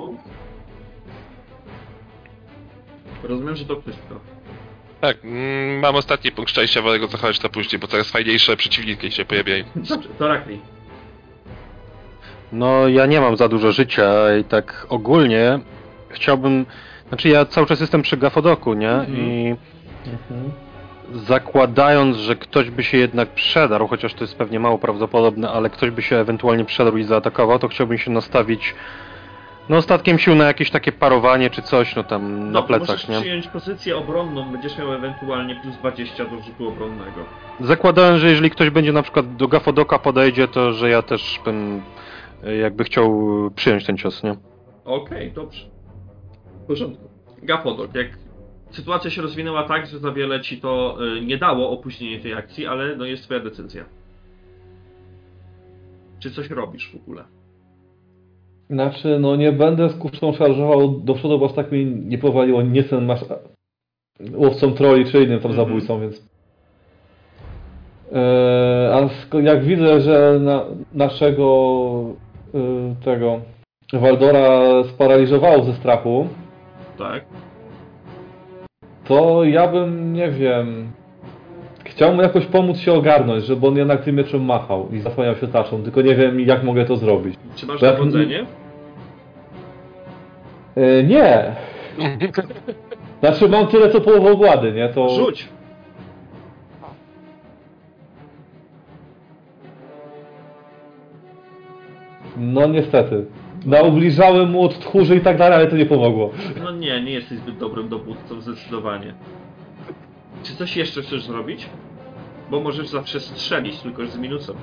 Rozumiem, 3.24 3.56
że 3.56 3.66
to 3.66 3.82
wszystko. 3.82 4.20
Tak, 5.02 5.18
mm, 5.24 5.80
mam 5.80 5.96
ostatni 5.96 6.32
punkt 6.32 6.52
szczęścia, 6.52 6.82
wolę 6.82 7.00
go 7.00 7.08
zachować 7.08 7.44
na 7.44 7.50
później, 7.50 7.80
bo 7.80 7.88
coraz 7.88 8.12
fajniejsze 8.12 8.58
przeciwniki 8.58 9.12
się 9.12 9.26
pojawiają. 9.26 9.64
Dobrze, 9.76 10.10
to 10.20 10.28
Rakli. 10.28 10.60
No 12.52 12.88
ja 12.88 13.06
nie 13.06 13.22
mam 13.22 13.38
za 13.38 13.48
dużo 13.50 13.72
życia 13.72 14.38
i 14.38 14.44
tak 14.44 14.86
ogólnie 14.90 15.60
chciałbym... 16.10 16.66
Znaczy 17.08 17.30
ja 17.30 17.46
cały 17.46 17.68
czas 17.68 17.80
jestem 17.80 18.02
przy 18.02 18.18
Gafodoku, 18.18 18.74
nie? 18.74 18.92
Mhm. 18.92 19.18
I 19.18 19.56
zakładając, 21.14 22.18
że 22.18 22.36
ktoś 22.36 22.70
by 22.70 22.84
się 22.84 22.98
jednak 22.98 23.30
przedarł, 23.30 23.88
chociaż 23.88 24.14
to 24.14 24.24
jest 24.24 24.36
pewnie 24.36 24.60
mało 24.60 24.78
prawdopodobne, 24.78 25.50
ale 25.50 25.70
ktoś 25.70 25.90
by 25.90 26.02
się 26.02 26.16
ewentualnie 26.16 26.66
przedarł 26.66 26.98
i 26.98 27.04
zaatakował, 27.04 27.60
to 27.60 27.68
chciałbym 27.68 27.98
się 27.98 28.12
nastawić 28.12 28.76
no 29.70 29.78
ostatkiem 29.78 30.20
sił 30.20 30.36
na 30.36 30.46
jakieś 30.46 30.72
takie 30.72 30.92
parowanie 30.92 31.50
czy 31.50 31.62
coś, 31.62 31.96
no 31.96 32.04
tam 32.04 32.40
na 32.52 32.60
No, 32.60 32.64
plecach, 32.64 32.88
możesz 32.90 33.08
nie? 33.08 33.20
przyjąć 33.20 33.48
pozycję 33.48 33.98
obronną, 33.98 34.52
będziesz 34.52 34.78
miał 34.78 34.94
ewentualnie 34.94 35.56
plus 35.62 35.78
20 35.78 36.26
do 36.26 36.42
rzutu 36.42 36.68
obronnego. 36.68 37.26
Zakładając, 37.60 38.22
że 38.22 38.30
jeżeli 38.30 38.50
ktoś 38.50 38.70
będzie 38.70 38.94
na 38.94 39.02
przykład 39.04 39.36
do 39.36 39.48
Gafodoka 39.48 40.00
podejdzie, 40.00 40.48
to 40.48 40.74
że 40.74 40.90
ja 40.90 41.02
też 41.02 41.40
bym 41.46 41.82
e, 42.44 42.56
jakby 42.56 42.84
chciał 42.84 43.22
przyjąć 43.56 43.86
ten 43.86 43.98
cios, 43.98 44.24
nie? 44.24 44.36
Okej, 44.86 45.32
dobrze. 45.32 45.66
W 46.64 46.68
porządku. 46.68 47.10
Gapodok, 47.44 47.96
jak 47.96 48.08
sytuacja 48.72 49.10
się 49.12 49.22
rozwinęła 49.22 49.64
tak, 49.64 49.88
że 49.88 50.00
za 50.00 50.12
wiele 50.12 50.42
ci 50.42 50.58
to 50.62 50.98
y, 51.18 51.22
nie 51.22 51.38
dało 51.38 51.70
opóźnienie 51.70 52.20
tej 52.20 52.34
akcji, 52.34 52.68
ale 52.68 52.96
no 52.96 53.06
jest 53.06 53.24
twoja 53.24 53.40
decyzja. 53.40 53.86
Czy 56.20 56.32
coś 56.32 56.50
robisz 56.50 56.92
w 56.92 56.96
ogóle? 56.96 57.24
Znaczy, 58.70 59.20
no 59.20 59.36
nie 59.36 59.52
będę 59.52 59.90
z 59.90 59.96
kuszą 59.96 60.34
szarżował 60.34 60.90
do 60.90 61.14
przodu, 61.14 61.40
bo 61.40 61.46
aż 61.46 61.54
tak 61.54 61.72
mnie 61.72 61.86
nie 61.86 62.18
powaliło. 62.18 62.62
Nie 62.62 62.76
jestem 62.82 63.06
masz... 63.06 63.26
łowcą 64.36 64.72
troli 64.74 65.06
czy 65.06 65.24
innym 65.24 65.40
tam 65.40 65.52
Mhm. 65.52 65.68
zabójcą, 65.68 66.00
więc... 66.02 66.30
Eee, 68.14 69.10
a 69.34 69.40
jak 69.40 69.64
widzę, 69.64 70.02
że 70.02 70.40
na, 70.42 70.66
naszego 70.94 71.92
y, 72.56 73.06
tego 73.06 73.40
Waldora 73.94 74.60
sparaliżowało 74.84 75.64
ze 75.64 75.74
strachu, 75.74 76.28
Tak? 76.98 77.26
to 79.08 79.44
ja 79.44 79.68
bym, 79.68 80.14
nie 80.14 80.32
wiem... 80.32 80.92
Chciał 81.98 82.16
mu 82.16 82.22
jakoś 82.22 82.46
pomóc 82.46 82.78
się 82.78 82.94
ogarnąć, 82.94 83.46
żeby 83.46 83.68
on 83.68 83.78
jednak 83.78 84.04
tym 84.04 84.16
mieczem 84.16 84.46
machał 84.46 84.90
i 84.92 85.00
zasłaniał 85.00 85.36
się 85.36 85.48
tarczą, 85.48 85.84
tylko 85.84 86.02
nie 86.02 86.16
wiem 86.16 86.40
jak 86.40 86.64
mogę 86.64 86.86
to 86.86 86.98
zrobić. 86.98 87.36
Czy 87.56 87.66
masz 87.66 87.82
jak- 87.82 87.98
dowodzenie? 87.98 88.46
E, 90.76 91.04
nie! 91.04 91.56
Znaczy 93.22 93.50
mam 93.50 93.68
tyle 93.68 93.90
co 93.90 94.02
połowę 94.02 94.32
ogłady, 94.32 94.72
nie? 94.72 94.90
To... 94.90 95.10
Rzuć! 95.10 95.48
No 102.38 102.68
niestety. 102.68 103.26
Naubliżałem 103.66 104.52
mu 104.52 104.62
od 104.62 104.80
tchórzy 104.80 105.16
i 105.16 105.22
tak 105.22 105.38
dalej, 105.38 105.56
ale 105.60 105.68
to 105.68 105.78
nie 105.78 105.86
pomogło. 105.86 106.32
No 106.64 106.72
nie, 106.72 107.02
nie 107.02 107.12
jesteś 107.12 107.38
zbyt 107.38 107.58
dobrym 107.58 107.90
dowódcą, 107.90 108.42
zdecydowanie. 108.42 109.14
Czy 110.44 110.56
coś 110.56 110.78
jeszcze 110.78 111.02
chcesz 111.02 111.24
zrobić? 111.26 111.70
Bo 112.52 112.60
możesz 112.60 112.88
zawsze 112.88 113.20
strzelić, 113.20 113.80
tylko 113.80 114.06
z 114.06 114.18
minusem. 114.18 114.56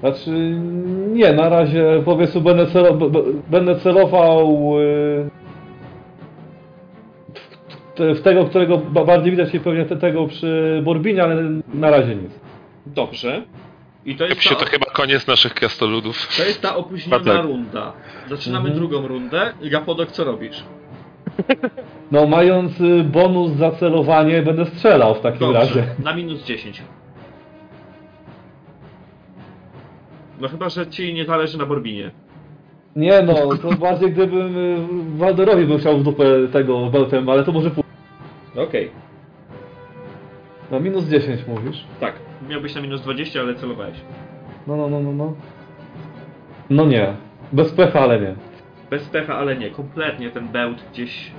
Znaczy, 0.00 0.30
nie, 1.12 1.32
na 1.32 1.48
razie 1.48 2.02
powiedzmy 2.04 2.40
będę, 2.40 2.66
celo, 2.66 2.94
będę 3.50 3.80
celował 3.80 4.48
y, 4.80 5.30
w, 7.34 8.14
w, 8.14 8.18
w 8.18 8.22
tego, 8.22 8.44
którego 8.44 8.78
ba- 8.78 9.04
bardziej 9.04 9.30
widać 9.30 9.52
się 9.52 9.60
pewnie 9.60 9.84
te- 9.84 9.96
tego 9.96 10.26
przy 10.26 10.80
Borbinie, 10.84 11.22
ale 11.22 11.42
na 11.74 11.90
razie 11.90 12.16
nic. 12.16 12.30
Dobrze. 12.86 13.42
I 14.04 14.16
to 14.16 14.26
jest, 14.26 14.42
Się 14.42 14.50
ta, 14.54 14.56
to 14.56 14.66
chyba 14.66 14.86
koniec 14.86 15.26
naszych 15.26 15.54
krasnoludów. 15.54 16.36
to 16.36 16.42
jest 16.44 16.62
ta 16.62 16.76
opóźniona 16.76 17.24
tak. 17.24 17.42
runda. 17.44 17.92
Zaczynamy 18.28 18.68
Mhm. 18.70 18.78
drugą 18.88 19.08
rundę. 19.08 19.52
Gapodok, 19.70 20.10
co 20.10 20.24
robisz? 20.24 20.64
No 22.10 22.26
mając 22.26 22.80
y, 22.80 23.04
bonus 23.04 23.52
za 23.52 23.70
celowanie 23.70 24.42
będę 24.42 24.66
strzelał 24.66 25.14
w 25.14 25.20
takim 25.20 25.40
Dobrze, 25.40 25.58
razie. 25.58 25.84
na 26.04 26.14
minus 26.16 26.44
10. 26.44 26.82
No 30.40 30.48
chyba, 30.48 30.68
że 30.68 30.86
ci 30.86 31.14
nie 31.14 31.24
zależy 31.24 31.58
na 31.58 31.66
Borbinie. 31.66 32.10
Nie 32.96 33.22
no, 33.22 33.34
to 33.62 33.72
bardziej 33.76 34.12
gdybym 34.12 34.56
y, 34.56 35.18
Waldorowi 35.18 35.66
bym 35.66 35.78
chciał 35.78 35.98
w 35.98 36.02
dupę 36.02 36.24
tego 36.52 36.86
bełtem, 36.90 37.28
ale 37.28 37.44
to 37.44 37.52
może. 37.52 37.70
Okej. 38.56 38.90
Na 40.70 40.80
minus 40.80 41.04
10 41.04 41.46
mówisz? 41.46 41.84
Tak, 42.00 42.14
miałbyś 42.48 42.74
na 42.74 42.80
minus 42.80 43.00
20, 43.02 43.40
ale 43.40 43.54
celowałeś. 43.54 43.96
No, 44.66 44.76
no, 44.76 44.88
no, 44.88 45.00
no, 45.00 45.12
no. 45.12 45.32
No 46.70 46.86
nie. 46.86 47.14
Bez 47.52 47.72
pecha, 47.72 48.00
ale 48.00 48.20
nie. 48.20 48.34
Bez 48.92 49.08
pecha, 49.08 49.38
ale 49.38 49.56
nie. 49.56 49.70
Kompletnie 49.70 50.30
ten 50.30 50.48
bełt 50.48 50.84
gdzieś 50.92 51.32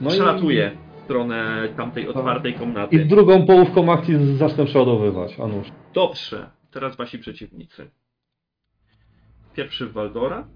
No 0.00 0.10
przelatuje 0.10 0.76
w 1.00 1.04
stronę 1.04 1.68
tamtej 1.76 2.08
otwartej 2.08 2.52
I, 2.52 2.54
komnaty. 2.58 2.96
I 2.96 3.06
drugą 3.06 3.46
połówką 3.46 3.92
akcji 3.92 4.36
zacznę 4.36 4.64
przeładowywać, 4.64 5.40
a 5.40 5.46
nuż. 5.46 5.68
Dobrze, 5.94 6.50
teraz 6.70 6.96
wasi 6.96 7.18
przeciwnicy. 7.18 7.90
Pierwszy 9.54 9.86
w 9.86 9.92
Waldora. 9.92 10.48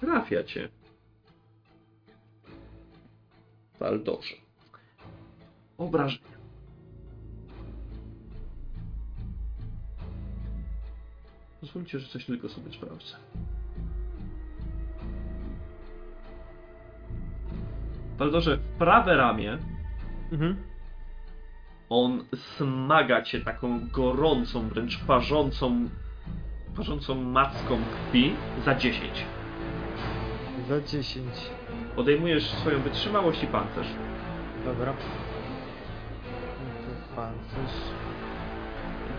Trafia 0.00 0.44
cię. 0.44 0.68
Waldorze. 3.80 4.34
Obrażenia. 5.78 6.37
Pozwólcie, 11.60 11.98
że 11.98 12.08
coś 12.08 12.24
tylko 12.24 12.48
sobie 12.48 12.72
sprawdzę. 12.72 13.16
Waldorze, 18.18 18.56
w 18.56 18.78
prawe 18.78 19.16
ramię 19.16 19.58
Mhm. 20.32 20.56
on 21.88 22.24
smaga 22.36 23.22
cię 23.22 23.40
taką 23.40 23.88
gorącą, 23.88 24.68
wręcz 24.68 24.98
parzącą, 25.04 25.88
parzącą 26.76 27.14
macką 27.14 27.78
krwi 27.92 28.32
za 28.64 28.74
10. 28.74 29.24
Za 30.68 30.80
10. 30.80 31.26
Odejmujesz 31.96 32.50
swoją 32.50 32.82
wytrzymałość 32.82 33.42
i 33.42 33.46
pancerz. 33.46 33.86
Dobra. 34.64 34.92
No 34.92 36.68
to 36.84 37.16
Pancerz. 37.16 37.76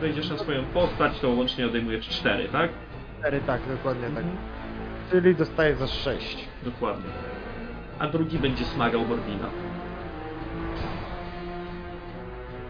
Wejdziesz 0.01 0.29
na 0.29 0.37
swoją 0.37 0.63
postać, 0.65 1.19
to 1.19 1.29
łącznie 1.29 1.65
odejmujesz 1.65 2.09
4, 2.09 2.47
tak? 2.49 2.69
4, 3.19 3.41
tak, 3.47 3.61
dokładnie 3.77 4.07
tak. 4.15 4.23
Czyli 5.11 5.35
dostaję 5.35 5.75
za 5.75 5.87
6. 5.87 6.37
Dokładnie. 6.63 7.09
A 7.99 8.07
drugi 8.07 8.39
będzie 8.39 8.65
smagał 8.65 9.01
Borbina. 9.05 9.49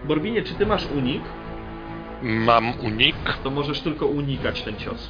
Borbinie, 0.05 0.41
czy 0.43 0.53
ty 0.53 0.65
masz 0.65 0.85
unik? 0.97 1.21
Mam 2.21 2.79
unik. 2.79 3.15
To 3.43 3.49
możesz 3.49 3.81
tylko 3.81 4.05
unikać 4.05 4.61
ten 4.61 4.75
cios. 4.75 5.09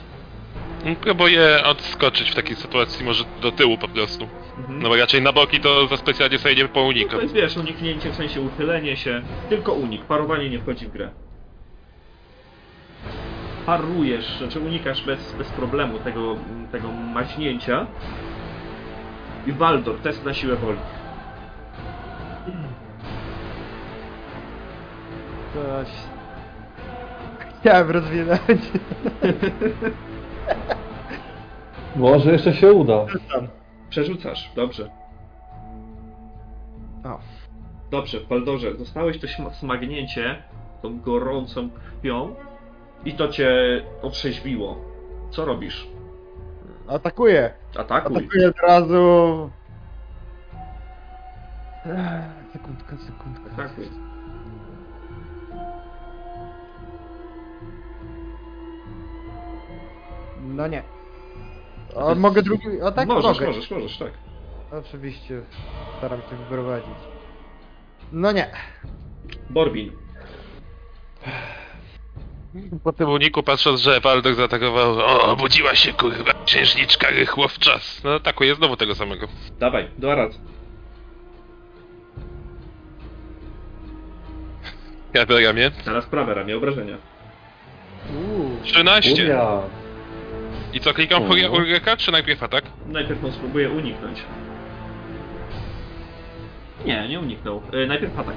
Próbuję 1.02 1.64
odskoczyć 1.66 2.32
w 2.32 2.36
takiej 2.36 2.56
sytuacji, 2.56 3.06
może 3.06 3.24
do 3.41 3.52
tyłu 3.52 3.78
po 3.78 3.88
prostu. 3.88 4.28
Mhm. 4.58 4.82
No 4.82 4.90
bo 4.90 4.96
raczej 4.96 5.22
na 5.22 5.34
boki 5.34 5.60
to 5.60 5.88
za 5.88 5.98
specjalnie 5.98 6.38
sobie 6.40 6.56
nie 6.56 6.64
No 6.64 6.70
pounikam. 6.70 7.16
to 7.18 7.22
jest, 7.22 7.34
wiesz, 7.34 7.58
uniknięcie 7.58 8.10
w 8.12 8.16
sensie 8.16 8.41
uchylenie 8.41 8.98
się, 8.98 9.22
tylko 9.50 9.74
unik, 9.74 10.02
parowanie 10.06 10.50
nie 10.50 10.60
wchodzi 10.60 10.86
w 10.86 10.91
grę. 10.91 11.10
Parujesz, 13.70 14.38
znaczy 14.38 14.60
unikasz 14.60 15.06
bez, 15.06 15.34
bez 15.34 15.50
problemu 15.50 16.00
tego, 16.00 16.36
tego 16.72 16.91
maźnięcia. 16.91 17.88
I 19.48 19.52
Waldor, 19.52 19.98
test 19.98 20.26
na 20.26 20.34
siłę 20.34 20.56
woli. 20.56 20.80
Coś. 25.54 25.88
Chciałem 27.60 27.91
rozwinąć. 27.91 28.62
Może 31.96 32.32
jeszcze 32.32 32.54
się 32.54 32.74
uda. 32.74 33.06
Przerzucasz, 33.90 34.52
dobrze. 34.56 34.90
O. 37.04 37.20
Dobrze, 37.91 38.20
w 38.20 38.28
Baldorze, 38.28 38.74
dostałeś 38.76 39.20
to 39.20 39.28
smagnięcie 39.52 40.44
tą 40.82 41.00
gorącą 41.00 41.70
krwią 41.70 42.36
i 43.05 43.13
to 43.13 43.27
cię 43.27 43.51
otrzeźwiło. 44.01 44.77
Co 45.31 45.45
robisz? 45.45 45.88
Atakuję. 46.88 47.53
Atakuj. 47.77 48.17
Atakuję 48.17 48.49
od 48.49 48.59
razu. 48.59 49.49
Ech, 51.85 52.53
Sekundka, 52.53 52.97
sekundka. 52.97 53.51
Atakuj. 53.53 53.89
No 60.41 60.67
nie. 60.67 60.84
O, 61.95 62.15
mogę 62.15 62.41
drugi. 62.41 62.81
O 62.81 62.91
tak? 62.91 63.07
możesz, 63.07 63.23
mogę. 63.23 63.47
możesz, 63.47 63.71
możesz, 63.71 63.97
tak. 63.97 64.11
Oczywiście. 64.71 65.41
Staram 65.97 66.21
się 66.21 66.35
wyprowadzić. 66.35 66.95
No 68.11 68.31
nie. 68.31 68.51
Borbin. 69.49 69.91
Po 72.84 72.93
tym 72.93 73.09
uniku 73.09 73.43
patrząc, 73.43 73.81
że 73.81 73.99
Waldek 73.99 74.35
zaatakował, 74.35 74.99
o, 74.99 75.21
obudziła 75.23 75.76
się 75.76 75.93
kurwa, 75.93 76.34
księżniczka 76.45 77.09
rychło 77.09 77.47
w 77.47 77.59
czas. 77.59 78.01
No 78.03 78.13
atakuje 78.13 78.55
znowu 78.55 78.77
tego 78.77 78.95
samego. 78.95 79.27
Dawaj, 79.59 79.88
do 79.97 80.15
rad. 80.15 80.31
Ja 85.13 85.26
biorę 85.26 85.45
ramię. 85.45 85.71
Teraz 85.85 86.05
prawe 86.05 86.34
ramię, 86.34 86.57
obrażenia. 86.57 86.97
Uuu. 88.15 88.57
13. 88.63 89.13
Uja. 89.13 89.61
I 90.73 90.80
co, 90.80 90.93
klikam 90.93 91.23
mhm. 91.23 91.53
Ulryka, 91.53 91.97
czy 91.97 92.11
najpierw 92.11 92.43
atak? 92.43 92.63
Najpierw 92.88 93.26
on 93.26 93.31
spróbuje 93.31 93.69
uniknąć. 93.69 94.19
Nie, 96.85 97.07
nie 97.07 97.19
uniknął. 97.19 97.61
E, 97.73 97.85
najpierw 97.85 98.19
atak. 98.19 98.35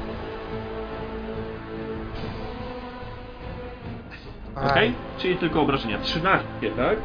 Ok? 4.57 4.77
Aj. 4.77 4.95
Czyli 5.19 5.37
tylko 5.37 5.61
obrażenia. 5.61 5.99
13, 5.99 6.47
tak? 6.77 6.99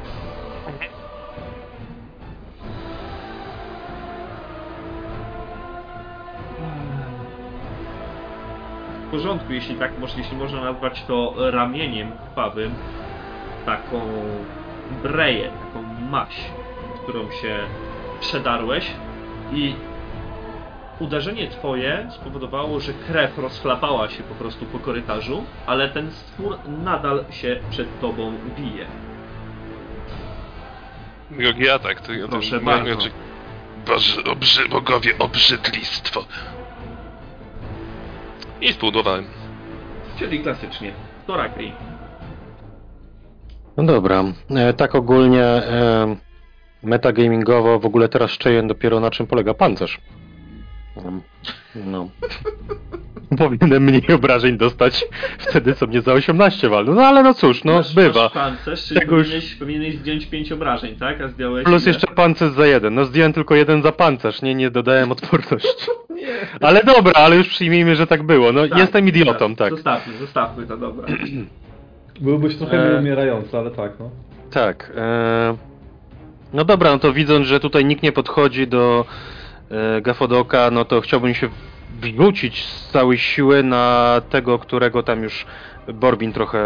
W 9.07 9.09
porządku, 9.11 9.53
jeśli 9.53 9.75
tak 9.75 9.91
jeśli 10.17 10.37
można 10.37 10.61
nazwać 10.61 11.03
to 11.03 11.33
ramieniem 11.51 12.11
krwawym, 12.11 12.75
taką 13.65 14.01
breję, 15.03 15.49
taką 15.49 15.83
maś, 16.11 16.35
którą 17.03 17.31
się 17.31 17.57
przedarłeś 18.19 18.91
i 19.53 19.75
uderzenie 20.99 21.47
twoje 21.47 22.07
spowodowało, 22.11 22.79
że 22.79 22.93
krew 22.93 23.37
rozchlapała 23.37 24.09
się 24.09 24.23
po 24.23 24.35
prostu 24.35 24.65
po 24.65 24.79
korytarzu, 24.79 25.43
ale 25.65 25.89
ten 25.89 26.11
stwór 26.11 26.57
nadal 26.83 27.25
się 27.31 27.59
przed 27.69 27.99
tobą 28.01 28.33
bije. 28.57 28.85
Drugi 31.31 31.69
atak, 31.69 32.01
to 32.01 32.13
ja 32.13 32.27
Proszę 32.27 32.59
to, 32.59 32.65
bardzo. 32.65 33.09
Boże, 33.87 34.23
obrzy, 34.31 34.69
bogowie, 34.69 35.11
obrzydlistwo. 35.19 36.25
I 38.61 38.73
spudłowałem. 38.73 39.25
Czyli 40.19 40.39
klasycznie. 40.39 40.91
Torakri. 41.27 41.73
No 43.77 43.83
dobra, 43.83 44.23
e, 44.49 44.73
tak 44.73 44.95
ogólnie 44.95 45.43
e, 45.43 46.15
metagamingowo 46.83 47.79
w 47.79 47.85
ogóle 47.85 48.09
teraz 48.09 48.31
szczeję 48.31 48.63
dopiero 48.63 48.99
na 48.99 49.11
czym 49.11 49.27
polega 49.27 49.53
pancerz. 49.53 49.99
No. 51.85 52.09
Powinienem 53.37 53.83
mniej 53.83 54.07
obrażeń 54.15 54.57
dostać 54.57 55.05
wtedy, 55.37 55.73
co 55.73 55.87
mnie 55.87 56.01
za 56.01 56.13
18 56.13 56.69
walną. 56.69 56.95
No 56.95 57.01
ale 57.01 57.23
no 57.23 57.33
cóż, 57.33 57.63
no 57.63 57.73
masz, 57.73 57.95
bywa. 57.95 58.23
Masz 58.23 58.33
pancerz, 58.33 58.85
czyli 58.85 58.99
Tego 58.99 59.17
już- 59.17 59.27
powinieneś, 59.27 59.55
powinieneś 59.55 59.95
zdjąć 59.95 60.25
5 60.25 60.51
obrażeń, 60.51 60.95
tak? 60.95 61.21
A 61.21 61.27
zdjąłeś 61.27 61.65
Plus 61.65 61.83
ile? 61.83 61.91
jeszcze 61.91 62.07
pancerz 62.07 62.51
za 62.51 62.67
jeden. 62.67 62.95
No 62.95 63.05
zdjąłem 63.05 63.33
tylko 63.33 63.55
jeden 63.55 63.83
za 63.83 63.91
pancerz, 63.91 64.41
nie, 64.41 64.55
nie 64.55 64.71
dodałem 64.71 65.11
odporności. 65.11 65.69
Ale 66.61 66.83
dobra, 66.83 67.13
ale 67.15 67.35
już 67.35 67.47
przyjmijmy, 67.47 67.95
że 67.95 68.07
tak 68.07 68.23
było. 68.23 68.51
No 68.51 68.67
Tak, 68.67 68.77
jestem 68.77 69.07
idiotą, 69.07 69.55
tak. 69.55 69.69
Zostawmy, 69.69 70.17
zostawmy 70.17 70.67
to, 70.67 70.77
dobra. 70.77 71.07
Byłbyś 72.21 72.55
trochę 72.55 72.77
E. 72.83 72.87
mniej 72.89 72.99
umierający, 72.99 73.57
ale 73.57 73.71
tak, 73.71 73.91
no. 73.99 74.09
Tak. 74.51 74.91
E... 74.95 75.57
No 76.53 76.65
dobra, 76.65 76.91
no 76.91 76.99
to 76.99 77.13
widząc, 77.13 77.47
że 77.47 77.59
tutaj 77.59 77.85
nikt 77.85 78.03
nie 78.03 78.11
podchodzi 78.11 78.67
do 78.67 79.05
Gafodoka, 80.01 80.71
no 80.71 80.85
to 80.85 81.01
chciałbym 81.01 81.33
się 81.33 81.49
wrzucić 82.01 82.65
z 82.65 82.89
całej 82.91 83.17
siły 83.17 83.63
na 83.63 84.21
tego, 84.29 84.59
którego 84.59 85.03
tam 85.03 85.23
już 85.23 85.45
Borbin 85.93 86.33
trochę 86.33 86.59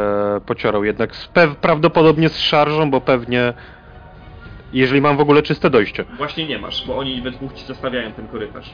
pociorał. 0.45 0.83
Jednak 0.83 1.15
z 1.15 1.29
prawdopodobnie 1.61 2.29
z 2.29 2.39
szarżą, 2.39 2.91
bo 2.91 3.01
pewnie 3.01 3.53
jeżeli 4.73 5.01
mam 5.01 5.17
w 5.17 5.21
ogóle 5.21 5.41
czyste 5.41 5.69
dojście. 5.69 6.05
Właśnie 6.17 6.47
nie 6.47 6.59
masz, 6.59 6.87
bo 6.87 6.97
oni 6.97 7.21
we 7.21 7.31
dwóch 7.31 7.53
ci 7.53 7.65
zostawiają 7.65 8.11
ten 8.11 8.27
korytarz. 8.27 8.69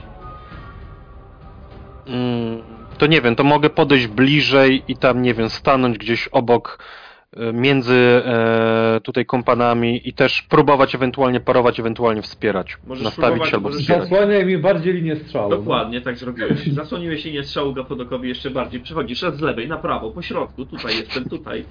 Mm, 2.08 2.62
to 2.98 3.08
nie 3.08 3.22
wiem, 3.22 3.36
to 3.36 3.44
mogę 3.44 3.70
podejść 3.70 4.08
bliżej 4.08 4.84
i 4.88 4.98
tam, 4.98 5.22
nie 5.22 5.34
wiem, 5.34 5.50
stanąć 5.50 5.98
gdzieś 5.98 6.28
obok, 6.28 6.80
e, 6.80 7.07
między 7.54 7.94
e, 8.26 9.02
tutaj 9.04 9.26
kompanami 9.26 10.10
i 10.10 10.14
też 10.14 10.42
próbować 10.42 10.96
ewentualnie 10.96 11.40
parować, 11.40 11.80
ewentualnie 11.80 12.22
wspierać. 12.22 12.78
Możesz 12.88 13.04
nastawić 13.04 13.46
się 13.46 13.56
albo 13.56 13.70
wspierać. 13.70 14.10
Zasłaniaj 14.10 14.46
mi 14.46 14.58
bardziej 14.58 14.94
linię 14.94 15.16
strzału. 15.16 15.50
no. 15.50 15.58
Dokładnie, 15.58 16.02
tak 16.02 16.18
zrobiłeś. 16.18 16.68
Zasłoniłeś 16.68 17.26
linię 17.26 17.44
strzału 17.44 17.74
Gafodokowi 17.74 18.30
jeszcze 18.30 18.50
bardziej. 18.50 18.82
Przechodzisz 18.82 19.22
raz 19.22 19.38
z 19.38 19.42
lewej 19.42 19.68
na 19.68 19.78
prawo, 19.78 20.12
po 20.12 20.22
środku, 20.22 20.66
tutaj 20.66 20.98
jestem, 20.98 21.30
tutaj. 21.30 21.66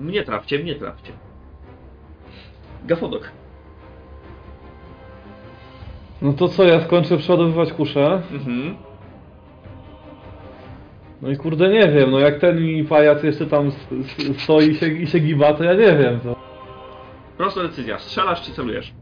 Mnie 0.00 0.22
trafcie, 0.22 0.58
mnie 0.58 0.74
trafcie. 0.74 1.12
Gafodok. 2.84 3.30
No 6.22 6.32
to 6.32 6.48
co, 6.48 6.64
ja 6.64 6.84
skończę 6.84 7.16
przeładowywać 7.16 7.72
kuszę. 7.72 8.22
Mhm. 8.32 8.76
No 11.22 11.30
i 11.30 11.36
kurde 11.36 11.68
nie 11.68 11.88
wiem, 11.88 12.10
no 12.10 12.18
jak 12.18 12.38
ten 12.38 12.62
mi 12.62 12.84
pajac 12.84 13.22
jeszcze 13.22 13.46
tam 13.46 13.72
stoi 14.38 14.70
i 14.70 14.74
się, 14.74 14.86
i 14.88 15.06
się 15.06 15.18
giba, 15.18 15.54
to 15.54 15.64
ja 15.64 15.72
nie 15.72 15.98
wiem, 15.98 16.20
to. 16.20 16.36
Prosta 17.36 17.62
decyzja. 17.62 17.98
Strzelasz 17.98 18.42
czy 18.42 18.52
celujesz? 18.52 18.92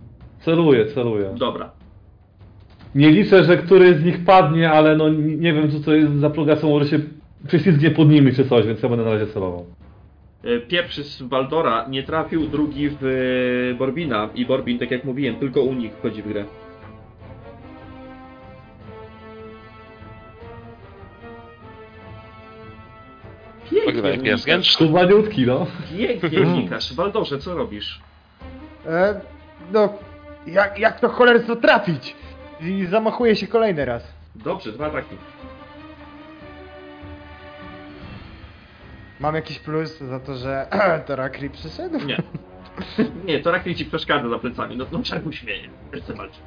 Celuję, 0.40 0.86
celuję. 0.86 1.34
Dobra. 1.38 1.70
Nie 2.94 3.10
liczę, 3.10 3.44
że 3.44 3.56
któryś 3.56 3.96
z 3.96 4.04
nich 4.04 4.24
padnie, 4.24 4.70
ale 4.70 4.96
no 4.96 5.08
nie 5.18 5.52
wiem, 5.52 5.70
co 5.70 5.80
to 5.80 5.94
jest 5.94 6.12
za 6.12 6.30
progresją, 6.30 6.68
może 6.68 6.86
się 6.86 6.98
prześlizgnie 7.48 7.90
pod 7.90 8.08
nimi 8.10 8.32
czy 8.32 8.44
coś, 8.44 8.66
więc 8.66 8.82
ja 8.82 8.88
będę 8.88 9.04
na 9.04 9.10
razie 9.12 9.26
celował. 9.26 9.66
E, 10.44 10.60
Pierwszy 10.60 11.04
z 11.04 11.22
Waldora 11.22 11.86
nie 11.88 12.02
trafił, 12.02 12.46
drugi 12.46 12.88
w 12.88 13.04
e, 13.04 13.74
Borbina 13.74 14.28
i 14.34 14.46
Borbin, 14.46 14.78
tak 14.78 14.90
jak 14.90 15.04
mówiłem, 15.04 15.36
tylko 15.36 15.62
u 15.62 15.74
nich 15.74 15.92
wchodzi 15.92 16.22
w 16.22 16.28
grę. 16.28 16.44
Pięknie 23.74 24.18
pies 24.18 24.46
unikasz. 24.46 24.76
Tu 24.76 24.90
maniutki, 24.90 25.46
no. 25.46 25.66
Pięknie 25.98 26.40
unikasz. 26.40 26.94
Waldorze, 26.94 27.38
co 27.38 27.54
robisz? 27.54 28.00
E, 28.86 29.20
no, 29.72 29.88
jak, 30.46 30.78
jak 30.78 31.00
to 31.00 31.08
cholerstwo 31.08 31.56
trafić? 31.56 32.16
I 32.60 32.86
zamachuje 32.86 33.36
się 33.36 33.46
kolejny 33.46 33.84
raz. 33.84 34.14
Dobrze, 34.34 34.72
dwa 34.72 34.86
ataki. 34.86 35.16
Mam 39.20 39.34
jakiś 39.34 39.58
plus 39.58 39.98
za 39.98 40.20
to, 40.20 40.34
że 40.34 40.66
Torakri 41.06 41.50
przyszedł? 41.50 41.98
Nie. 42.06 42.22
Nie, 43.26 43.40
to 43.40 43.52
Rakri 43.52 43.74
ci 43.74 43.84
przeszkadza 43.84 44.28
za 44.28 44.38
plecami. 44.38 44.76
No, 44.76 44.86
no 44.92 45.02
czemu 45.02 45.32
śmieje? 45.32 45.68
Chcę 46.02 46.14
walczyć. 46.14 46.40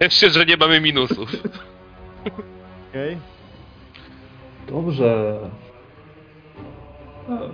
Jeszcze, 0.00 0.30
że 0.30 0.46
nie 0.46 0.56
mamy 0.56 0.80
minusów. 0.80 1.30
Okej. 2.90 3.16
Dobrze. 4.68 5.38
Eee, 7.30 7.50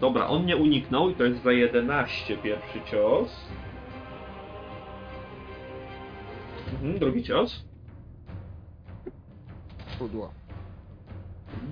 Dobra, 0.00 0.26
on 0.26 0.46
nie 0.46 0.56
uniknął 0.56 1.10
i 1.10 1.14
to 1.14 1.24
jest 1.24 1.42
za 1.42 1.52
11 1.52 2.36
pierwszy 2.36 2.80
cios. 2.90 3.46
Mhm, 6.72 6.98
drugi 6.98 7.22
cios. 7.22 7.64
Pudło. 9.98 10.32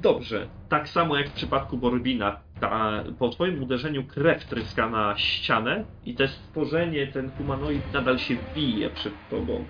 Dobrze. 0.02 0.48
Tak 0.68 0.88
samo 0.88 1.16
jak 1.16 1.28
w 1.28 1.32
przypadku 1.32 1.76
Borbina, 1.78 2.36
ta, 2.60 3.04
po 3.18 3.28
twoim 3.28 3.62
uderzeniu 3.62 4.04
krew 4.04 4.44
tryska 4.44 4.90
na 4.90 5.18
ścianę 5.18 5.84
i 6.06 6.14
to 6.14 6.28
stworzenie, 6.28 7.06
ten 7.06 7.30
humanoid 7.30 7.92
nadal 7.92 8.18
się 8.18 8.36
bije 8.54 8.90
przed 8.90 9.14
tobą. 9.30 9.64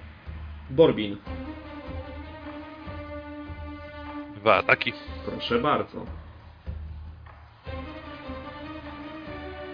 Borbin, 0.71 1.17
Dwa 4.37 4.57
ataki. 4.57 4.93
proszę 5.25 5.59
bardzo. 5.59 6.20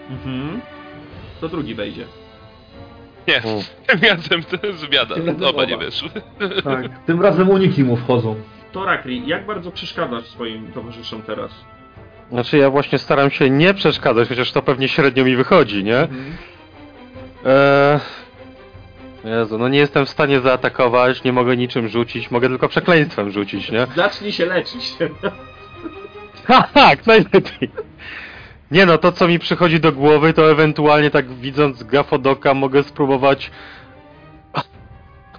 Mhm. 0.09 0.61
To 1.41 1.49
drugi 1.49 1.75
wejdzie. 1.75 2.05
Nie, 3.27 3.41
tym 3.87 3.99
razem 4.01 4.43
to. 4.43 4.57
Tym 4.57 5.25
razem 5.27 5.43
Oba 5.43 5.65
nie 5.65 5.75
oba. 5.75 5.85
wyszły. 5.85 6.09
Tak. 6.63 6.85
Tym 7.05 7.21
razem 7.21 7.49
uniki 7.49 7.83
mu 7.83 7.95
wchodzą. 7.95 8.35
To 8.71 8.85
Rakri, 8.85 9.27
jak 9.27 9.45
bardzo 9.45 9.71
przeszkadzasz 9.71 10.25
swoim 10.25 10.71
towarzyszom 10.71 11.21
teraz? 11.21 11.51
Znaczy 12.31 12.57
ja 12.57 12.69
właśnie 12.69 12.97
staram 12.97 13.31
się 13.31 13.49
nie 13.49 13.73
przeszkadzać, 13.73 14.29
chociaż 14.29 14.51
to 14.51 14.61
pewnie 14.61 14.87
średnio 14.87 15.23
mi 15.25 15.35
wychodzi, 15.35 15.83
nie? 15.83 15.97
Eee... 17.45 17.99
Jezu, 19.25 19.57
no 19.57 19.67
nie 19.67 19.79
jestem 19.79 20.05
w 20.05 20.09
stanie 20.09 20.39
zaatakować, 20.39 21.23
nie 21.23 21.33
mogę 21.33 21.57
niczym 21.57 21.87
rzucić, 21.87 22.31
mogę 22.31 22.47
tylko 22.49 22.69
przekleństwem 22.69 23.31
rzucić, 23.31 23.71
nie? 23.71 23.87
Zacznij 23.95 24.31
się 24.31 24.45
leczyć. 24.45 24.93
Ha, 26.47 26.67
tak, 26.73 27.07
najlepiej. 27.07 27.69
Nie 28.71 28.85
no, 28.85 28.97
to 28.97 29.11
co 29.11 29.27
mi 29.27 29.39
przychodzi 29.39 29.79
do 29.79 29.91
głowy, 29.91 30.33
to 30.33 30.51
ewentualnie 30.51 31.11
tak 31.11 31.29
widząc 31.29 31.83
Gafodoka 31.83 32.53
mogę 32.53 32.83
spróbować... 32.83 33.51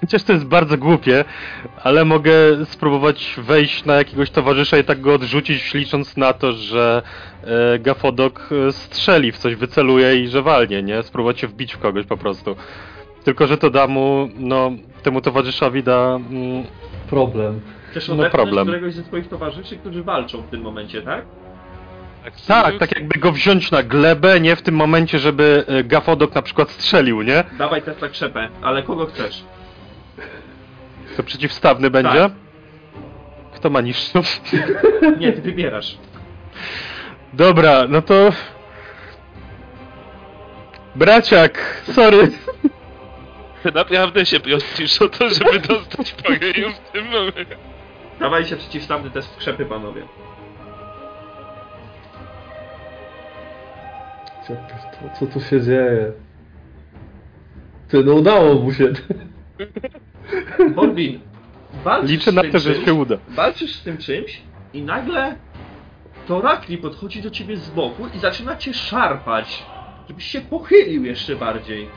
Chociaż 0.00 0.22
to 0.22 0.32
jest 0.32 0.44
bardzo 0.44 0.78
głupie, 0.78 1.24
ale 1.82 2.04
mogę 2.04 2.32
spróbować 2.64 3.34
wejść 3.38 3.84
na 3.84 3.94
jakiegoś 3.94 4.30
towarzysza 4.30 4.78
i 4.78 4.84
tak 4.84 5.00
go 5.00 5.14
odrzucić, 5.14 5.74
licząc 5.74 6.16
na 6.16 6.32
to, 6.32 6.52
że 6.52 7.02
e, 7.44 7.78
Gafodok 7.78 8.48
e, 8.68 8.72
strzeli 8.72 9.32
w 9.32 9.38
coś, 9.38 9.54
wyceluje 9.54 10.16
i 10.16 10.28
że 10.28 10.42
walnie, 10.42 10.82
nie? 10.82 11.02
Spróbować 11.02 11.40
się 11.40 11.46
wbić 11.46 11.74
w 11.74 11.78
kogoś 11.78 12.06
po 12.06 12.16
prostu. 12.16 12.56
Tylko, 13.24 13.46
że 13.46 13.58
to 13.58 13.70
da 13.70 13.86
mu, 13.86 14.28
no, 14.36 14.70
temu 15.02 15.20
towarzyszowi 15.20 15.82
da... 15.82 16.14
Mm, 16.30 16.64
Problem. 17.10 17.60
Chcesz 17.90 18.08
No 18.08 18.30
problem. 18.30 18.66
któregoś 18.66 18.94
ze 18.94 19.02
swoich 19.02 19.28
towarzyszy, 19.28 19.76
którzy 19.76 20.02
walczą 20.02 20.42
w 20.42 20.50
tym 20.50 20.60
momencie, 20.60 21.02
tak? 21.02 21.24
Tak, 22.46 22.78
tak 22.78 22.94
jakby 22.94 23.20
go 23.20 23.32
wziąć 23.32 23.70
na 23.70 23.82
glebę, 23.82 24.40
nie 24.40 24.56
w 24.56 24.62
tym 24.62 24.74
momencie, 24.74 25.18
żeby 25.18 25.64
e, 25.66 25.84
Gafodok 25.84 26.34
na 26.34 26.42
przykład 26.42 26.70
strzelił, 26.70 27.22
nie? 27.22 27.44
Dawaj 27.58 27.82
test 27.82 28.00
na 28.00 28.08
krzepę, 28.08 28.48
ale 28.62 28.82
kogo 28.82 29.06
chcesz? 29.06 29.44
To 31.16 31.22
przeciwstawny 31.22 31.90
będzie? 31.90 32.20
Tak. 32.20 32.32
Kto 33.54 33.70
ma 33.70 33.80
niższą? 33.80 34.20
Nie, 35.20 35.32
ty 35.32 35.42
wybierasz. 35.42 35.98
Dobra, 37.32 37.86
no 37.88 38.02
to... 38.02 38.32
Braciak, 40.94 41.82
sorry. 41.92 42.30
Ty 43.62 43.72
naprawdę 43.80 44.26
się 44.26 44.40
prosisz 44.40 45.02
o 45.02 45.08
to, 45.08 45.28
żeby 45.28 45.58
dostać 45.60 46.12
po 46.12 46.32
w 46.32 46.90
tym 46.92 47.04
momencie. 47.04 47.56
Dawaj 48.20 48.44
się 48.44 48.56
przeciwstawny 48.56 49.10
test 49.10 49.36
krzepy, 49.36 49.66
panowie. 49.66 50.02
Co, 54.48 54.54
co, 54.54 55.18
co 55.20 55.32
tu 55.32 55.40
się 55.40 55.60
dzieje? 55.62 56.12
Ty, 57.88 58.04
no 58.04 58.12
udało 58.14 58.54
mu 58.54 58.72
się. 58.72 58.92
Borbin, 60.76 61.20
walczysz 61.84 62.10
Liczę 62.10 62.30
z 62.30 62.34
na 62.34 62.42
tym 62.42 62.52
to, 62.52 62.58
że 62.58 62.72
czymś, 62.74 62.84
się 62.84 62.94
uda. 62.94 63.16
Walczysz 63.28 63.74
z 63.74 63.82
tym 63.82 63.98
czymś 63.98 64.42
i 64.72 64.82
nagle 64.82 65.36
to 66.28 66.40
Rakli 66.40 66.78
podchodzi 66.78 67.22
do 67.22 67.30
ciebie 67.30 67.56
z 67.56 67.70
boku 67.70 68.06
i 68.14 68.18
zaczyna 68.18 68.56
cię 68.56 68.74
szarpać, 68.74 69.64
żebyś 70.08 70.24
się 70.24 70.40
pochylił 70.40 71.04
jeszcze 71.04 71.36
bardziej. 71.36 71.88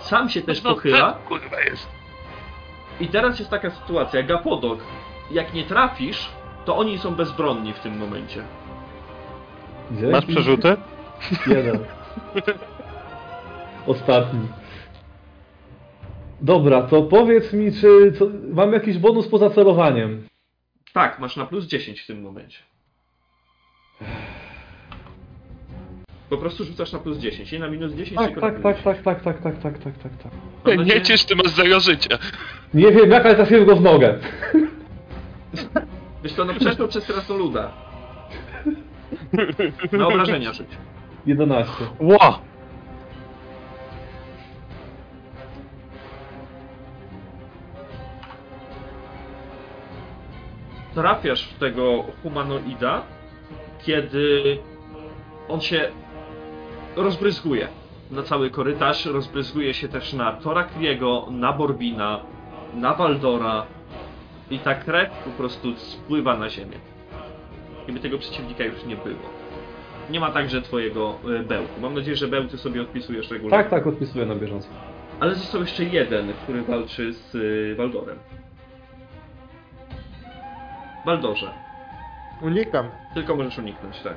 Sam 0.00 0.28
się 0.28 0.42
też 0.42 0.62
No, 0.62 0.74
pochyla. 0.74 1.12
tak, 1.12 1.24
Kurwa 1.24 1.60
jest. 1.60 1.88
I 3.00 3.08
teraz 3.08 3.38
jest 3.38 3.50
taka 3.50 3.70
sytuacja, 3.70 4.22
Gapodok, 4.22 4.80
jak 5.30 5.54
nie 5.54 5.64
trafisz, 5.64 6.28
to 6.64 6.76
oni 6.76 6.98
są 6.98 7.14
bezbronni 7.14 7.72
w 7.72 7.78
tym 7.78 7.98
momencie. 7.98 8.42
Dzięki. 9.90 10.12
Masz 10.12 10.26
przerzuty? 10.26 10.76
Jeden. 11.46 11.78
Ostatni. 13.86 14.40
Dobra, 16.40 16.82
to 16.82 17.02
powiedz 17.02 17.52
mi, 17.52 17.72
czy 17.72 18.12
co, 18.18 18.26
mam 18.54 18.72
jakiś 18.72 18.98
bonus 18.98 19.28
poza 19.28 19.50
celowaniem? 19.50 20.28
Tak, 20.92 21.18
masz 21.18 21.36
na 21.36 21.46
plus 21.46 21.66
10 21.66 22.00
w 22.00 22.06
tym 22.06 22.22
momencie. 22.22 22.58
Po 26.30 26.36
prostu 26.38 26.64
rzucasz 26.64 26.92
na 26.92 26.98
plus 26.98 27.18
10, 27.18 27.52
nie 27.52 27.58
na 27.58 27.68
minus 27.68 27.92
10, 27.92 28.16
Tak, 28.18 28.26
tylko 28.26 28.40
na 28.40 28.46
tak, 28.52 28.62
plus 28.62 28.84
tak, 28.84 29.02
tak, 29.02 29.22
tak, 29.22 29.40
tak, 29.42 29.58
tak, 29.62 29.78
tak, 29.78 29.78
tak, 29.78 29.98
tak, 29.98 30.12
tak. 30.22 30.32
Mam 30.64 30.76
nadzieję- 30.76 30.94
Nie 30.98 31.02
ciesz, 31.02 31.24
ty 31.24 31.36
masz 31.36 31.48
zero 31.48 31.80
życia. 31.80 32.18
Nie 32.74 32.92
wiem 32.92 33.10
jak, 33.10 33.26
ale 33.26 33.34
trafiłem 33.34 33.66
go 33.66 33.76
w 33.76 33.80
nogę. 33.80 34.18
Wiesz 36.22 36.32
co, 36.32 36.44
no 36.44 36.54
przeszło 36.54 36.88
przez 36.88 37.04
krasnoluda. 37.06 37.72
Na 39.92 40.06
obrażenia 40.06 40.52
rzuć. 40.52 40.66
11. 41.28 41.72
Ła! 42.00 42.38
Trafiasz 50.94 51.48
w 51.48 51.58
tego 51.58 52.04
humanoida, 52.22 53.02
kiedy 53.82 54.58
on 55.48 55.60
się 55.60 55.90
rozbryzguje 56.96 57.68
na 58.10 58.22
cały 58.22 58.50
korytarz, 58.50 59.06
rozbryzguje 59.06 59.74
się 59.74 59.88
też 59.88 60.12
na 60.12 60.32
Torakliego, 60.32 61.26
na 61.30 61.52
Borbina, 61.52 62.20
na 62.74 62.94
Waldora 62.94 63.66
i 64.50 64.58
ta 64.58 64.74
krew 64.74 65.10
po 65.24 65.30
prostu 65.30 65.76
spływa 65.76 66.36
na 66.36 66.48
ziemię. 66.48 66.78
Jakby 67.86 68.00
tego 68.00 68.18
przeciwnika 68.18 68.64
już 68.64 68.84
nie 68.84 68.96
było. 68.96 69.37
Nie 70.10 70.20
ma 70.20 70.30
także 70.32 70.62
twojego 70.62 71.18
e, 71.40 71.42
bełtu. 71.42 71.80
Mam 71.80 71.94
nadzieję, 71.94 72.16
że 72.16 72.28
bełty 72.28 72.58
sobie 72.58 72.82
odpisujesz 72.82 73.30
regularnie. 73.30 73.64
Tak, 73.64 73.70
tak, 73.70 73.86
odpisuję 73.86 74.26
na 74.26 74.34
bieżąco. 74.34 74.68
Ale 75.20 75.34
został 75.34 75.60
jeszcze 75.60 75.84
jeden, 75.84 76.32
który 76.42 76.62
walczy 76.62 77.12
z 77.12 77.34
y, 77.34 77.74
Waldorem. 77.78 78.18
Waldorze, 81.06 81.50
Unikam. 82.42 82.88
tylko 83.14 83.36
możesz 83.36 83.58
uniknąć, 83.58 84.00
tak. 84.00 84.14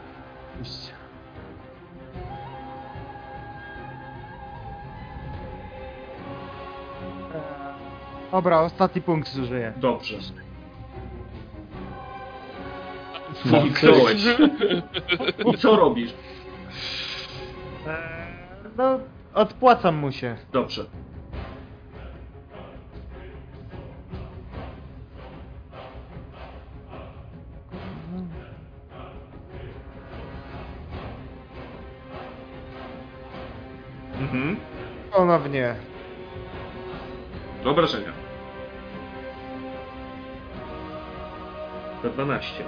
Dobra, 8.32 8.62
ostatni 8.62 9.02
punkt 9.02 9.30
zużyję. 9.30 9.74
Dobrze. 9.78 10.18
Mam 13.46 13.62
Uniknąłeś. 13.62 14.22
I 15.54 15.58
co 15.58 15.76
robisz? 15.76 16.12
Eee, 17.88 17.96
No, 18.78 19.00
odpłacam 19.34 19.96
mu 19.96 20.12
się. 20.12 20.36
Dobrze. 20.52 20.86
Mhm. 34.20 34.58
Ponownie. 35.12 35.76
Obrażenia. 37.66 38.12
Za 42.04 42.10
12. 42.10 42.64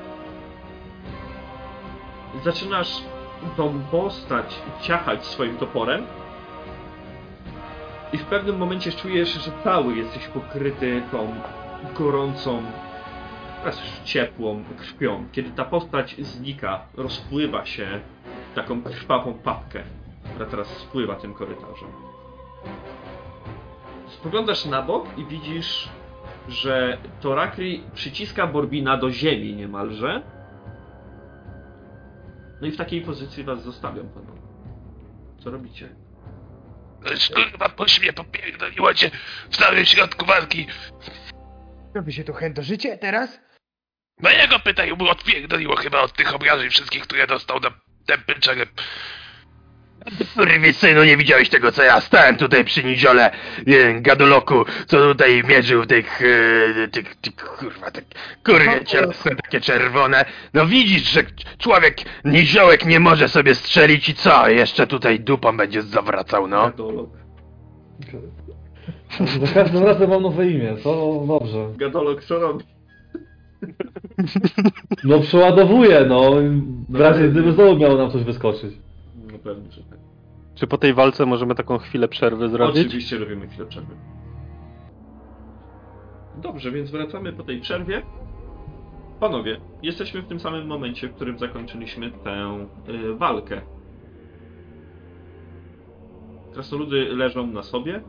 Zaczynasz 2.44 3.02
tą 3.58 3.82
postać 3.92 4.60
ciachać 4.82 5.26
swoim 5.26 5.58
toporem 5.58 6.06
i 8.14 8.18
w 8.18 8.26
pewnym 8.26 8.58
momencie 8.58 8.92
czujesz, 8.92 9.30
że 9.30 9.52
cały 9.64 9.96
jesteś 9.96 10.28
pokryty 10.28 11.02
tą 11.12 11.36
gorącą, 11.98 12.64
teraz 13.60 13.80
już 13.80 14.00
ciepłą 14.04 14.64
krwią. 14.78 15.26
Kiedy 15.32 15.52
ta 15.52 15.66
postać 15.66 16.16
znika, 16.20 16.82
rozpływa 16.98 17.66
się 17.66 18.00
w 18.52 18.56
taką 18.56 18.84
krwawą 18.84 19.34
papkę, 19.34 19.84
która 20.30 20.46
teraz 20.46 20.68
spływa 20.68 21.16
tym 21.16 21.34
korytarzem. 21.34 21.90
Spoglądasz 24.08 24.66
na 24.66 24.82
bok 24.82 25.06
i 25.18 25.26
widzisz, 25.26 25.90
że 26.48 26.98
Torakri 27.22 27.84
przyciska 27.94 28.48
Borbina 28.48 28.98
do 28.98 29.12
ziemi 29.12 29.54
niemalże. 29.54 30.22
No 32.64 32.70
i 32.70 32.72
w 32.72 32.78
takiej 32.78 33.02
pozycji 33.02 33.44
was 33.44 33.64
zostawiam, 33.64 34.10
panowie. 34.10 34.42
Co 35.44 35.52
robicie? 35.52 35.90
Lecz 37.02 37.32
kurwa, 37.34 37.70
puść 37.70 38.02
mnie, 38.02 38.14
popierdoliło 38.14 38.94
cię 38.94 39.12
w 39.50 39.56
samym 39.56 39.86
środku 39.86 40.26
walki. 40.26 40.68
Robi 41.96 42.14
się 42.14 42.24
tu 42.24 42.34
chędożycie 42.34 42.98
teraz? 42.98 43.40
Mojego 44.20 44.60
pytaj 44.60 44.92
mu 44.92 45.10
odpierdoliło 45.10 45.76
chyba 45.76 46.02
od 46.02 46.14
tych 46.14 46.36
obrażeń 46.36 46.70
wszystkich, 46.70 47.04
które 47.04 47.28
dostał 47.28 47.60
na 47.60 47.72
tępym 48.06 48.40
czerep. 48.40 48.70
Synu, 50.74 51.04
nie 51.04 51.18
widziałeś 51.18 51.50
tego 51.50 51.72
co 51.72 51.84
ja 51.84 52.02
stałem 52.02 52.36
tutaj 52.36 52.66
przy 52.66 52.84
niziole 52.84 53.32
e, 53.32 54.02
gadoloku, 54.02 54.66
co 54.88 54.98
tutaj 54.98 55.44
mierzył 55.50 55.86
tych, 55.86 56.22
e, 56.22 56.88
tych, 56.88 57.16
tych 57.16 57.36
kurwa, 57.36 57.92
te 57.92 58.02
kurwie 58.46 58.86
cielesne 58.86 59.36
takie 59.36 59.62
czerwone. 59.62 60.26
No 60.54 60.66
widzisz, 60.66 61.12
że 61.12 61.24
człowiek, 61.58 61.98
niziołek 62.26 62.86
nie 62.86 63.00
może 63.00 63.28
sobie 63.28 63.56
strzelić 63.56 64.10
i 64.10 64.14
co? 64.14 64.50
Jeszcze 64.50 64.88
tutaj 64.88 65.20
dupą 65.20 65.58
będzie 65.58 65.82
zawracał, 65.82 66.48
no. 66.48 66.66
Gadolog. 66.66 67.10
Za 69.42 69.54
każdym 69.54 69.84
razem 69.84 70.10
mam 70.10 70.24
nowe 70.24 70.48
imię, 70.48 70.76
to 70.84 71.24
dobrze. 71.28 71.68
Gadolog 71.78 72.24
co 72.24 72.40
robi? 72.40 72.66
No 75.04 75.20
przeładowuję, 75.20 76.06
no. 76.08 76.32
W 76.90 77.00
razie 77.00 77.30
gdyby 77.30 77.52
znowu 77.52 77.78
miało 77.78 77.98
nam 77.98 78.12
coś 78.12 78.24
wyskoczyć. 78.24 78.74
Pewnie, 79.44 79.72
że 79.72 79.84
tak. 79.84 80.00
Czy 80.56 80.68
po 80.68 80.78
tej 80.78 80.94
walce 80.94 81.26
możemy 81.26 81.56
taką 81.56 81.78
chwilę 81.78 82.08
przerwy 82.08 82.50
zrobić? 82.50 82.88
Oczywiście 82.88 83.18
robimy 83.18 83.48
chwilę 83.48 83.66
przerwy. 83.66 83.96
Dobrze, 86.42 86.72
więc 86.72 86.92
wracamy 86.92 87.34
po 87.34 87.44
tej 87.44 87.62
przerwie. 87.62 88.02
Panowie, 89.20 89.58
jesteśmy 89.84 90.22
w 90.22 90.28
tym 90.28 90.40
samym 90.40 90.68
momencie, 90.68 91.08
w 91.08 91.14
którym 91.14 91.38
zakończyliśmy 91.38 92.12
tę 92.12 92.66
y, 92.90 93.16
walkę. 93.16 93.62
Krasnoludy 96.54 97.16
leżą 97.16 97.48
na 97.48 97.64
sobie. 97.64 98.02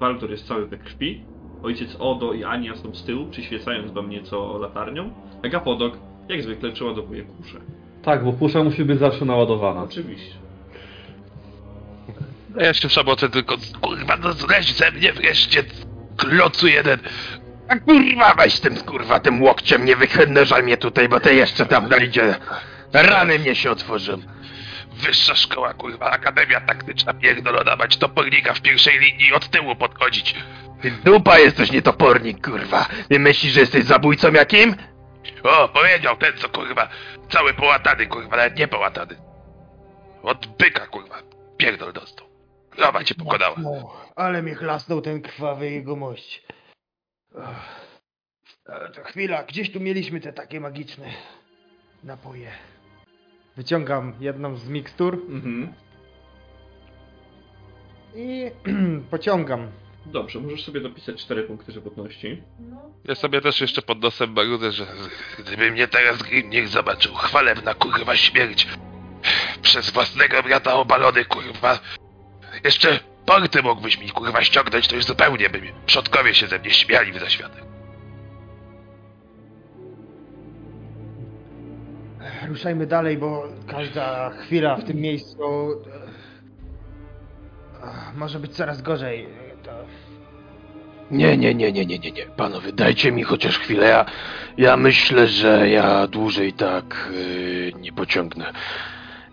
Baldur 0.00 0.30
jest 0.30 0.46
cały 0.46 0.66
we 0.66 0.78
krwi. 0.78 1.24
Ojciec 1.62 1.96
Odo 2.00 2.32
i 2.32 2.44
Ania 2.44 2.76
są 2.76 2.94
z 2.94 3.04
tyłu, 3.04 3.26
przyświecając 3.30 3.92
wam 3.92 4.10
nieco 4.10 4.58
latarnią. 4.58 5.10
Agapodok, 5.44 5.98
jak 6.28 6.42
zwykle, 6.42 6.72
przeładowuje 6.72 7.22
kuszę. 7.22 7.60
Tak, 8.02 8.24
bo 8.24 8.32
pusza 8.32 8.64
musi 8.64 8.84
być 8.84 8.98
zawsze 8.98 9.24
naładowana. 9.24 9.82
Oczywiście. 9.82 10.34
A 12.60 12.62
ja 12.62 12.74
się 12.74 12.88
szabotę 12.88 13.28
tylko, 13.28 13.56
kurwa, 13.80 14.16
no 14.16 14.32
zleź 14.32 14.72
ze 14.72 14.90
mnie 14.90 15.12
wreszcie, 15.12 15.64
klocu 16.16 16.68
jeden. 16.68 16.98
A 17.68 17.76
kurwa, 17.76 18.34
weź 18.34 18.60
tym 18.60 18.76
kurwa, 18.76 19.20
tym 19.20 19.42
łokciem, 19.42 19.84
nie 19.84 19.96
wychędzasz 19.96 20.62
mnie 20.62 20.76
tutaj, 20.76 21.08
bo 21.08 21.20
te 21.20 21.34
jeszcze 21.34 21.66
tam 21.66 21.88
dojdzie. 21.88 22.34
Rany 22.92 23.38
mnie 23.38 23.54
się 23.54 23.70
otworzą. 23.70 24.18
Wyższa 24.92 25.34
szkoła, 25.34 25.74
kurwa, 25.74 26.10
akademia 26.10 26.60
taktyczna, 26.60 27.14
pierdolona 27.14 27.76
mać 27.76 27.96
topornika 27.96 28.54
w 28.54 28.60
pierwszej 28.60 28.98
linii 28.98 29.32
od 29.32 29.48
tyłu 29.50 29.76
podchodzić. 29.76 30.34
Ty 30.82 30.90
dupa 30.90 31.38
jesteś 31.38 31.72
nietopornik, 31.72 32.44
kurwa. 32.44 32.86
Nie 33.10 33.18
myślisz, 33.18 33.52
że 33.52 33.60
jesteś 33.60 33.84
zabójcą 33.84 34.32
jakim? 34.32 34.74
O, 35.42 35.68
powiedział 35.68 36.16
ten, 36.16 36.36
co 36.36 36.48
kurwa, 36.48 36.88
cały 37.28 37.54
połatany, 37.54 38.06
kurwa, 38.06 38.36
nawet 38.36 38.58
nie 38.58 38.68
połatany. 38.68 39.16
Od 40.22 40.46
byka, 40.46 40.86
kurwa, 40.86 41.22
pierdol 41.56 41.92
dostał. 41.92 42.31
Roba 42.78 43.04
cię 43.04 43.14
pokonała. 43.14 43.56
Ale 44.16 44.42
mnie 44.42 44.54
chlasnął 44.54 45.00
ten 45.00 45.22
krwawy 45.22 45.70
jegomość. 45.70 46.42
To 48.94 49.04
chwila, 49.04 49.42
gdzieś 49.44 49.72
tu 49.72 49.80
mieliśmy 49.80 50.20
te 50.20 50.32
takie 50.32 50.60
magiczne 50.60 51.06
napoje. 52.04 52.50
Wyciągam 53.56 54.12
jedną 54.20 54.56
z 54.56 54.68
mikstur 54.68 55.14
Mhm. 55.14 55.72
i 58.14 58.50
pociągam. 59.10 59.68
Dobrze, 60.06 60.40
możesz 60.40 60.64
sobie 60.64 60.80
dopisać 60.80 61.16
4 61.22 61.42
punkty 61.42 61.72
żywotności. 61.72 62.42
Ja 63.04 63.14
sobie 63.14 63.40
też 63.40 63.60
jeszcze 63.60 63.82
pod 63.82 64.02
nosem 64.02 64.32
marudzę, 64.32 64.72
że 64.72 64.86
gdyby 65.38 65.70
mnie 65.70 65.88
teraz 65.88 66.22
Grimnir 66.22 66.68
zobaczył, 66.68 67.14
chwalebna 67.14 67.74
kurwa 67.74 68.16
śmierć. 68.16 68.68
Przez 69.62 69.90
własnego 69.90 70.42
brata 70.42 70.74
obalony, 70.74 71.24
kurwa. 71.24 71.78
Jeszcze 72.64 73.00
porty 73.26 73.62
mógłbyś 73.62 73.98
mi, 73.98 74.10
kurwa, 74.10 74.42
ściągnąć, 74.42 74.88
to 74.88 74.96
już 74.96 75.04
zupełnie 75.04 75.50
by 75.50 75.60
przodkowie 75.86 76.34
się 76.34 76.46
ze 76.46 76.58
mnie 76.58 76.70
śmiali 76.70 77.12
w 77.12 77.18
zaświatek. 77.18 77.64
Ruszajmy 82.48 82.86
dalej, 82.86 83.16
bo 83.18 83.44
każda 83.66 84.30
chwila 84.30 84.76
w 84.76 84.84
tym 84.84 84.96
miejscu 84.96 85.42
e, 87.82 88.16
może 88.16 88.38
być 88.38 88.52
coraz 88.52 88.82
gorzej. 88.82 89.28
To... 89.62 89.70
Nie, 91.10 91.36
nie, 91.36 91.54
nie, 91.54 91.72
nie, 91.72 91.86
nie, 91.86 91.98
nie, 91.98 92.12
nie. 92.12 92.26
Panowie, 92.26 92.72
dajcie 92.72 93.12
mi 93.12 93.22
chociaż 93.22 93.58
chwilę. 93.58 93.86
Ja, 93.86 94.04
ja 94.58 94.76
myślę, 94.76 95.26
że 95.26 95.68
ja 95.68 96.06
dłużej 96.06 96.52
tak 96.52 97.10
yy, 97.12 97.72
nie 97.80 97.92
pociągnę. 97.92 98.52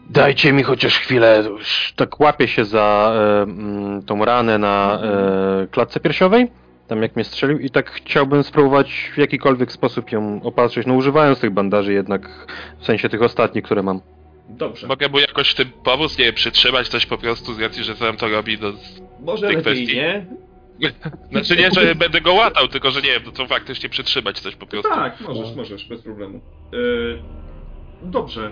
Dajcie 0.09 0.53
mi 0.53 0.63
chociaż 0.63 0.99
chwilę. 0.99 1.43
Już 1.49 1.93
Tak 1.95 2.19
łapię 2.19 2.47
się 2.47 2.65
za 2.65 3.13
e, 3.15 3.41
mm, 3.41 4.03
tą 4.03 4.25
ranę 4.25 4.57
na 4.57 4.99
e, 5.03 5.67
klatce 5.67 5.99
piersiowej, 5.99 6.47
tam 6.87 7.01
jak 7.01 7.15
mnie 7.15 7.25
strzelił 7.25 7.59
i 7.59 7.69
tak 7.69 7.91
chciałbym 7.91 8.43
spróbować 8.43 9.11
w 9.15 9.17
jakikolwiek 9.17 9.71
sposób 9.71 10.11
ją 10.11 10.41
opatrzyć, 10.43 10.87
no 10.87 10.93
używając 10.93 11.39
tych 11.39 11.51
bandaży 11.51 11.93
jednak, 11.93 12.47
w 12.79 12.85
sensie 12.85 13.09
tych 13.09 13.21
ostatnich, 13.21 13.63
które 13.63 13.83
mam. 13.83 14.01
Dobrze. 14.49 14.87
Mogę 14.87 15.09
mu 15.09 15.19
jakoś 15.19 15.51
w 15.51 15.55
tym 15.55 15.69
pomóc, 15.83 16.17
nie 16.17 16.25
wiem, 16.25 16.33
przytrzymać 16.33 16.87
coś 16.87 17.05
po 17.05 17.17
prostu 17.17 17.53
z 17.53 17.59
racji, 17.59 17.83
że 17.83 17.95
sam 17.95 18.17
to 18.17 18.27
robi, 18.27 18.57
no... 18.61 18.71
Może 19.19 19.47
tej 19.47 19.55
lepiej 19.55 19.73
kwestii. 19.73 19.97
nie. 19.97 20.25
Znaczy 21.31 21.55
nie, 21.55 21.71
że 21.71 21.95
będę 21.95 22.21
go 22.21 22.33
łatał, 22.33 22.67
tylko 22.67 22.91
że 22.91 23.01
nie 23.01 23.09
wiem, 23.09 23.21
no 23.25 23.31
to 23.31 23.47
faktycznie 23.47 23.89
przytrzymać 23.89 24.39
coś 24.39 24.55
po 24.55 24.65
prostu. 24.65 24.89
Tak, 24.89 25.21
możesz, 25.21 25.55
możesz, 25.55 25.85
bez 25.85 26.01
problemu. 26.01 26.41
Yy, 26.71 27.19
dobrze. 28.01 28.51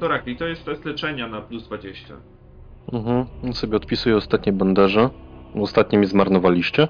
Torakli, 0.00 0.36
to 0.36 0.46
jest 0.46 0.64
test 0.64 0.84
leczenia 0.84 1.28
na 1.28 1.40
plus 1.40 1.64
20. 1.64 2.14
Mhm. 2.92 3.26
I 3.42 3.54
sobie 3.54 3.76
odpisuję 3.76 4.16
ostatnie 4.16 4.52
bandaże. 4.52 5.10
Ostatnie 5.54 5.98
mi 5.98 6.06
zmarnowaliście. 6.06 6.88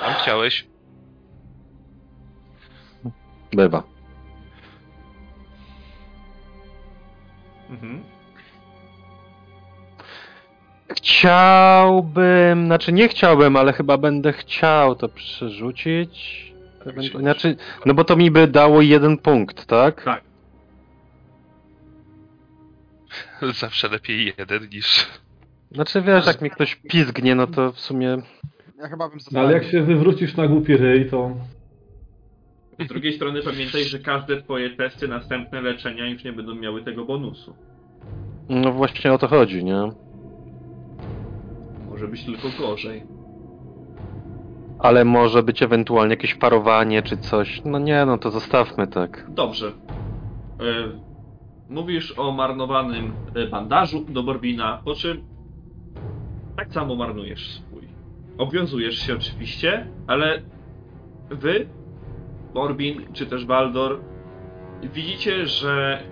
Tam 0.00 0.14
chciałeś. 0.22 0.66
Bywa. 3.52 3.82
Mhm. 7.70 8.02
Chciałbym, 10.92 12.66
znaczy 12.66 12.92
nie 12.92 13.08
chciałbym, 13.08 13.56
ale 13.56 13.72
chyba 13.72 13.98
będę 13.98 14.32
chciał 14.32 14.94
to 14.94 15.08
przerzucić. 15.08 16.44
Przerzucić. 16.80 17.16
Znaczy, 17.16 17.56
no 17.86 17.94
bo 17.94 18.04
to 18.04 18.16
mi 18.16 18.30
by 18.30 18.46
dało 18.46 18.82
jeden 18.82 19.18
punkt, 19.18 19.66
tak? 19.66 20.04
Tak. 20.04 20.33
Zawsze 23.60 23.88
lepiej 23.88 24.34
jeden 24.38 24.68
niż... 24.68 25.06
Znaczy 25.72 26.02
wiesz, 26.02 26.26
jak 26.26 26.42
mi 26.42 26.50
ktoś 26.50 26.74
pizgnie, 26.74 27.34
no 27.34 27.46
to 27.46 27.72
w 27.72 27.80
sumie... 27.80 28.16
Ja 28.78 28.88
chyba 28.88 29.08
bym 29.08 29.18
No, 29.32 29.40
ale 29.40 29.52
jak 29.52 29.64
się 29.64 29.82
wywrócisz 29.82 30.36
na 30.36 30.48
głupi 30.48 30.76
ryj, 30.76 31.10
to... 31.10 31.36
Z 32.84 32.88
drugiej 32.88 33.12
strony 33.12 33.42
pamiętaj, 33.42 33.84
że 33.84 33.98
każde 33.98 34.42
twoje 34.42 34.70
testy 34.70 35.08
następne 35.08 35.60
leczenia 35.60 36.06
już 36.06 36.24
nie 36.24 36.32
będą 36.32 36.54
miały 36.54 36.82
tego 36.82 37.04
bonusu. 37.04 37.56
No 38.48 38.72
właśnie 38.72 39.12
o 39.12 39.18
to 39.18 39.28
chodzi, 39.28 39.64
nie? 39.64 39.90
być 42.14 42.24
tylko 42.24 42.48
gorzej. 42.58 43.02
Ale 44.78 45.04
może 45.04 45.42
być 45.42 45.62
ewentualnie 45.62 46.12
jakieś 46.12 46.34
parowanie 46.34 47.02
czy 47.02 47.16
coś. 47.16 47.62
No 47.64 47.78
nie, 47.78 48.06
no 48.06 48.18
to 48.18 48.30
zostawmy 48.30 48.86
tak. 48.86 49.26
Dobrze. 49.28 49.72
E, 50.60 50.88
mówisz 51.68 52.18
o 52.18 52.32
marnowanym 52.32 53.12
e, 53.34 53.46
bandażu 53.46 54.04
do 54.08 54.22
Borbina, 54.22 54.82
po 54.84 54.94
czym 54.94 55.24
tak 56.56 56.72
samo 56.72 56.96
marnujesz 56.96 57.50
swój. 57.50 57.88
Obwiązujesz 58.38 58.98
się 58.98 59.14
oczywiście, 59.14 59.86
ale 60.06 60.42
wy, 61.30 61.66
Borbin 62.54 63.12
czy 63.12 63.26
też 63.26 63.44
Baldor, 63.44 64.00
widzicie, 64.82 65.46
że 65.46 66.02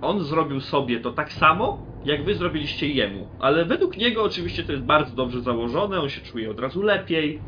on 0.00 0.24
zrobił 0.24 0.60
sobie 0.60 1.00
to 1.00 1.12
tak 1.12 1.32
samo, 1.32 1.86
jak 2.04 2.24
wy 2.24 2.34
zrobiliście 2.34 2.88
jemu. 2.88 3.28
Ale 3.40 3.64
według 3.64 3.96
niego 3.96 4.22
oczywiście 4.22 4.64
to 4.64 4.72
jest 4.72 4.84
bardzo 4.84 5.16
dobrze 5.16 5.40
założone, 5.40 6.00
on 6.00 6.08
się 6.08 6.20
czuje 6.20 6.50
od 6.50 6.60
razu 6.60 6.82
lepiej. 6.82 7.40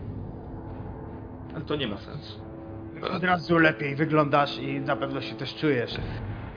Ale 1.55 1.65
to 1.65 1.77
nie 1.77 1.87
ma 1.87 1.97
sensu. 1.97 2.41
Od 3.11 3.25
razu 3.25 3.59
lepiej 3.59 3.97
wyglądasz 3.97 4.59
i 4.59 4.81
na 4.81 4.97
pewno 4.97 5.21
się 5.21 5.35
też 5.35 5.55
czujesz. 5.55 5.95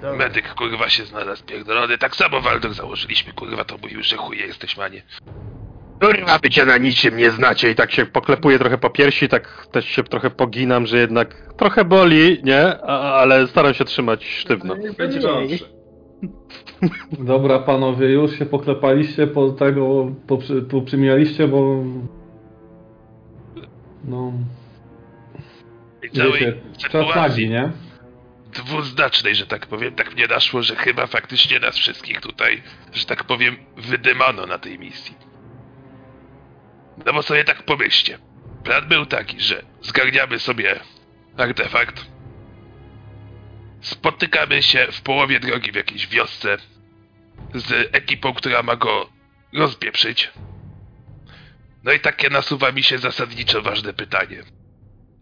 To... 0.03 0.15
Medyk 0.15 0.53
kurwa 0.53 0.89
się 0.89 1.05
znalazł 1.05 1.45
pierdolony. 1.45 1.97
Tak 1.97 2.15
samo 2.15 2.41
Waldor 2.41 2.73
założyliśmy, 2.73 3.33
kurwa 3.33 3.63
to 3.63 3.77
mówił, 3.77 4.03
że 4.03 4.17
chuje 4.17 4.45
jesteśmy, 4.45 4.83
a 4.83 4.87
nie. 4.87 5.01
Kurwa, 6.01 6.39
bycia 6.39 6.65
na 6.65 6.77
niczym 6.77 7.17
nie 7.17 7.31
znacie 7.31 7.71
I 7.71 7.75
tak 7.75 7.91
się 7.91 8.05
poklepuję 8.05 8.59
trochę 8.59 8.77
po 8.77 8.89
piersi, 8.89 9.29
tak 9.29 9.67
też 9.71 9.85
się 9.85 10.03
trochę 10.03 10.29
poginam, 10.29 10.85
że 10.85 10.97
jednak 10.97 11.53
trochę 11.57 11.85
boli, 11.85 12.41
nie? 12.43 12.83
A, 12.83 13.13
ale 13.13 13.47
staram 13.47 13.73
się 13.73 13.85
trzymać 13.85 14.25
sztywno. 14.25 14.75
Będzie 14.97 15.19
dobrze. 15.19 15.55
Dobra, 17.19 17.59
panowie, 17.59 18.09
już 18.09 18.39
się 18.39 18.45
poklepaliście 18.45 19.27
po 19.27 19.51
tego, 19.51 20.11
poprzy, 20.27 20.61
poprzymijaliście, 20.61 21.47
bo... 21.47 21.83
No... 24.05 24.33
Wiecie, 26.01 26.53
czas 26.89 27.15
nagi, 27.15 27.49
nie? 27.49 27.71
Dwuznacznej, 28.53 29.35
że 29.35 29.47
tak 29.47 29.67
powiem, 29.67 29.95
tak 29.95 30.13
mnie 30.13 30.27
naszło, 30.27 30.63
że 30.63 30.75
chyba 30.75 31.07
faktycznie 31.07 31.59
nas 31.59 31.77
wszystkich 31.77 32.21
tutaj, 32.21 32.63
że 32.93 33.05
tak 33.05 33.23
powiem, 33.23 33.57
wydymano 33.77 34.45
na 34.45 34.57
tej 34.57 34.79
misji. 34.79 35.15
No 37.05 37.13
bo 37.13 37.23
sobie 37.23 37.43
tak 37.43 37.63
pomyślcie. 37.63 38.19
Plan 38.63 38.87
był 38.87 39.05
taki, 39.05 39.41
że 39.41 39.63
zgarniamy 39.81 40.39
sobie 40.39 40.79
artefakt, 41.37 42.05
spotykamy 43.81 44.63
się 44.63 44.87
w 44.91 45.01
połowie 45.01 45.39
drogi 45.39 45.71
w 45.71 45.75
jakiejś 45.75 46.07
wiosce 46.07 46.57
z 47.53 47.89
ekipą, 47.95 48.33
która 48.33 48.63
ma 48.63 48.75
go 48.75 49.09
rozpieprzyć. 49.53 50.31
No 51.83 51.91
i 51.91 51.99
takie 51.99 52.29
nasuwa 52.29 52.71
mi 52.71 52.83
się 52.83 52.97
zasadniczo 52.97 53.61
ważne 53.61 53.93
pytanie. 53.93 54.43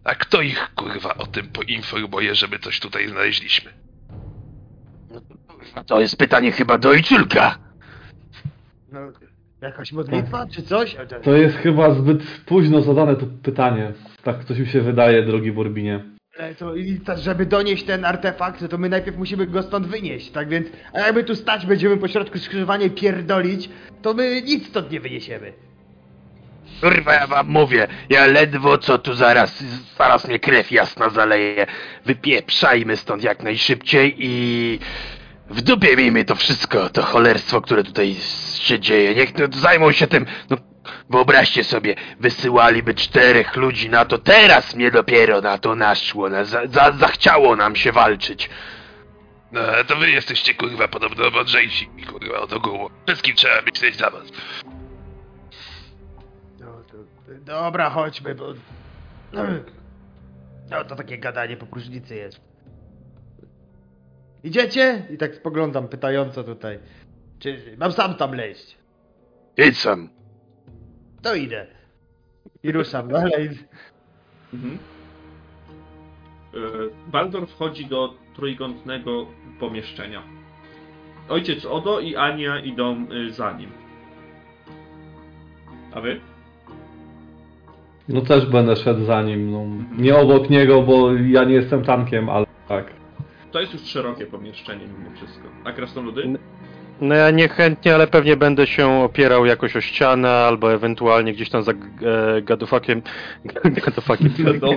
A 0.03 0.15
kto 0.15 0.41
ich 0.41 0.71
kurwa 0.75 1.15
o 1.17 1.27
tym 1.27 1.47
poinformuje, 1.47 2.35
że 2.35 2.47
my 2.47 2.59
coś 2.59 2.79
tutaj 2.79 3.07
znaleźliśmy? 3.07 3.71
To 5.85 6.01
jest 6.01 6.17
pytanie 6.17 6.51
chyba 6.51 6.77
do 6.77 6.89
Ojczulka. 6.89 7.57
No, 8.91 8.99
jakaś 9.61 9.91
modlitwa 9.91 10.47
czy 10.47 10.63
coś? 10.63 10.97
To 11.23 11.35
jest 11.35 11.57
chyba 11.57 11.93
zbyt 11.93 12.23
późno 12.45 12.81
zadane 12.81 13.15
to 13.15 13.25
pytanie. 13.43 13.93
Tak 14.23 14.43
coś 14.45 14.59
mi 14.59 14.67
się 14.67 14.81
wydaje, 14.81 15.23
drogi 15.23 15.51
Borbinie. 15.51 16.03
Ale 16.39 16.55
to, 16.55 16.75
i 16.75 16.99
to, 16.99 17.17
żeby 17.17 17.45
donieść 17.45 17.83
ten 17.83 18.05
artefakt, 18.05 18.69
to 18.69 18.77
my 18.77 18.89
najpierw 18.89 19.17
musimy 19.17 19.47
go 19.47 19.63
stąd 19.63 19.87
wynieść, 19.87 20.31
tak 20.31 20.49
więc, 20.49 20.67
a 20.93 20.99
jakby 20.99 21.23
tu 21.23 21.35
stać 21.35 21.65
będziemy 21.65 21.97
po 21.97 22.07
środku 22.07 22.39
skrzyżowania 22.39 22.85
i 22.85 22.89
pierdolić, 22.89 23.69
to 24.01 24.13
my 24.13 24.41
nic 24.41 24.67
stąd 24.67 24.91
nie 24.91 24.99
wyniesiemy. 24.99 25.53
Kurwa, 26.81 27.13
ja 27.13 27.27
wam 27.27 27.47
mówię, 27.47 27.87
ja 28.09 28.25
ledwo 28.25 28.77
co 28.77 28.97
tu 28.97 29.13
zaraz, 29.13 29.63
zaraz 29.97 30.27
mnie 30.27 30.39
krew 30.39 30.71
jasna 30.71 31.09
zaleje. 31.09 31.65
Wypieprzajmy 32.05 32.97
stąd 32.97 33.23
jak 33.23 33.43
najszybciej 33.43 34.15
i... 34.17 34.79
W 35.49 35.61
dupie 35.61 35.97
miejmy 35.97 36.25
to 36.25 36.35
wszystko, 36.35 36.89
to 36.89 37.01
cholerstwo, 37.01 37.61
które 37.61 37.83
tutaj 37.83 38.15
się 38.59 38.79
dzieje. 38.79 39.15
Niech 39.15 39.37
no, 39.37 39.45
zajmą 39.59 39.91
się 39.91 40.07
tym, 40.07 40.25
no 40.49 40.57
wyobraźcie 41.09 41.63
sobie, 41.63 41.95
wysyłaliby 42.19 42.93
czterech 42.93 43.55
ludzi 43.55 43.89
na 43.89 44.05
to, 44.05 44.17
teraz 44.17 44.75
mnie 44.75 44.91
dopiero 44.91 45.41
na 45.41 45.57
to 45.57 45.75
naszło, 45.75 46.29
na, 46.29 46.43
za, 46.43 46.67
za, 46.67 46.91
zachciało 46.91 47.55
nam 47.55 47.75
się 47.75 47.91
walczyć. 47.91 48.49
No, 49.51 49.61
to 49.87 49.95
wy 49.95 50.11
jesteście 50.11 50.53
kurwa 50.53 50.87
podobno 50.87 51.29
mądrzejsi, 51.29 51.89
kurwa, 52.11 52.39
od 52.39 52.53
ogółu. 52.53 52.89
Wszystkim 53.07 53.35
trzeba 53.35 53.61
myśleć 53.61 53.95
za 53.95 54.09
was. 54.09 54.23
Dobra, 57.45 57.89
chodźmy, 57.89 58.35
bo... 58.35 58.53
No 60.69 60.83
to 60.83 60.95
takie 60.95 61.17
gadanie 61.17 61.57
po 61.57 61.65
próżnicy 61.65 62.15
jest. 62.15 62.41
Idziecie? 64.43 65.05
I 65.09 65.17
tak 65.17 65.35
spoglądam 65.35 65.87
pytająco 65.87 66.43
tutaj. 66.43 66.79
Czy 67.39 67.75
mam 67.77 67.91
sam 67.91 68.15
tam 68.15 68.33
leść? 68.33 68.77
Idź 69.57 69.77
sam. 69.77 70.09
To 71.21 71.35
idę. 71.35 71.67
I 72.63 72.71
ruszam 72.71 73.07
dalej. 73.07 73.49
Mhm. 74.53 74.77
E, 76.53 76.57
Baldor 77.11 77.47
wchodzi 77.47 77.85
do 77.85 78.13
trójkątnego 78.35 79.27
pomieszczenia. 79.59 80.23
Ojciec 81.29 81.65
Odo 81.65 81.99
i 81.99 82.15
Ania 82.15 82.59
idą 82.59 83.11
y, 83.11 83.31
za 83.33 83.51
nim. 83.51 83.71
A 85.93 86.01
wy? 86.01 86.30
No 88.13 88.21
też 88.21 88.45
będę 88.45 88.75
szedł 88.75 89.05
za 89.05 89.21
nim, 89.21 89.51
no. 89.51 89.65
Nie 89.97 90.15
obok 90.15 90.49
niego, 90.49 90.81
bo 90.81 91.13
ja 91.13 91.43
nie 91.43 91.53
jestem 91.53 91.83
tankiem, 91.83 92.29
ale 92.29 92.45
tak. 92.67 92.85
To 93.51 93.61
jest 93.61 93.73
już 93.73 93.81
szerokie 93.81 94.25
pomieszczenie 94.25 94.85
mimo 94.97 95.15
wszystko. 95.15 95.47
A 95.65 95.71
krasnoludy? 95.71 96.23
N- 96.23 96.37
No 97.01 97.15
ja 97.15 97.31
niechętnie, 97.31 97.95
ale 97.95 98.07
pewnie 98.07 98.37
będę 98.37 98.67
się 98.67 98.87
opierał 99.03 99.45
jakoś 99.45 99.75
o 99.75 99.81
ścianę, 99.81 100.29
albo 100.29 100.73
ewentualnie 100.73 101.33
gdzieś 101.33 101.49
tam 101.49 101.63
za 101.63 101.71
e, 101.71 101.75
gadufakiem. 102.41 103.01
gadufakiem. 103.63 104.29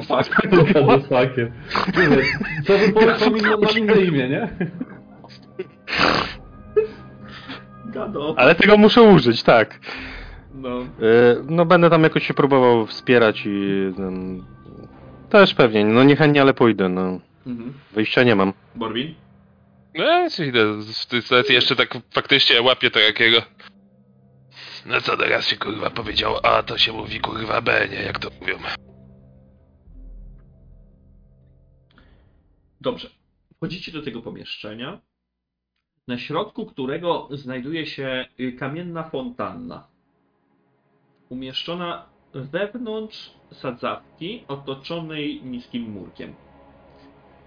Fakt. 0.08 0.30
Gadofakiem. 0.72 1.52
To 3.18 3.30
by 3.30 3.38
inną 3.38 3.60
mam 3.60 3.78
inne 3.78 3.94
imię, 3.94 4.28
nie? 4.28 4.48
Gado. 7.86 8.34
Ale 8.36 8.54
tego 8.54 8.76
muszę 8.76 9.02
użyć, 9.02 9.42
tak. 9.42 9.78
No. 10.54 10.80
E, 10.80 10.86
no 11.48 11.66
będę 11.66 11.90
tam 11.90 12.02
jakoś 12.02 12.26
się 12.26 12.34
próbował 12.34 12.86
wspierać 12.86 13.42
i... 13.46 13.92
em, 13.98 14.44
też 15.30 15.54
pewnie, 15.54 15.84
no 15.84 16.04
niechętnie, 16.04 16.40
ale 16.40 16.54
pójdę, 16.54 16.88
no. 16.88 17.20
Mhm. 17.46 17.74
Wyjścia 17.92 18.22
nie 18.22 18.36
mam. 18.36 18.52
Borbin? 18.74 19.14
No 19.94 20.04
ja 20.04 20.26
idę 20.46 20.82
w 20.82 21.06
tej 21.06 21.22
sytuacji 21.22 21.54
jeszcze 21.54 21.76
tak 21.76 21.98
faktycznie 22.10 22.62
łapię 22.62 22.90
to 22.90 22.98
jakiego. 22.98 23.38
No 24.86 25.00
co 25.00 25.16
teraz 25.16 25.46
się 25.46 25.56
kurwa 25.56 25.90
powiedział 25.90 26.34
A, 26.42 26.62
to 26.62 26.78
się 26.78 26.92
mówi 26.92 27.20
kurwa 27.20 27.60
B, 27.60 27.88
nie? 27.90 28.02
Jak 28.02 28.18
to 28.18 28.30
mówią. 28.40 28.58
Dobrze. 32.80 33.10
Wchodzicie 33.56 33.92
do 33.92 34.02
tego 34.02 34.22
pomieszczenia, 34.22 35.00
na 36.08 36.18
środku 36.18 36.66
którego 36.66 37.28
znajduje 37.30 37.86
się 37.86 38.26
y, 38.40 38.52
kamienna 38.52 39.02
fontanna. 39.02 39.93
Umieszczona 41.28 42.06
wewnątrz 42.34 43.34
sadzawki 43.52 44.44
otoczonej 44.48 45.42
niskim 45.44 45.90
murkiem. 45.90 46.34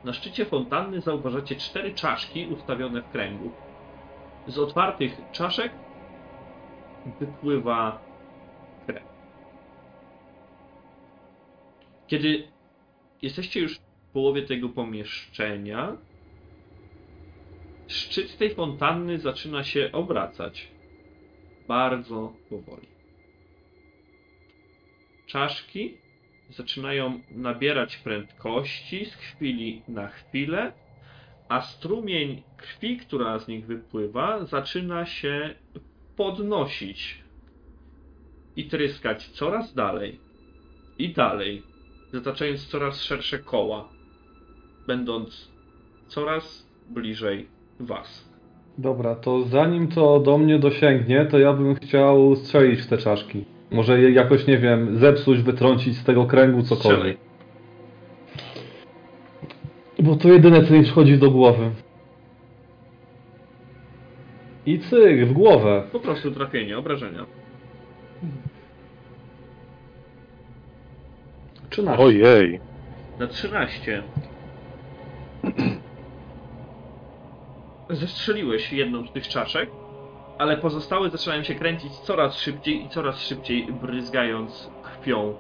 Na 0.04 0.14
szczycie 0.14 0.46
fontanny 0.46 1.02
zauważacie 1.02 1.56
cztery 1.56 1.94
czaszki 1.94 2.48
ustawione 2.48 3.02
w 3.02 3.10
kręgu. 3.10 3.52
Z 4.48 4.58
otwartych 4.58 5.18
czaszek 5.32 5.72
wypływa 7.20 8.02
krew. 8.86 9.04
Kiedy 12.08 12.48
jesteście 13.22 13.60
już 13.60 13.80
w 13.80 14.12
połowie 14.14 14.42
tego 14.42 14.70
pomieszczenia, 14.70 15.98
szczyt 17.88 18.38
tej 18.38 18.56
fontanny 18.56 19.20
zaczyna 19.20 19.64
się 19.64 19.90
obracać. 19.92 20.72
Bardzo 21.68 22.34
powoli. 22.50 22.97
Czaszki 25.28 25.98
zaczynają 26.50 27.20
nabierać 27.32 27.98
prędkości 27.98 29.06
z 29.06 29.14
chwili 29.14 29.82
na 29.88 30.08
chwilę, 30.08 30.72
a 31.50 31.62
strumień 31.62 32.44
krwi, 32.58 32.98
która 32.98 33.40
z 33.40 33.48
nich 33.48 33.66
wypływa, 33.66 34.46
zaczyna 34.46 35.06
się 35.06 35.56
podnosić 36.16 37.24
i 38.56 38.66
tryskać 38.66 39.30
coraz 39.30 39.74
dalej 39.74 40.20
i 41.00 41.14
dalej, 41.14 41.64
zataczając 42.14 42.68
coraz 42.68 43.02
szersze 43.02 43.40
koła, 43.40 43.90
będąc 44.88 45.52
coraz 46.08 46.68
bliżej 46.90 47.48
was. 47.80 48.30
Dobra, 48.78 49.16
to 49.16 49.42
zanim 49.42 49.88
to 49.88 50.20
do 50.20 50.38
mnie 50.38 50.60
dosięgnie, 50.60 51.26
to 51.26 51.40
ja 51.40 51.54
bym 51.54 51.76
chciał 51.76 52.36
strzelić 52.36 52.82
w 52.82 52.88
te 52.88 52.98
czaszki. 52.98 53.57
Może 53.72 54.02
je 54.02 54.12
jakoś, 54.12 54.48
nie 54.48 54.58
wiem, 54.58 54.98
zepsuć, 54.98 55.42
wytrącić 55.42 55.98
z 55.98 56.04
tego 56.04 56.26
kręgu 56.26 56.62
cokolwiek. 56.62 57.18
Strzelaj. 57.18 57.18
Bo 60.00 60.16
to 60.16 60.30
jedyne, 60.30 60.66
co 60.66 60.74
mi 60.74 60.84
przychodzi 60.84 61.18
do 61.18 61.32
głowy. 61.32 61.72
I 64.66 64.80
cyk, 64.80 65.26
w 65.26 65.34
głowę. 65.34 65.84
Po 65.92 66.00
prostu 66.00 66.32
trafienie, 66.32 66.78
obrażenia. 66.78 67.26
13. 71.70 72.04
Ojej. 72.04 72.60
Na 73.20 73.28
13. 73.28 74.04
Zestrzeliłeś 77.90 78.74
jedną 78.74 79.08
z 79.08 79.12
tych 79.12 79.28
czaszek, 79.28 79.70
ale 80.38 80.58
pozostałe 80.58 81.10
zaczynają 81.10 81.44
się 81.44 81.56
kręcić 81.56 81.94
coraz 81.94 82.38
szybciej 82.38 82.86
i 82.86 82.90
coraz 82.90 83.20
szybciej, 83.22 83.68
bryzgając 83.82 84.70
krwią 84.84 85.34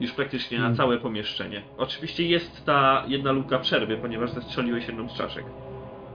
już 0.00 0.12
praktycznie 0.12 0.58
na 0.58 0.62
Hmm. 0.62 0.76
całe 0.76 0.98
pomieszczenie. 0.98 1.62
Oczywiście 1.78 2.26
jest 2.28 2.64
ta 2.66 3.04
jedna 3.08 3.32
luka 3.32 3.58
przerwy, 3.58 3.96
ponieważ 3.96 4.30
zestrzeliłeś 4.30 4.88
jedną 4.88 5.08
z 5.08 5.14
czaszek. 5.14 5.44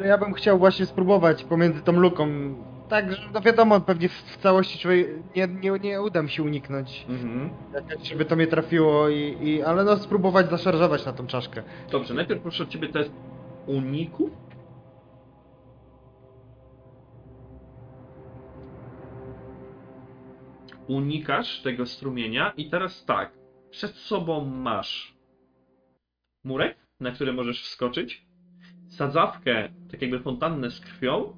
Ja 0.05 0.17
bym 0.17 0.33
chciał 0.33 0.59
właśnie 0.59 0.85
spróbować 0.85 1.43
pomiędzy 1.43 1.81
tą 1.81 1.91
luką. 1.91 2.27
Tak, 2.89 3.13
że 3.13 3.21
no 3.33 3.41
wiadomo, 3.41 3.81
pewnie 3.81 4.09
w, 4.09 4.13
w 4.13 4.37
całości 4.37 4.79
człowiek 4.79 5.07
nie, 5.35 5.47
nie, 5.47 5.71
nie 5.79 6.01
uda 6.01 6.21
mi 6.21 6.29
się 6.29 6.43
uniknąć. 6.43 7.05
Mhm. 7.09 7.49
Żeby 8.03 8.25
to 8.25 8.35
mnie 8.35 8.47
trafiło 8.47 9.09
i, 9.09 9.37
i. 9.41 9.63
Ale 9.63 9.83
no 9.83 9.97
spróbować 9.97 10.49
zaszarżować 10.49 11.05
na 11.05 11.13
tą 11.13 11.27
czaszkę. 11.27 11.63
Dobrze, 11.91 12.13
najpierw 12.13 12.41
proszę 12.41 12.63
od 12.63 12.69
ciebie 12.69 12.89
test 12.89 13.11
uniku. 13.67 14.29
Unikasz 20.91 21.61
tego 21.61 21.85
strumienia 21.85 22.53
i 22.57 22.69
teraz 22.69 23.05
tak. 23.05 23.31
Przed 23.69 23.95
sobą 23.95 24.45
masz 24.45 25.17
murek, 26.43 26.77
na 26.99 27.11
który 27.11 27.33
możesz 27.33 27.63
wskoczyć, 27.63 28.25
sadzawkę, 28.89 29.69
tak 29.91 30.01
jakby 30.01 30.19
fontannę 30.19 30.71
z 30.71 30.79
krwią 30.79 31.33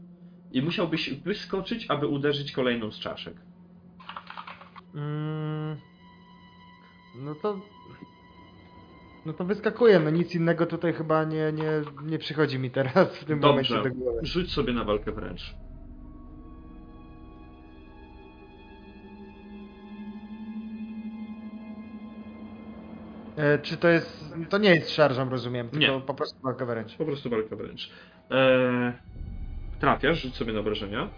i 0.51 0.61
musiałbyś 0.61 1.13
wyskoczyć, 1.13 1.85
aby 1.89 2.07
uderzyć 2.07 2.51
kolejną 2.51 2.91
z 2.91 2.99
czaszek. 2.99 3.35
Mm, 4.95 5.77
no 7.15 7.35
to. 7.35 7.59
No 9.25 9.33
to 9.33 9.45
wyskakuje, 9.45 9.99
no 9.99 10.09
nic 10.09 10.35
innego 10.35 10.65
tutaj 10.65 10.93
chyba 10.93 11.23
nie, 11.23 11.53
nie, 11.53 11.71
nie 12.03 12.19
przychodzi 12.19 12.59
mi 12.59 12.71
teraz 12.71 13.17
w 13.17 13.25
tym 13.25 13.39
Dobrze. 13.39 13.47
momencie 13.73 13.89
do 13.89 13.95
głowy. 13.95 14.19
Rzuć 14.23 14.51
sobie 14.51 14.73
na 14.73 14.83
walkę 14.83 15.11
wręcz. 15.11 15.55
E, 23.37 23.59
czy 23.59 23.77
to 23.77 23.87
jest. 23.87 24.33
To 24.49 24.57
nie 24.57 24.69
jest 24.75 24.89
szarżą, 24.89 25.29
rozumiem, 25.29 25.69
tylko 25.69 25.93
Nie. 25.95 26.01
po 26.01 26.13
prostu 26.13 26.39
walka 26.43 26.65
wręcz. 26.65 26.95
Po 26.95 27.05
prostu 27.05 27.29
walka 27.29 27.55
wręcz. 27.55 27.89
Eee, 28.29 28.93
trafiasz, 29.79 30.21
rzuć 30.21 30.35
sobie 30.35 30.53
na 30.53 30.59
obrażenia. 30.59 31.09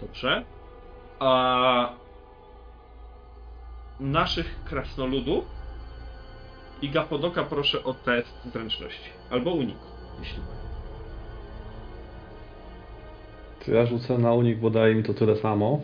Dobrze. 0.00 0.44
A 1.20 1.92
naszych 4.00 4.64
krasnoludów 4.64 5.44
i 6.82 6.90
Gapodoka 6.90 7.44
proszę 7.44 7.84
o 7.84 7.94
test 7.94 8.34
zręczności. 8.52 9.10
Albo 9.30 9.50
uniku, 9.52 9.86
jeśli 10.20 10.38
ma. 10.40 10.46
To 13.66 13.72
ja 13.72 13.86
rzucę 13.86 14.18
na 14.18 14.32
unik, 14.32 14.58
bo 14.58 14.70
daje 14.70 14.94
mi 14.94 15.02
to 15.02 15.14
tyle 15.14 15.36
samo. 15.36 15.80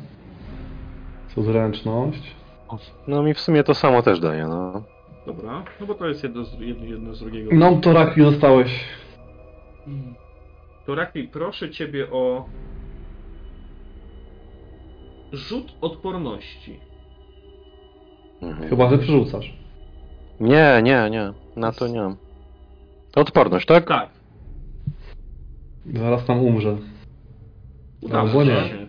Co 1.34 1.42
zręczność. 1.42 2.34
No 3.06 3.22
mi 3.22 3.34
w 3.34 3.40
sumie 3.40 3.64
to 3.64 3.74
samo 3.74 4.02
też 4.02 4.20
daje, 4.20 4.46
no. 4.46 4.82
Dobra, 5.26 5.64
no 5.80 5.86
bo 5.86 5.94
to 5.94 6.06
jest 6.08 6.22
jedno 6.22 6.44
z, 6.44 6.60
jedno, 6.60 6.84
jedno 6.84 7.14
z 7.14 7.20
drugiego. 7.20 7.50
No 7.54 7.76
to 7.80 7.92
Raki 7.92 8.20
dostałeś. 8.20 8.84
To 10.86 10.94
Raki, 10.94 11.22
proszę 11.28 11.70
ciebie 11.70 12.10
o 12.10 12.44
rzut 15.32 15.72
odporności. 15.80 16.80
Mhm. 18.42 18.68
Chyba, 18.68 18.90
że 18.90 18.98
przerzucasz. 18.98 19.52
Nie, 20.40 20.80
nie, 20.82 21.08
nie. 21.10 21.32
Na 21.56 21.72
to 21.72 21.88
nie 21.88 22.00
mam. 22.00 22.16
Odporność, 23.16 23.66
tak? 23.66 23.88
Tak, 23.88 24.08
Zaraz 25.94 26.24
tam 26.26 26.40
umrze. 26.40 26.76
udało 28.02 28.28
Albo 28.28 28.44
nie. 28.44 28.50
się. 28.68 28.86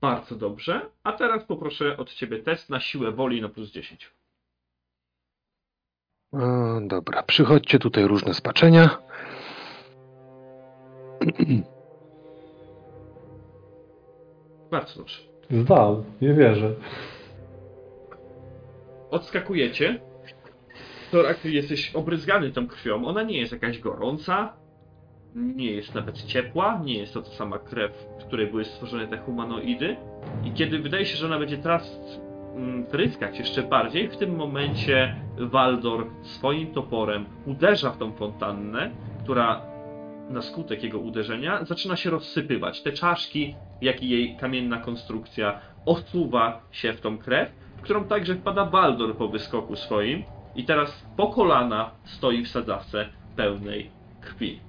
Bardzo 0.00 0.36
dobrze. 0.36 0.90
A 1.02 1.12
teraz 1.12 1.44
poproszę 1.44 1.96
od 1.96 2.14
ciebie 2.14 2.38
test 2.38 2.70
na 2.70 2.80
siłę 2.80 3.12
woli 3.12 3.42
na 3.42 3.48
plus 3.48 3.70
10. 3.70 4.10
E, 6.34 6.80
dobra, 6.86 7.22
przychodźcie 7.22 7.78
tutaj 7.78 8.04
różne 8.04 8.34
spaczenia. 8.34 8.98
Bardzo 14.70 14.98
dobrze. 14.98 15.18
Zdał, 15.50 16.04
nie 16.20 16.34
wierzę. 16.34 16.74
Odskakujecie. 19.10 20.00
Torak, 21.10 21.44
jesteś 21.44 21.94
obryzgany 21.94 22.52
tą 22.52 22.68
krwią. 22.68 23.04
Ona 23.04 23.22
nie 23.22 23.38
jest 23.38 23.52
jakaś 23.52 23.78
gorąca. 23.78 24.56
Nie 25.34 25.70
jest 25.70 25.94
nawet 25.94 26.22
ciepła. 26.22 26.80
Nie 26.84 26.98
jest 26.98 27.14
to 27.14 27.22
ta 27.22 27.30
sama 27.30 27.58
krew, 27.58 28.08
z 28.18 28.24
której 28.24 28.46
były 28.46 28.64
stworzone 28.64 29.08
te 29.08 29.18
humanoidy. 29.18 29.96
I 30.44 30.52
kiedy 30.52 30.78
wydaje 30.78 31.06
się, 31.06 31.16
że 31.16 31.26
ona 31.26 31.38
będzie 31.38 31.58
teraz 31.58 32.00
mm, 32.56 32.86
tryskać 32.86 33.38
jeszcze 33.38 33.62
bardziej, 33.62 34.08
w 34.08 34.16
tym 34.16 34.36
momencie 34.36 35.16
Waldor 35.38 36.06
swoim 36.22 36.66
toporem 36.66 37.24
uderza 37.46 37.90
w 37.90 37.98
tą 37.98 38.12
fontannę, 38.12 38.90
która 39.24 39.62
na 40.30 40.42
skutek 40.42 40.82
jego 40.82 40.98
uderzenia 40.98 41.64
zaczyna 41.64 41.96
się 41.96 42.10
rozsypywać. 42.10 42.82
Te 42.82 42.92
czaszki, 42.92 43.54
jak 43.80 44.02
i 44.02 44.08
jej 44.08 44.36
kamienna 44.36 44.78
konstrukcja 44.78 45.60
osuwa 45.86 46.60
się 46.70 46.92
w 46.92 47.00
tą 47.00 47.18
krew, 47.18 47.48
w 47.76 47.80
którą 47.80 48.04
także 48.04 48.34
wpada 48.34 48.64
Baldor 48.64 49.16
po 49.16 49.28
wyskoku 49.28 49.76
swoim 49.76 50.22
i 50.56 50.64
teraz 50.64 51.06
po 51.16 51.26
kolana 51.26 51.90
stoi 52.04 52.44
w 52.44 52.48
sadzawce 52.48 53.08
pełnej 53.36 53.90
krwi. 54.20 54.67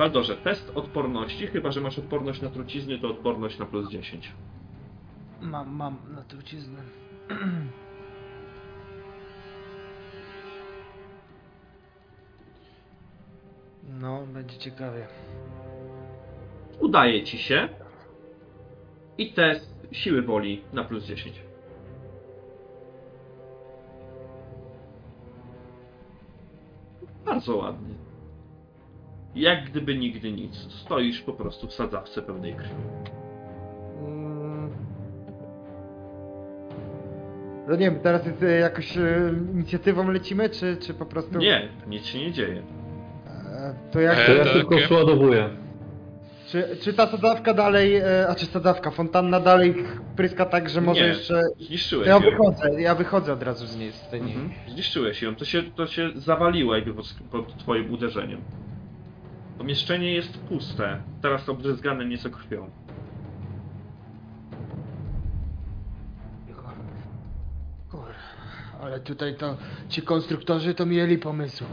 Baldorze, 0.00 0.36
test 0.36 0.72
odporności, 0.74 1.46
chyba 1.46 1.72
że 1.72 1.80
masz 1.80 1.98
odporność 1.98 2.42
na 2.42 2.50
trucizny, 2.50 2.98
to 2.98 3.08
odporność 3.08 3.58
na 3.58 3.66
plus 3.66 3.90
10. 3.90 4.32
Mam, 5.40 5.76
mam 5.76 5.98
na 6.14 6.22
truciznę. 6.22 6.82
No, 14.00 14.26
będzie 14.26 14.58
ciekawie. 14.58 15.06
Udaje 16.80 17.24
ci 17.24 17.38
się 17.38 17.68
i 19.18 19.32
test 19.32 19.88
siły 19.92 20.22
woli 20.22 20.62
na 20.72 20.84
plus 20.84 21.04
10. 21.04 21.42
Bardzo 27.24 27.56
ładnie. 27.56 27.99
Jak 29.34 29.64
gdyby 29.70 29.96
nigdy 29.98 30.32
nic. 30.32 30.56
Stoisz 30.56 31.20
po 31.20 31.32
prostu 31.32 31.66
w 31.66 31.72
sadzawce 31.72 32.22
pełnej 32.22 32.54
krwi. 32.54 32.74
Mm. 34.02 34.70
No 37.68 37.76
nie 37.76 37.90
wiem, 37.90 38.00
teraz 38.00 38.26
jest 38.26 38.42
e, 38.42 38.50
jakoś 38.58 38.96
e, 38.98 39.32
inicjatywą 39.54 40.10
lecimy, 40.10 40.50
czy, 40.50 40.76
czy 40.76 40.94
po 40.94 41.06
prostu... 41.06 41.38
Nie, 41.38 41.68
nic 41.86 42.04
się 42.06 42.18
nie 42.18 42.32
dzieje. 42.32 42.62
E, 43.26 43.74
To 43.92 44.00
jak... 44.00 44.26
To 44.26 44.32
ja 44.32 44.44
tylko 44.44 44.74
ja- 44.74 44.86
przeładowuję. 44.86 45.48
Czy, 46.48 46.76
czy 46.82 46.92
ta 46.94 47.06
sadzawka 47.06 47.54
dalej, 47.54 47.96
e, 47.96 48.28
a 48.28 48.34
czy 48.34 48.46
sadzawka, 48.46 48.90
fontanna 48.90 49.40
dalej 49.40 49.74
pryska 50.16 50.44
tak, 50.46 50.68
że 50.68 50.80
może 50.80 51.00
Nie. 51.02 51.06
jeszcze... 51.08 51.42
Zniszczyłeś 51.60 52.06
Ja 52.08 52.14
ją. 52.14 52.20
wychodzę, 52.20 52.80
ja 52.82 52.94
wychodzę 52.94 53.32
od 53.32 53.42
razu 53.42 53.66
z 53.66 53.76
niej, 53.78 53.92
z 53.92 54.08
tej 54.08 54.22
niej. 54.22 54.34
Mhm. 54.34 54.52
Zniszczyłeś 54.68 55.22
ją. 55.22 55.34
To 55.36 55.44
się, 55.44 55.62
to 55.62 55.86
się 55.86 56.10
zawaliło 56.14 56.74
jakby 56.74 56.94
pod, 56.94 57.14
pod 57.30 57.56
twoim 57.58 57.92
uderzeniem. 57.92 58.40
Pomieszczenie 59.60 60.12
jest 60.12 60.38
puste. 60.38 61.02
Teraz 61.22 61.48
obryzgane 61.48 62.04
nieco 62.04 62.30
krwią. 62.30 62.70
Kur... 67.90 68.14
Ale 68.82 69.00
tutaj 69.00 69.36
to 69.36 69.56
ci 69.88 70.02
konstruktorzy 70.02 70.74
to 70.74 70.86
mieli 70.86 71.18
pomysł, 71.18 71.64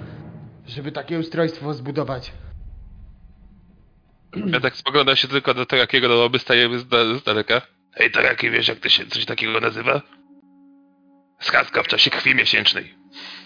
żeby 0.68 0.92
takie 0.92 1.20
ustrojstwo 1.20 1.74
zbudować. 1.74 2.34
Ja 4.54 4.60
tak 4.60 4.76
spoglądam 4.76 5.16
się 5.16 5.28
tylko 5.28 5.54
do 5.54 5.66
tego, 5.66 5.80
jakiego 5.82 6.08
dołoby 6.08 6.40
stajemy 6.40 6.80
z, 6.80 6.88
da- 6.88 7.14
z 7.20 7.24
daleka. 7.24 7.62
Hej, 7.94 8.12
to 8.12 8.22
jaki 8.22 8.50
wiesz, 8.50 8.68
jak 8.68 8.80
to 8.80 8.90
się 8.90 9.06
coś 9.06 9.26
takiego 9.26 9.60
nazywa? 9.60 10.02
Skazka 11.40 11.84
w 11.84 11.88
czasie 11.88 12.10
krwi 12.10 12.36
miesięcznej. 12.36 12.94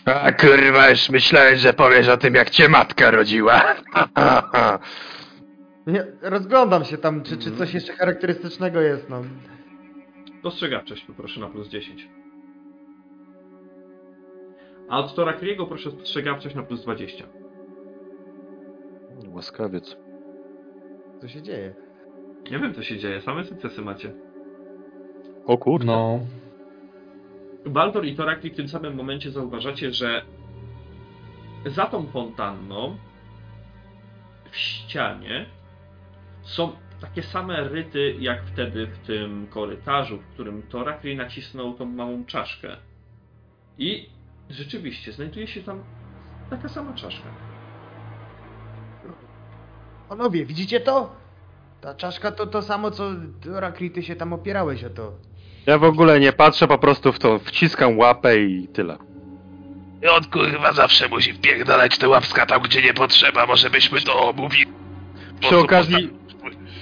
A 0.06 0.32
kurwa, 0.32 0.90
już 0.90 1.10
myślałem, 1.10 1.56
że 1.56 1.74
powiesz 1.74 2.08
o 2.08 2.18
tym, 2.18 2.36
jak 2.36 2.50
cię 2.50 2.70
matka 2.70 3.12
rodziła. 3.12 3.62
Nie, 5.88 6.06
rozglądam 6.22 6.86
się 6.86 6.98
tam, 6.98 7.24
czy, 7.24 7.38
czy 7.38 7.52
coś 7.52 7.74
jeszcze 7.74 7.94
charakterystycznego 7.94 8.82
jest, 8.82 9.10
no. 9.10 9.22
Dostrzegawczość 10.44 11.06
poproszę 11.06 11.40
na 11.40 11.50
plus 11.50 11.68
10. 11.68 12.08
A 14.90 15.00
od 15.00 15.16
Torakriego 15.16 15.68
proszę 15.68 15.92
spostrzegawczość 15.92 16.56
na 16.56 16.64
plus 16.64 16.82
20. 16.84 17.26
Łaskawiec. 19.28 19.98
Co 21.22 21.28
się 21.28 21.42
dzieje? 21.42 21.74
Nie 22.52 22.60
wiem 22.60 22.74
co 22.74 22.84
się 22.84 22.98
dzieje, 22.98 23.22
same 23.22 23.44
sukcesy 23.44 23.82
macie. 23.82 24.14
O 25.46 25.58
kurde. 25.58 25.86
No. 25.86 26.20
Baldor 27.66 28.06
i 28.06 28.16
Torakli 28.16 28.50
w 28.50 28.56
tym 28.56 28.68
samym 28.68 28.96
momencie 28.96 29.32
zauważacie, 29.32 29.94
że 29.94 30.26
za 31.66 31.86
tą 31.86 32.08
fontanną 32.08 32.98
w 34.52 34.58
ścianie 34.58 35.46
są 36.42 36.72
takie 37.02 37.24
same 37.24 37.64
ryty 37.64 38.16
jak 38.20 38.44
wtedy 38.46 38.88
w 38.88 38.98
tym 38.98 39.48
korytarzu, 39.48 40.18
w 40.18 40.26
którym 40.34 40.62
Torakli 40.62 41.16
nacisnął 41.16 41.74
tą 41.74 41.86
małą 41.86 42.26
czaszkę. 42.26 42.78
I 43.78 44.10
rzeczywiście 44.50 45.12
znajduje 45.12 45.48
się 45.48 45.64
tam 45.64 45.84
taka 46.50 46.70
sama 46.70 46.94
czaszka. 46.94 47.28
Panowie, 50.10 50.46
widzicie 50.46 50.80
to? 50.80 51.16
Ta 51.82 51.96
czaszka 51.96 52.32
to 52.32 52.48
to 52.48 52.62
samo, 52.62 52.92
co 52.92 53.12
Rakri, 53.46 53.92
ty 53.92 54.04
się 54.04 54.16
tam 54.16 54.34
opierałeś 54.34 54.84
o 54.84 54.90
to. 54.90 55.14
Ja 55.66 55.78
w 55.78 55.84
ogóle 55.84 56.20
nie 56.20 56.34
patrzę, 56.34 56.68
po 56.68 56.78
prostu 56.78 57.14
w 57.14 57.20
to 57.20 57.40
wciskam 57.40 57.98
łapę 57.98 58.40
i 58.40 58.68
tyle. 58.68 58.98
I 60.04 60.08
on 60.08 60.24
kurwa 60.24 60.74
zawsze 60.74 61.10
musi 61.10 61.34
wpierdalać 61.34 61.98
te 61.98 62.10
łapska 62.10 62.46
tam, 62.46 62.62
gdzie 62.62 62.82
nie 62.82 62.94
potrzeba. 62.94 63.46
Może 63.46 63.70
byśmy 63.70 64.02
to 64.02 64.30
omówili. 64.30 64.66
Przy 65.40 65.58
okazji, 65.58 66.10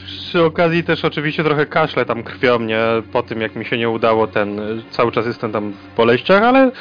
przy 0.07 0.43
okazji 0.43 0.83
też 0.83 1.05
oczywiście 1.05 1.43
trochę 1.43 1.65
kaszle 1.65 2.05
tam 2.05 2.23
krwią 2.23 2.59
mnie 2.59 2.79
po 3.11 3.23
tym, 3.23 3.41
jak 3.41 3.55
mi 3.55 3.65
się 3.65 3.77
nie 3.77 3.89
udało 3.89 4.27
ten... 4.27 4.61
Cały 4.91 5.11
czas 5.11 5.25
jestem 5.25 5.51
tam 5.51 5.71
w 5.71 5.95
boleściach, 5.97 6.43
ale 6.43 6.71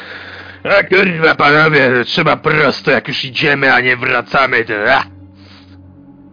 A 0.64 0.82
kurwa, 0.82 1.34
panowie, 1.34 1.90
trzeba 2.04 2.36
prosto, 2.36 2.90
jak 2.90 3.08
już 3.08 3.24
idziemy, 3.24 3.74
a 3.74 3.80
nie 3.80 3.96
wracamy, 3.96 4.64
to... 4.64 4.74
A. 4.94 5.17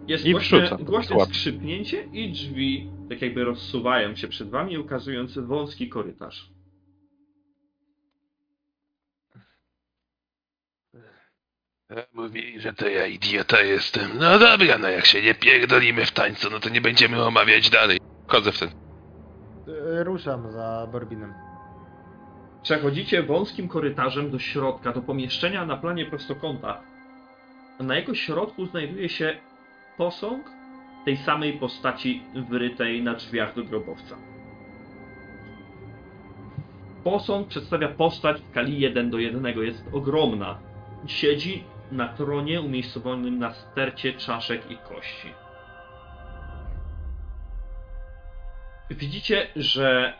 Jest 0.06 0.24
I 0.26 0.30
głośne, 0.32 0.60
wrzucam. 0.60 0.84
głośne 0.84 1.16
Łap. 1.16 1.28
skrzypnięcie 1.28 2.02
i 2.12 2.32
drzwi 2.32 2.90
tak 3.08 3.22
jakby 3.22 3.44
rozsuwają 3.44 4.16
się 4.16 4.28
przed 4.28 4.50
wami, 4.50 4.78
ukazując 4.78 5.38
wąski 5.38 5.88
korytarz. 5.88 6.50
Mówili, 12.12 12.60
że 12.60 12.72
to 12.72 12.88
ja 12.88 13.06
idiota 13.06 13.60
jestem. 13.62 14.10
No 14.18 14.38
dobra, 14.38 14.78
no 14.78 14.88
jak 14.88 15.06
się 15.06 15.22
nie 15.22 15.34
pierdolimy 15.34 16.04
w 16.06 16.10
tańcu, 16.10 16.50
no 16.50 16.60
to 16.60 16.68
nie 16.68 16.80
będziemy 16.80 17.22
omawiać 17.24 17.70
dalej. 17.70 17.98
Chodzę 18.26 18.52
w 18.52 18.58
ten. 18.58 18.68
E, 18.68 20.04
Ruszam 20.04 20.52
za 20.52 20.88
Borbinem. 20.92 21.34
Przechodzicie 22.62 23.22
wąskim 23.22 23.68
korytarzem 23.68 24.30
do 24.30 24.38
środka, 24.38 24.92
do 24.92 25.02
pomieszczenia 25.02 25.66
na 25.66 25.76
planie 25.76 26.06
prostokąta. 26.06 26.82
Na 27.80 27.96
jego 27.96 28.14
środku 28.14 28.66
znajduje 28.66 29.08
się 29.08 29.36
posąg 29.96 30.50
tej 31.04 31.16
samej 31.16 31.52
postaci 31.52 32.22
wyrytej 32.34 33.02
na 33.02 33.14
drzwiach 33.14 33.54
do 33.54 33.64
grobowca. 33.64 34.16
Posąg 37.04 37.48
przedstawia 37.48 37.88
postać 37.88 38.40
w 38.40 38.50
skali 38.50 38.80
1 38.80 39.10
do 39.10 39.18
1. 39.18 39.62
Jest 39.62 39.84
ogromna. 39.92 40.58
Siedzi 41.06 41.64
na 41.92 42.08
tronie 42.08 42.60
umiejscowionym 42.60 43.38
na 43.38 43.52
stercie 43.52 44.12
czaszek 44.12 44.70
i 44.70 44.76
kości. 44.76 45.32
Widzicie, 48.90 49.46
że 49.56 50.14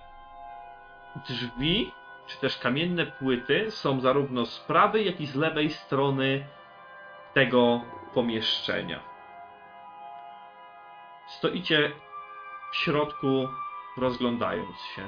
drzwi, 1.28 1.92
czy 2.26 2.40
też 2.40 2.58
kamienne 2.58 3.06
płyty 3.06 3.70
są 3.70 4.00
zarówno 4.00 4.46
z 4.46 4.60
prawej, 4.60 5.06
jak 5.06 5.20
i 5.20 5.26
z 5.26 5.34
lewej 5.34 5.70
strony 5.70 6.44
tego 7.34 7.80
pomieszczenia. 8.14 9.15
Stoicie 11.28 11.92
w 12.72 12.76
środku, 12.76 13.48
rozglądając 13.96 14.76
się 14.94 15.02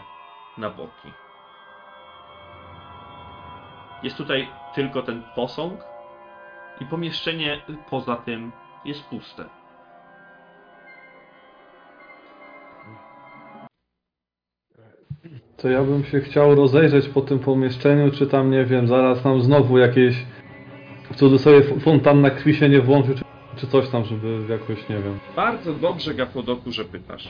na 0.59 0.71
boki. 0.71 1.13
Jest 4.03 4.17
tutaj 4.17 4.49
tylko 4.75 5.03
ten 5.03 5.23
posąg 5.35 5.81
i 6.81 6.87
pomieszczenie 6.87 7.63
poza 7.91 8.17
tym 8.17 8.53
jest 8.85 9.05
puste. 9.05 9.45
To 15.57 15.69
ja 15.69 15.83
bym 15.83 16.05
się 16.05 16.21
chciał 16.21 16.55
rozejrzeć 16.55 17.09
po 17.09 17.21
tym 17.21 17.39
pomieszczeniu, 17.39 18.11
czy 18.11 18.27
tam, 18.27 18.51
nie 18.51 18.65
wiem, 18.65 18.89
zaraz 18.89 19.25
nam 19.25 19.43
znowu 19.43 19.79
jakieś 19.79 20.27
w 21.11 21.17
cudzysłowie 21.17 21.63
fontanna 21.81 22.31
krwi 22.31 22.55
się 22.55 22.69
nie 22.69 22.81
włączy, 22.81 23.15
czy, 23.15 23.25
czy 23.59 23.67
coś 23.67 23.89
tam, 23.89 24.05
żeby 24.05 24.41
jakoś, 24.49 24.89
nie 24.89 24.97
wiem. 24.97 25.19
Bardzo 25.37 25.75
dobrze, 25.75 26.15
Gapodoku, 26.15 26.73
że 26.73 26.85
pytasz. 26.85 27.29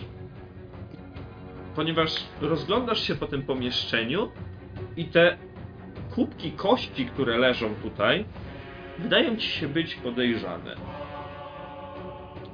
Ponieważ 1.77 2.25
rozglądasz 2.41 3.03
się 3.03 3.15
po 3.15 3.27
tym 3.27 3.43
pomieszczeniu 3.43 4.29
i 4.97 5.05
te 5.05 5.37
kubki 6.15 6.53
kości, 6.53 7.07
które 7.07 7.39
leżą 7.39 7.67
tutaj, 7.83 8.25
wydają 8.99 9.37
ci 9.37 9.49
się 9.49 9.69
być 9.69 9.95
podejrzane. 9.95 10.75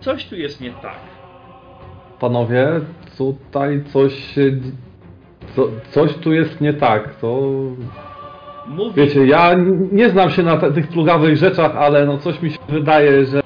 Coś 0.01 0.27
tu 0.27 0.37
jest 0.37 0.61
nie 0.61 0.71
tak. 0.71 0.99
Panowie, 2.21 2.81
tutaj 3.19 3.85
coś 3.93 4.35
się... 4.35 4.61
Co, 5.57 5.69
coś 5.91 6.15
tu 6.15 6.33
jest 6.33 6.61
nie 6.61 6.75
tak, 6.75 7.15
to... 7.15 7.53
Mówi, 8.69 8.93
Wiecie, 8.95 9.27
ja 9.27 9.57
nie 9.93 10.11
znam 10.11 10.31
się 10.31 10.43
na 10.43 10.57
te, 10.57 10.73
tych 10.73 10.89
plugawych 10.89 11.37
rzeczach, 11.37 11.77
ale 11.77 12.07
no 12.07 12.19
coś 12.19 12.43
mi 12.43 12.51
się 12.51 12.59
wydaje, 12.69 13.27
że 13.27 13.44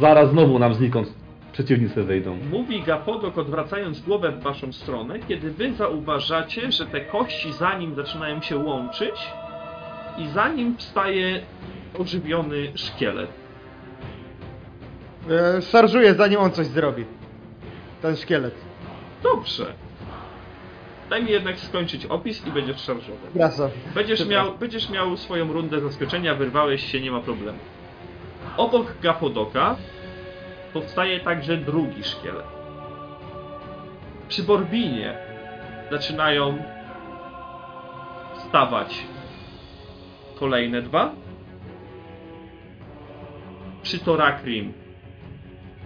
zaraz 0.00 0.30
znowu 0.30 0.58
nam 0.58 0.74
znikąd 0.74 1.14
przeciwnicy 1.52 2.02
wyjdą. 2.02 2.38
mówi 2.50 2.82
Gapodok 2.82 3.38
odwracając 3.38 4.00
głowę 4.00 4.32
w 4.32 4.42
waszą 4.42 4.72
stronę, 4.72 5.18
kiedy 5.28 5.50
wy 5.50 5.72
zauważacie, 5.74 6.72
że 6.72 6.86
te 6.86 7.00
kości 7.00 7.52
zanim 7.52 7.94
zaczynają 7.94 8.42
się 8.42 8.56
łączyć 8.56 9.14
i 10.18 10.28
zanim 10.28 10.76
wstaje 10.76 11.40
ożywiony 11.98 12.72
szkielet. 12.74 13.30
E, 15.30 15.62
Szarżuję 15.62 16.14
zanim 16.14 16.40
on 16.40 16.50
coś 16.50 16.66
zrobi. 16.66 17.04
Ten 18.02 18.16
szkielet. 18.16 18.54
Dobrze. 19.22 19.66
Daj 21.10 21.24
mi 21.24 21.30
jednak 21.30 21.58
skończyć 21.58 22.06
opis 22.06 22.46
i 22.46 22.50
będziesz 22.50 22.80
szarżował. 22.80 23.18
Będziesz 23.94 24.26
miał, 24.28 24.58
będziesz 24.58 24.90
miał 24.90 25.16
swoją 25.16 25.52
rundę 25.52 25.80
zaskoczenia, 25.80 26.34
wyrwałeś 26.34 26.92
się, 26.92 27.00
nie 27.00 27.10
ma 27.10 27.20
problemu. 27.20 27.58
Obok 28.56 29.00
Gapodoka 29.02 29.76
powstaje 30.72 31.20
także 31.20 31.56
drugi 31.56 32.04
szkielet. 32.04 32.46
Przy 34.28 34.42
Borbinie 34.42 35.18
zaczynają 35.90 36.58
stawać 38.48 39.06
kolejne 40.38 40.82
dwa. 40.82 41.12
Przy 43.82 43.98
Torakrim 43.98 44.72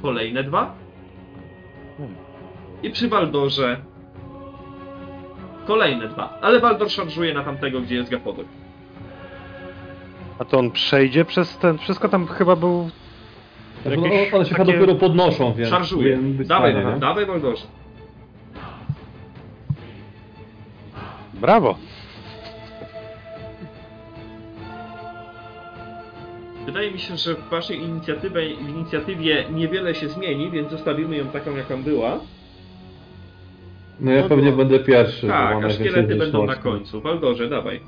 kolejne 0.02 0.44
dwa. 0.44 0.74
I 2.82 2.90
przy 2.90 3.08
Waldorze 3.08 3.76
kolejne 5.66 6.08
dwa. 6.08 6.38
Ale 6.42 6.60
Waldor 6.60 6.90
szarżuje 6.90 7.34
na 7.34 7.44
tamtego, 7.44 7.80
gdzie 7.80 7.94
jest 7.94 8.10
Gapodok. 8.10 8.46
A 10.38 10.44
to 10.44 10.58
on 10.58 10.70
przejdzie 10.70 11.24
przez 11.24 11.58
ten... 11.58 11.78
Wszystko 11.78 12.08
tam 12.08 12.26
chyba 12.26 12.56
był... 12.56 12.90
Znaczy, 13.82 13.96
no, 13.96 14.04
one 14.04 14.44
się 14.46 14.54
chyba 14.54 14.64
takie- 14.66 14.78
dopiero 14.78 14.94
podnoszą, 14.94 15.54
więc... 15.54 15.70
Szarżuje. 15.70 16.18
Dawaj, 16.44 16.72
fajnie, 16.74 16.90
nie? 16.94 17.00
dawaj 17.00 17.26
Waldorze. 17.26 17.66
Brawo! 21.34 21.78
Wydaje 26.66 26.90
mi 26.90 26.98
się, 26.98 27.16
że 27.16 27.34
w 27.34 27.48
waszej 27.48 27.82
inicjatywie, 27.82 28.56
w 28.56 28.68
inicjatywie 28.68 29.44
niewiele 29.50 29.94
się 29.94 30.08
zmieni, 30.08 30.50
więc 30.50 30.70
zostawimy 30.70 31.16
ją 31.16 31.26
taką, 31.26 31.56
jaka 31.56 31.76
była. 31.76 32.20
No 34.00 34.12
ja 34.12 34.22
No 34.22 34.28
pewnie 34.28 34.50
to- 34.50 34.56
będę 34.56 34.78
pierwszy, 34.80 35.26
Tak, 35.28 35.64
a 35.64 35.70
szkielety 35.70 36.14
będą 36.16 36.46
na 36.46 36.56
końcu. 36.56 37.00
Waldorze, 37.00 37.48
dawaj. 37.48 37.80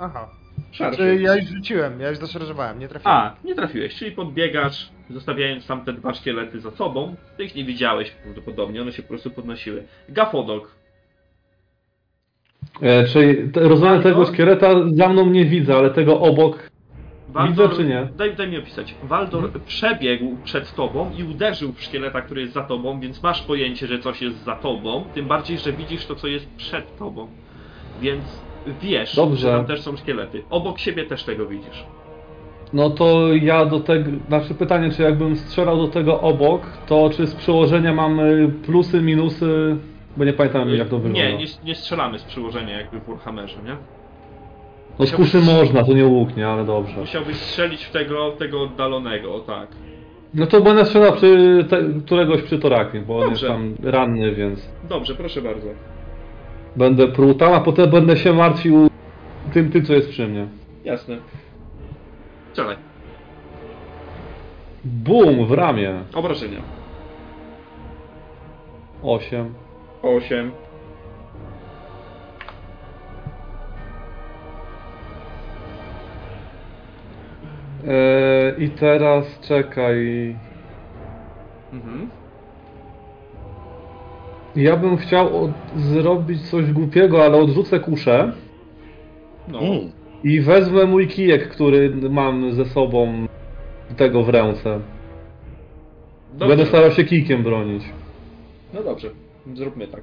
Aha. 0.00 0.28
Znaczy, 0.76 1.18
ja 1.20 1.36
już 1.36 1.44
rzuciłem, 1.46 2.00
ja 2.00 2.08
już 2.08 2.18
zaszarżowałem, 2.18 2.78
nie 2.78 2.88
trafiłem. 2.88 3.16
A, 3.16 3.36
nie 3.44 3.54
trafiłeś, 3.54 3.94
czyli 3.94 4.12
podbiegasz, 4.12 4.88
zostawiając 5.10 5.66
tam 5.66 5.84
te 5.84 5.92
dwa 5.92 6.14
szkielety 6.14 6.60
za 6.60 6.70
sobą. 6.70 7.14
Ty 7.36 7.44
ich 7.44 7.54
nie 7.54 7.64
widziałeś 7.64 8.10
prawdopodobnie, 8.10 8.82
one 8.82 8.92
się 8.92 9.02
po 9.02 9.08
prostu 9.08 9.30
podnosiły. 9.30 9.82
Gafodok. 10.08 10.74
E, 12.82 13.04
czyli 13.04 13.52
te- 13.52 13.60
rozumiem 13.60 14.02
tego 14.02 14.26
szkieleta 14.26 14.68
za 14.92 15.08
mną 15.08 15.26
nie 15.26 15.44
widzę, 15.44 15.76
ale 15.76 15.90
tego 15.90 16.20
obok 16.20 16.70
Waldor, 17.28 17.70
Widzę 17.70 17.82
czy 17.82 17.88
nie? 17.88 18.08
Daj, 18.16 18.34
daj 18.36 18.48
mi 18.48 18.58
opisać. 18.58 18.94
Waldor 19.02 19.50
przebiegł 19.66 20.36
przed 20.44 20.74
tobą 20.74 21.10
i 21.18 21.24
uderzył 21.24 21.72
w 21.72 21.82
szkieleta, 21.82 22.20
który 22.22 22.40
jest 22.40 22.52
za 22.52 22.62
tobą, 22.62 23.00
więc 23.00 23.22
masz 23.22 23.42
pojęcie, 23.42 23.86
że 23.86 23.98
coś 23.98 24.22
jest 24.22 24.44
za 24.44 24.56
tobą. 24.56 25.04
Tym 25.14 25.26
bardziej, 25.26 25.58
że 25.58 25.72
widzisz 25.72 26.06
to, 26.06 26.14
co 26.14 26.26
jest 26.28 26.48
przed 26.56 26.98
tobą. 26.98 27.28
Więc 28.00 28.24
wiesz, 28.80 29.16
Dobrze. 29.16 29.40
że 29.40 29.50
tam 29.56 29.66
też 29.66 29.80
są 29.80 29.96
szkielety. 29.96 30.42
Obok 30.50 30.78
siebie 30.78 31.04
też 31.04 31.24
tego 31.24 31.46
widzisz. 31.46 31.84
No 32.72 32.90
to 32.90 33.34
ja 33.34 33.64
do 33.66 33.80
tego, 33.80 34.10
znaczy 34.28 34.54
pytanie, 34.54 34.90
czy 34.90 35.02
jakbym 35.02 35.36
strzelał 35.36 35.76
do 35.76 35.88
tego 35.88 36.20
obok, 36.20 36.62
to 36.86 37.10
czy 37.16 37.26
z 37.26 37.34
przełożenia 37.34 37.94
mam 37.94 38.20
y, 38.20 38.48
plusy, 38.66 39.00
minusy, 39.02 39.76
bo 40.16 40.24
nie 40.24 40.32
pamiętam 40.32 40.68
jak 40.68 40.88
to 40.88 40.98
wygląda. 40.98 41.28
nie, 41.30 41.36
nie, 41.36 41.44
nie 41.64 41.74
strzelamy 41.74 42.18
z 42.18 42.22
przyłożenia 42.24 42.76
jakby 42.80 43.00
w 43.00 43.06
Warhammerze, 43.06 43.56
nie? 43.64 43.76
No 44.98 45.06
z 45.06 45.12
kuszy 45.12 45.38
można, 45.40 45.84
to 45.84 45.92
nie 45.92 46.06
łuk, 46.06 46.36
nie, 46.36 46.48
ale 46.48 46.64
dobrze. 46.64 47.00
Musiałbyś 47.00 47.36
strzelić 47.36 47.84
w 47.84 47.90
tego, 47.90 48.30
tego 48.30 48.62
oddalonego, 48.62 49.34
o 49.34 49.40
tak. 49.40 49.68
No 50.34 50.46
to 50.46 50.60
będę 50.60 50.84
strzelał 50.84 51.12
przy 51.12 51.64
te, 51.70 51.82
któregoś 52.06 52.42
przy 52.42 52.58
torakie, 52.58 53.00
bo 53.00 53.18
on 53.18 53.30
jest 53.30 53.42
Dobrze. 53.42 53.48
tam 53.48 53.74
ranny, 53.82 54.34
więc 54.34 54.68
Dobrze, 54.88 55.14
proszę 55.14 55.42
bardzo. 55.42 55.66
Będę 56.76 57.08
pruł 57.08 57.34
tam, 57.34 57.52
a 57.52 57.60
potem 57.60 57.90
będę 57.90 58.16
się 58.16 58.32
martwił 58.32 58.88
tym, 59.52 59.70
tym 59.70 59.84
co 59.84 59.92
jest 59.92 60.08
przy 60.08 60.28
mnie. 60.28 60.46
Jasne. 60.84 61.16
Strzelaj. 62.50 62.76
Bum, 64.84 65.46
w 65.46 65.52
ramię. 65.52 65.94
Obrażenia. 66.14 66.58
8. 69.02 69.54
8. 70.02 70.52
Eee, 77.88 78.64
I 78.64 78.70
teraz 78.70 79.40
czekaj. 79.40 80.36
Mhm. 81.72 82.21
Ja 84.56 84.76
bym 84.76 84.96
chciał 84.96 85.44
od, 85.44 85.50
zrobić 85.76 86.50
coś 86.50 86.72
głupiego, 86.72 87.24
ale 87.24 87.36
odrzucę 87.36 87.80
kuszę 87.80 88.32
No. 89.48 89.58
Mm. 89.58 89.92
i 90.24 90.40
wezmę 90.40 90.84
mój 90.84 91.08
kijek, 91.08 91.48
który 91.48 91.90
mam 92.10 92.52
ze 92.52 92.64
sobą 92.64 93.26
tego 93.96 94.22
w 94.22 94.28
ręce. 94.28 94.80
Dobrze. 96.32 96.48
Będę 96.48 96.66
starał 96.66 96.90
się 96.90 97.04
kijkiem 97.04 97.42
bronić. 97.42 97.82
No 98.74 98.82
dobrze, 98.82 99.10
zróbmy 99.54 99.88
tak. 99.88 100.02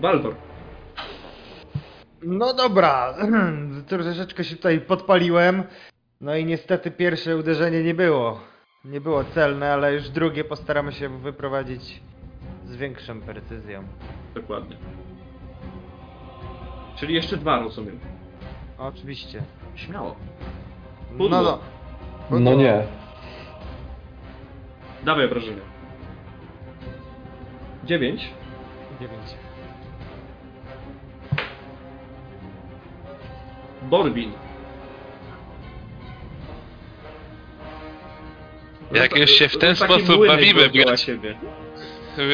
Waldor. 0.00 0.34
No 2.22 2.54
dobra, 2.54 3.14
troszeczkę 3.88 4.44
się 4.44 4.56
tutaj 4.56 4.80
podpaliłem. 4.80 5.62
No 6.20 6.36
i 6.36 6.44
niestety 6.44 6.90
pierwsze 6.90 7.36
uderzenie 7.36 7.82
nie 7.82 7.94
było. 7.94 8.40
Nie 8.84 9.00
było 9.00 9.24
celne, 9.24 9.72
ale 9.72 9.94
już 9.94 10.08
drugie 10.08 10.44
postaramy 10.44 10.92
się 10.92 11.08
wyprowadzić 11.08 12.00
z 12.70 12.76
większą 12.76 13.20
precyzją. 13.20 13.84
Dokładnie. 14.34 14.76
Czyli 16.96 17.14
jeszcze 17.14 17.36
dwa, 17.36 17.58
rozumiem. 17.60 18.00
Oczywiście. 18.78 19.42
Śmiało. 19.74 20.16
No, 21.12 21.18
Pudło. 21.18 21.42
no. 22.30 22.40
No 22.40 22.54
nie. 22.54 22.82
Dawaj 25.04 25.24
obrażenia. 25.24 25.62
9. 27.84 28.30
Dziewięć. 29.00 29.22
Borbin. 33.82 34.32
Jak 38.92 39.16
już 39.16 39.30
się 39.30 39.48
w 39.48 39.58
ten 39.58 39.76
sposób 39.76 40.26
bawimy, 40.26 40.70
siebie. 40.96 41.34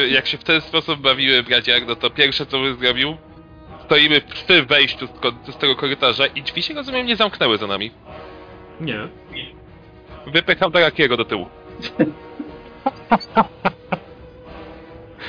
Jak 0.09 0.27
się 0.27 0.37
w 0.37 0.43
ten 0.43 0.61
sposób 0.61 0.99
bawiły 0.99 1.43
braciak, 1.43 1.87
no 1.87 1.95
to 1.95 2.09
pierwsze 2.09 2.45
co 2.45 2.59
bym 2.59 2.77
zrobił, 2.77 3.17
stoimy 3.85 4.21
przy 4.21 4.63
wejściu 4.63 5.07
z, 5.07 5.11
z 5.55 5.57
tego 5.57 5.75
korytarza 5.75 6.25
i 6.25 6.41
drzwi 6.41 6.63
się 6.63 6.73
rozumiem 6.73 7.05
nie 7.05 7.15
zamknęły 7.15 7.57
za 7.57 7.67
nami. 7.67 7.91
Nie. 8.81 9.07
Wypycham 10.27 10.71
Tarakiego 10.71 11.17
do 11.17 11.25
tyłu. 11.25 11.49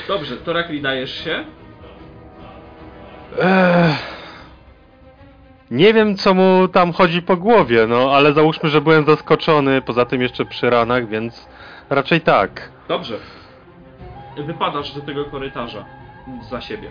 Dobrze, 0.08 0.36
to 0.36 0.52
Rakli 0.52 0.80
dajesz 0.80 1.24
się. 1.24 1.44
Ech. 3.38 4.18
Nie 5.70 5.94
wiem, 5.94 6.16
co 6.16 6.34
mu 6.34 6.68
tam 6.68 6.92
chodzi 6.92 7.22
po 7.22 7.36
głowie, 7.36 7.86
no 7.86 8.12
ale 8.16 8.32
załóżmy, 8.32 8.68
że 8.68 8.80
byłem 8.80 9.04
zaskoczony, 9.06 9.82
poza 9.82 10.04
tym 10.04 10.22
jeszcze 10.22 10.44
przy 10.44 10.70
ranach, 10.70 11.08
więc 11.08 11.48
raczej 11.90 12.20
tak. 12.20 12.70
Dobrze. 12.88 13.18
Wypadasz 14.42 14.92
do 14.92 15.00
tego 15.00 15.24
korytarza. 15.24 15.84
Za 16.50 16.60
siebie. 16.60 16.90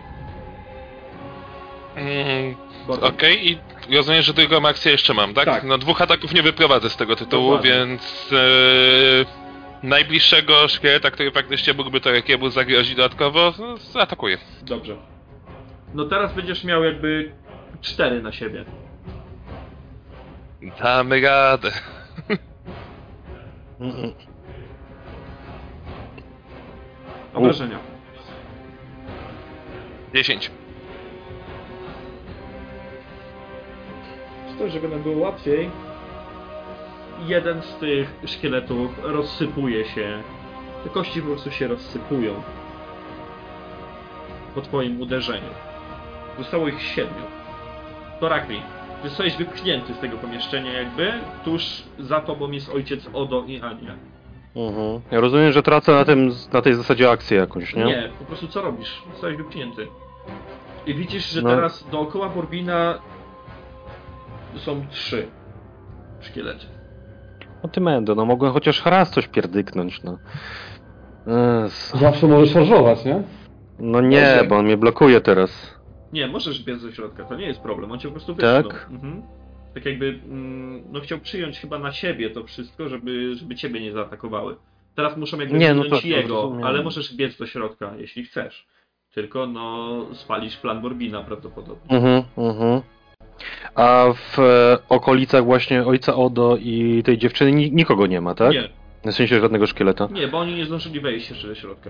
Mm. 1.95 2.55
Okej, 3.01 3.51
i 3.51 3.57
rozumiem, 3.95 4.21
że 4.21 4.33
drugą 4.33 4.67
akcję 4.67 4.91
jeszcze 4.91 5.13
mam, 5.13 5.33
tak? 5.33 5.45
Tak. 5.45 5.63
No 5.63 5.77
dwóch 5.77 6.01
ataków 6.01 6.33
nie 6.33 6.43
wyprowadzę 6.43 6.89
z 6.89 6.95
tego 6.97 7.15
tytułu, 7.15 7.47
Dokładnie. 7.51 7.71
więc 7.71 8.29
e, 8.33 9.87
najbliższego 9.87 10.67
szkieleta, 10.67 11.11
który 11.11 11.31
faktycznie 11.31 11.73
mógłby 11.73 12.01
Tarakiemu 12.01 12.49
zagrozić 12.49 12.95
dodatkowo, 12.95 13.53
no, 13.59 13.77
zaatakuję. 13.77 14.37
Dobrze. 14.61 14.97
No 15.93 16.05
teraz 16.05 16.33
będziesz 16.33 16.63
miał 16.63 16.83
jakby 16.83 17.31
cztery 17.81 18.21
na 18.21 18.31
siebie. 18.31 18.65
Damy 20.79 21.21
radę. 21.21 21.71
Obrażenia. 27.37 27.79
10. 30.13 30.51
To, 34.59 34.69
żeby 34.69 34.87
nam 34.87 35.03
było 35.03 35.17
łatwiej, 35.17 35.69
jeden 37.25 37.61
z 37.61 37.75
tych 37.75 38.15
szkieletów 38.25 38.99
rozsypuje 39.03 39.85
się. 39.85 40.23
Te 40.83 40.89
kości 40.89 41.21
po 41.21 41.27
prostu 41.27 41.51
się 41.51 41.67
rozsypują. 41.67 42.33
Po 44.55 44.61
twoim 44.61 45.01
uderzeniu. 45.01 45.49
Zostało 46.37 46.67
ich 46.67 46.81
siedmiu. 46.81 47.23
To 48.19 48.29
Rakli. 48.29 48.61
Zostałeś 49.03 49.37
wypchnięty 49.37 49.93
z 49.93 49.99
tego 49.99 50.17
pomieszczenia 50.17 50.71
jakby. 50.73 51.13
Tuż 51.43 51.83
za 51.99 52.21
tobą 52.21 52.51
jest 52.51 52.69
ojciec 52.69 53.09
Odo 53.13 53.43
i 53.47 53.61
Ania. 53.61 53.95
Mhm. 54.57 55.01
Ja 55.11 55.19
rozumiem, 55.19 55.51
że 55.51 55.63
tracę 55.63 55.91
na, 55.91 56.05
tym, 56.05 56.31
na 56.53 56.61
tej 56.61 56.73
zasadzie 56.73 57.09
akcję 57.09 57.37
jakąś, 57.37 57.75
nie? 57.75 57.85
Nie, 57.85 58.09
po 58.19 58.25
prostu 58.25 58.47
co 58.47 58.61
robisz? 58.61 59.03
Zostałeś 59.11 59.37
wypchnięty. 59.37 59.87
I 60.85 60.93
widzisz, 60.93 61.29
że 61.31 61.41
No. 61.41 61.49
teraz 61.49 61.87
dookoła 61.91 62.29
Borbina 62.29 62.99
są 64.55 64.85
trzy 64.89 65.27
szkielety. 66.21 66.65
No 67.63 67.69
ty 67.69 67.81
mendo, 67.81 68.15
no 68.15 68.25
mogłem 68.25 68.53
chociaż 68.53 68.85
raz 68.85 69.11
coś 69.11 69.27
pierdyknąć, 69.27 70.03
no. 70.03 70.17
Zawsze 71.99 72.27
możesz 72.27 72.51
szarżować, 72.53 73.05
nie? 73.05 73.23
No 73.79 74.01
nie, 74.01 74.21
Dobrze. 74.35 74.49
bo 74.49 74.55
on 74.57 74.65
mnie 74.65 74.77
blokuje 74.77 75.21
teraz. 75.21 75.77
Nie, 76.13 76.27
możesz 76.27 76.63
biec 76.63 76.81
do 76.81 76.91
środka, 76.91 77.23
to 77.23 77.35
nie 77.35 77.47
jest 77.47 77.59
problem, 77.59 77.91
on 77.91 77.99
cię 77.99 78.07
po 78.07 78.11
prostu 78.11 78.35
wypchnął. 78.35 78.63
Tak? 78.63 78.87
Mhm. 78.91 79.23
Tak 79.77 79.85
jakby, 79.85 80.19
mm, 80.25 80.83
no 80.91 80.99
chciał 80.99 81.19
przyjąć 81.19 81.59
chyba 81.59 81.79
na 81.79 81.91
siebie 81.91 82.29
to 82.29 82.43
wszystko, 82.43 82.89
żeby, 82.89 83.35
żeby 83.35 83.55
ciebie 83.55 83.81
nie 83.81 83.91
zaatakowały. 83.91 84.55
Teraz 84.95 85.17
muszą 85.17 85.39
jakby 85.39 85.57
Nie, 85.57 85.73
no 85.73 85.83
tak, 85.89 86.05
jego, 86.05 86.57
ale 86.63 86.83
możesz 86.83 87.15
biec 87.15 87.37
do 87.37 87.45
środka, 87.47 87.93
jeśli 87.97 88.23
chcesz. 88.25 88.67
Tylko, 89.13 89.47
no, 89.47 90.05
spalisz 90.13 90.57
plan 90.57 90.81
Borbina 90.81 91.23
prawdopodobnie. 91.23 91.97
Mhm, 91.97 92.23
mhm. 92.37 92.81
A 93.75 94.05
w 94.13 94.39
e, 94.39 94.77
okolicach 94.89 95.43
właśnie 95.43 95.85
ojca 95.85 96.15
Odo 96.15 96.57
i 96.61 97.03
tej 97.05 97.17
dziewczyny 97.17 97.51
ni- 97.51 97.71
nikogo 97.71 98.07
nie 98.07 98.21
ma, 98.21 98.35
tak? 98.35 98.51
Nie, 98.53 98.69
W 99.05 99.15
sensie 99.15 99.39
żadnego 99.39 99.67
szkieleta. 99.67 100.07
nie, 100.11 100.27
bo 100.27 100.37
oni 100.37 100.55
nie 100.55 100.65
zdążyli 100.65 100.99
wejść 100.99 101.29
jeszcze 101.29 101.47
do 101.47 101.55
środka. 101.55 101.89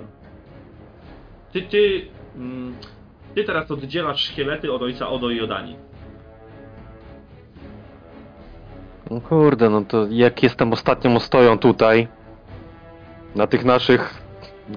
Ty, 1.54 1.62
ty, 1.62 2.08
mm, 2.36 2.76
ty 3.36 3.44
teraz 3.44 3.72
oddzielasz 3.72 4.22
szkielety 4.22 4.74
od 4.74 4.82
ojca 4.82 5.10
Odo 5.10 5.30
i 5.30 5.42
Odani. 5.42 5.76
No 9.12 9.22
kurde, 9.22 9.70
no 9.70 9.82
to 9.82 10.08
jak 10.10 10.44
jestem 10.44 10.74
ostatnią 10.74 11.16
ostoją 11.16 11.58
tutaj, 11.58 12.08
na 13.36 13.48
tych 13.48 13.66
naszych 13.66 14.14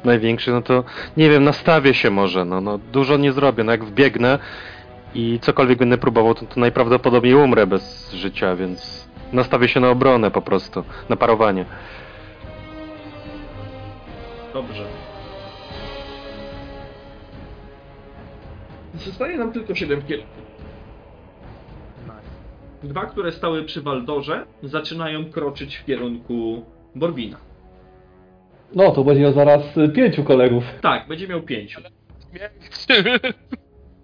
największych, 0.04 0.54
no 0.54 0.62
to 0.62 0.84
nie 1.16 1.30
wiem, 1.30 1.44
nastawię 1.44 1.94
się 1.94 2.10
może, 2.10 2.44
no, 2.44 2.60
no 2.60 2.78
dużo 2.78 3.16
nie 3.16 3.32
zrobię, 3.32 3.64
no 3.64 3.72
jak 3.72 3.84
wbiegnę 3.84 4.38
i 5.14 5.38
cokolwiek 5.42 5.78
będę 5.78 5.98
próbował, 5.98 6.34
to, 6.34 6.46
to 6.46 6.60
najprawdopodobniej 6.60 7.34
umrę 7.34 7.66
bez 7.66 8.12
życia, 8.12 8.56
więc 8.56 9.08
nastawię 9.32 9.68
się 9.68 9.80
na 9.80 9.90
obronę 9.90 10.30
po 10.30 10.42
prostu, 10.42 10.84
na 11.08 11.16
parowanie. 11.16 11.64
Dobrze. 14.54 14.84
Zostaje 18.94 19.38
nam 19.38 19.52
tylko 19.52 19.74
7 19.74 20.02
kieletów. 20.02 20.49
Dwa, 22.82 23.06
które 23.06 23.32
stały 23.32 23.64
przy 23.64 23.82
Waldorze, 23.82 24.46
zaczynają 24.62 25.30
kroczyć 25.30 25.76
w 25.76 25.84
kierunku 25.84 26.64
Borbina. 26.94 27.38
No, 28.74 28.90
to 28.90 29.04
będzie 29.04 29.22
miał 29.22 29.32
zaraz 29.32 29.76
y, 29.76 29.88
pięciu 29.88 30.24
kolegów. 30.24 30.64
Tak, 30.80 31.08
będzie 31.08 31.28
miał 31.28 31.42
pięciu. 31.42 31.80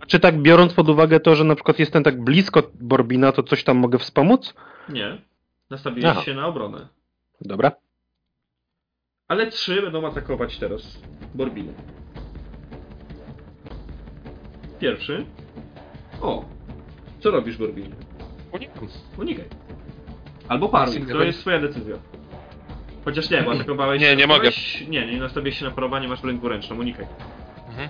A 0.02 0.06
czy 0.10 0.20
tak 0.20 0.42
biorąc 0.42 0.74
pod 0.74 0.88
uwagę 0.88 1.20
to, 1.20 1.34
że 1.34 1.44
na 1.44 1.54
przykład 1.54 1.78
jestem 1.78 2.02
tak 2.02 2.24
blisko 2.24 2.62
Borbina, 2.80 3.32
to 3.32 3.42
coś 3.42 3.64
tam 3.64 3.76
mogę 3.76 3.98
wspomóc? 3.98 4.54
Nie. 4.88 5.18
Nastawiłeś 5.70 6.10
Aha. 6.10 6.22
się 6.22 6.34
na 6.34 6.46
obronę. 6.46 6.88
Dobra. 7.40 7.72
Ale 9.28 9.46
trzy 9.46 9.82
będą 9.82 10.06
atakować 10.06 10.58
teraz 10.58 10.98
Borbiny. 11.34 11.72
Pierwszy. 14.80 15.26
O! 16.20 16.44
Co 17.20 17.30
robisz, 17.30 17.56
Borbin? 17.56 18.05
Unikam. 18.52 18.88
Unikaj. 19.18 19.44
Albo 20.48 20.68
paruj, 20.68 21.06
to 21.06 21.22
jest 21.22 21.40
twoja 21.40 21.60
decyzja. 21.60 21.96
Chociaż 23.04 23.30
nie, 23.30 23.42
bo 23.42 23.52
atakowałeś... 23.52 24.02
Nie, 24.02 24.16
nie 24.16 24.26
mogę. 24.26 24.50
Nie, 24.88 25.06
nie 25.06 25.18
nastawiłeś 25.18 25.58
się 25.58 25.64
na 25.64 25.70
parowanie, 25.70 26.08
masz 26.08 26.20
w 26.20 26.24
ręku 26.24 26.48
ręczną, 26.48 26.78
unikaj. 26.78 27.06
Mhm. 27.68 27.88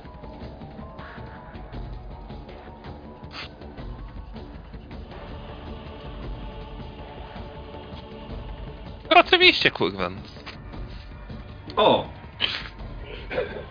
No, 9.10 9.20
oczywiście, 9.20 9.70
kurwa. 9.70 10.10
O! 11.76 12.08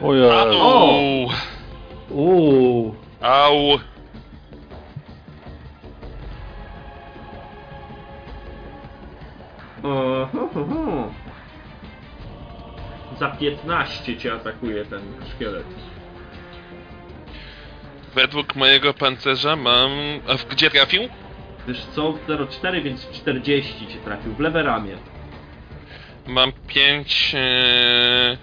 Ojej. 0.01 0.31
Au! 0.31 1.29
Uuu. 2.09 2.95
Au! 3.21 3.79
Za 13.19 13.29
15 13.29 14.17
cię 14.17 14.33
atakuje 14.33 14.85
ten 14.85 15.01
szkielet. 15.35 15.65
Według 18.15 18.55
mojego 18.55 18.93
pancerza 18.93 19.55
mam... 19.55 19.91
A 20.27 20.37
w 20.37 20.45
gdzie 20.47 20.69
trafił? 20.69 21.01
Wiesz 21.67 21.85
co, 21.85 22.11
0,4, 22.27 22.83
więc 22.83 23.09
40 23.11 23.87
cię 23.87 23.97
trafił 24.05 24.33
w 24.33 24.39
lewe 24.39 24.63
ramię. 24.63 24.97
Mam 26.27 26.51
5 26.67 27.35
e, 27.35 28.37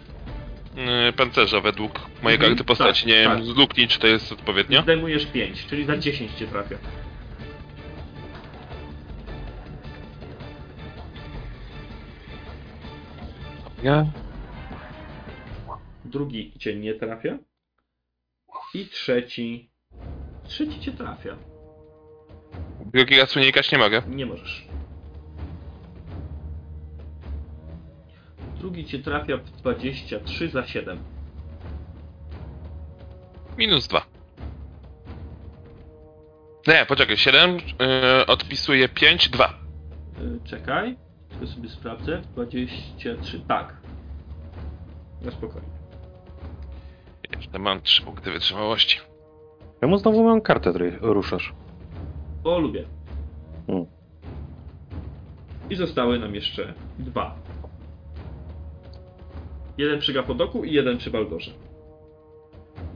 e, 1.09 1.13
pancerza 1.13 1.61
według 1.61 2.01
mojej 2.23 2.39
Mhm, 2.39 2.57
postaci. 2.65 3.01
tak, 3.03 3.09
Nie 3.09 3.15
wiem, 3.21 3.33
tak. 3.33 3.45
zluknij, 3.45 3.89
czy 3.89 3.99
to 3.99 4.07
jest 4.07 4.33
odpowiednio. 4.33 4.83
Zdejmujesz 4.83 5.27
5, 5.27 5.67
czyli 5.67 5.85
za 5.85 5.97
10 5.97 6.33
cię 6.39 6.47
trafia. 6.47 6.77
Ja? 13.83 14.07
Drugi 16.05 16.53
cię 16.59 16.77
nie 16.77 16.95
trafia. 16.95 17.39
I 18.75 18.87
trzeci... 18.87 19.71
Trzeci 20.45 20.81
cię 20.81 20.93
trafia. 20.93 21.37
Drugi 22.81 23.19
raz 23.19 23.37
unikać 23.37 23.73
nie 23.73 23.79
mogę. 23.79 24.03
Nie 24.09 24.27
możesz. 24.27 24.67
Drugi 28.59 28.85
cię 28.85 28.99
trafia 28.99 29.37
w 29.37 29.51
23 29.51 30.49
za 30.49 30.67
7. 30.67 30.99
Minus 33.59 33.89
2. 33.89 34.07
Nie, 36.67 36.87
poczekaj, 36.89 37.17
7, 37.17 37.57
e, 37.81 38.27
odpisuję 38.27 38.89
5, 38.89 39.29
2. 39.29 39.55
Yy, 40.21 40.41
czekaj, 40.45 40.97
tylko 41.43 41.55
sobie 41.55 41.69
sprawdzę. 41.69 42.23
23, 42.35 43.41
tak. 43.49 43.77
Na 45.23 45.31
spokojnie. 45.31 45.69
Jeszcze 47.37 47.59
mam 47.59 47.81
3 47.81 48.03
punkty 48.03 48.31
wytrzymałości. 48.31 48.99
Czemu 49.81 49.99
znowu 49.99 50.25
mam 50.25 50.41
kartę 50.41 50.73
ry- 50.73 50.99
ruszasz? 51.01 51.53
Bo 52.43 52.59
lubię. 52.59 52.85
Mm. 53.69 53.87
I 55.71 55.75
zostały 55.77 56.19
nam 56.19 56.35
jeszcze 56.35 56.75
dwa. 56.99 57.35
Jeden 59.79 60.01
przy 60.01 60.13
Gapodoku 60.13 60.65
i 60.65 60.73
jeden 60.73 60.99
przy 60.99 61.11
Baldorze. 61.11 61.51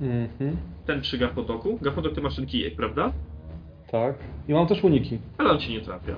Mhm. 0.01 0.57
Ten 0.87 1.01
przy 1.01 1.19
Gapodoku. 1.19 1.79
Gapodok 1.83 2.15
ty 2.15 2.21
masz 2.21 2.37
ten 2.37 2.47
kijek, 2.47 2.77
prawda? 2.77 3.13
Tak. 3.91 4.15
I 4.49 4.53
mam 4.55 4.67
też 4.67 4.85
uniki. 4.85 5.19
Ale 5.39 5.51
on 5.51 5.59
ci 5.59 5.73
nie 5.73 5.81
trafia. 5.81 6.15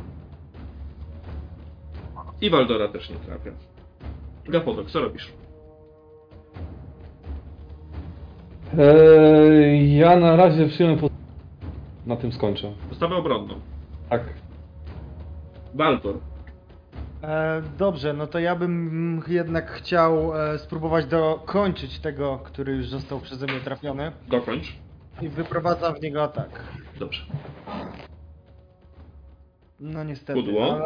I 2.41 2.51
Baldora 2.51 2.89
też 2.89 3.11
nie 3.11 3.17
trafia. 3.17 3.51
Gapodok, 4.45 4.91
co 4.91 5.01
robisz? 5.01 5.33
Eee, 8.79 9.97
ja 9.99 10.17
na 10.17 10.37
razie 10.37 10.67
przyjmę 10.69 10.97
po... 10.97 11.11
Na 12.07 12.17
tym 12.17 12.33
skończę. 12.33 12.73
Postawę 12.89 13.17
obronną. 13.17 13.55
Tak. 14.11 14.23
Baldor. 15.75 16.15
E, 17.23 17.63
dobrze, 17.79 18.13
no 18.13 18.27
to 18.27 18.39
ja 18.39 18.57
bym 18.57 19.23
jednak 19.29 19.71
chciał 19.71 20.37
e, 20.41 20.59
spróbować 20.59 21.07
dokończyć 21.07 21.99
tego, 22.01 22.39
który 22.45 22.73
już 22.77 22.89
został 22.89 23.21
przeze 23.21 23.47
mnie 23.47 23.61
trafiony 23.61 24.13
Dokończ. 24.29 24.77
i 25.23 25.29
wyprowadzam 25.29 25.95
w 25.95 26.01
niego 26.03 26.23
atak. 26.23 26.65
Dobrze. 26.99 27.23
No 29.81 30.05
niestety, 30.05 30.41
Pudło. 30.43 30.73
ale 30.75 30.85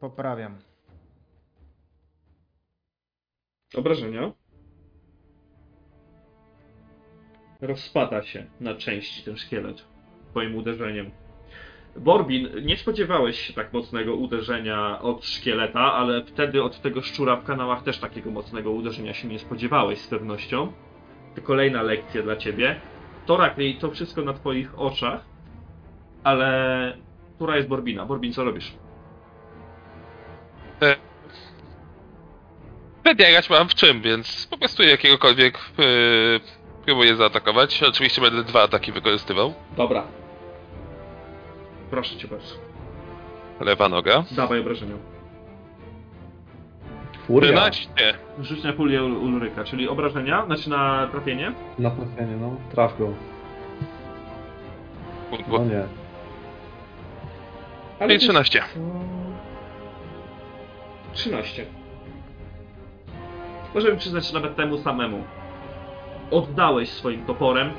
poprawiam. 0.00 0.56
Obrażenia. 3.76 4.32
Rozpada 7.60 8.22
się 8.22 8.46
na 8.60 8.74
części 8.74 9.22
ten 9.22 9.36
szkielet 9.36 9.84
twoim 10.30 10.56
uderzeniem. 10.56 11.10
Borbin, 11.96 12.48
nie 12.64 12.76
spodziewałeś 12.76 13.40
się 13.40 13.52
tak 13.52 13.72
mocnego 13.72 14.14
uderzenia 14.14 15.02
od 15.02 15.24
szkieleta, 15.24 15.80
ale 15.80 16.24
wtedy 16.24 16.62
od 16.62 16.80
tego 16.80 17.02
szczura 17.02 17.36
w 17.36 17.44
kanałach 17.44 17.82
też 17.82 17.98
takiego 17.98 18.30
mocnego 18.30 18.70
uderzenia 18.70 19.14
się 19.14 19.28
nie 19.28 19.38
spodziewałeś 19.38 19.98
z 19.98 20.08
pewnością. 20.08 20.72
To 21.34 21.42
kolejna 21.42 21.82
lekcja 21.82 22.22
dla 22.22 22.36
ciebie. 22.36 22.80
To 23.26 23.36
Rakli, 23.36 23.76
to 23.76 23.90
wszystko 23.90 24.22
na 24.22 24.32
twoich 24.32 24.78
oczach, 24.80 25.24
ale 26.24 26.96
która 27.34 27.56
jest 27.56 27.68
Borbina? 27.68 28.06
Borbin, 28.06 28.32
co 28.32 28.44
robisz? 28.44 28.72
Wybierać 33.10 33.50
mam 33.50 33.68
w 33.68 33.74
czym, 33.74 34.02
więc 34.02 34.46
po 34.50 34.58
prostu 34.58 34.82
jakiegokolwiek 34.82 35.54
e, 35.58 35.82
próbuję 36.84 37.16
zaatakować. 37.16 37.82
Oczywiście 37.82 38.22
będę 38.22 38.44
dwa 38.44 38.62
ataki 38.62 38.92
wykorzystywał. 38.92 39.54
Dobra. 39.76 40.04
Proszę 41.90 42.16
cię 42.16 42.28
bardzo. 42.28 42.54
Lewa 43.60 43.88
noga. 43.88 44.24
Dawaj 44.30 44.60
obrażenia. 44.60 44.94
Furia. 47.26 47.70
13. 47.70 48.14
Rzuć 48.40 48.62
na 48.62 48.72
Fulię 48.72 49.00
Ul- 49.02 49.16
Ulryka, 49.22 49.64
czyli 49.64 49.88
obrażenia, 49.88 50.46
znaczy 50.46 50.70
na 50.70 51.08
trafienie. 51.12 51.52
Na 51.78 51.90
trafienie, 51.90 52.36
no. 52.36 52.56
Traf 52.72 52.98
go. 52.98 53.12
No 55.48 55.64
nie. 55.64 55.84
I 58.14 58.18
13. 58.18 58.62
13. 61.12 61.64
Możemy 63.76 63.96
przyznać, 63.96 64.26
że 64.26 64.34
nawet 64.34 64.56
temu 64.56 64.78
samemu 64.78 65.24
oddałeś 66.30 66.90
swoim 66.90 67.26
toporem. 67.26 67.72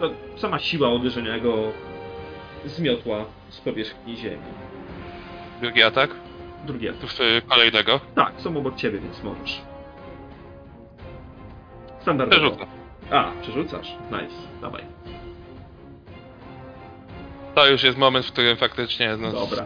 To 0.00 0.10
sama 0.36 0.58
siła 0.58 0.88
uderzenia 0.88 1.38
go 1.38 1.54
zmiotła 2.64 3.24
z 3.48 3.60
powierzchni 3.60 4.16
ziemi. 4.16 4.42
Drugi 5.60 5.82
atak. 5.82 6.10
Drugi 6.66 6.88
atak. 6.88 7.10
W 7.10 7.20
e, 7.20 7.42
kolejnego. 7.42 8.00
Tak, 8.14 8.32
są 8.36 8.56
obok 8.56 8.76
ciebie, 8.76 8.98
więc 8.98 9.22
możesz. 9.22 9.60
Standardowo. 12.00 12.50
Przerzucę. 12.50 12.66
A, 13.10 13.32
przerzucasz. 13.42 13.94
Nice, 14.10 14.36
dawaj. 14.60 14.84
To 17.54 17.66
już 17.66 17.82
jest 17.82 17.98
moment, 17.98 18.26
w 18.26 18.32
którym 18.32 18.56
faktycznie 18.56 19.16
no, 19.16 19.32
Dobra. 19.32 19.64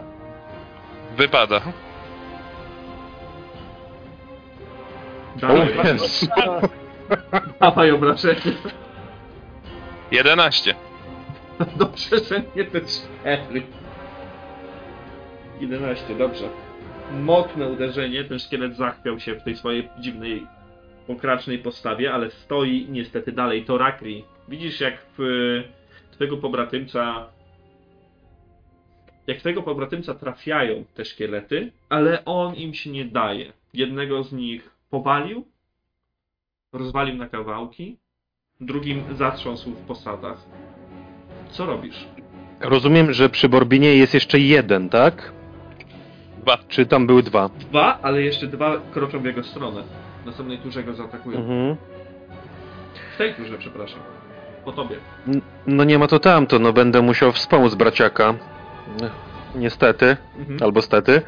wypada. 1.17 1.61
Dawaj, 5.41 5.75
Jest. 5.93 6.27
dawaj 7.59 7.91
obrażenie. 7.91 8.41
11. 10.11 10.75
Dobrze, 11.77 12.19
że 12.19 12.41
nie 12.55 12.65
te 12.65 12.81
cztery. 12.81 13.61
11, 15.61 16.15
dobrze. 16.17 16.49
Mocne 17.21 17.67
uderzenie, 17.69 18.23
ten 18.23 18.39
szkielet 18.39 18.75
zachwiał 18.75 19.19
się 19.19 19.35
w 19.35 19.43
tej 19.43 19.55
swojej 19.55 19.89
dziwnej, 19.99 20.47
pokracznej 21.07 21.59
postawie, 21.59 22.13
ale 22.13 22.31
stoi 22.31 22.87
niestety 22.89 23.31
dalej. 23.31 23.65
To 23.65 23.77
Rakri. 23.77 24.23
Widzisz 24.47 24.81
jak 24.81 24.93
w 25.17 25.23
twojego 26.11 26.37
pobratymca 26.37 27.27
jak 29.27 29.37
twojego 29.37 29.63
pobratymca 29.63 30.13
trafiają 30.13 30.83
te 30.93 31.05
szkielety, 31.05 31.71
ale 31.89 32.25
on 32.25 32.55
im 32.55 32.73
się 32.73 32.89
nie 32.89 33.05
daje. 33.05 33.53
Jednego 33.73 34.23
z 34.23 34.33
nich 34.33 34.74
powalił, 34.89 35.45
rozwalił 36.73 37.15
na 37.15 37.29
kawałki, 37.29 37.97
drugim 38.61 39.03
zatrząsł 39.15 39.71
w 39.71 39.81
posadach. 39.81 40.37
Co 41.49 41.65
robisz? 41.65 42.07
Rozumiem, 42.59 43.13
że 43.13 43.29
przy 43.29 43.49
Borbinie 43.49 43.95
jest 43.95 44.13
jeszcze 44.13 44.39
jeden, 44.39 44.89
tak? 44.89 45.31
Dwa. 46.41 46.57
Czy 46.67 46.85
tam 46.85 47.07
były 47.07 47.23
dwa? 47.23 47.49
Dwa, 47.49 47.99
ale 48.01 48.21
jeszcze 48.21 48.47
dwa 48.47 48.77
kroczą 48.93 49.19
w 49.19 49.25
jego 49.25 49.43
stronę. 49.43 49.83
W 50.23 50.25
następnej 50.25 50.57
turze 50.57 50.83
go 50.83 50.93
zaatakują. 50.93 51.39
Mhm. 51.39 51.75
W 53.13 53.17
tej 53.17 53.33
turze, 53.35 53.57
przepraszam. 53.57 53.99
Po 54.65 54.71
tobie. 54.71 54.95
No 55.67 55.83
nie 55.83 55.99
ma 55.99 56.07
to 56.07 56.19
tamto, 56.19 56.59
no 56.59 56.73
będę 56.73 57.01
musiał 57.01 57.31
wspomóc 57.31 57.75
braciaka. 57.75 58.33
Niestety, 59.55 60.17
Mhm. 60.39 60.59
albo 60.63 60.81
stety. 60.81 61.21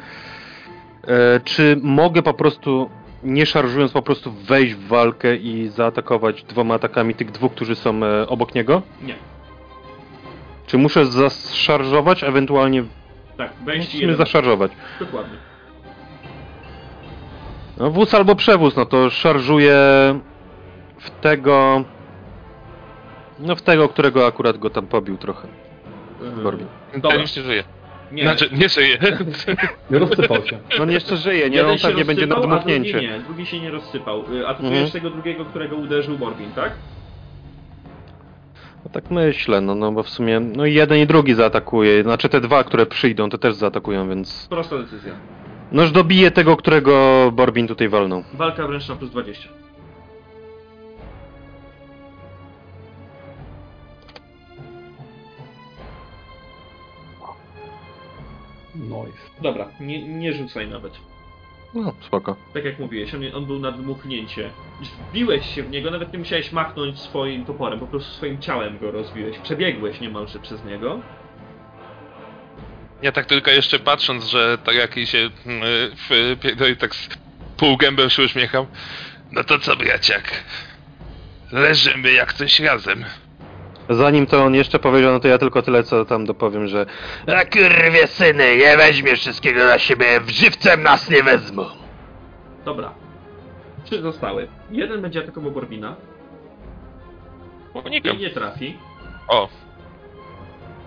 E, 1.08 1.40
czy 1.44 1.76
mogę 1.82 2.22
po 2.22 2.34
prostu, 2.34 2.90
nie 3.22 3.46
szarżując, 3.46 3.92
po 3.92 4.02
prostu 4.02 4.32
wejść 4.32 4.74
w 4.74 4.86
walkę 4.88 5.36
i 5.36 5.68
zaatakować 5.68 6.42
dwoma 6.42 6.74
atakami 6.74 7.14
tych 7.14 7.30
dwóch, 7.30 7.52
którzy 7.52 7.74
są 7.74 8.04
e, 8.04 8.28
obok 8.28 8.54
niego? 8.54 8.82
Nie. 9.02 9.14
Czy 10.66 10.78
muszę 10.78 11.06
zaszarżować, 11.06 12.24
ewentualnie 12.24 12.84
Tak, 13.36 13.52
wejść 13.64 13.94
jeden. 13.94 14.16
zaszarżować? 14.16 14.72
Dokładnie. 15.00 15.36
No, 17.78 17.90
wóz 17.90 18.14
albo 18.14 18.34
przewóz, 18.36 18.76
no 18.76 18.86
to 18.86 19.10
szarżuję 19.10 19.74
w 20.98 21.10
tego... 21.10 21.84
No 23.40 23.56
w 23.56 23.62
tego, 23.62 23.88
którego 23.88 24.26
akurat 24.26 24.58
go 24.58 24.70
tam 24.70 24.86
pobił 24.86 25.16
trochę. 25.16 25.48
Borbin. 26.42 26.66
Dobra. 26.94 27.10
Ten 27.10 27.20
już 27.20 27.36
nie 27.36 27.42
żyje. 27.42 27.64
Nie. 28.12 28.22
Znaczy, 28.22 28.48
nie 28.52 28.68
żyje. 28.68 28.98
Nie 29.90 29.98
rozsypał 29.98 30.46
się. 30.46 30.58
No 30.78 30.82
on 30.82 30.90
jeszcze 30.90 31.16
żyje, 31.16 31.50
nie? 31.50 31.56
Jeden 31.56 31.72
On 31.72 31.78
pewnie 31.78 32.04
będzie 32.04 32.26
na 32.26 32.36
a 32.36 32.40
dmuchnięcie. 32.40 33.00
nie. 33.00 33.18
Drugi 33.26 33.46
się 33.46 33.60
nie 33.60 33.70
rozsypał. 33.70 34.24
Y, 34.34 34.46
Atakujesz 34.46 34.72
Mhm. 34.74 34.90
tego 34.90 35.10
drugiego, 35.10 35.44
którego 35.44 35.76
uderzył 35.76 36.18
Borbin, 36.18 36.50
tak? 36.52 36.72
No 38.84 38.90
tak 38.92 39.10
myślę, 39.10 39.60
no, 39.60 39.74
no 39.74 39.92
bo 39.92 40.02
w 40.02 40.08
sumie 40.08 40.40
no 40.40 40.66
i 40.66 40.74
jeden 40.74 40.98
i 40.98 41.06
drugi 41.06 41.34
zaatakuje. 41.34 42.02
Znaczy 42.02 42.28
te 42.28 42.40
dwa, 42.40 42.64
które 42.64 42.86
przyjdą, 42.86 43.30
to 43.30 43.38
też 43.38 43.54
zaatakują, 43.54 44.08
więc... 44.08 44.46
Prosta 44.50 44.78
decyzja. 44.78 45.12
No 45.72 45.82
już 45.82 45.90
dobiję 45.92 46.30
tego, 46.30 46.56
którego 46.56 46.92
Borbin 47.32 47.66
tutaj 47.66 47.88
walnął. 47.88 48.24
Walka 48.34 48.66
wręcz 48.66 48.88
na 48.88 48.96
plus 48.96 49.10
20. 49.10 49.48
Nice. 58.78 59.18
Dobra, 59.42 59.68
nie, 59.80 60.08
nie 60.08 60.32
rzucaj 60.32 60.68
nawet. 60.68 60.92
No, 61.74 61.92
spoko. 62.06 62.36
Tak 62.54 62.64
jak 62.64 62.78
mówiłeś, 62.78 63.14
on, 63.14 63.22
on 63.34 63.46
był 63.46 63.58
na 63.58 63.72
dmuchnięcie. 63.72 64.50
Wbiłeś 65.10 65.54
się 65.54 65.62
w 65.62 65.70
niego, 65.70 65.90
nawet 65.90 66.12
nie 66.12 66.18
musiałeś 66.18 66.52
machnąć 66.52 66.98
swoim 66.98 67.44
toporem, 67.44 67.80
po 67.80 67.86
prostu 67.86 68.12
swoim 68.14 68.38
ciałem 68.40 68.78
go 68.78 68.90
rozbiłeś. 68.90 69.38
Przebiegłeś 69.38 70.00
niemalże 70.00 70.38
przez 70.38 70.64
niego. 70.64 71.00
Ja 73.02 73.12
tak 73.12 73.26
tylko 73.26 73.50
jeszcze 73.50 73.78
patrząc, 73.78 74.24
że 74.24 74.58
tak 74.64 74.74
jak 74.74 74.94
się 74.94 75.18
mm, 75.18 75.62
w 75.96 76.36
pierdoli 76.40 76.76
tak 76.76 76.94
z 76.94 77.08
półgębem 77.56 78.10
się 78.10 78.22
uśmiecham. 78.22 78.66
No 79.32 79.44
to 79.44 79.58
co 79.58 79.76
braciak? 79.76 80.44
Leżymy 81.52 82.12
jak 82.12 82.32
coś 82.32 82.60
razem. 82.60 83.04
Zanim 83.88 84.26
to 84.26 84.44
on 84.44 84.54
jeszcze 84.54 84.78
powiedział, 84.78 85.12
no 85.12 85.20
to 85.20 85.28
ja 85.28 85.38
tylko 85.38 85.62
tyle, 85.62 85.82
co 85.82 86.04
tam 86.04 86.26
dopowiem, 86.26 86.68
że... 86.68 86.86
A 87.26 87.44
kurwie 87.44 88.06
syny, 88.06 88.56
nie 88.56 88.76
weźmiesz 88.76 89.20
wszystkiego 89.20 89.64
na 89.64 89.78
siebie, 89.78 90.20
w 90.20 90.30
żywcem 90.30 90.82
nas 90.82 91.10
nie 91.10 91.22
wezmą. 91.22 91.64
Dobra. 92.64 92.92
Trzy 93.84 94.02
zostały. 94.02 94.48
Jeden 94.70 95.02
będzie 95.02 95.20
atakował 95.20 95.50
Borbina 95.50 95.96
Unikam. 97.74 98.16
i 98.16 98.18
nie 98.20 98.30
trafi. 98.30 98.76
O, 99.28 99.48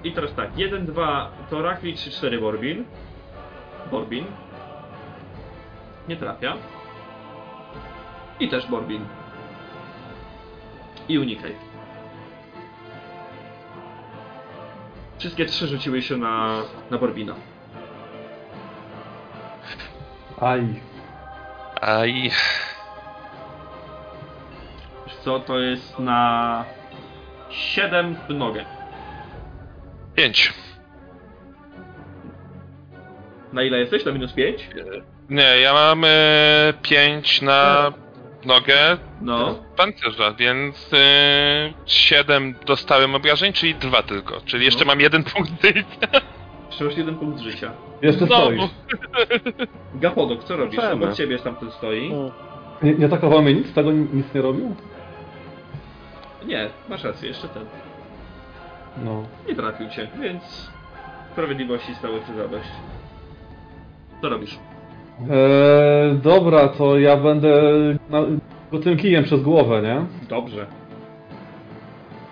I 0.04 0.12
teraz 0.12 0.34
tak, 0.34 0.58
1, 0.58 0.86
2 0.86 1.32
to 1.50 1.62
Rakli, 1.62 1.94
3, 1.94 2.12
4 2.12 2.40
Borbin. 2.40 2.86
Borbin. 3.92 4.26
Nie 6.08 6.18
trafia. 6.18 6.54
I 8.40 8.50
też 8.50 8.68
Borbin. 8.68 9.06
I 11.10 11.20
unikaj. 11.20 11.71
Wszystkie 15.22 15.46
trzy 15.46 15.68
rzuciły 15.68 16.02
się 16.02 16.18
na, 16.18 16.64
na 16.92 16.98
Borbina. 16.98 17.36
Aj. 20.40 20.82
aj. 21.82 22.32
Wiesz 25.06 25.16
co, 25.24 25.40
to 25.40 25.60
jest 25.60 26.00
na 26.00 26.66
7 27.50 28.16
w 28.30 28.34
nogę. 28.34 28.66
Pięć. 30.16 30.54
Na 33.54 33.64
ile 33.64 33.80
jesteś? 33.80 34.06
Na 34.06 34.12
minus 34.12 34.34
5? 34.34 34.70
Nie, 35.30 35.60
ja 35.60 35.74
mam 35.74 36.06
e, 36.06 36.10
pięć 36.82 37.42
na 37.42 37.92
nogę 38.46 38.98
No. 39.22 39.56
pancerza, 39.78 40.34
więc 40.34 40.94
e, 40.94 40.98
siedem 41.86 42.56
dostałem 42.66 43.16
obrażeń, 43.16 43.54
czyli 43.54 43.76
dwa 43.76 44.04
tylko. 44.04 44.42
Czyli 44.46 44.66
jeszcze 44.66 44.86
No. 44.86 44.92
mam 44.92 45.00
jeden 45.00 45.24
punkt 45.24 45.52
życia. 45.64 46.08
Jeszcze 46.70 46.86
masz 46.86 46.98
jeden 46.98 47.16
punkt 47.16 47.40
życia. 47.40 47.72
Jeszcze 48.02 48.26
Znowu. 48.26 48.44
stoisz. 48.46 48.70
Gapodok, 49.96 50.44
co 50.44 50.58
robisz? 50.58 50.78
Możemy. 50.78 51.06
Obok 51.06 51.16
ciebie 51.18 51.40
tamten 51.40 51.72
stoi. 51.72 52.14
Nie, 52.84 52.94
nie 52.94 53.06
atakował 53.06 53.42
mnie 53.42 53.54
nic? 53.54 53.74
Tego 53.74 53.92
nic 53.92 54.34
nie 54.36 54.42
robił? 54.42 54.76
Nie, 56.46 56.70
masz 56.90 57.04
rację, 57.04 57.28
jeszcze 57.28 57.48
ten. 57.48 57.66
No. 58.98 59.24
Nie 59.48 59.56
trafił 59.56 59.90
cię, 59.90 60.08
więc 60.22 60.72
sprawiedliwości 61.32 61.96
stało 61.96 62.18
się 62.20 62.36
zadość. 62.38 62.70
Co 64.22 64.30
robisz? 64.30 64.58
Eee, 65.30 66.16
dobra, 66.24 66.68
to 66.68 67.00
ja 67.00 67.18
będę 67.18 67.62
na, 68.10 68.22
go 68.72 68.80
tym 68.80 68.98
kijem 68.98 69.24
przez 69.24 69.42
głowę, 69.42 69.82
nie? 69.82 70.06
Dobrze. 70.30 70.66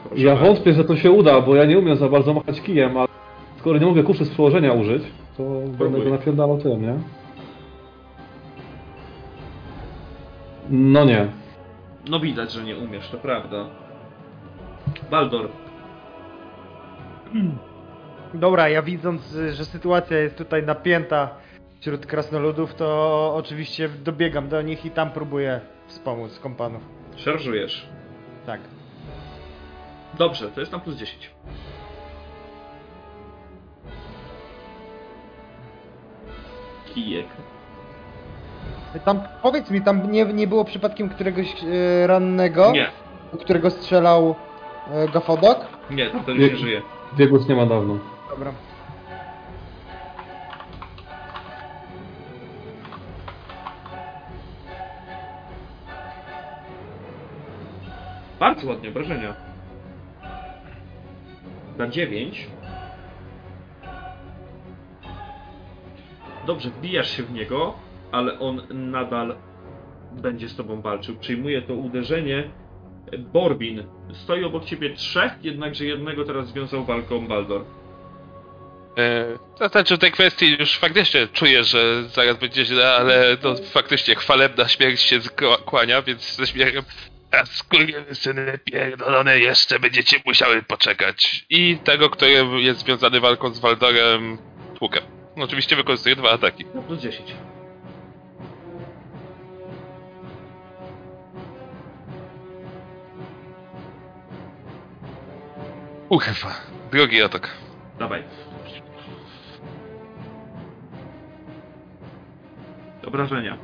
Proszę 0.10 0.24
Ja 0.24 0.36
bardzo. 0.36 0.46
wątpię, 0.46 0.74
że 0.74 0.84
to 0.84 0.96
się 0.96 1.12
uda, 1.12 1.42
bo 1.42 1.56
ja 1.56 1.66
nie 1.66 1.80
umiem 1.80 1.96
za 1.98 2.10
bardzo 2.10 2.34
machać 2.34 2.62
kijem, 2.62 2.98
ale 2.98 3.08
skoro 3.60 3.80
nie 3.80 3.86
mogę 3.86 4.04
kuszy 4.04 4.26
z 4.26 4.30
przełożenia 4.30 4.74
użyć, 4.74 5.04
to 5.38 5.44
będę 5.80 6.00
go 6.02 6.10
napierdalał 6.10 6.58
tym, 6.58 6.82
nie? 6.82 6.96
No 10.70 11.06
nie. 11.06 11.28
No 12.10 12.20
widać, 12.20 12.52
że 12.52 12.64
nie 12.64 12.78
umiesz, 12.78 13.10
to 13.10 13.18
prawda. 13.18 13.66
Baldor, 15.12 15.48
Dobra, 18.34 18.70
ja 18.70 18.82
widząc, 18.82 19.36
że 19.54 19.66
sytuacja 19.66 20.18
jest 20.18 20.38
tutaj 20.38 20.64
napięta 20.64 21.30
wśród 21.80 22.06
krasnoludów, 22.06 22.74
to 22.76 23.34
oczywiście 23.36 23.90
dobiegam 23.90 24.50
do 24.50 24.62
nich 24.62 24.86
i 24.86 24.92
tam 24.92 25.12
próbuję 25.12 25.62
wspomóc 25.88 26.40
kompanów. 26.40 26.82
szarżujesz. 27.16 27.88
Tak. 28.46 28.62
Dobrze, 30.18 30.52
to 30.52 30.60
jest 30.60 30.72
na 30.72 30.80
plus 30.80 30.96
10. 30.96 31.32
Kijek. 36.94 37.26
Tam, 39.06 39.22
powiedz 39.42 39.72
mi, 39.72 39.82
tam 39.82 40.12
nie, 40.12 40.26
nie 40.26 40.48
było 40.48 40.66
przypadkiem 40.66 41.10
któregoś 41.10 41.48
e, 42.04 42.08
rannego, 42.08 42.72
Nie, 42.72 42.90
którego 43.40 43.70
strzelał 43.70 44.36
e, 44.92 45.08
Gafodok? 45.08 45.58
nie, 45.92 46.10
to 46.10 46.32
już 46.32 46.52
nie 46.52 46.58
żyje. 46.58 46.82
Biegus 47.18 47.48
nie 47.50 47.56
ma 47.56 47.66
dawno. 47.66 47.98
Dobra. 48.30 48.52
Bardzo 58.60 58.70
ładnie, 58.70 58.90
obrażenia. 58.90 59.36
Na 61.78 61.88
9. 61.88 62.48
Dobrze, 66.48 66.70
wbijasz 66.70 67.18
się 67.18 67.24
w 67.24 67.32
niego, 67.32 67.74
ale 68.12 68.40
on 68.40 68.62
nadal 68.92 69.36
będzie 70.12 70.50
z 70.50 70.56
tobą 70.56 70.82
walczył. 70.82 71.16
Przyjmuje 71.16 71.62
to 71.62 71.74
uderzenie. 71.74 72.50
Borbin. 73.20 73.84
Stoi 74.14 74.44
obok 74.44 74.66
ciebie 74.66 74.94
trzech, 74.94 75.32
jednakże 75.44 75.86
jednego 75.86 76.26
teraz 76.26 76.48
związał 76.48 76.86
walką 76.86 77.28
Baldor. 77.28 77.66
E, 78.98 79.38
to 79.58 79.68
znaczy 79.70 79.96
w 79.96 80.00
tej 80.00 80.12
kwestii 80.12 80.58
już 80.60 80.78
faktycznie 80.78 81.28
czuję, 81.28 81.64
że 81.64 82.04
zaraz 82.04 82.38
będzie 82.38 82.66
źle, 82.66 82.92
ale 82.92 83.38
to 83.38 83.56
faktycznie 83.56 84.16
chwalebna 84.16 84.68
śmierć 84.68 85.02
się 85.02 85.20
kłania, 85.66 86.02
więc 86.02 86.36
ze 86.36 86.48
śmiechem 86.48 86.84
A 87.32 87.46
syny 88.14 88.60
pierdolone 88.64 89.40
jeszcze 89.40 89.80
będziecie 89.80 90.18
musiały 90.26 90.64
poczekać. 90.64 91.46
I 91.50 91.78
tego, 91.84 92.10
który 92.10 92.32
jest 92.58 92.80
związany 92.80 93.20
walką 93.20 93.54
z 93.54 93.60
Waldorem, 93.60 94.38
tłukę. 94.76 95.02
No, 95.38 95.46
oczywiście 95.46 95.76
wykorzystuje 95.76 96.16
dwa 96.16 96.32
ataki. 96.32 96.66
No 96.76 96.82
plus 96.82 97.00
10. 97.00 97.36
Uchefa. 106.10 106.50
Drugi 106.92 107.22
atak. 107.22 107.50
Dawaj. 108.00 108.24
Obrażenia. 113.08 113.58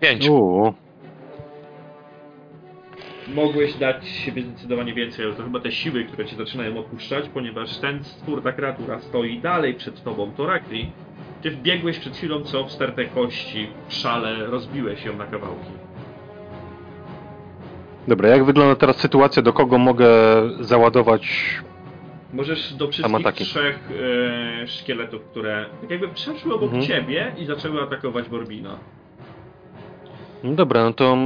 Pięć. 0.00 0.28
Uuu. 0.28 0.74
Mogłeś 3.28 3.74
dać 3.74 4.08
siebie 4.08 4.42
zdecydowanie 4.42 4.94
więcej, 4.94 5.24
ale 5.24 5.34
to 5.34 5.42
chyba 5.42 5.60
te 5.60 5.72
siły, 5.72 6.04
które 6.04 6.24
cię 6.24 6.36
zaczynają 6.36 6.78
opuszczać, 6.78 7.28
ponieważ 7.34 7.76
ten 7.78 8.04
stwór, 8.04 8.42
ta 8.42 8.52
kreatura 8.52 9.00
stoi 9.00 9.38
dalej 9.40 9.74
przed 9.74 10.02
tobą. 10.04 10.32
To 10.36 10.46
Rakli. 10.46 10.90
Ty 11.42 11.50
wbiegłeś 11.50 11.98
przed 11.98 12.16
chwilą, 12.16 12.40
co 12.42 12.64
w 12.64 12.72
stertę 12.72 13.04
kości, 13.04 13.66
w 13.88 13.94
szale, 13.94 14.46
rozbiłeś 14.46 15.04
ją 15.04 15.16
na 15.16 15.26
kawałki. 15.26 15.70
Dobra, 18.08 18.28
jak 18.28 18.44
wygląda 18.44 18.76
teraz 18.76 18.96
sytuacja, 18.96 19.42
do 19.42 19.52
kogo 19.52 19.78
mogę 19.78 20.08
załadować? 20.60 21.28
Możesz 22.32 22.74
do 22.74 22.88
wszystkich 22.88 23.16
ataki. 23.20 23.44
trzech 23.44 23.78
e, 24.62 24.66
szkieletów, 24.68 25.22
które 25.22 25.66
tak 25.80 25.90
jakby 25.90 26.08
przeszły 26.08 26.54
obok 26.54 26.72
Mhm. 26.72 26.82
ciebie 26.82 27.32
i 27.38 27.44
zaczęły 27.46 27.82
atakować 27.82 28.28
Borbina. 28.28 28.76
No 30.44 30.52
dobra, 30.52 30.84
no 30.84 30.92
to 30.92 31.16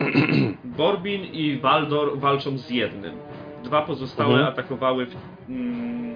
Borbin 0.64 1.24
i 1.24 1.56
Waldor 1.58 2.18
walczą 2.18 2.58
z 2.58 2.70
jednym. 2.70 3.12
Dwa 3.64 3.82
pozostałe 3.82 4.30
Mhm. 4.34 4.48
atakowały 4.52 5.06
w, 5.06 5.14
mm, 5.48 6.14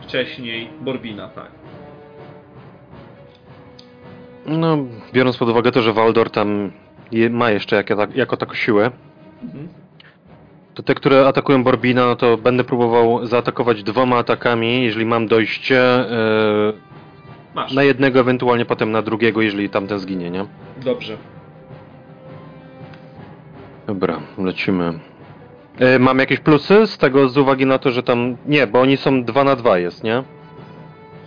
wcześniej 0.00 0.68
Borbina, 0.80 1.28
tak. 1.28 1.48
no, 4.46 4.78
biorąc 5.12 5.36
pod 5.36 5.48
uwagę 5.48 5.72
to, 5.72 5.82
że 5.82 5.92
Waldor 5.92 6.30
tam 6.30 6.72
je, 7.12 7.30
ma 7.30 7.50
jeszcze 7.50 7.76
jak, 7.76 7.90
jako 8.16 8.36
taką 8.36 8.54
siłę, 8.54 8.90
Mhm. 9.42 9.68
to 10.74 10.82
te, 10.82 10.94
które 10.94 11.26
atakują 11.26 11.64
Borbina, 11.64 12.06
no 12.06 12.16
to 12.16 12.36
będę 12.36 12.64
próbował 12.64 13.26
zaatakować 13.26 13.82
dwoma 13.82 14.16
atakami, 14.18 14.84
jeżeli 14.84 15.06
mam 15.06 15.26
dojście 15.26 15.82
Masz. 17.54 17.72
na 17.72 17.82
jednego, 17.82 18.20
ewentualnie 18.20 18.64
potem 18.64 18.92
na 18.92 19.02
drugiego, 19.02 19.42
jeżeli 19.42 19.70
tamten 19.70 19.98
zginie, 19.98 20.30
nie? 20.30 20.46
Dobrze. 20.84 21.16
Dobra, 23.88 24.20
lecimy. 24.38 24.98
E, 25.78 25.98
mam 25.98 26.18
jakieś 26.18 26.40
plusy 26.40 26.86
z 26.86 26.98
tego, 26.98 27.28
z 27.28 27.38
uwagi 27.38 27.66
na 27.66 27.78
to, 27.78 27.90
że 27.90 28.02
tam... 28.02 28.36
Nie, 28.46 28.66
bo 28.66 28.80
oni 28.80 28.96
są 28.96 29.24
2 29.24 29.44
na 29.44 29.56
2 29.56 29.78
jest, 29.78 30.04
nie? 30.04 30.22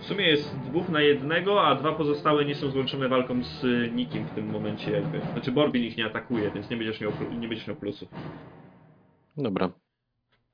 W 0.00 0.04
sumie 0.04 0.28
jest 0.28 0.58
dwóch 0.58 0.88
na 0.88 1.00
jednego, 1.00 1.66
a 1.66 1.74
dwa 1.74 1.92
pozostałe 1.92 2.44
nie 2.44 2.54
są 2.54 2.70
złączone 2.70 3.08
walką 3.08 3.44
z 3.44 3.64
y, 3.64 3.90
nikim 3.94 4.24
w 4.24 4.30
tym 4.30 4.50
momencie 4.50 4.90
jakby. 4.90 5.20
Znaczy 5.32 5.52
Borbin 5.52 5.84
ich 5.84 5.96
nie 5.96 6.06
atakuje, 6.06 6.50
więc 6.50 6.70
nie 6.70 6.76
będziesz 6.76 7.00
miał, 7.00 7.12
nie 7.40 7.48
będziesz 7.48 7.66
miał 7.66 7.76
plusów. 7.76 8.08
Dobra. 9.36 9.70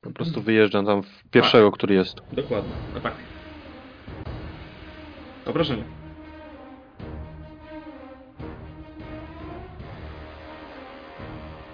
Po 0.01 0.11
prostu 0.11 0.43
wyjeżdżam 0.43 0.87
tam 0.87 1.03
w 1.03 1.25
pierwszego, 1.31 1.73
który 1.73 1.95
jest. 1.95 2.21
Dokładnie. 2.33 2.73
Atak. 2.97 3.15
Obrażenie. 5.47 5.98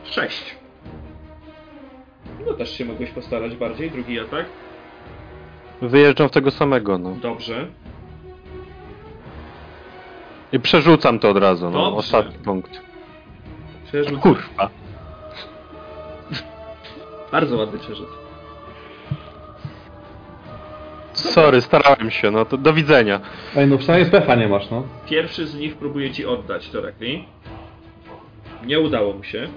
Sześć. 0.04 0.56
No 2.46 2.52
też 2.52 2.78
się 2.78 2.84
mogłeś 2.84 3.10
postarać 3.10 3.56
bardziej. 3.56 3.90
Drugi 3.90 4.20
atak. 4.20 4.46
Wyjeżdżam 5.82 6.28
w 6.28 6.32
tego 6.32 6.50
samego, 6.50 6.98
no. 6.98 7.10
Dobrze. 7.10 7.66
I 10.52 10.60
przerzucam 10.60 11.18
to 11.18 11.30
od 11.30 11.36
razu, 11.36 11.70
no. 11.70 11.84
Dobrze. 11.84 11.96
Ostatni 11.96 12.38
punkt. 12.38 12.80
Przerzut. 13.86 14.20
Kurwa. 14.20 14.70
Bardzo 17.32 17.56
ładny 17.56 17.78
przerzut. 17.78 18.08
Sorry, 21.12 21.60
starałem 21.60 22.10
się, 22.10 22.30
no 22.30 22.44
to 22.44 22.56
do 22.56 22.72
widzenia. 22.72 23.20
Ej, 23.56 23.66
no 23.66 23.78
przynajmniej 23.78 24.10
pecha 24.10 24.34
nie 24.34 24.48
masz, 24.48 24.70
no. 24.70 24.82
Pierwszy 25.06 25.46
z 25.46 25.54
nich 25.54 25.76
próbuje 25.76 26.10
ci 26.10 26.26
oddać 26.26 26.68
Torakli. 26.70 27.24
Nie 28.66 28.80
udało 28.80 29.12
mu 29.12 29.24
się. 29.24 29.48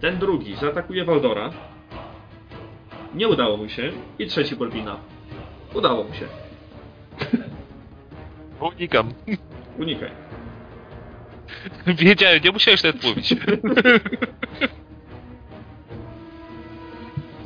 Ten 0.00 0.18
drugi 0.18 0.56
zaatakuje 0.56 1.04
Waldora. 1.04 1.50
Nie 3.14 3.28
udało 3.28 3.56
mu 3.56 3.68
się. 3.68 3.92
I 4.18 4.26
trzeci 4.26 4.56
Borbina. 4.56 4.96
Udało 5.74 6.04
mu 6.04 6.14
się. 6.14 6.26
Unikam. 8.76 9.12
Unikaj. 9.78 10.10
Wiedziałem, 11.86 12.40
nie 12.44 12.50
musiałeś 12.52 12.82
nawet 12.82 13.04
mówić. 13.04 13.34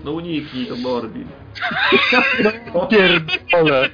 No 0.05 0.13
uniknij 0.13 0.67
to 0.67 0.77
Borbin. 0.77 1.29
Pierdolę. 2.91 3.89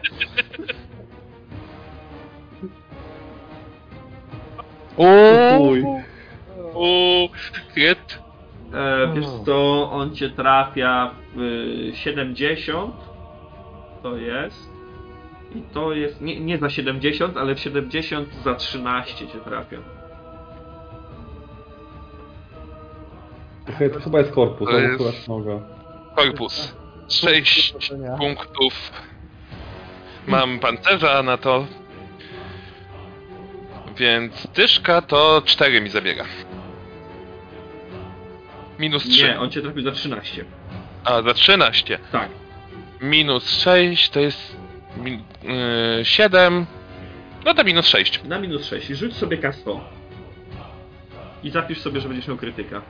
Uj. 4.97 5.85
Uuu, 6.75 7.29
hit. 7.75 8.19
E, 8.75 9.13
wiesz 9.15 9.27
co, 9.47 9.91
on 9.91 10.15
cię 10.17 10.31
trafia 10.31 11.11
w 11.37 11.41
y, 11.41 11.97
70. 11.97 12.95
To 14.03 14.17
jest. 14.17 14.71
I 15.55 15.63
to 15.75 15.93
jest. 15.93 16.21
Nie, 16.21 16.41
nie 16.41 16.59
za 16.59 16.71
70, 16.71 17.37
ale 17.37 17.55
w 17.55 17.61
70 17.61 18.29
za 18.45 18.55
13 18.55 19.27
cię 19.29 19.39
trafia. 19.39 19.77
To 23.95 24.01
chyba 24.01 24.19
jest 24.19 24.33
korpus, 24.33 24.69
To 24.71 24.79
jest- 24.79 25.29
noga. 25.29 25.53
Korpus. 26.17 26.75
Sześć 27.09 27.71
Obrażenia. 27.75 28.17
punktów. 28.17 28.93
Mam 30.27 30.59
pancerza 30.59 31.23
na 31.23 31.37
to. 31.37 31.67
Więc 33.97 34.47
dyszka 34.47 35.03
to 35.03 35.43
4 35.45 35.81
mi 35.81 35.89
zabiera. 35.89 36.25
Minus 38.81 39.05
3. 39.09 39.23
Nie, 39.25 39.41
on 39.41 39.50
cię 39.50 39.62
trafił 39.62 39.83
za 39.83 39.92
13. 39.92 40.44
A, 41.05 41.23
za 41.23 41.34
13. 41.34 41.99
Tak. 42.12 42.28
Minus 43.00 43.50
6 43.62 44.10
to 44.10 44.20
jest 44.20 44.57
min, 44.97 45.23
yy, 45.99 46.05
7. 46.05 46.67
No 47.44 47.55
to 47.55 47.65
minus 47.65 47.86
6. 47.86 48.25
Na 48.25 48.39
minus 48.39 48.67
6. 48.67 48.86
Rzuć 48.89 49.17
sobie 49.17 49.39
K100. 49.39 49.81
I 51.42 51.50
zapisz 51.50 51.81
sobie, 51.81 52.00
że 52.00 52.09
będziesz 52.09 52.28
miał 52.28 52.36
krytyka. 52.36 52.83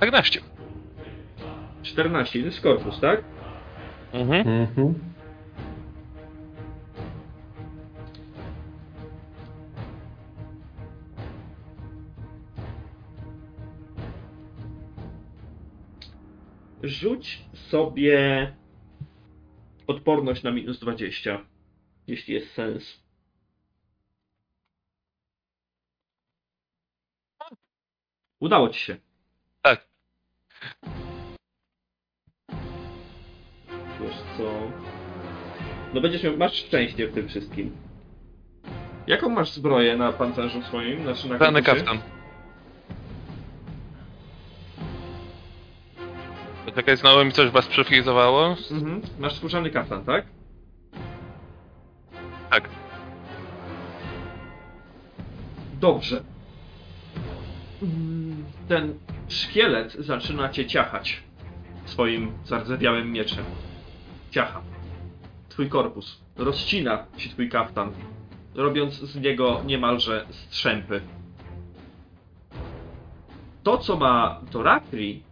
Tak 0.00 0.08
14. 0.08 0.40
14. 1.82 2.40
To 2.40 2.46
jest 2.46 2.60
korpus, 2.60 3.00
tak? 3.00 3.22
Mhm. 4.12 4.48
Mhm. 4.48 4.94
Rzuć 16.88 17.42
sobie 17.54 18.52
odporność 19.86 20.42
na 20.42 20.50
minus 20.50 20.80
20. 20.80 21.46
Jeśli 22.06 22.34
jest 22.34 22.52
sens. 22.52 23.06
Udało 28.40 28.68
ci 28.68 28.80
się. 28.80 28.96
Tak. 29.62 29.88
Wiesz 34.00 34.16
co? 34.36 34.70
No 35.94 36.00
będziesz 36.00 36.22
miał, 36.22 36.36
masz 36.36 36.54
szczęście 36.54 37.08
w 37.08 37.14
tym 37.14 37.28
wszystkim. 37.28 37.76
Jaką 39.06 39.28
masz 39.28 39.52
zbroję 39.52 39.96
na 39.96 40.12
pancerzu 40.12 40.62
swoim? 40.62 41.02
Znaczy 41.02 41.52
na 41.52 41.62
kaftan. 41.62 42.15
Czekaj, 46.86 46.96
znowu 46.96 47.24
mi 47.24 47.32
coś 47.32 47.50
was 47.50 47.66
przefrizowało? 47.66 48.56
Mhm. 48.70 49.00
Masz 49.18 49.34
skórzany 49.36 49.70
kaftan, 49.70 50.04
tak? 50.04 50.26
Tak. 52.50 52.68
Dobrze. 55.80 56.22
Mm, 57.82 58.44
Ten 58.68 58.98
szkielet 59.28 59.92
zaczyna 59.98 60.48
cię 60.48 60.66
ciachać 60.66 61.22
swoim 61.84 62.32
zardzewiałym 62.44 63.12
mieczem. 63.12 63.44
Ciacha. 64.30 64.60
Twój 65.48 65.68
korpus. 65.68 66.20
rozcina 66.36 67.06
ci 67.16 67.30
twój 67.30 67.48
kaftan, 67.48 67.92
robiąc 68.54 68.94
z 68.94 69.16
niego 69.16 69.62
niemalże 69.66 70.26
strzępy. 70.30 71.00
To, 73.62 73.78
co 73.78 73.96
ma 73.96 74.40
Torakri 74.50 75.22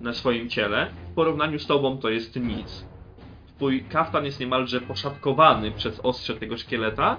na 0.00 0.12
swoim 0.12 0.48
ciele, 0.48 0.90
w 1.10 1.14
porównaniu 1.14 1.58
z 1.58 1.66
tobą 1.66 1.98
to 1.98 2.10
jest 2.10 2.36
nic. 2.36 2.84
Twój 3.56 3.84
kaftan 3.84 4.24
jest 4.24 4.40
niemalże 4.40 4.80
poszatkowany 4.80 5.70
przez 5.70 6.00
ostrze 6.00 6.34
tego 6.34 6.56
szkieleta, 6.56 7.16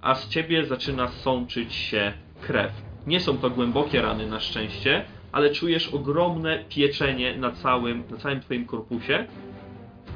a 0.00 0.14
z 0.14 0.28
ciebie 0.28 0.66
zaczyna 0.66 1.08
sączyć 1.08 1.74
się 1.74 2.12
krew. 2.40 2.72
Nie 3.06 3.20
są 3.20 3.38
to 3.38 3.50
głębokie 3.50 4.02
rany 4.02 4.26
na 4.26 4.40
szczęście, 4.40 5.04
ale 5.32 5.50
czujesz 5.50 5.88
ogromne 5.88 6.64
pieczenie 6.68 7.36
na 7.36 7.50
całym, 7.50 8.02
na 8.10 8.16
całym 8.16 8.40
twoim 8.40 8.66
korpusie. 8.66 9.26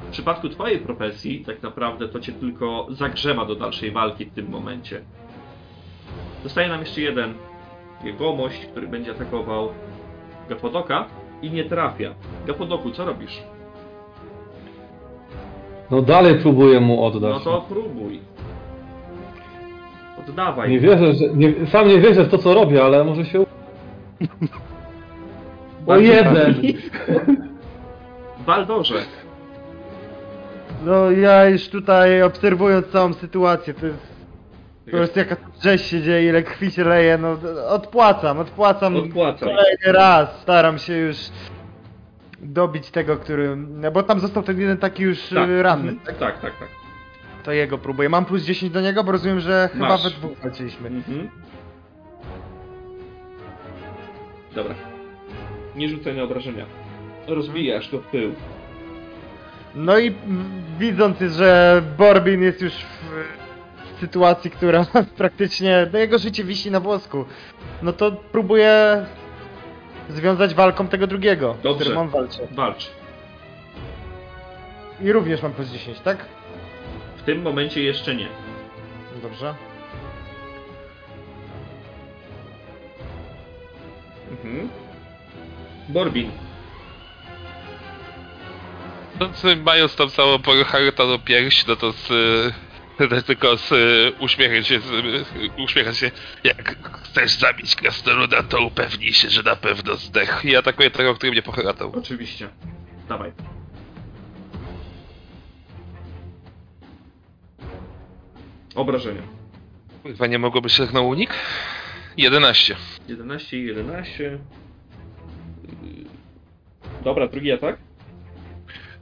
W 0.07 0.11
przypadku 0.11 0.49
twojej 0.49 0.79
profesji 0.79 1.45
tak 1.45 1.63
naprawdę 1.63 2.07
to 2.09 2.19
cię 2.19 2.31
tylko 2.31 2.87
zagrzewa 2.89 3.45
do 3.45 3.55
dalszej 3.55 3.91
walki 3.91 4.25
w 4.25 4.33
tym 4.33 4.49
momencie. 4.49 5.01
Zostaje 6.43 6.69
nam 6.69 6.79
jeszcze 6.79 7.01
jeden 7.01 7.33
jegomość, 8.03 8.65
który 8.65 8.87
będzie 8.87 9.11
atakował 9.11 9.69
Gapodoka 10.49 11.05
i 11.41 11.51
nie 11.51 11.65
trafia. 11.65 12.13
Gapodoku, 12.47 12.91
co 12.91 13.05
robisz? 13.05 13.43
No 15.91 16.01
dalej 16.01 16.39
próbuję 16.41 16.79
mu 16.79 17.05
oddać. 17.05 17.33
No 17.33 17.39
to 17.39 17.61
próbuj. 17.61 18.19
Oddawaj. 20.19 20.69
Nie 20.69 20.79
wierzę, 20.79 21.13
że... 21.13 21.25
Nie, 21.33 21.53
sam 21.67 21.87
nie 21.87 21.99
wierzę 21.99 22.23
w 22.23 22.29
to, 22.29 22.37
co 22.37 22.53
robię, 22.53 22.83
ale 22.83 23.03
może 23.03 23.25
się... 23.25 23.45
O 25.87 25.97
jeden! 25.97 26.55
Baldorze, 28.45 28.95
No 30.85 31.11
ja 31.11 31.45
już 31.49 31.69
tutaj 31.69 32.23
obserwując 32.23 32.87
całą 32.87 33.13
sytuację, 33.13 33.73
to 33.73 33.85
jest 33.85 34.10
po 34.91 34.97
prostu 34.97 35.19
jaka 35.19 35.35
rzeź 35.63 35.85
się 35.85 36.01
dzieje, 36.01 36.29
ile 36.29 36.43
krwi 36.43 36.71
się 36.71 36.83
leje, 36.83 37.17
no 37.17 37.37
odpłacam, 37.67 38.39
odpłacam 38.39 38.95
Odpłacaj. 38.95 39.49
kolejny 39.49 39.91
raz, 39.99 40.41
staram 40.41 40.77
się 40.77 40.97
już 40.97 41.17
dobić 42.39 42.91
tego, 42.91 43.17
który, 43.17 43.55
bo 43.93 44.03
tam 44.03 44.19
został 44.19 44.43
ten 44.43 44.59
jeden 44.59 44.77
taki 44.77 45.03
już 45.03 45.29
tak, 45.29 45.49
y, 45.49 45.63
ranny, 45.63 45.91
mhm, 45.91 46.05
tak, 46.05 46.17
tak, 46.17 46.41
tak, 46.41 46.59
tak. 46.59 46.67
to 47.43 47.51
jego 47.51 47.77
próbuję. 47.77 48.09
Mam 48.09 48.25
plus 48.25 48.43
10 48.43 48.73
do 48.73 48.81
niego, 48.81 49.03
bo 49.03 49.11
rozumiem, 49.11 49.39
że 49.39 49.69
chyba 49.73 49.87
Masz. 49.87 50.03
we 50.03 50.09
dwóch 50.09 50.37
walczyliśmy. 50.43 50.87
Mhm. 50.87 51.29
Dobra. 54.55 54.75
Nie 55.75 55.89
rzucaj 55.89 56.15
na 56.15 56.23
obrażenia. 56.23 56.65
Rozbijasz 57.27 57.91
go 57.91 57.99
w 57.99 58.05
pył. 58.05 58.33
No 59.75 59.99
i 59.99 60.15
widząc, 60.79 61.17
że 61.19 61.81
Borbin 61.97 62.41
jest 62.41 62.61
już 62.61 62.73
w 62.73 63.40
sytuacji, 64.01 64.51
która 64.51 64.85
praktycznie, 65.17 65.87
no 65.93 65.99
jego 65.99 66.17
życie 66.19 66.43
wisi 66.43 66.71
na 66.71 66.79
włosku, 66.79 67.25
no 67.81 67.93
to 67.93 68.11
próbuję 68.11 69.05
związać 70.09 70.53
walką 70.53 70.87
tego 70.87 71.07
drugiego, 71.07 71.55
z 71.59 71.63
Dobrze. 71.63 71.79
którym 71.79 71.97
on 71.97 72.09
walczy. 72.09 72.47
Walcz. 72.51 72.91
I 75.01 75.11
również 75.11 75.41
mam 75.41 75.53
plus 75.53 75.69
10, 75.69 75.99
tak? 75.99 76.25
W 77.17 77.23
tym 77.23 77.41
momencie 77.41 77.83
jeszcze 77.83 78.15
nie. 78.15 78.27
Dobrze. 79.21 79.55
Mhm. 84.31 84.69
Borbin. 85.89 86.31
No, 89.19 89.29
co, 89.29 89.47
mając 89.65 89.95
tą 89.95 90.09
całą 90.09 90.39
poruchartoną 90.39 91.19
pierś, 91.19 91.67
no 91.67 91.75
to 91.75 91.91
z... 91.91 92.11
y, 92.11 92.70
tylko 93.07 93.57
z 93.57 93.71
y, 93.71 94.13
uśmiechem 94.19 94.63
się, 94.63 94.79
z, 94.79 94.91
y, 95.89 95.95
się. 95.95 96.11
Jak 96.43 96.75
chcesz 97.03 97.31
zabić 97.31 97.75
krasnoluda, 97.75 98.43
to 98.43 98.65
upewnij 98.65 99.13
się, 99.13 99.29
że 99.29 99.43
na 99.43 99.55
pewno 99.55 99.95
zdech. 99.95 100.41
I 100.45 100.55
atakuje 100.55 100.91
tego, 100.91 101.15
który 101.15 101.31
mnie 101.31 101.41
poharatał. 101.41 101.91
Oczywiście. 101.95 102.49
Dawaj. 103.09 103.31
Obrażenia. 108.75 109.21
Chyba 110.03 110.27
nie 110.27 110.39
mogło 110.39 110.61
być 110.61 110.77
tak 110.77 110.93
na 110.93 111.01
unik? 111.01 111.33
11. 112.17 112.75
11 113.07 113.57
i 113.57 113.65
11. 113.65 114.23
Yy. 114.23 114.39
Dobra, 117.03 117.27
drugi 117.27 117.51
atak. 117.51 117.77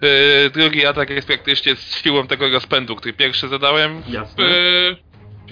Yy, 0.01 0.49
drugi 0.49 0.85
atak 0.85 1.09
jest 1.09 1.27
praktycznie 1.27 1.75
z 1.75 1.95
siłą 2.03 2.27
tego 2.27 2.49
rozpędu, 2.49 2.95
który 2.95 3.13
pierwszy 3.13 3.47
zadałem. 3.47 4.01
Jasne. 4.09 4.43
Yy, 4.43 4.95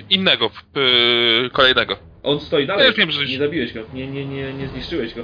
innego, 0.10 0.52
yy, 0.76 1.50
kolejnego. 1.54 1.98
On 2.24 2.40
stoi 2.40 2.68
dalej. 2.68 2.86
Ja 2.86 2.94
wiem, 2.94 3.12
że- 3.12 3.26
Nie 3.26 3.38
zabiłeś 3.38 3.74
go. 3.74 3.80
Nie, 3.94 4.08
nie, 4.08 4.26
nie, 4.26 4.54
nie 4.54 4.68
zniszczyłeś 4.68 5.14
go. 5.14 5.22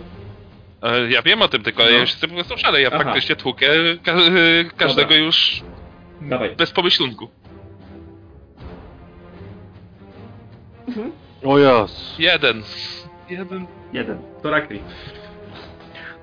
E, 0.83 1.09
Ja 1.11 1.21
wiem 1.21 1.41
o 1.41 1.47
tym, 1.47 1.63
tylko 1.63 1.83
No. 1.83 1.89
ja 1.89 1.97
już 1.99 2.09
jestem 2.09 2.29
po 2.29 2.35
prostu 2.35 2.57
szalej. 2.57 2.83
Ja 2.83 2.89
Aha. 2.93 3.03
praktycznie 3.03 3.35
tłukę 3.35 3.67
ka 4.03 4.11
yy, 4.11 4.69
każdego 4.77 5.09
Dobra. 5.09 5.17
już 5.25 5.61
Dawaj. 6.21 6.55
bez 6.55 6.71
pomyślunku. 6.71 7.29
O 11.43 11.59
jas. 11.59 12.15
Jeden. 12.19 12.63
Jeden. 13.29 13.67
Jeden. 13.93 14.17
To 14.43 14.49
Rakri. 14.49 14.79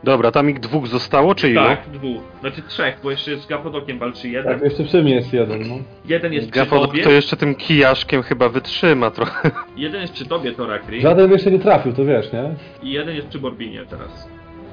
Dobra, 0.04 0.30
tam 0.32 0.50
ich 0.50 0.60
dwóch 0.60 0.86
zostało, 0.86 1.34
czy 1.34 1.50
ilu? 1.50 1.60
Tak, 1.60 1.90
dwóch. 1.92 2.22
Znaczy 2.40 2.62
trzech, 2.68 2.98
bo 3.02 3.10
jeszcze 3.10 3.36
z 3.36 3.46
Gapodokiem 3.46 3.98
walczy 3.98 4.28
jeden. 4.28 4.52
Tak, 4.54 4.62
jeszcze 4.62 4.84
przy 4.84 5.02
mnie 5.02 5.14
jest 5.14 5.32
jeden, 5.32 5.68
no. 5.68 5.74
Jeden 6.04 6.32
jest 6.32 6.50
przy 6.50 6.60
Gafodok 6.60 6.90
tobie. 6.90 7.04
to 7.04 7.10
jeszcze 7.10 7.36
tym 7.36 7.54
kijaszkiem 7.54 8.22
chyba 8.22 8.48
wytrzyma 8.48 9.10
trochę. 9.10 9.50
Jeden 9.76 10.00
jest 10.00 10.12
przy 10.12 10.26
tobie, 10.26 10.52
to 10.52 10.66
Rakri. 10.66 11.00
Żaden 11.00 11.30
jeszcze 11.32 11.50
nie 11.50 11.58
trafił, 11.58 11.92
to 11.92 12.04
wiesz, 12.04 12.32
nie? 12.32 12.54
I 12.82 12.92
jeden 12.92 13.16
jest 13.16 13.28
przy 13.28 13.38
Borbinie 13.38 13.84
teraz. 13.90 14.28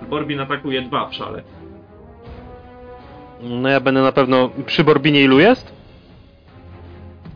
Borbin 0.10 0.40
atakuje 0.40 0.82
dwa 0.82 1.08
w 1.10 1.14
szale. 1.16 1.44
No 3.44 3.70
ja 3.70 3.80
będę 3.80 4.02
na 4.02 4.12
pewno... 4.12 4.50
Przy 4.66 4.84
Borbinie 4.84 5.22
ilu 5.24 5.40
jest? 5.40 5.78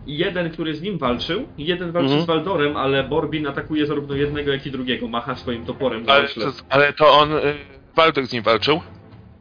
Jeden, 0.08 0.50
który 0.50 0.76
z 0.76 0.82
nim 0.82 0.98
walczył, 0.98 1.42
i 1.58 1.66
jeden 1.66 1.92
walczy 1.92 2.06
Mhm. 2.08 2.24
z 2.24 2.26
Waldorem, 2.28 2.78
ale 2.78 3.03
Borbin 3.03 3.48
atakuje 3.48 3.86
zarówno 3.86 4.16
jednego, 4.16 4.52
jak 4.52 4.66
i 4.66 4.72
drugiego. 4.72 5.08
Macha 5.08 5.36
swoim 5.36 5.66
toporem 5.66 6.03
Ale 6.08 6.28
to, 6.28 6.42
ale 6.70 6.94
to 6.94 7.11
on. 7.20 7.30
Walter 7.95 8.28
z 8.28 8.34
nim 8.34 8.44
walczył? 8.44 8.82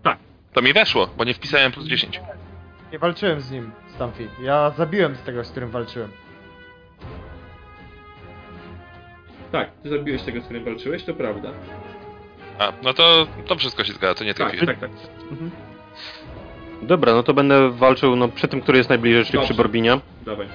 Tak. 0.02 0.18
To 0.52 0.62
mi 0.62 0.72
weszło, 0.72 1.08
bo 1.16 1.24
nie 1.24 1.34
wpisałem 1.34 1.72
plus 1.72 1.86
10. 1.86 2.20
Nie 2.92 2.98
walczyłem 2.98 3.40
z 3.40 3.50
nim, 3.50 3.70
Stamfi. 3.94 4.28
Ja 4.42 4.70
zabiłem 4.70 5.16
z 5.16 5.22
tego, 5.22 5.44
z 5.44 5.50
którym 5.50 5.70
walczyłem. 5.70 6.10
Tak, 9.52 9.70
ty 9.82 9.88
zabiłeś 9.88 10.22
tego, 10.22 10.40
z 10.40 10.44
którym 10.44 10.64
walczyłeś, 10.64 11.04
to 11.04 11.14
prawda. 11.14 11.50
A, 12.58 12.72
no 12.82 12.94
to, 12.94 13.26
to 13.46 13.56
wszystko 13.56 13.84
się 13.84 13.92
zgadza, 13.92 14.14
to 14.14 14.24
nie 14.24 14.34
Tak, 14.34 14.36
trafiłem. 14.50 14.66
tak, 14.66 14.78
tak. 14.78 14.90
Dobra, 16.82 17.12
no 17.14 17.22
to 17.22 17.34
będę 17.34 17.70
walczył 17.70 18.16
no, 18.16 18.28
przy 18.28 18.48
tym, 18.48 18.60
który 18.60 18.78
jest 18.78 18.88
najbliżej, 18.90 19.24
czyli 19.24 19.32
Dobrze. 19.34 19.46
przy 19.48 19.54
Borbinie. 19.56 19.98
Dawaj. 20.26 20.46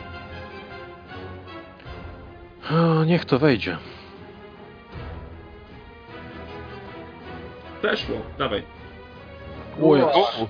O, 2.71 3.03
niech 3.03 3.25
to 3.25 3.39
wejdzie. 3.39 3.77
Weszło, 7.85 8.15
dawaj. 8.37 8.63
O, 9.83 9.95
jas. 9.95 10.15
U, 10.41 10.47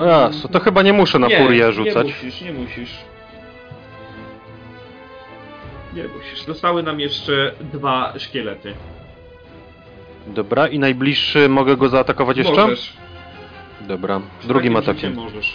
O 0.00 0.04
jas, 0.04 0.46
to 0.52 0.60
chyba 0.60 0.82
nie 0.82 0.92
muszę 0.92 1.18
na 1.18 1.26
nie, 1.26 1.38
furię 1.38 1.64
Nie 1.66 1.72
rzucać. 1.72 2.06
musisz, 2.06 2.40
nie 2.40 2.52
musisz. 2.52 2.90
Nie 5.94 6.04
musisz. 6.04 6.44
Zostały 6.46 6.82
nam 6.82 7.00
jeszcze 7.00 7.52
dwa 7.72 8.12
szkielety. 8.18 8.74
Dobra, 10.26 10.66
i 10.68 10.78
najbliższy 10.78 11.48
mogę 11.48 11.76
go 11.76 11.88
zaatakować 11.88 12.36
jeszcze? 12.36 12.52
Możesz. 12.62 12.92
Dobra, 13.80 14.20
Przy 14.38 14.48
drugim 14.48 14.76
atakiem. 14.76 15.14
możesz. 15.14 15.54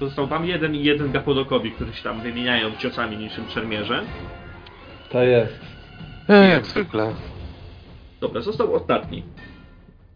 Został 0.00 0.28
tam 0.28 0.44
jeden 0.46 0.74
i 0.74 0.84
jeden 0.84 1.12
Gapodokowi, 1.12 1.70
którzy 1.72 1.92
się 1.94 2.02
tam 2.02 2.20
wymieniają 2.20 2.70
ciosami 2.78 3.16
niczym 3.16 3.44
szermierze. 3.50 4.02
To 5.10 5.22
jest. 5.22 5.58
E, 6.28 6.48
jak 6.48 6.66
zwykle. 6.66 7.12
Dobra, 8.20 8.40
został 8.40 8.74
ostatni. 8.74 9.22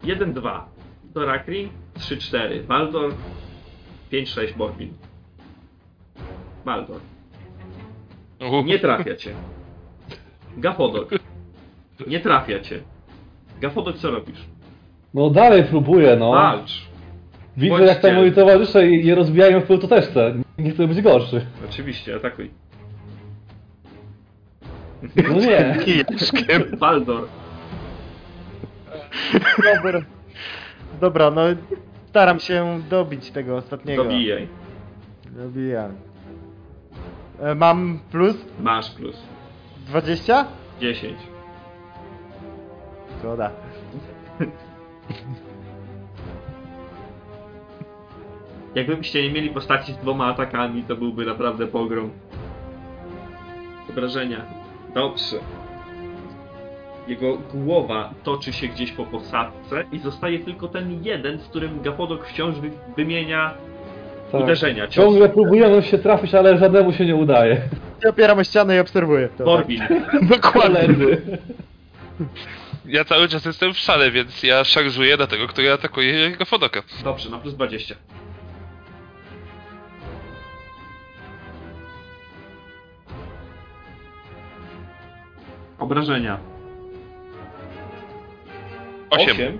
1-2. 0.03 0.59
Dorakri, 1.13 1.69
3-4. 1.99 2.63
Baldor, 2.63 3.13
5-6 4.11 4.53
Borbin. 4.57 4.93
Baldor. 6.65 6.99
Nie 8.65 8.79
trafia 8.79 9.15
cię. 9.15 9.33
Gafodok. 10.57 11.09
Nie 12.07 12.19
trafia 12.19 12.59
cię. 12.59 12.79
Gafodok, 13.61 13.97
co 13.97 14.11
robisz? 14.11 14.45
No 15.13 15.29
dalej 15.29 15.63
próbuję, 15.69 16.15
no. 16.19 16.31
Walcz. 16.31 16.85
Widzę 17.57 17.77
bądź 17.77 17.87
jak 17.87 17.99
tam 17.99 18.15
moi 18.15 18.31
towarzysze 18.31 18.87
je 18.87 19.15
rozbijają 19.15 19.61
w 19.61 19.63
pył, 19.63 19.77
to 19.77 19.87
też 19.87 20.05
chcę. 20.05 20.35
Nie 20.57 20.71
chcę 20.71 20.87
być 20.87 21.01
gorszy. 21.01 21.45
Oczywiście, 21.69 22.15
atakuj. 22.15 22.51
No 25.29 25.33
nie. 25.33 25.77
Kijaszkiem. 25.85 26.77
Baldor. 26.79 27.27
Dobra. 29.75 30.01
Dobra, 31.01 31.31
no 31.31 31.41
staram 32.09 32.39
się 32.39 32.81
dobić 32.89 33.31
tego 33.31 33.57
ostatniego. 33.57 34.03
Dobijaj. 34.03 34.47
Nabijam. 35.35 35.91
E, 37.39 37.55
mam 37.55 37.99
plus 38.11 38.35
Masz 38.59 38.91
plus 38.91 39.15
20? 39.87 40.45
10. 40.81 41.17
Szkoda. 43.19 43.51
Jakbyście 48.75 49.23
nie 49.23 49.31
mieli 49.31 49.49
postaci 49.49 49.93
z 49.93 49.97
dwoma 49.97 50.25
atakami, 50.25 50.83
to 50.83 50.95
byłby 50.95 51.25
naprawdę 51.25 51.67
pogrom. 51.67 52.09
Obrażenia. 53.89 54.45
Dobrze. 54.93 55.39
Jego 57.07 57.37
głowa 57.53 58.13
toczy 58.23 58.53
się 58.53 58.67
gdzieś 58.67 58.91
po 58.91 59.05
posadzce 59.05 59.83
i 59.91 59.99
zostaje 59.99 60.39
tylko 60.39 60.67
ten 60.67 61.03
jeden, 61.03 61.39
z 61.39 61.43
którym 61.47 61.81
Gapodok 61.81 62.27
wciąż 62.27 62.55
wy- 62.55 62.71
wymienia 62.97 63.53
Tak. 64.31 64.41
uderzenia. 64.41 64.87
Cios. 64.87 65.05
Ciągle 65.05 65.29
próbujemy 65.29 65.83
się 65.83 65.97
trafić, 65.97 66.35
ale 66.35 66.57
żadnemu 66.57 66.93
się 66.93 67.05
nie 67.05 67.15
udaje. 67.15 67.61
Ja 68.03 68.09
opieram 68.09 68.39
o 68.39 68.43
ścianę 68.43 68.75
i 68.75 68.79
obserwuję 68.79 69.29
to. 69.37 69.43
Borbin. 69.45 69.81
Dokładnie. 70.35 70.87
Ja 72.85 73.05
cały 73.05 73.27
czas 73.27 73.45
jestem 73.45 73.73
w 73.73 73.77
szale, 73.77 74.11
więc 74.11 74.43
ja 74.43 74.63
szarżuję 74.63 75.17
na 75.17 75.27
tego, 75.27 75.47
który 75.47 75.71
atakuje 75.71 76.13
jego 76.13 76.45
Fodoka. 76.45 76.83
Dobrze, 77.03 77.29
na 77.29 77.37
plus 77.37 77.53
20. 77.53 77.95
Obrażenia. 85.79 86.39
Osiem. 89.15 89.59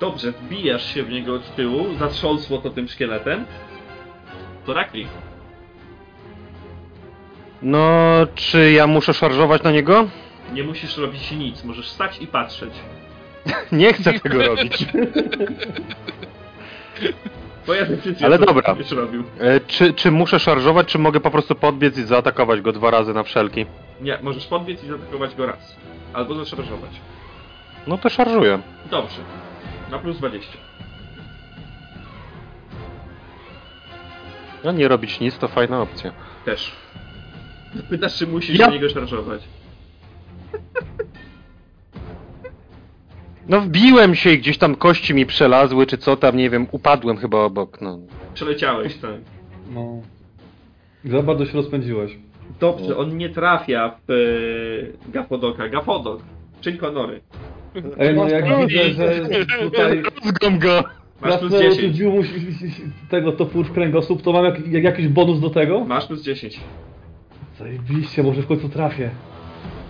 Dobrze, 0.00 0.32
wbijasz 0.32 0.94
się 0.94 1.02
w 1.02 1.10
niego 1.10 1.34
od 1.34 1.56
tyłu, 1.56 1.94
zatrząsło 1.98 2.58
to 2.58 2.70
tym 2.70 2.88
szkieletem. 2.88 3.44
To 4.66 4.74
Rakli. 4.74 5.06
No, 7.62 8.16
czy 8.34 8.72
ja 8.72 8.86
muszę 8.86 9.14
szarżować 9.14 9.62
na 9.62 9.70
niego? 9.70 10.08
Nie 10.52 10.64
musisz 10.64 10.96
robić 10.96 11.30
nic, 11.30 11.64
możesz 11.64 11.88
stać 11.88 12.22
i 12.22 12.26
patrzeć. 12.26 12.72
Nie 13.72 13.92
chcę 13.92 14.12
tego 14.12 14.42
robić. 14.42 14.86
Twoja 17.62 17.86
decyzja, 17.86 18.26
Ale 18.26 18.38
dobra. 18.38 18.76
robił. 18.90 19.24
E, 19.40 19.60
czy, 19.60 19.94
czy 19.94 20.10
muszę 20.10 20.38
szarżować, 20.38 20.88
czy 20.88 20.98
mogę 20.98 21.20
po 21.20 21.30
prostu 21.30 21.54
podbiec 21.54 21.98
i 21.98 22.02
zaatakować 22.02 22.60
go 22.60 22.72
dwa 22.72 22.90
razy 22.90 23.14
na 23.14 23.22
wszelki? 23.22 23.66
Nie, 24.02 24.18
możesz 24.22 24.46
podbiec 24.46 24.84
i 24.84 24.86
zaatakować 24.86 25.34
go 25.34 25.46
raz. 25.46 25.76
Albo 26.12 26.34
zaszarżować. 26.34 26.90
No 27.86 27.98
to 27.98 28.08
szarżuję. 28.10 28.58
Dobrze. 28.90 29.20
Na 29.90 29.98
plus 29.98 30.18
20. 30.18 30.58
No 34.64 34.72
nie 34.72 34.88
robić 34.88 35.20
nic, 35.20 35.38
to 35.38 35.48
fajna 35.48 35.82
opcja. 35.82 36.12
Też. 36.44 36.72
Pytasz, 37.90 38.16
czy 38.18 38.26
musisz 38.26 38.58
Ja- 38.58 38.66
na 38.66 38.72
niego 38.72 38.88
szarżować. 38.88 39.42
No 43.48 43.60
wbiłem 43.60 44.14
się 44.14 44.30
i 44.30 44.38
gdzieś 44.38 44.58
tam 44.58 44.74
kości 44.76 45.14
mi 45.14 45.26
przelazły, 45.26 45.86
czy 45.86 45.98
co 45.98 46.16
tam, 46.16 46.36
nie 46.36 46.50
wiem, 46.50 46.66
upadłem 46.70 47.16
chyba 47.16 47.38
obok, 47.38 47.80
no. 47.80 47.98
Przeleciałeś, 48.34 48.94
tak. 48.96 49.10
No. 49.70 50.02
Za 51.04 51.22
bardzo 51.22 51.46
się 51.46 51.52
rozpędziłeś. 51.52 52.16
Dobrze, 52.60 52.96
on 52.96 53.16
nie 53.16 53.28
trafia 53.28 53.94
w 54.08 54.10
e, 55.08 55.10
Gafodoka. 55.12 55.68
Gafodok. 55.68 56.22
Czyń 56.60 56.78
honory. 56.78 57.20
Ej, 57.98 58.14
no 58.14 58.28
jak 58.28 58.44
widzę, 58.66 58.90
że 58.90 59.26
tutaj 59.62 60.02
Zgom 60.24 60.58
go! 60.58 60.84
Masz 61.20 61.38
plus 61.38 61.50
Krasnolud 61.50 61.76
10. 61.76 61.96
wbił 61.96 62.12
mu 62.12 62.22
tego 63.10 63.32
topór 63.32 63.66
w 63.66 63.72
kręgosłup, 63.72 64.22
to 64.22 64.32
mam 64.32 64.44
jak, 64.44 64.68
jak, 64.68 64.84
jakiś 64.84 65.08
bonus 65.08 65.40
do 65.40 65.50
tego? 65.50 65.84
Masz 65.84 66.06
plus 66.06 66.22
10. 66.22 66.60
Zajebiście, 67.58 68.22
może 68.22 68.42
w 68.42 68.46
końcu 68.46 68.68
trafię. 68.68 69.10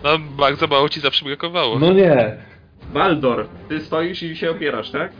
No, 0.04 0.10
bardzo 0.38 0.66
mało 0.66 0.88
ci 0.88 1.00
zawsze 1.00 1.24
brakowało. 1.24 1.78
No 1.78 1.92
nie. 1.92 2.36
Baldor, 2.94 3.46
ty 3.68 3.80
stoisz 3.80 4.22
i 4.22 4.36
się 4.36 4.50
opierasz, 4.50 4.90
tak? 4.90 5.12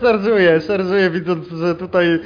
Szarżuję, 0.00 0.60
szarżuję 0.60 1.10
widząc, 1.10 1.48
że 1.48 1.74
tutaj 1.74 2.18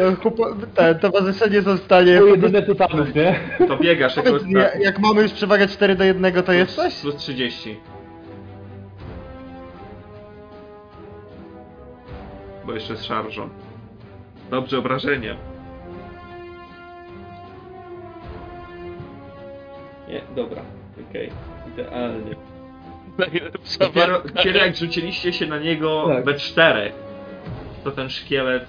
e, 0.00 0.12
chłopo- 0.16 0.54
te 0.74 0.94
towarzysze 0.94 1.62
są 1.62 1.76
w 1.76 1.80
stanie... 1.80 2.18
To 2.18 2.26
jedyne 2.26 2.62
tytanów, 2.62 3.14
nie? 3.14 3.40
To 3.68 3.76
biegasz 3.76 4.16
jako 4.16 4.30
ja- 4.48 4.78
jak 4.80 4.98
mamy 4.98 5.22
już 5.22 5.32
przewagę 5.32 5.68
4 5.68 5.94
do 5.94 6.04
1, 6.04 6.42
to 6.42 6.52
jest 6.52 6.74
coś? 6.76 7.00
Plus 7.00 7.16
30. 7.16 7.76
Bo 12.66 12.72
jeszcze 12.72 12.96
z 12.96 13.04
szarżą. 13.04 13.48
Dobrze, 14.50 14.78
obrażenia. 14.78 15.36
Nie, 20.08 20.20
dobra. 20.36 20.62
Okej, 21.10 21.30
idealnie. 21.74 22.34
Dopiero, 23.80 24.22
dopiero 24.34 24.58
jak 24.58 24.76
rzuciliście 24.76 25.32
się 25.32 25.46
na 25.46 25.58
niego 25.58 26.04
Tak. 26.08 26.24
we 26.24 26.34
czterech, 26.34 26.92
to 27.84 27.90
ten 27.90 28.10
szkielet 28.10 28.66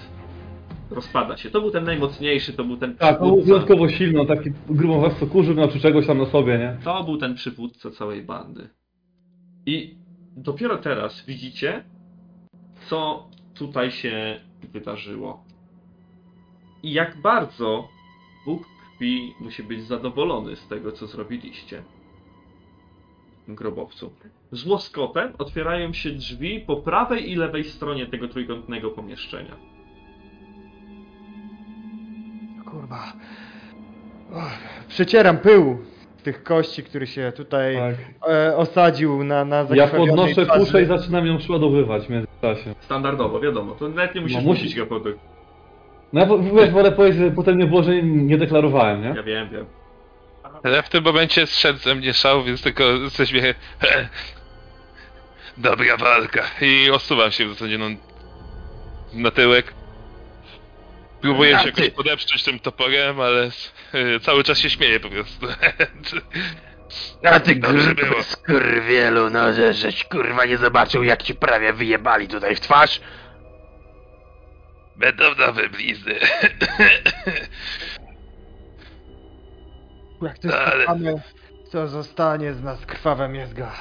rozpada 0.94 1.36
się. 1.36 1.50
To 1.50 1.60
był 1.60 1.70
ten 1.70 1.84
najmocniejszy, 1.84 2.52
to 2.52 2.64
był 2.64 2.76
ten 2.76 2.96
Tak, 2.96 3.22
on 3.22 3.28
był 3.28 3.42
wyjątkowo 3.42 3.88
silny, 3.88 4.20
on 4.20 4.26
taki 4.26 4.50
grubą 4.68 5.10
co 5.10 5.26
kurzył, 5.26 5.54
miał 5.54 5.68
czy 5.68 5.80
czegoś 5.80 6.06
tam 6.06 6.18
na 6.18 6.26
sobie, 6.26 6.58
nie? 6.58 6.76
To 6.84 7.04
był 7.04 7.16
ten 7.16 7.34
przywódca 7.34 7.90
całej 7.90 8.22
bandy. 8.22 8.68
I 9.66 9.96
dopiero 10.36 10.78
teraz 10.78 11.26
widzicie, 11.26 11.84
co 12.88 13.28
tutaj 13.54 13.90
się 13.90 14.40
wydarzyło. 14.72 15.44
I 16.82 16.92
jak 16.92 17.20
bardzo 17.22 17.88
Bóg 18.46 18.62
krwi 18.96 19.34
musi 19.40 19.62
być 19.62 19.82
zadowolony 19.82 20.56
z 20.56 20.68
tego, 20.68 20.92
co 20.92 21.06
zrobiliście. 21.06 21.82
Grobowcu. 23.48 24.12
Z 24.52 24.66
łoskotem 24.66 25.32
otwierają 25.38 25.92
się 25.92 26.10
drzwi 26.10 26.60
po 26.60 26.76
prawej 26.76 27.30
i 27.30 27.34
lewej 27.34 27.64
stronie 27.64 28.06
tego 28.06 28.28
trójkątnego 28.28 28.90
pomieszczenia. 28.90 29.71
Przecieram 34.88 35.38
pył 35.38 35.78
tych 36.22 36.42
kości, 36.42 36.82
który 36.82 37.06
się 37.06 37.32
tutaj 37.36 37.76
Tak. 37.76 38.30
e, 38.32 38.56
osadził 38.56 39.24
na, 39.24 39.44
na 39.44 39.66
Ja 39.74 39.86
podnoszę 39.88 40.44
twarzy. 40.46 40.60
kuszę 40.60 40.82
i 40.82 40.86
zaczynam 40.86 41.26
ją 41.26 41.38
przeładowywać 41.38 42.06
w 42.06 42.10
międzyczasie. 42.10 42.74
Standardowo, 42.80 43.40
wiadomo, 43.40 43.74
to 43.74 43.88
nawet 43.88 44.14
nie 44.14 44.20
musisz 44.20 44.36
No, 44.36 44.42
mówić 44.42 44.64
musi- 44.64 44.76
go 44.76 44.86
po 44.86 45.00
to. 45.00 45.08
No 46.12 46.20
ja 46.20 46.26
wiesz, 46.54 46.70
wolę 46.70 46.92
powiedzieć, 46.92 47.20
że 47.20 47.30
potem 47.30 47.58
nie 47.58 47.66
było, 47.66 47.82
że 47.82 48.02
nie 48.02 48.38
deklarowałem, 48.38 49.02
nie? 49.02 49.08
Ja 49.16 49.22
wiem, 49.22 49.48
wiem. 49.48 49.66
Ale 50.62 50.82
w 50.82 50.88
tym 50.88 51.04
momencie 51.04 51.46
zszedł 51.46 51.78
ze 51.78 51.94
mnie 51.94 52.14
szał, 52.14 52.42
więc 52.42 52.62
tylko 52.62 52.84
ze 53.08 53.26
śmiechem... 53.26 53.54
Dobra 55.56 55.96
walka. 55.96 56.42
I 56.60 56.90
osuwam 56.90 57.30
się 57.30 57.46
w 57.46 57.52
zasadzie 57.52 57.78
no, 57.78 57.86
na 59.14 59.30
tyłek. 59.30 59.74
Próbuję 61.22 61.58
się 61.58 61.66
jakoś 61.66 61.90
podeprzeć 61.90 62.42
tym 62.44 62.58
toporem, 62.58 63.20
ale 63.20 63.50
y, 63.94 64.20
cały 64.20 64.44
czas 64.44 64.58
się 64.58 64.70
śmieję 64.70 65.00
po 65.00 65.08
prostu. 65.10 65.46
A 67.24 67.40
ty 67.40 67.56
było. 67.56 68.22
skurwielu, 68.22 69.30
no 69.30 69.52
że 69.52 69.74
żeś 69.74 70.04
kurwa 70.04 70.44
nie 70.44 70.58
zobaczył 70.58 71.02
jak 71.02 71.22
ci 71.22 71.34
prawie 71.34 71.72
wyjebali 71.72 72.28
tutaj 72.28 72.56
w 72.56 72.60
twarz. 72.60 73.00
Będą 74.96 75.24
nowe 75.34 75.68
blizny. 75.68 76.14
Jak 80.22 80.38
to 80.38 80.48
Ale- 80.64 80.84
spotkamy, 80.84 81.14
co 81.72 81.88
zostanie 81.88 82.52
z 82.52 82.62
nas 82.62 82.86
krwawe 82.86 83.28
miezga. 83.28 83.72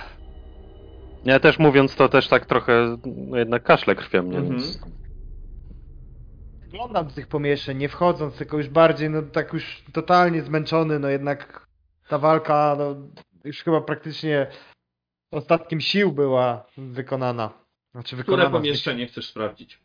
Ja 1.25 1.39
też 1.39 1.59
mówiąc 1.59 1.95
to 1.95 2.09
też 2.09 2.27
tak 2.27 2.45
trochę, 2.45 2.97
no 3.05 3.37
jednak 3.37 3.63
kaszle 3.63 3.95
krwią 3.95 4.23
mnie, 4.23 4.37
Mhm. 4.37 4.57
więc... 4.59 4.79
Oglądam 6.73 7.09
z 7.09 7.13
tych 7.13 7.27
pomieszczeń, 7.27 7.77
nie 7.77 7.89
wchodząc, 7.89 8.37
tylko 8.37 8.57
już 8.57 8.69
bardziej, 8.69 9.09
no 9.09 9.21
tak 9.21 9.53
już 9.53 9.83
totalnie 9.93 10.41
zmęczony, 10.41 10.99
no 10.99 11.09
jednak 11.09 11.67
ta 12.07 12.17
walka, 12.17 12.75
no 12.79 12.95
już 13.43 13.63
chyba 13.63 13.81
praktycznie 13.81 14.47
ostatkiem 15.31 15.81
sił 15.81 16.11
była 16.11 16.65
wykonana. 16.77 17.49
Znaczy 17.91 18.15
Które 18.15 18.23
wykonana. 18.23 18.49
pomieszczenie 18.49 19.07
chcesz 19.07 19.29
sprawdzić? 19.29 19.81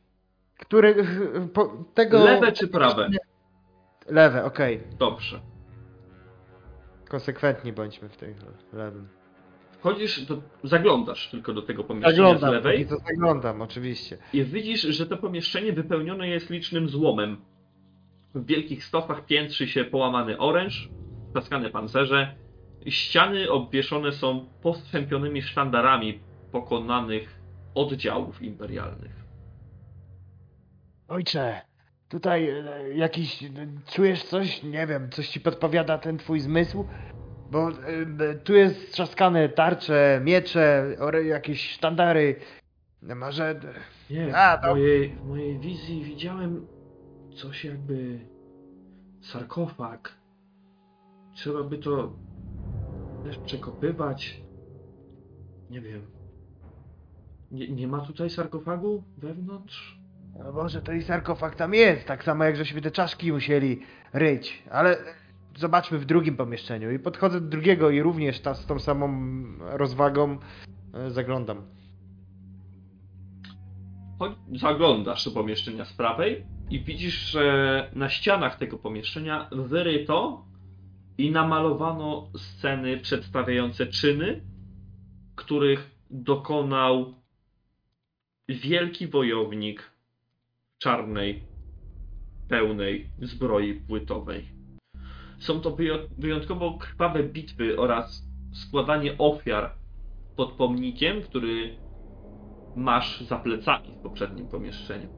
Który, 0.58 1.06
po, 1.55 1.84
tego... 1.94 2.24
Lewe 2.24 2.52
czy 2.52 2.68
prawe? 2.68 3.08
Lewe, 4.06 4.44
okej. 4.44 4.82
Dobrze. 4.98 5.40
Konsekwentni 7.08 7.73
bądźmy 7.73 8.08
w 8.08 8.16
tej 8.16 8.34
lewym. 8.73 9.08
Wchodzisz, 9.86 10.20
do, 10.20 10.42
zaglądasz 10.65 11.31
tylko 11.31 11.52
do 11.52 11.62
tego 11.62 11.84
pomieszczenia 11.84 12.16
z 12.16 12.16
Zaglądam, 12.16 12.52
lewej 12.52 12.78
póki 12.78 12.89
co 12.89 12.97
zaglądam, 13.05 13.62
oczywiście. 13.62 14.18
i 14.32 14.44
widzisz, 14.44 14.82
że 14.82 15.06
to 15.06 15.16
pomieszczenie 15.16 15.73
wypełnione 15.73 16.28
jest 16.28 16.50
licznym 16.50 16.89
złomem. 16.89 17.36
W 18.34 18.47
wielkich 18.47 18.84
stopach 18.84 19.26
piętrzy 19.26 19.68
się 19.68 19.84
połamany 19.84 20.39
oręż, 20.39 20.89
klaskane 21.32 21.70
pancerze. 21.70 22.34
Ściany 22.86 23.50
obwieszone 23.50 24.12
są 24.12 24.48
postępionymi 24.62 25.42
sztandarami 25.42 26.20
pokonanych 26.52 27.40
oddziałów 27.74 28.42
imperialnych. 28.42 29.24
Ojcze, 31.08 31.60
tutaj 32.08 32.48
e, 32.48 32.65
jakiś, 32.94 33.42
e, 33.42 33.48
czujesz 33.92 34.23
coś? 34.23 34.62
Nie 34.62 34.86
wiem, 34.86 35.10
coś 35.10 35.28
ci 35.28 35.40
podpowiada 35.40 35.98
ten 35.98 36.18
twój 36.18 36.40
zmysł? 36.40 36.86
Bo 37.50 37.68
e, 37.68 38.34
tu 38.34 38.55
jest 38.55 38.92
trzaskane 38.92 39.49
tarcze, 39.49 40.20
miecze, 40.25 40.97
jakieś 41.25 41.70
sztandary. 41.70 42.36
Może... 43.02 43.60
Nie, 44.10 44.36
A, 44.36 44.57
w, 44.57 44.70
mojej, 44.70 45.08
w 45.10 45.28
mojej 45.28 45.58
wizji 45.58 46.05
widziałem 46.05 46.66
coś 47.36 47.65
jakby 47.65 48.20
sarkofag. 49.20 50.15
Trzeba 51.34 51.62
by 51.62 51.78
to 51.78 52.12
też 53.25 53.39
przekopywać. 53.39 54.41
Nie 55.70 55.81
wiem. 55.81 56.02
Nie, 57.50 57.68
nie 57.68 57.89
ma 57.89 58.00
tutaj 58.00 58.31
sarkofagu 58.31 59.02
wewnątrz? 59.18 59.99
No 60.39 60.52
może 60.52 60.83
to 60.83 60.92
i 60.92 61.02
sarkofag 61.02 61.57
tam 61.57 61.75
jest, 61.75 62.07
tak 62.07 62.25
samo 62.25 62.44
jak 62.44 62.57
żeśmy 62.57 62.81
te 62.81 62.91
czaszki 62.91 63.33
musieli 63.33 63.81
ryć, 64.12 64.62
ale 64.70 64.97
zobaczmy 65.58 65.98
w 65.98 66.04
drugim 66.04 66.36
pomieszczeniu. 66.36 66.92
I 66.92 66.98
podchodzę 66.98 67.40
do 67.40 67.48
drugiego 67.48 67.90
i 67.90 68.02
również 68.02 68.40
ta, 68.40 68.54
z 68.54 68.66
tą 68.66 68.78
samą 68.78 69.08
rozwagą 69.58 70.38
e, 70.94 71.10
zaglądam. 71.10 71.62
Zaglądasz 74.52 75.24
do 75.24 75.30
pomieszczenia 75.30 75.84
z 75.84 75.92
prawej 75.92 76.44
i 76.70 76.80
widzisz, 76.80 77.30
że 77.30 77.90
na 77.94 78.08
ścianach 78.08 78.58
tego 78.58 78.78
pomieszczenia 78.78 79.48
wyryto 79.52 80.44
i 81.18 81.30
namalowano 81.30 82.30
sceny 82.36 82.98
przedstawiające 82.98 83.86
czyny, 83.86 84.40
których 85.34 85.90
dokonał 86.10 87.14
wielki 88.48 89.06
wojownik 89.06 89.90
czarnej, 90.78 91.42
pełnej 92.48 93.10
zbroi 93.22 93.74
płytowej. 93.74 94.55
Są 95.39 95.60
to 95.60 95.76
wyjątkowo 96.18 96.78
krwawe 96.78 97.23
bitwy 97.23 97.78
oraz 97.81 98.23
składanie 98.52 99.18
ofiar 99.18 99.70
pod 100.36 100.52
pomnikiem, 100.52 101.23
który 101.23 101.76
masz 102.76 103.20
za 103.20 103.36
plecami 103.36 103.89
w 103.98 104.02
poprzednim 104.02 104.48
pomieszczeniu. 104.48 105.08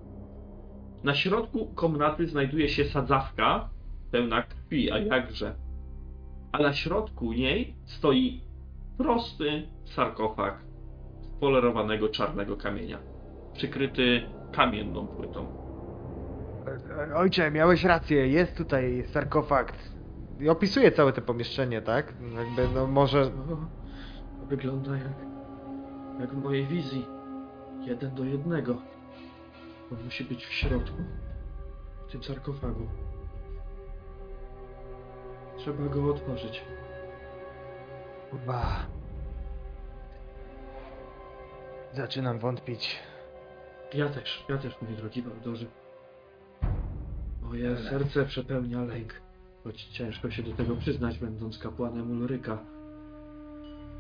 Na 1.05 1.15
środku 1.15 1.67
komnaty 1.75 2.27
znajduje 2.27 2.69
się 2.69 2.85
sadzawka 2.85 3.69
pełna 4.11 4.43
krwi, 4.43 4.91
a 4.91 4.99
jakże. 4.99 5.55
A 6.53 6.59
na 6.59 6.73
środku 6.73 7.33
niej 7.33 7.75
stoi 7.85 8.41
prosty 8.99 9.69
sarkofag 9.85 10.63
z 11.21 11.41
polerowanego 11.41 12.09
czarnego 12.09 12.57
kamienia, 12.57 12.99
przykryty 13.53 14.23
kamienną 14.53 15.07
płytą. 15.07 15.47
Ojcze, 17.17 17.51
miałeś 17.51 17.85
rację, 17.85 18.29
jest 18.29 18.57
tutaj 18.57 19.05
sarkofag. 19.13 19.73
I 20.41 20.49
opisuje 20.49 20.93
całe 20.93 21.13
to 21.13 21.23
pomieszczenie, 21.23 21.83
tak? 21.83 22.15
Jakby, 22.37 22.75
no 22.75 22.87
może... 22.87 23.31
To 24.41 24.47
wygląda 24.47 24.97
jak, 24.97 25.13
jak 26.21 26.31
w 26.31 26.43
mojej 26.43 26.67
wizji. 26.67 27.07
Jeden 27.81 28.15
do 28.15 28.25
jednego. 28.25 28.77
On 29.93 30.05
musi 30.05 30.25
być 30.25 30.47
w 30.47 30.53
środku. 30.53 30.97
W 32.09 32.13
tym 32.13 32.23
sarkofagu. 32.23 32.89
Trzeba 35.57 35.89
go 35.89 36.11
otworzyć. 36.11 36.65
Chyba... 38.31 38.87
Zaczynam 41.93 42.39
wątpić. 42.39 42.99
Ja 43.95 44.09
też, 44.09 44.45
ja 44.49 44.59
też, 44.59 44.83
mój 44.83 44.97
drogi 44.97 45.23
Baldorze. 45.23 45.67
Moje 47.43 47.77
serce 47.77 48.25
przepełnia 48.25 48.85
lęk. 48.85 49.28
Choć 49.69 49.85
ciężko 49.85 50.31
się 50.31 50.43
do 50.43 50.53
tego 50.53 50.77
przyznać, 50.77 51.19
będąc 51.19 51.59
kapłanem 51.59 52.11
Ulryka. 52.11 52.59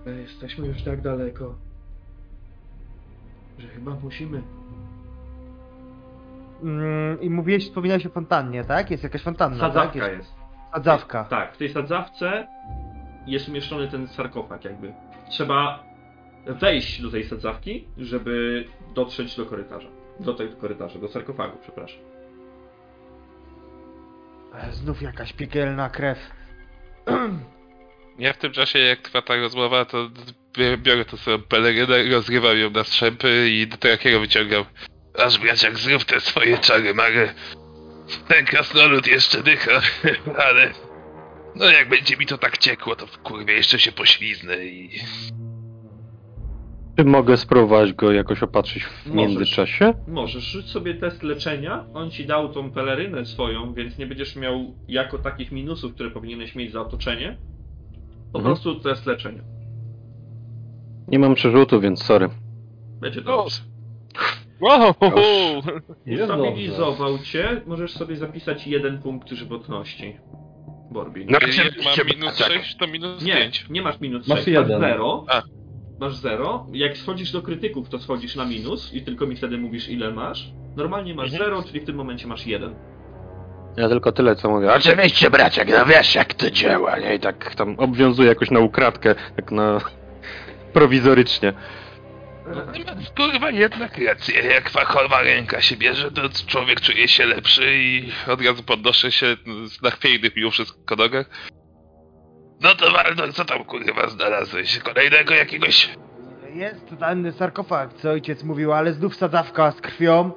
Ale 0.07 0.17
jesteśmy 0.17 0.67
już 0.67 0.83
tak 0.83 1.01
daleko, 1.01 1.55
że 3.59 3.69
chyba 3.69 3.97
musimy. 4.03 4.43
Mm, 6.63 7.21
I 7.21 7.31
mówiłeś, 7.31 7.65
wspominałeś 7.65 8.07
o 8.07 8.11
fontannie, 8.11 8.65
tak? 8.65 8.91
Jest 8.91 9.03
jakaś 9.03 9.23
fontanna, 9.23 9.59
tak? 9.59 9.73
Sadzawka 9.73 10.09
Jest 10.09 10.19
jest. 10.19 10.35
sadzawka. 10.73 11.25
Tak, 11.25 11.55
w 11.55 11.59
tej 11.59 11.69
sadzawce 11.69 12.47
jest 13.27 13.49
umieszczony 13.49 13.89
ten 13.89 14.09
sarkofag 14.09 14.65
jakby. 14.65 14.93
Trzeba 15.31 15.85
wejść 16.47 17.03
do 17.03 17.11
tej 17.11 17.25
sadzawki, 17.25 17.89
żeby 17.99 18.65
dotrzeć 18.95 19.37
do 19.37 19.47
korytarza. 19.47 19.89
Do 20.21 20.35
tego 20.35 20.57
korytarza, 20.57 20.99
do 20.99 21.09
sarkofagu, 21.09 21.59
przepraszam. 21.63 22.01
E, 24.63 24.73
Znów 24.73 25.03
jakaś 25.03 25.33
piekielna 25.33 25.91
krew. 25.91 26.19
Ja 28.19 28.33
w 28.33 28.37
tym 28.39 28.53
czasie, 28.53 28.79
jak 28.79 29.01
trwa 29.01 29.23
ta 29.23 29.37
rozmowa, 29.37 29.85
to 29.85 30.09
bi- 30.53 30.79
biorę 30.79 31.05
to 31.05 31.17
swoją 31.17 31.43
pelerynę, 31.43 32.05
rozrywam 32.11 32.59
ją 32.59 32.71
na 32.71 32.85
strzępy 32.85 33.49
i 33.51 33.67
do 33.67 33.77
takiego 33.77 34.21
wyciągam. 34.21 34.65
Aż 35.19 35.39
braciak 35.39 35.79
zrób 35.79 36.05
te 36.05 36.21
swoje 36.21 36.59
czary 36.59 36.95
mary. 36.95 37.35
Ten 38.29 38.45
krasnolud 38.45 39.07
jeszcze 39.07 39.43
dycha, 39.43 39.81
ale... 40.47 40.71
No 41.55 41.71
jak 41.71 41.89
będzie 41.89 42.17
mi 42.17 42.27
to 42.27 42.39
tak 42.39 42.59
ciekło, 42.59 42.97
to 42.97 43.07
w 43.07 43.19
kurwie 43.19 43.55
jeszcze 43.55 43.79
się 43.79 43.93
pośliznę 43.93 44.65
i... 44.65 45.01
Czy 46.99 47.05
mogę 47.05 47.37
spróbować 47.37 47.93
go 47.93 48.13
jakoś 48.13 48.43
opatrzyć 48.43 48.85
w 48.85 49.07
Możesz. 49.07 49.15
międzyczasie? 49.15 49.95
Możesz 50.09 50.43
rzuć 50.45 50.67
sobie 50.67 50.95
test 50.95 51.23
leczenia. 51.23 51.85
On 51.95 52.11
ci 52.11 52.27
dał 52.27 52.49
tą 52.49 52.71
pelerynę 52.71 53.27
swoją, 53.27 53.75
więc 53.75 53.99
nie 53.99 54.07
będziesz 54.07 54.37
miał 54.37 54.75
jako 54.89 55.19
takich 55.19 55.53
minusów, 55.53 55.95
które 55.95 56.11
powinieneś 56.11 56.55
mieć 56.55 56.73
za 56.73 56.81
otoczenie. 56.81 57.37
Po 58.33 58.39
Mhm. 58.39 58.55
prostu 58.55 58.75
test 58.81 59.07
leczenia. 59.07 59.43
Nie 61.09 61.19
mam 61.19 61.35
przerzutu, 61.35 61.81
więc 61.81 62.03
sorry. 62.05 62.29
Będzie 63.01 63.21
dobrze. 63.23 63.61
Wow! 64.61 64.95
Jest 66.07 66.25
Stabilizował 66.25 67.19
cię. 67.19 67.61
Możesz 67.67 67.91
sobie 67.93 68.17
zapisać 68.17 68.67
jeden 68.67 68.99
punkt 69.03 69.31
żywotności. 69.31 70.17
Borbin. 70.91 71.27
No, 71.27 71.33
Jak 71.33 71.43
oczywiście, 71.43 71.83
mam 71.85 72.07
minus 72.21 72.39
tak. 72.39 72.53
6, 72.53 72.77
to 72.77 72.87
minus 72.87 73.23
Nie, 73.25 73.33
5. 73.37 73.67
nie 73.71 73.83
masz 73.83 74.01
minus 74.01 74.29
Masz 74.29 74.39
6, 74.39 74.49
masz 74.57 74.69
jeden. 74.69 74.81
0. 74.81 75.25
A. 75.29 75.43
Masz 76.01 76.17
0. 76.17 76.67
Jak 76.73 76.97
schodzisz 76.97 77.33
do 77.33 77.43
krytyków, 77.43 77.89
to 77.89 77.99
schodzisz 77.99 78.37
na 78.37 78.45
minus 78.45 78.95
i 78.95 79.03
tylko 79.03 79.27
mi 79.27 79.37
wtedy 79.37 79.59
mówisz 79.59 79.89
ile 79.89 80.11
masz. 80.11 80.51
Normalnie 80.77 81.15
masz 81.15 81.33
Mhm. 81.33 81.45
0, 81.51 81.63
czyli 81.63 81.81
w 81.81 81.85
tym 81.85 81.97
momencie 81.97 82.27
masz 82.27 82.47
1. 82.47 82.75
Ja 83.77 83.89
tylko 83.89 84.13
tyle, 84.13 84.37
co 84.37 84.51
mówię. 84.51 84.73
Oczywiście, 84.73 85.31
braciak, 85.31 85.69
no 85.69 85.87
wiesz 85.87 86.15
jak 86.15 86.35
to 86.35 86.51
działa, 86.51 86.99
nie? 86.99 87.15
I 87.15 87.21
tak... 87.21 87.55
Tam 87.55 87.75
obwiązuję 87.79 88.29
jakoś 88.29 88.51
na 88.51 88.61
ukradkę, 88.61 89.15
tak 89.37 89.51
na... 89.53 89.79
prowizorycznie. 90.73 91.53
Masz 92.97 93.11
kurwa 93.17 93.51
jednak 93.51 93.99
rację, 93.99 94.41
jak 94.43 94.71
fachowa 94.71 95.23
ręka 95.23 95.61
się 95.61 95.77
bierze, 95.77 96.11
to 96.11 96.23
człowiek 96.47 96.81
czuje 96.81 97.09
się 97.09 97.27
lepszy 97.27 97.75
i 97.75 98.09
od 98.29 98.43
razu 98.47 98.63
podnoszę 98.63 99.13
się 99.13 99.27
na 99.83 99.91
chwiejnych 99.91 100.37
mimo 100.37 100.51
wszystko 100.51 100.97
nogach. 100.97 101.31
No 102.61 102.75
to 102.75 102.91
Waldor, 102.93 103.35
co 103.35 103.45
tam 103.45 103.65
kurwa 103.65 104.09
znalazłeś? 104.09 104.79
Kolejnego 104.79 105.35
jakiegoś... 105.35 105.91
Jest 106.55 106.95
ten 107.01 107.33
sarkofag, 107.33 107.95
co 107.95 108.11
ojciec 108.11 108.43
mówił, 108.43 108.73
ale 108.73 108.93
znów 108.93 109.17
sadzawka 109.17 109.71
z 109.73 109.81
krwią. 109.81 110.31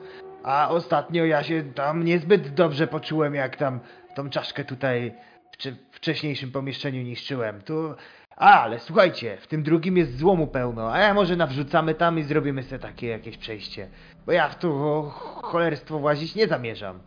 A 0.44 0.70
ostatnio 0.70 1.26
ja 1.26 1.44
się 1.44 1.64
tam 1.64 2.04
niezbyt 2.06 2.54
dobrze 2.54 2.88
poczułem, 2.88 3.36
jak 3.36 3.56
tam 3.56 3.80
tą 4.16 4.30
czaszkę 4.30 4.66
tutaj 4.66 5.14
w 5.52 5.58
wcze- 5.58 5.76
wcześniejszym 5.92 6.52
pomieszczeniu 6.52 7.02
niszczyłem. 7.02 7.62
Tu... 7.62 7.94
A, 8.36 8.62
ale 8.62 8.80
słuchajcie, 8.80 9.38
w 9.38 9.48
tym 9.48 9.64
drugim 9.64 9.98
jest 9.98 10.18
złomu 10.18 10.48
pełno, 10.48 10.94
a 10.94 11.00
ja 11.00 11.14
może 11.14 11.36
nawrzucamy 11.36 11.96
tam 11.96 12.20
i 12.20 12.24
zrobimy 12.24 12.64
sobie 12.64 12.80
takie 12.80 13.08
jakieś 13.08 13.38
przejście. 13.38 13.90
Bo 14.26 14.32
ja 14.32 14.50
w 14.50 14.60
to 14.60 15.02
cholerstwo 15.42 16.00
włazić 16.00 16.36
nie 16.36 16.48
zamierzam. 16.48 17.00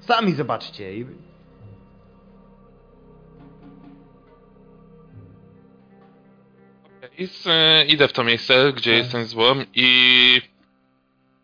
Sami 0.00 0.32
zobaczcie. 0.32 0.94
i- 0.96 1.23
I 7.18 7.26
z, 7.26 7.46
idę 7.88 8.08
w 8.08 8.12
to 8.12 8.24
miejsce, 8.24 8.72
gdzie 8.72 8.94
jest 8.94 9.12
ten 9.12 9.24
złom 9.24 9.64
i 9.74 10.40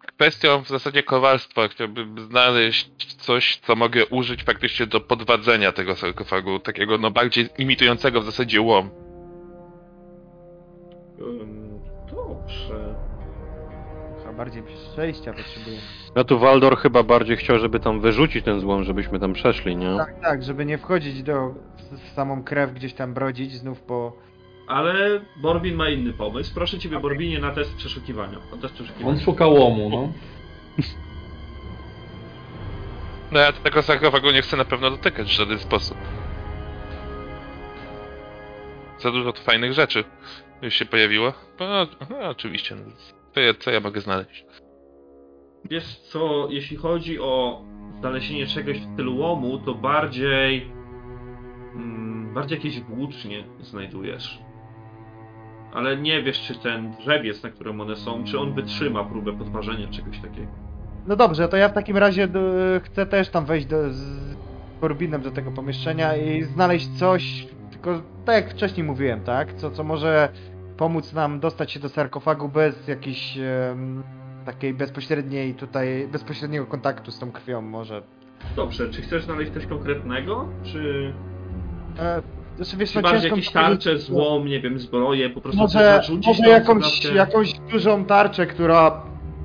kwestią 0.06 0.64
w 0.64 0.68
zasadzie 0.68 1.02
kowalstwa 1.02 1.68
chciałbym 1.68 2.20
znaleźć 2.20 2.90
coś, 3.18 3.56
co 3.56 3.76
mogę 3.76 4.06
użyć 4.06 4.44
faktycznie 4.44 4.86
do 4.86 5.00
podwadzenia 5.00 5.72
tego 5.72 5.96
sarkofagu, 5.96 6.58
takiego 6.58 6.98
no 6.98 7.10
bardziej 7.10 7.48
imitującego 7.58 8.20
w 8.20 8.24
zasadzie 8.24 8.60
łom. 8.60 8.90
Dobrze. 12.10 12.94
Chyba 14.18 14.32
bardziej 14.32 14.62
przejścia 14.62 15.32
potrzebujemy. 15.32 15.82
No 16.16 16.24
tu 16.24 16.38
Waldor 16.38 16.76
chyba 16.78 17.02
bardziej 17.02 17.36
chciał, 17.36 17.58
żeby 17.58 17.80
tam 17.80 18.00
wyrzucić 18.00 18.44
ten 18.44 18.60
złom, 18.60 18.84
żebyśmy 18.84 19.20
tam 19.20 19.32
przeszli, 19.32 19.76
nie? 19.76 19.96
Tak, 19.96 20.20
tak, 20.20 20.42
żeby 20.42 20.64
nie 20.64 20.78
wchodzić 20.78 21.22
do, 21.22 21.54
w, 21.76 22.10
w 22.10 22.14
samą 22.14 22.44
krew, 22.44 22.74
gdzieś 22.74 22.94
tam 22.94 23.14
brodzić 23.14 23.52
znów 23.52 23.82
po... 23.82 24.29
Ale 24.70 25.20
Borbin 25.36 25.74
ma 25.74 25.88
inny 25.88 26.12
pomysł. 26.12 26.54
Proszę 26.54 26.78
ciebie, 26.78 27.00
Borbinie, 27.00 27.38
na 27.38 27.50
test 27.50 27.76
przeszukiwania. 27.76 28.38
O 28.52 28.56
test 28.56 28.74
przeszukiwania. 28.74 29.08
On 29.08 29.20
szuka 29.20 29.46
łomu, 29.46 29.90
no. 29.90 30.12
No 33.32 33.40
ja 33.40 33.52
tego 33.52 33.82
sarkofagu 33.82 34.30
nie 34.30 34.42
chcę 34.42 34.56
na 34.56 34.64
pewno 34.64 34.90
dotykać 34.90 35.26
w 35.26 35.30
żaden 35.30 35.58
sposób. 35.58 35.96
Za 38.98 39.10
dużo 39.10 39.32
tu 39.32 39.42
fajnych 39.42 39.72
rzeczy 39.72 40.04
już 40.62 40.74
się 40.74 40.84
pojawiło. 40.84 41.32
No, 41.60 41.86
no 42.10 42.28
oczywiście. 42.28 42.74
No. 42.74 42.82
To 43.32 43.40
ja, 43.40 43.54
co 43.54 43.70
ja 43.70 43.80
mogę 43.80 44.00
znaleźć? 44.00 44.44
Wiesz 45.64 45.96
co, 45.96 46.48
jeśli 46.50 46.76
chodzi 46.76 47.20
o 47.20 47.62
znalezienie 47.98 48.46
czegoś 48.46 48.78
w 48.78 48.92
stylu 48.94 49.16
łomu, 49.16 49.58
to 49.58 49.74
bardziej... 49.74 50.72
Mm, 51.74 52.34
bardziej 52.34 52.58
jakieś 52.58 52.80
włócznie 52.80 53.44
znajdujesz. 53.60 54.49
Ale 55.74 55.96
nie 55.96 56.22
wiesz, 56.22 56.40
czy 56.40 56.54
ten 56.54 56.92
drzewiec, 56.92 57.42
na 57.42 57.50
którym 57.50 57.80
one 57.80 57.96
są, 57.96 58.24
czy 58.24 58.38
on 58.38 58.54
wytrzyma 58.54 59.04
próbę 59.04 59.32
podparzenia 59.32 59.88
czegoś 59.88 60.18
takiego. 60.18 60.52
No 61.06 61.16
dobrze, 61.16 61.48
to 61.48 61.56
ja 61.56 61.68
w 61.68 61.72
takim 61.72 61.96
razie 61.96 62.28
do, 62.28 62.40
chcę 62.82 63.06
też 63.06 63.28
tam 63.28 63.44
wejść 63.44 63.66
do, 63.66 63.92
z 63.92 64.36
Corbinem 64.80 65.22
do 65.22 65.30
tego 65.30 65.50
pomieszczenia 65.50 66.16
i 66.16 66.42
znaleźć 66.42 66.88
coś, 66.98 67.46
tylko 67.70 68.02
tak 68.24 68.34
jak 68.34 68.54
wcześniej 68.54 68.86
mówiłem, 68.86 69.20
tak? 69.20 69.54
Co, 69.54 69.70
co 69.70 69.84
może 69.84 70.28
pomóc 70.76 71.12
nam 71.12 71.40
dostać 71.40 71.72
się 71.72 71.80
do 71.80 71.88
sarkofagu 71.88 72.48
bez 72.48 72.88
jakiejś 72.88 73.38
em, 73.38 74.02
takiej 74.44 74.74
bezpośredniej 74.74 75.54
tutaj, 75.54 76.08
bezpośredniego 76.12 76.66
kontaktu 76.66 77.10
z 77.10 77.18
tą 77.18 77.32
krwią 77.32 77.62
może. 77.62 78.02
Dobrze, 78.56 78.90
czy 78.90 79.02
chcesz 79.02 79.24
znaleźć 79.24 79.52
coś 79.52 79.66
konkretnego, 79.66 80.48
czy... 80.62 81.12
E, 81.98 82.22
znaczy, 82.60 82.76
wiesz, 82.76 82.94
no, 82.94 83.02
bardziej 83.02 83.30
jakieś 83.30 83.50
tarcze, 83.50 83.98
złom, 83.98 84.46
nie 84.46 84.60
wiem, 84.60 84.78
zbroje, 84.78 85.30
po 85.30 85.40
prostu 85.40 85.60
Może, 85.60 85.78
zarzucić 85.78 86.26
może 86.26 86.42
tą 86.42 86.48
jakąś, 86.50 87.04
jakąś 87.04 87.52
dużą 87.52 88.04
tarczę, 88.04 88.46
która, 88.46 89.02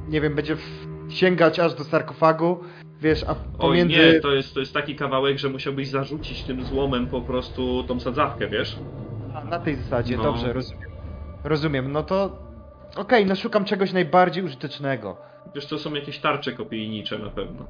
nie 0.09 0.21
wiem, 0.21 0.35
będzie 0.35 0.57
sięgać 1.09 1.59
aż 1.59 1.73
do 1.73 1.83
sarkofagu, 1.83 2.63
wiesz, 3.01 3.23
a 3.23 3.31
Oj 3.31 3.35
pomiędzy... 3.57 3.97
nie, 3.97 4.19
to 4.19 4.31
jest, 4.31 4.53
to 4.53 4.59
jest 4.59 4.73
taki 4.73 4.95
kawałek, 4.95 5.39
że 5.39 5.49
musiałbyś 5.49 5.87
zarzucić 5.87 6.43
tym 6.43 6.63
złomem 6.63 7.07
po 7.07 7.21
prostu 7.21 7.83
tą 7.83 7.99
sadzawkę, 7.99 8.47
wiesz? 8.47 8.79
A, 9.35 9.43
na 9.43 9.59
tej 9.59 9.75
zasadzie, 9.75 10.17
No. 10.17 10.23
dobrze, 10.23 10.53
rozumiem. 10.53 10.89
Rozumiem, 11.43 11.91
no 11.91 12.03
to... 12.03 12.45
Okej, 12.95 13.25
no 13.25 13.35
szukam 13.35 13.65
czegoś 13.65 13.93
najbardziej 13.93 14.43
użytecznego. 14.43 15.17
Wiesz, 15.55 15.65
to 15.65 15.77
są 15.79 15.93
jakieś 15.93 16.19
tarcze 16.19 16.51
kopijnicze 16.51 17.19
na 17.19 17.29
pewno. 17.29 17.65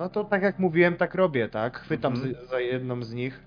No 0.00 0.08
to 0.08 0.24
tak 0.24 0.42
jak 0.42 0.58
mówiłem, 0.58 0.96
tak 0.96 1.14
robię, 1.14 1.48
tak? 1.48 1.78
Chwytam 1.80 2.12
Mhm. 2.12 2.34
z, 2.34 2.50
za 2.50 2.60
jedną 2.60 3.02
z 3.02 3.12
nich. 3.14 3.40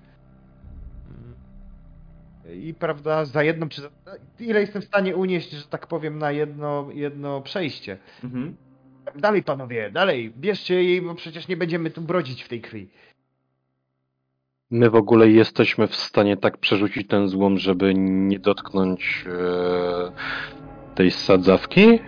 I 2.53 2.73
prawda, 2.73 3.25
za 3.25 3.43
jedną 3.43 3.69
czy 3.69 3.81
za... 3.81 3.89
Ile 4.39 4.61
jestem 4.61 4.81
w 4.81 4.85
stanie 4.85 5.15
unieść, 5.15 5.51
że 5.51 5.65
tak 5.67 5.87
powiem, 5.87 6.19
na 6.19 6.31
jedno, 6.31 6.87
jedno 6.93 7.41
przejście. 7.41 7.97
Mhm. 8.23 8.55
Dalej 9.15 9.43
panowie, 9.43 9.91
dalej, 9.91 10.33
bierzcie 10.37 10.83
jej, 10.83 11.01
bo 11.01 11.15
przecież 11.15 11.47
nie 11.47 11.57
będziemy 11.57 11.91
tu 11.91 12.01
brodzić 12.01 12.43
w 12.43 12.49
tej 12.49 12.61
krwi. 12.61 12.89
My 14.71 14.89
w 14.89 14.95
ogóle 14.95 15.29
jesteśmy 15.29 15.87
w 15.87 15.95
stanie 15.95 16.37
tak 16.37 16.57
przerzucić 16.57 17.07
ten 17.07 17.27
złom, 17.27 17.57
żeby 17.57 17.93
nie 17.95 18.39
dotknąć 18.39 19.25
e, 19.27 20.95
tej 20.95 21.11
sadzawki? 21.11 21.99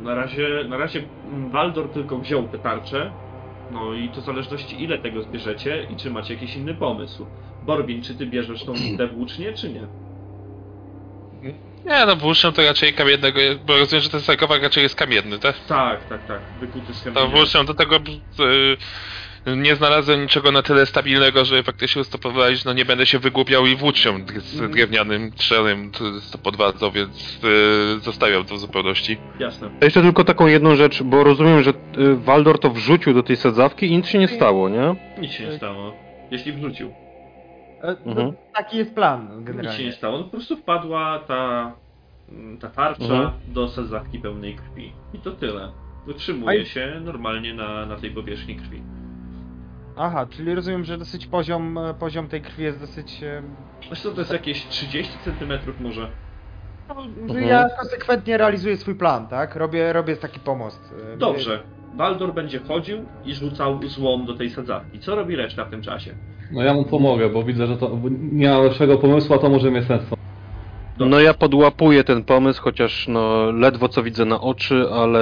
Na 0.00 0.14
razie, 0.14 0.48
na 0.68 0.76
razie 0.76 1.08
mm, 1.24 1.50
Waldor 1.50 1.92
tylko 1.92 2.18
wziął 2.18 2.48
te 2.48 2.58
tarcze. 2.58 3.16
No 3.70 3.94
i 3.94 4.10
to 4.10 4.20
w 4.20 4.24
zależności 4.24 4.82
ile 4.82 4.98
tego 4.98 5.22
zbierzecie 5.22 5.84
i 5.90 5.96
czy 5.96 6.10
macie 6.10 6.34
jakiś 6.34 6.56
inny 6.56 6.74
pomysł. 6.74 7.26
Borbin, 7.62 8.02
czy 8.02 8.16
ty 8.16 8.26
bierzesz 8.26 8.64
tą 8.64 8.74
tę 8.98 9.06
włócznię, 9.08 9.52
czy 9.52 9.72
nie? 9.72 9.88
Nie 11.84 12.06
no, 12.06 12.16
włócznią 12.16 12.52
to 12.52 12.62
raczej 12.62 12.94
kamiennego, 12.94 13.40
bo 13.66 13.76
rozumiem, 13.78 14.02
że 14.02 14.10
ten 14.10 14.20
sarkofag 14.20 14.62
raczej 14.62 14.82
jest 14.82 14.94
kamienny, 14.96 15.38
tak? 15.38 15.56
Tak, 15.66 16.04
tak, 16.08 16.24
tak. 16.24 16.42
Wykuty 16.58 16.94
z 16.94 17.02
To 17.02 17.12
kamienia. 17.14 17.36
włócznią 17.36 17.66
do 17.66 17.74
tego 17.74 17.96
y, 17.96 18.76
nie 19.54 19.76
znalazłem 19.76 20.22
niczego 20.22 20.52
na 20.52 20.62
tyle 20.62 20.86
stabilnego, 20.86 21.44
żeby 21.44 21.62
faktycznie 21.62 22.02
ustopowali, 22.02 22.56
że 22.56 22.62
no 22.66 22.72
nie 22.72 22.84
będę 22.84 23.06
się 23.06 23.18
wygłupiał 23.18 23.66
i 23.66 23.76
włócznią 23.76 24.18
z 24.38 24.52
Mhm. 24.54 24.72
drewnianym 24.72 25.30
strzelem 25.32 25.90
to- 25.90 26.04
to 26.32 26.38
podwadzą, 26.38 26.90
więc 26.90 27.40
y, 27.96 28.00
zostawiam 28.00 28.44
to 28.44 28.54
w 28.54 28.58
zupełności. 28.58 29.16
Jasne. 29.38 29.70
Jeszcze 29.82 30.02
tylko 30.02 30.24
taką 30.24 30.46
jedną 30.46 30.76
rzecz, 30.76 31.02
bo 31.02 31.24
rozumiem, 31.24 31.62
że 31.62 31.70
y, 31.70 32.16
Waldor 32.16 32.58
to 32.58 32.70
wrzucił 32.70 33.14
do 33.14 33.22
tej 33.22 33.36
sadzawki 33.36 33.86
i 33.86 33.96
nic 33.96 34.06
się 34.06 34.18
nie 34.18 34.28
stało, 34.28 34.68
nie? 34.68 34.96
Nic 35.18 35.32
się 35.32 35.46
nie 35.46 35.52
stało. 35.56 35.94
Jeśli 36.30 36.52
wrzucił. 36.52 36.92
E, 37.82 37.96
Mhm. 38.06 38.32
Taki 38.54 38.76
jest 38.78 38.94
plan 38.94 39.22
Nic 39.28 39.38
się 39.38 39.44
generalnie. 39.44 39.84
nie 39.84 39.92
stało. 39.92 40.18
No, 40.18 40.24
po 40.24 40.30
prostu 40.30 40.56
wpadła 40.56 41.18
ta, 41.18 41.72
mm, 42.28 42.58
ta 42.58 42.70
tarcza 42.70 43.04
Mhm. 43.04 43.30
do 43.48 43.68
sadzawki 43.68 44.18
pełnej 44.18 44.54
krwi. 44.56 44.92
I 45.14 45.18
to 45.18 45.30
tyle. 45.30 45.72
Utrzymuje 46.08 46.66
się 46.66 47.00
normalnie 47.04 47.54
na, 47.54 47.86
na 47.86 47.96
tej 47.96 48.10
powierzchni 48.10 48.56
krwi. 48.56 48.82
Aha, 49.96 50.26
czyli 50.30 50.54
rozumiem, 50.54 50.84
że 50.84 50.98
dosyć 50.98 51.26
poziom, 51.26 51.78
e, 51.78 51.94
poziom 51.94 52.28
tej 52.28 52.42
krwi 52.42 52.62
jest 52.64 52.80
dosyć... 52.80 53.22
e, 53.22 53.42
Wiesz 53.90 54.02
co, 54.02 54.10
to 54.10 54.20
jest 54.20 54.32
jakieś 54.32 54.66
30 54.66 55.12
cm 55.24 55.52
może. 55.80 56.08
no, 57.26 57.34
że 57.34 57.40
Ja 57.42 57.68
konsekwentnie 57.80 58.38
realizuję 58.38 58.76
swój 58.76 58.94
plan, 58.94 59.26
tak? 59.28 59.56
Robię, 59.56 59.92
robię 59.92 60.16
taki 60.16 60.40
pomost. 60.40 60.94
e, 61.14 61.16
Dobrze. 61.16 61.62
Waldor 61.96 62.34
będzie 62.34 62.58
chodził 62.60 62.98
i 63.24 63.34
rzucał 63.34 63.80
złom 63.86 64.26
do 64.26 64.34
tej 64.34 64.50
sadzawki. 64.50 64.98
Co 64.98 65.14
robi 65.14 65.36
reszta 65.36 65.64
w 65.64 65.70
tym 65.70 65.82
czasie? 65.82 66.14
No 66.52 66.62
ja 66.62 66.74
mu 66.74 66.84
pomogę, 66.84 67.28
bo 67.28 67.42
widzę, 67.42 67.66
że 67.66 67.76
to 67.76 67.88
bo 67.88 68.08
nie 68.32 68.48
ma 68.50 68.58
lepszego 68.58 68.98
pomysłu, 68.98 69.34
a 69.34 69.38
to 69.38 69.48
może 69.48 69.70
mieć 69.70 69.86
sens. 69.86 70.02
No 70.98 71.20
ja 71.20 71.34
podłapuję 71.34 72.04
ten 72.04 72.24
pomysł, 72.24 72.62
chociaż 72.62 73.08
no 73.08 73.50
ledwo 73.50 73.88
co 73.88 74.02
widzę 74.02 74.24
na 74.24 74.40
oczy, 74.40 74.86
ale 74.92 75.20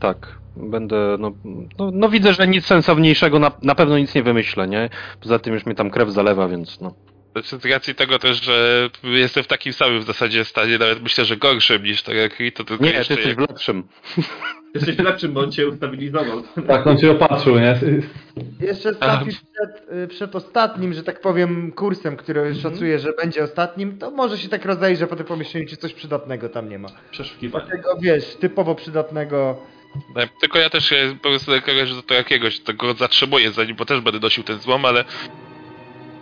tak, 0.00 0.38
będę, 0.56 1.16
no, 1.18 1.32
no, 1.78 1.90
no 1.92 2.08
widzę, 2.08 2.32
że 2.32 2.48
nic 2.48 2.66
sensowniejszego 2.66 3.38
na, 3.38 3.52
na 3.62 3.74
pewno 3.74 3.98
nic 3.98 4.14
nie 4.14 4.22
wymyślę, 4.22 4.68
nie? 4.68 4.88
Poza 5.20 5.38
tym 5.38 5.54
już 5.54 5.66
mnie 5.66 5.74
tam 5.74 5.90
krew 5.90 6.10
zalewa, 6.10 6.48
więc 6.48 6.80
no. 6.80 6.94
Z 7.42 7.64
racji 7.66 7.94
tego 7.94 8.18
też, 8.18 8.42
że 8.42 8.88
jestem 9.02 9.44
w 9.44 9.46
takim 9.46 9.72
samym 9.72 10.00
w 10.00 10.04
zasadzie 10.06 10.44
stanie, 10.44 10.78
nawet 10.78 11.02
myślę, 11.02 11.24
że 11.24 11.36
gorszym 11.36 11.82
niż 11.82 12.02
tak 12.02 12.14
jak 12.14 12.40
i 12.40 12.52
to 12.52 12.64
tylko 12.64 12.84
Nie, 12.84 12.90
ty 12.90 12.96
jeszcze 12.96 13.14
jesteś 13.14 13.34
w 13.34 13.38
jak- 13.38 13.50
lepszym. 13.50 13.84
Jesteś 14.74 14.96
w 14.96 15.00
lepszym, 15.00 15.32
bo 15.32 15.40
on 15.40 15.52
cię 15.52 15.68
ustabilizował. 15.68 16.42
Tak, 16.68 16.86
on 16.86 16.98
cię 16.98 17.10
opatrzył, 17.10 17.58
nie? 17.58 17.78
Jeszcze 18.60 18.94
Stafi 18.94 19.30
przed, 19.30 19.92
y, 20.04 20.08
przed 20.08 20.36
ostatnim, 20.36 20.92
że 20.92 21.02
tak 21.02 21.20
powiem, 21.20 21.72
kursem, 21.72 22.16
który 22.16 22.54
szacuję, 22.54 22.98
że 22.98 23.12
będzie 23.12 23.44
ostatnim, 23.44 23.98
to 23.98 24.10
może 24.10 24.38
się 24.38 24.48
tak 24.48 24.64
rozejrzę 24.64 25.06
po 25.06 25.16
tym 25.16 25.26
pomieszczeniu, 25.26 25.66
czy 25.68 25.76
coś 25.76 25.94
przydatnego 25.94 26.48
tam 26.48 26.68
nie 26.68 26.78
ma. 26.78 26.88
Przeszukiwanie. 27.10 27.70
Takiego, 27.70 27.96
wiesz, 28.00 28.36
typowo 28.36 28.74
przydatnego. 28.74 29.62
No, 30.14 30.22
Tylko 30.40 30.58
ja 30.58 30.70
też 30.70 30.94
po 31.22 31.28
prostu 31.28 31.52
kogoś, 31.66 31.90
do 32.08 32.14
jakiegoś, 32.14 32.60
tego 32.60 32.94
zatrzymuję 32.94 33.52
zanim, 33.52 33.76
bo 33.76 33.84
też 33.84 34.00
będę 34.00 34.20
nosił 34.20 34.44
ten 34.44 34.58
złom, 34.58 34.84
ale... 34.84 35.04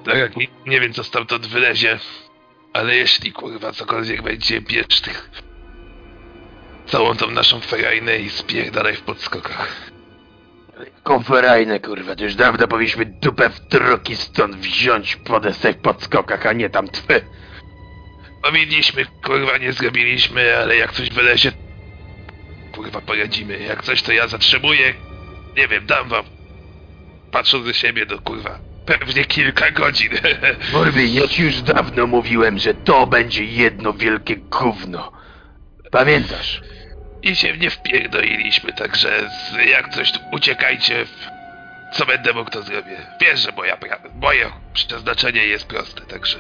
Tak 0.05 0.17
jak 0.17 0.37
nie, 0.37 0.47
nie 0.67 0.81
wiem 0.81 0.93
co 0.93 1.05
stamtąd 1.05 1.47
wylezie, 1.47 1.99
ale 2.73 2.97
jeśli 2.97 3.33
kurwa 3.33 3.73
cokolwiek 3.73 4.23
będzie, 4.23 4.61
bierz 4.61 5.01
tych... 5.01 5.31
Całą 6.87 7.17
tą 7.17 7.31
naszą 7.31 7.61
ferajnę 7.61 8.19
i 8.19 8.31
spierdalaj 8.31 8.97
w 8.97 9.01
podskokach. 9.01 9.91
Konferajne, 11.03 11.81
kurwa, 11.81 12.17
to 12.17 12.25
już 12.25 12.35
dawno 12.35 12.69
powinniśmy 12.69 13.07
dupę 13.07 13.51
w 13.51 13.61
troki 13.69 14.17
stąd 14.17 14.57
wziąć 14.57 15.17
po 15.17 15.41
desek 15.41 15.81
podskokach, 15.81 16.47
a 16.47 16.53
nie 16.53 16.71
tam 16.71 16.89
twy. 16.89 17.25
Powinniśmy, 18.43 19.07
kurwa 19.25 19.59
nie 19.59 19.73
zrobiliśmy, 19.73 20.57
ale 20.57 20.77
jak 20.77 20.93
coś 20.93 21.11
wylezie... 21.11 21.53
Kurwa 22.73 23.01
poradzimy, 23.01 23.59
jak 23.59 23.83
coś 23.85 24.03
to 24.03 24.13
ja 24.13 24.29
zatrzymuję, 24.29 24.95
nie 25.57 25.69
wiem, 25.69 25.87
dam 25.87 26.09
wam... 26.09 26.25
Patrząc 27.33 27.67
ze 27.67 27.75
siebie, 27.75 28.07
do 28.07 28.19
kurwa, 28.19 28.59
pewnie 28.87 29.25
kilka 29.25 29.71
godzin. 29.71 30.11
Morbi, 30.73 31.15
ja 31.15 31.29
ci 31.29 31.43
już 31.43 31.63
dawno 31.63 32.07
mówiłem, 32.07 32.59
że 32.59 32.75
to 32.75 33.07
będzie 33.07 33.45
jedno 33.45 33.93
wielkie 33.93 34.37
gówno. 34.37 35.13
Pamiętasz? 35.91 36.63
I 37.23 37.37
się 37.37 37.57
nie 37.57 37.71
wpierdoliliśmy, 37.71 38.73
także 38.73 39.31
jak 39.71 39.89
coś, 39.89 40.13
uciekajcie. 40.33 41.07
Co 41.93 42.07
będę 42.07 42.33
mógł, 42.33 42.51
to 42.51 42.63
zrobię. 42.63 42.97
Wiesz, 43.21 43.41
że 43.41 43.53
moja, 43.53 43.77
pra- 43.77 44.11
moje 44.15 44.51
przeznaczenie 44.73 45.47
jest 45.47 45.67
proste, 45.67 46.01
także... 46.01 46.39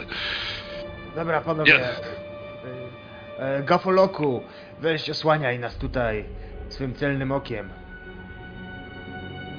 Dobra, 1.16 1.40
panowie. 1.40 1.72
Nie. 1.72 1.80
y, 1.80 3.60
y, 3.60 3.64
Gafoloku, 3.64 4.44
weź 4.82 5.10
osłaniaj 5.10 5.58
nas 5.58 5.76
tutaj 5.76 6.24
swym 6.68 6.94
celnym 6.94 7.32
okiem. 7.32 7.68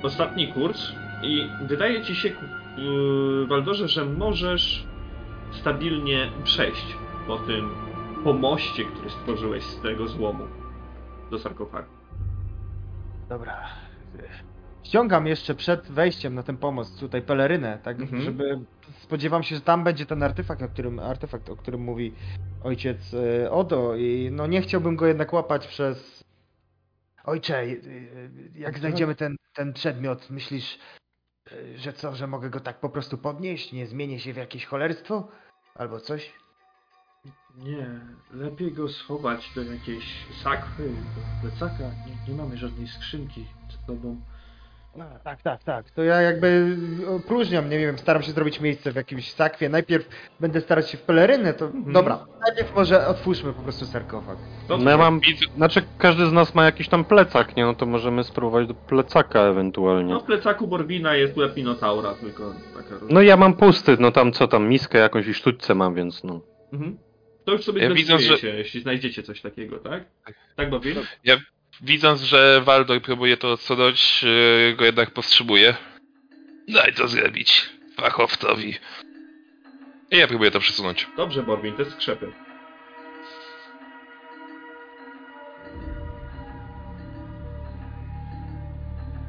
Ostatni 0.03 0.53
kurs 0.53 0.91
i 1.21 1.49
wydaje 1.67 2.01
ci 2.01 2.15
się, 2.15 2.29
yy, 2.29 3.47
Waldorze, 3.47 3.87
że 3.87 4.05
możesz 4.05 4.87
stabilnie 5.51 6.31
przejść 6.43 6.97
po 7.27 7.37
tym 7.37 7.69
pomoście, 8.23 8.85
który 8.85 9.09
stworzyłeś 9.09 9.63
z 9.63 9.81
tego 9.81 10.07
złomu 10.07 10.47
do 11.31 11.39
sarkofagu. 11.39 11.89
Dobra. 13.29 13.57
Ściągam 14.83 15.27
jeszcze 15.27 15.55
przed 15.55 15.91
wejściem 15.91 16.35
na 16.35 16.43
ten 16.43 16.57
pomost 16.57 16.99
tutaj 16.99 17.21
pelerynę, 17.21 17.79
tak, 17.83 17.99
Mhm. 17.99 18.21
żeby 18.21 18.59
spodziewam 19.01 19.43
się, 19.43 19.55
że 19.55 19.61
tam 19.61 19.83
będzie 19.83 20.05
ten 20.05 20.23
artefakt, 20.23 20.61
o 20.61 20.67
którym, 20.67 20.99
artefakt, 20.99 21.49
o 21.49 21.55
którym 21.55 21.81
mówi 21.81 22.13
ojciec 22.63 23.13
e, 23.13 23.51
Odo 23.51 23.95
i 23.95 24.29
no 24.31 24.47
nie 24.47 24.61
chciałbym 24.61 24.95
go 24.95 25.05
jednak 25.07 25.33
łapać 25.33 25.67
przez... 25.67 26.23
Ojcze, 27.25 27.61
e, 27.61 27.75
jak 28.55 28.79
znajdziemy 28.79 29.15
ten, 29.15 29.35
ten 29.53 29.73
przedmiot, 29.73 30.29
myślisz, 30.29 30.79
e, 31.51 31.77
że 31.77 31.93
co, 31.93 32.15
że 32.15 32.27
mogę 32.27 32.49
go 32.49 32.59
tak 32.59 32.79
po 32.79 32.89
prostu 32.89 33.17
podnieść, 33.17 33.71
nie 33.73 33.87
zmienię 33.87 34.19
się 34.19 34.33
w 34.33 34.37
jakieś 34.37 34.65
cholerstwo? 34.65 35.27
Albo 35.75 35.99
coś? 35.99 36.33
Nie, 37.57 37.99
lepiej 38.33 38.71
go 38.71 38.87
schować 38.89 39.51
do 39.55 39.63
jakiejś 39.63 40.25
sakwy, 40.43 40.89
do 40.89 41.41
plecaka. 41.41 41.83
Nie, 41.83 42.33
nie 42.33 42.41
mamy 42.41 42.57
żadnej 42.57 42.87
skrzynki 42.87 43.45
z 43.69 43.85
tobą. 43.87 44.21
No, 44.95 45.05
tak, 45.23 45.41
tak, 45.41 45.63
tak. 45.63 45.91
To 45.91 46.03
ja 46.03 46.21
jakby 46.21 46.77
opróżniam, 47.09 47.69
nie 47.69 47.79
wiem, 47.79 47.97
staram 47.97 48.23
się 48.23 48.31
zrobić 48.31 48.59
miejsce 48.61 48.91
w 48.91 48.95
jakimś 48.95 49.31
sakwie. 49.31 49.69
Najpierw 49.69 50.09
będę 50.39 50.61
starać 50.61 50.89
się 50.89 50.97
w 50.97 51.01
pelerynę, 51.01 51.53
to 51.53 51.71
dobra. 51.85 52.25
Najpierw 52.47 52.75
może 52.75 53.07
otwórzmy 53.07 53.53
po 53.53 53.61
prostu 53.61 53.85
sarkofag. 53.85 54.37
Dobrze. 54.67 54.85
No 54.85 54.91
ja 54.91 54.97
mam, 54.97 55.19
Widzę, 55.19 55.45
znaczy 55.55 55.81
każdy 55.97 56.27
z 56.27 56.31
nas 56.31 56.55
ma 56.55 56.65
jakiś 56.65 56.89
tam 56.89 57.05
plecak, 57.05 57.55
nie? 57.55 57.65
No 57.65 57.75
to 57.75 57.85
możemy 57.85 58.23
spróbować 58.23 58.67
do 58.67 58.73
plecaka 58.73 59.39
ewentualnie. 59.41 60.13
No 60.13 60.19
w 60.19 60.23
plecaku 60.23 60.67
Borbina 60.67 61.15
jest 61.15 61.37
łeb 61.37 61.57
Minotaura, 61.57 62.13
tylko 62.13 62.53
taka 62.73 62.89
różnica. 62.89 63.13
No 63.13 63.21
ja 63.21 63.37
mam 63.37 63.53
pusty, 63.53 63.97
no 63.99 64.11
tam 64.11 64.31
co 64.31 64.47
tam, 64.47 64.69
miskę 64.69 64.97
jakąś 64.97 65.27
i 65.27 65.33
sztućce 65.33 65.75
mam, 65.75 65.95
więc 65.95 66.23
no. 66.23 66.41
Mhm. 66.73 66.97
To 67.45 67.51
już 67.51 67.63
sobie 67.63 67.81
Ja 67.81 67.89
ja 67.89 67.95
widząc, 67.95 68.21
że- 68.21 68.47
jeśli 68.47 68.81
znajdziecie 68.81 69.23
coś 69.23 69.41
takiego, 69.41 69.77
tak? 69.79 70.03
Tak, 70.55 70.69
Bobby? 70.69 70.95
Widząc, 71.81 72.21
że 72.21 72.61
Waldor 72.61 73.01
próbuje 73.01 73.37
to 73.37 73.51
odsunąć, 73.51 74.23
yy, 74.23 74.75
go 74.75 74.85
jednak 74.85 75.11
powstrzymuje. 75.11 75.75
Daj 76.67 76.93
to 76.93 77.07
zrobić 77.07 77.69
fachowcowi. 77.95 78.73
I 80.11 80.17
ja 80.17 80.27
próbuję 80.27 80.51
to 80.51 80.59
przesunąć. 80.59 81.07
Dobrze, 81.17 81.43
Borbin, 81.43 81.75
te 81.75 81.85
skrzepy. 81.85 82.31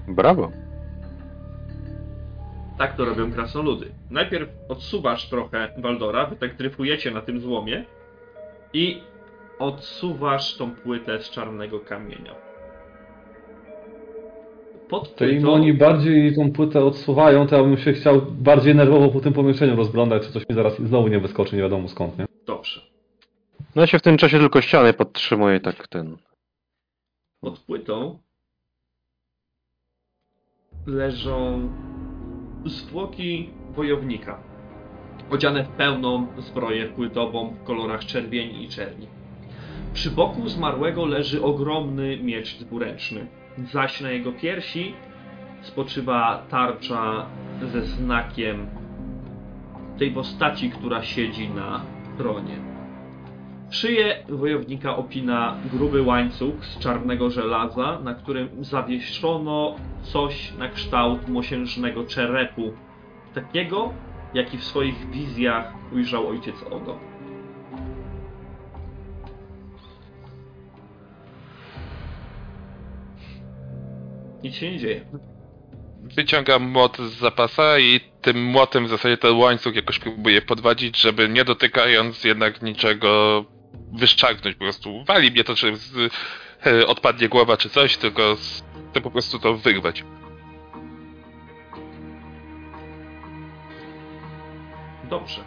Brawo. 0.09 0.53
Tak 2.79 2.97
to 2.97 3.05
robią 3.05 3.33
krasnoludy. 3.33 3.93
Najpierw 4.11 4.49
odsuwasz 4.69 5.29
trochę 5.29 5.75
Waldora, 5.79 6.27
wy 6.27 6.37
tak 6.37 6.57
dryfujecie 6.57 7.11
na 7.11 7.21
tym 7.21 7.41
złomie 7.41 7.85
i 8.73 9.03
odsuwasz 9.59 10.57
tą 10.57 10.71
płytę 10.71 11.21
z 11.21 11.31
czarnego 11.31 11.81
kamienia. 11.81 12.35
Pod 14.89 15.15
To 15.15 15.25
im 15.25 15.43
płytą... 15.43 15.53
oni 15.55 15.75
bardziej 15.75 16.35
tą 16.35 16.53
płytę 16.53 16.85
odsuwają, 16.85 17.47
to 17.47 17.57
ja 17.57 17.63
bym 17.63 17.77
się 17.77 17.93
chciał 17.93 18.23
bardziej 18.23 18.75
nerwowo 18.75 19.09
po 19.09 19.21
tym 19.21 19.33
pomieszczeniu 19.33 19.77
rozglądać, 19.77 20.23
czy 20.27 20.33
coś 20.33 20.49
mi 20.49 20.55
zaraz 20.55 20.79
znowu 20.83 21.09
nie 21.09 21.21
wyskoczy, 21.21 21.57
nie 21.57 21.63
wiadomo 21.63 21.89
skąd, 21.89 22.19
nie? 22.19 22.27
Dobrze. 22.47 22.81
No 23.75 23.83
ja 23.83 23.87
się 23.87 23.99
w 23.99 24.03
tym 24.03 24.17
czasie 24.17 24.39
tylko 24.39 24.61
ścianę 24.61 24.93
podtrzymuję, 24.95 25.61
tak 25.61 25.89
ten. 25.89 26.17
Pod 27.41 27.59
płytą 27.59 28.19
leżą 30.87 31.69
zwłoki 32.65 33.51
wojownika. 33.71 34.43
Odziane 35.31 35.65
w 35.65 35.69
pełną 35.69 36.27
zbroję 36.39 36.87
płytową 36.89 37.55
w 37.55 37.65
kolorach 37.65 38.05
czerwieni 38.05 38.65
i 38.65 38.69
czerni. 38.69 39.09
Przy 39.95 40.11
boku 40.11 40.49
zmarłego 40.49 41.07
leży 41.07 41.43
ogromny 41.43 42.17
miecz 42.17 42.59
dwuręczny, 42.59 43.27
zaś 43.73 44.01
na 44.01 44.11
jego 44.11 44.33
piersi 44.33 44.95
spoczywa 45.63 46.47
tarcza 46.51 47.27
ze 47.63 47.83
znakiem 47.83 48.67
tej 49.99 50.11
postaci, 50.11 50.71
która 50.71 51.03
siedzi 51.03 51.49
na 51.49 51.81
tronie. 52.19 52.57
Szyję 53.71 54.25
wojownika 54.29 54.97
opina 54.97 55.57
gruby 55.73 56.03
łańcuch 56.03 56.65
z 56.65 56.79
czarnego 56.79 57.31
żelaza, 57.31 58.01
na 58.05 58.15
którym 58.15 58.49
zawieszono 58.65 59.75
coś 60.03 60.53
na 60.59 60.69
kształt 60.69 61.29
mosiężnego 61.29 62.05
czerepu, 62.05 62.73
takiego, 63.35 63.93
jaki 64.35 64.59
w 64.59 64.65
swoich 64.65 65.11
wizjach 65.11 65.73
ujrzał 65.93 66.29
ojciec 66.29 66.63
Odo. 66.63 67.14
Nic 74.45 74.55
się 74.55 74.71
nie 74.71 74.79
dzieje. 74.79 75.01
Wyciągam 76.03 76.63
młot 76.71 76.99
z 76.99 77.19
zapasa 77.19 77.79
i 77.79 78.01
tym 78.01 78.45
młotem 78.45 78.87
w 78.87 78.89
zasadzie 78.89 79.17
ten 79.17 79.37
łańcuch 79.37 79.75
jakoś 79.75 79.99
próbuję 79.99 80.43
podwadzić, 80.43 81.01
żeby 81.01 81.29
nie 81.29 81.45
dotykając 81.45 82.25
jednak 82.25 82.63
niczego 82.63 83.45
wyszczargnąć 83.93 84.57
po 84.57 84.65
prostu. 84.65 85.05
Wali 85.05 85.31
mnie 85.31 85.45
to, 85.45 85.55
czy 85.55 85.77
z, 85.77 86.13
e, 86.67 86.87
odpadnie 86.87 87.29
głowa 87.29 87.57
czy 87.57 87.71
coś, 87.71 87.97
tylko 87.97 88.37
chcę 88.91 89.01
po 89.01 89.11
prostu 89.11 89.39
to 89.39 89.55
wyrwać. 89.55 90.05
Dobrze. 95.11 95.45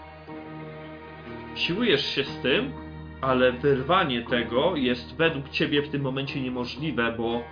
Siłujesz 1.55 2.15
się 2.15 2.23
z 2.23 2.41
tym, 2.41 2.73
ale 3.21 3.51
wyrwanie 3.51 4.21
tego 4.21 4.75
jest 4.75 5.15
według 5.15 5.49
ciebie 5.49 5.81
w 5.81 5.89
tym 5.89 6.01
momencie 6.01 6.41
niemożliwe, 6.41 7.15
bo 7.17 7.43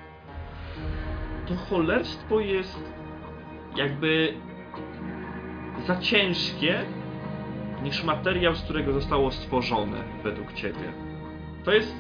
to 1.48 1.56
cholerstwo 1.69 2.40
jest 2.40 2.93
jakby 3.75 4.33
za 5.88 5.95
ciężkie 5.95 6.80
niż 7.83 8.03
materiał, 8.03 8.56
z 8.56 8.61
którego 8.61 8.93
zostało 8.93 9.32
stworzone 9.32 9.98
według 10.24 10.53
ciebie. 10.53 10.93
To 11.64 11.72
jest 11.72 11.95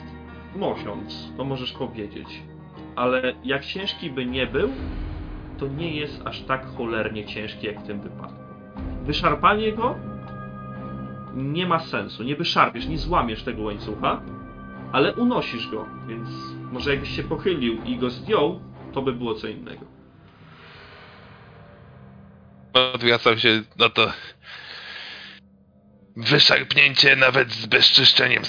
mosiąc, 0.55 1.33
to 1.37 1.45
możesz 1.45 1.73
powiedzieć. 1.73 2.43
Ale 2.95 3.33
jak 3.43 3.65
ciężki 3.65 4.11
by 4.11 4.25
nie 4.25 4.47
był, 4.47 4.69
to 5.57 5.67
nie 5.67 5.95
jest 5.95 6.21
aż 6.25 6.41
tak 6.41 6.65
cholernie 6.65 7.25
ciężki 7.25 7.67
jak 7.67 7.79
w 7.79 7.87
tym 7.87 8.01
wypadku. 8.01 8.39
Wyszarpanie 9.03 9.71
go 9.73 9.95
nie 11.35 11.67
ma 11.67 11.79
sensu. 11.79 12.23
Nie 12.23 12.35
wyszarpiesz, 12.35 12.87
nie 12.87 12.97
złamiesz 12.97 13.43
tego 13.43 13.61
łańcucha, 13.61 14.21
ale 14.91 15.15
unosisz 15.15 15.69
go, 15.71 15.85
więc 16.07 16.29
może 16.71 16.91
jakbyś 16.91 17.09
się 17.09 17.23
pochylił 17.23 17.83
i 17.83 17.97
go 17.97 18.09
zdjął, 18.09 18.59
to 18.95 19.01
by 19.01 19.13
było 19.13 19.35
co 19.35 19.47
innego. 19.47 19.85
Odwracam 22.73 23.39
się, 23.39 23.61
no 23.77 23.89
to... 23.89 24.13
Wyszarpnięcie 26.17 27.15
nawet 27.15 27.51
z 27.51 27.65
bezczyszczeniem 27.65 28.43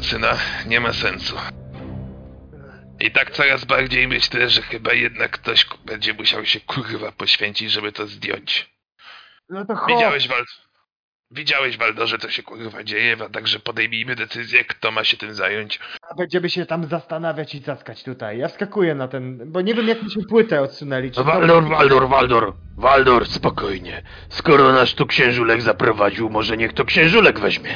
syna 0.00 0.38
nie 0.66 0.80
ma 0.80 0.92
sensu. 0.92 1.36
I 3.00 3.10
tak 3.10 3.30
coraz 3.30 3.64
bardziej 3.64 4.08
myślę, 4.08 4.50
że 4.50 4.62
chyba 4.62 4.92
jednak 4.92 5.30
ktoś 5.30 5.66
będzie 5.84 6.14
musiał 6.14 6.44
się 6.44 6.60
kurwa 6.60 7.12
poświęcić, 7.12 7.70
żeby 7.70 7.92
to 7.92 8.06
zdjąć. 8.06 8.70
No 9.48 9.64
to 9.64 9.76
chodź. 9.76 9.94
Widziałeś, 9.94 10.28
Wal... 10.28 10.44
Widziałeś, 11.30 11.76
Waldorze, 11.78 12.18
co 12.18 12.30
się 12.30 12.42
kurwa 12.42 12.84
dzieje, 12.84 13.16
a 13.24 13.28
także 13.28 13.58
podejmijmy 13.58 14.16
decyzję, 14.16 14.64
kto 14.64 14.90
ma 14.90 15.04
się 15.04 15.16
tym 15.16 15.34
zająć. 15.34 15.80
A 16.10 16.14
Będziemy 16.14 16.50
się 16.50 16.66
tam 16.66 16.86
zastanawiać 16.86 17.54
i 17.54 17.62
cackać 17.62 18.04
tutaj. 18.04 18.38
Ja 18.38 18.48
wskakuję 18.48 18.94
na 18.94 19.08
ten, 19.08 19.52
bo 19.52 19.60
nie 19.60 19.74
wiem 19.74 19.88
jak 19.88 20.02
myśmy 20.02 20.22
płytę 20.24 20.62
odsunęli. 20.62 21.10
Czy 21.10 21.16
to... 21.16 21.24
Waldor, 21.24 21.64
Waldor, 21.68 22.08
Waldor, 22.08 22.52
Waldor, 22.76 23.26
spokojnie. 23.26 24.02
Skoro 24.28 24.72
nas 24.72 24.94
tu 24.94 25.06
księżulek 25.06 25.62
zaprowadził, 25.62 26.30
może 26.30 26.56
niech 26.56 26.72
to 26.72 26.84
księżulek 26.84 27.40
weźmie. 27.40 27.74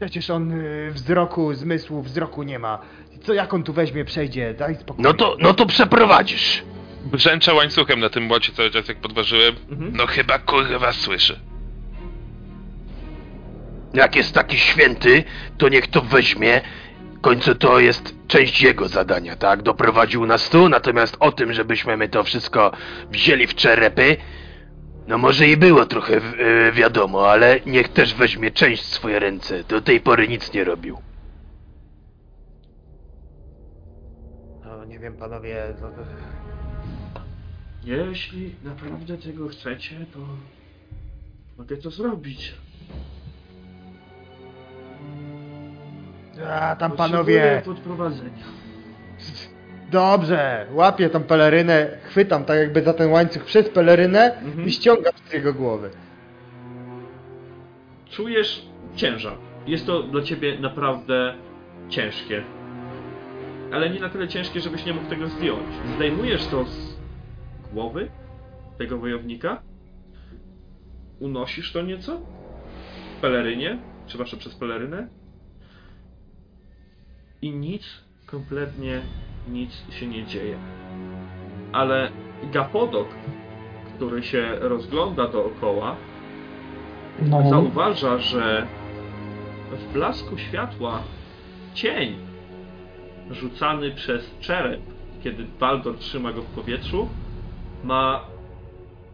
Przecież 0.00 0.30
on 0.30 0.52
y, 0.52 0.90
wzroku, 0.92 1.54
zmysłu, 1.54 2.02
wzroku 2.02 2.42
nie 2.42 2.58
ma. 2.58 2.78
Co 3.22 3.34
jak 3.34 3.54
on 3.54 3.62
tu 3.62 3.72
weźmie, 3.72 4.04
przejdzie, 4.04 4.54
daj 4.54 4.74
spokój. 4.76 5.02
No 5.04 5.14
to, 5.14 5.36
no 5.40 5.54
to 5.54 5.66
przeprowadzisz. 5.66 6.62
Brzęczę 7.04 7.54
łańcuchem 7.54 8.00
na 8.00 8.08
tym 8.08 8.22
młocie 8.24 8.52
cały 8.52 8.70
czas, 8.70 8.88
jak 8.88 9.00
podważyłem. 9.00 9.54
Mhm. 9.70 9.92
No 9.96 10.06
chyba 10.06 10.38
kurwa 10.38 10.92
słyszy. 10.92 11.51
Jak 13.94 14.16
jest 14.16 14.34
taki 14.34 14.58
święty, 14.58 15.24
to 15.58 15.68
niech 15.68 15.86
to 15.86 16.00
weźmie. 16.02 16.60
W 17.16 17.20
końcu 17.20 17.54
to 17.54 17.78
jest 17.80 18.14
część 18.28 18.62
jego 18.62 18.88
zadania, 18.88 19.36
tak? 19.36 19.62
Doprowadził 19.62 20.26
nas 20.26 20.48
tu, 20.50 20.68
natomiast 20.68 21.16
o 21.20 21.32
tym, 21.32 21.52
żebyśmy 21.52 21.96
my 21.96 22.08
to 22.08 22.24
wszystko 22.24 22.72
wzięli 23.10 23.46
w 23.46 23.54
czerepy, 23.54 24.16
no 25.08 25.18
może 25.18 25.48
i 25.48 25.56
było 25.56 25.86
trochę 25.86 26.20
w- 26.20 26.34
y, 26.40 26.72
wiadomo, 26.72 27.30
ale 27.30 27.60
niech 27.66 27.88
też 27.88 28.14
weźmie 28.14 28.50
część 28.50 28.82
w 28.82 28.86
swoje 28.86 29.18
ręce. 29.18 29.64
Do 29.64 29.80
tej 29.80 30.00
pory 30.00 30.28
nic 30.28 30.52
nie 30.52 30.64
robił. 30.64 30.98
No 34.64 34.84
nie 34.84 34.98
wiem 34.98 35.16
panowie, 35.16 35.74
to... 35.80 35.88
to- 35.88 37.22
Jeśli 37.84 38.54
naprawdę 38.64 39.18
tego 39.18 39.48
chcecie, 39.48 40.06
to 40.12 40.18
mogę 41.58 41.76
to 41.76 41.90
zrobić. 41.90 42.54
A 46.50 46.76
tam 46.76 46.92
panowie, 46.92 47.62
podprowadzenia. 47.64 48.30
Dobrze, 49.90 50.66
łapię 50.72 51.10
tą 51.10 51.22
pelerynę, 51.22 51.86
chwytam 52.04 52.44
tak 52.44 52.58
jakby 52.58 52.82
za 52.82 52.94
ten 52.94 53.10
łańcuch 53.10 53.44
przez 53.44 53.68
pelerynę 53.68 54.34
Mhm. 54.34 54.68
i 54.68 54.72
ściągam 54.72 55.12
z 55.30 55.32
jego 55.32 55.54
głowy. 55.54 55.90
Czujesz 58.10 58.66
ciężar. 58.96 59.32
Jest 59.66 59.86
to 59.86 60.02
dla 60.02 60.22
ciebie 60.22 60.58
naprawdę 60.60 61.34
ciężkie. 61.88 62.42
Ale 63.72 63.90
nie 63.90 64.00
na 64.00 64.08
tyle 64.08 64.28
ciężkie, 64.28 64.60
żebyś 64.60 64.84
nie 64.84 64.92
mógł 64.94 65.08
tego 65.08 65.28
zdjąć. 65.28 65.62
Zdejmujesz 65.96 66.46
to 66.46 66.64
z 66.64 66.96
głowy 67.72 68.08
tego 68.78 68.98
wojownika. 68.98 69.62
Unosisz 71.20 71.72
to 71.72 71.82
nieco. 71.82 72.20
W 73.18 73.20
pelerynie. 73.20 73.78
Przepraszam, 74.06 74.38
przez 74.38 74.54
pelerynę. 74.54 75.08
I 77.42 77.50
nic, 77.50 77.82
kompletnie 78.26 79.00
nic 79.48 79.70
się 79.90 80.06
nie 80.06 80.26
dzieje. 80.26 80.58
Ale 81.72 82.12
Gapodok, 82.52 83.08
który 83.96 84.22
się 84.22 84.56
rozgląda 84.60 85.28
dookoła, 85.28 85.96
No, 87.22 87.50
zauważa, 87.50 88.18
że 88.18 88.66
w 89.72 89.92
blasku 89.92 90.38
światła 90.38 91.02
cień 91.74 92.16
rzucany 93.30 93.90
przez 93.90 94.38
czerep, 94.40 94.80
kiedy 95.22 95.44
Baldor 95.44 95.98
trzyma 95.98 96.32
go 96.32 96.42
w 96.42 96.54
powietrzu, 96.54 97.08
ma 97.84 98.26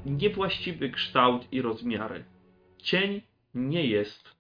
niewłaściwy 0.07 0.91
kształt 0.91 1.53
i 1.53 1.63
rozmiary. 1.63 2.25
Cień 2.79 3.23
nie 3.55 3.87
jest 3.87 4.37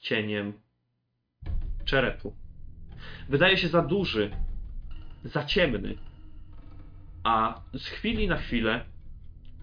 cieniem 0.00 0.52
czerepu. 1.84 2.45
Wydaje 3.28 3.56
się 3.56 3.68
za 3.68 3.82
duży, 3.82 4.30
za 5.24 5.44
ciemny, 5.44 5.94
a 7.24 7.60
z 7.74 7.86
chwili 7.86 8.28
na 8.28 8.36
chwilę 8.36 8.84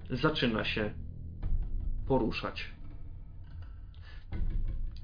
zaczyna 0.10 0.66
się 0.66 0.94
poruszać. 2.08 2.66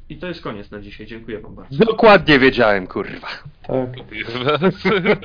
I 0.09 0.17
to 0.17 0.27
jest 0.27 0.41
koniec 0.41 0.71
na 0.71 0.79
dzisiaj. 0.81 1.07
Dziękuję 1.07 1.39
Wam 1.39 1.55
bardzo. 1.55 1.85
Dokładnie 1.85 2.39
wiedziałem, 2.39 2.87
kurwa. 2.87 3.27
Tak. 3.61 3.89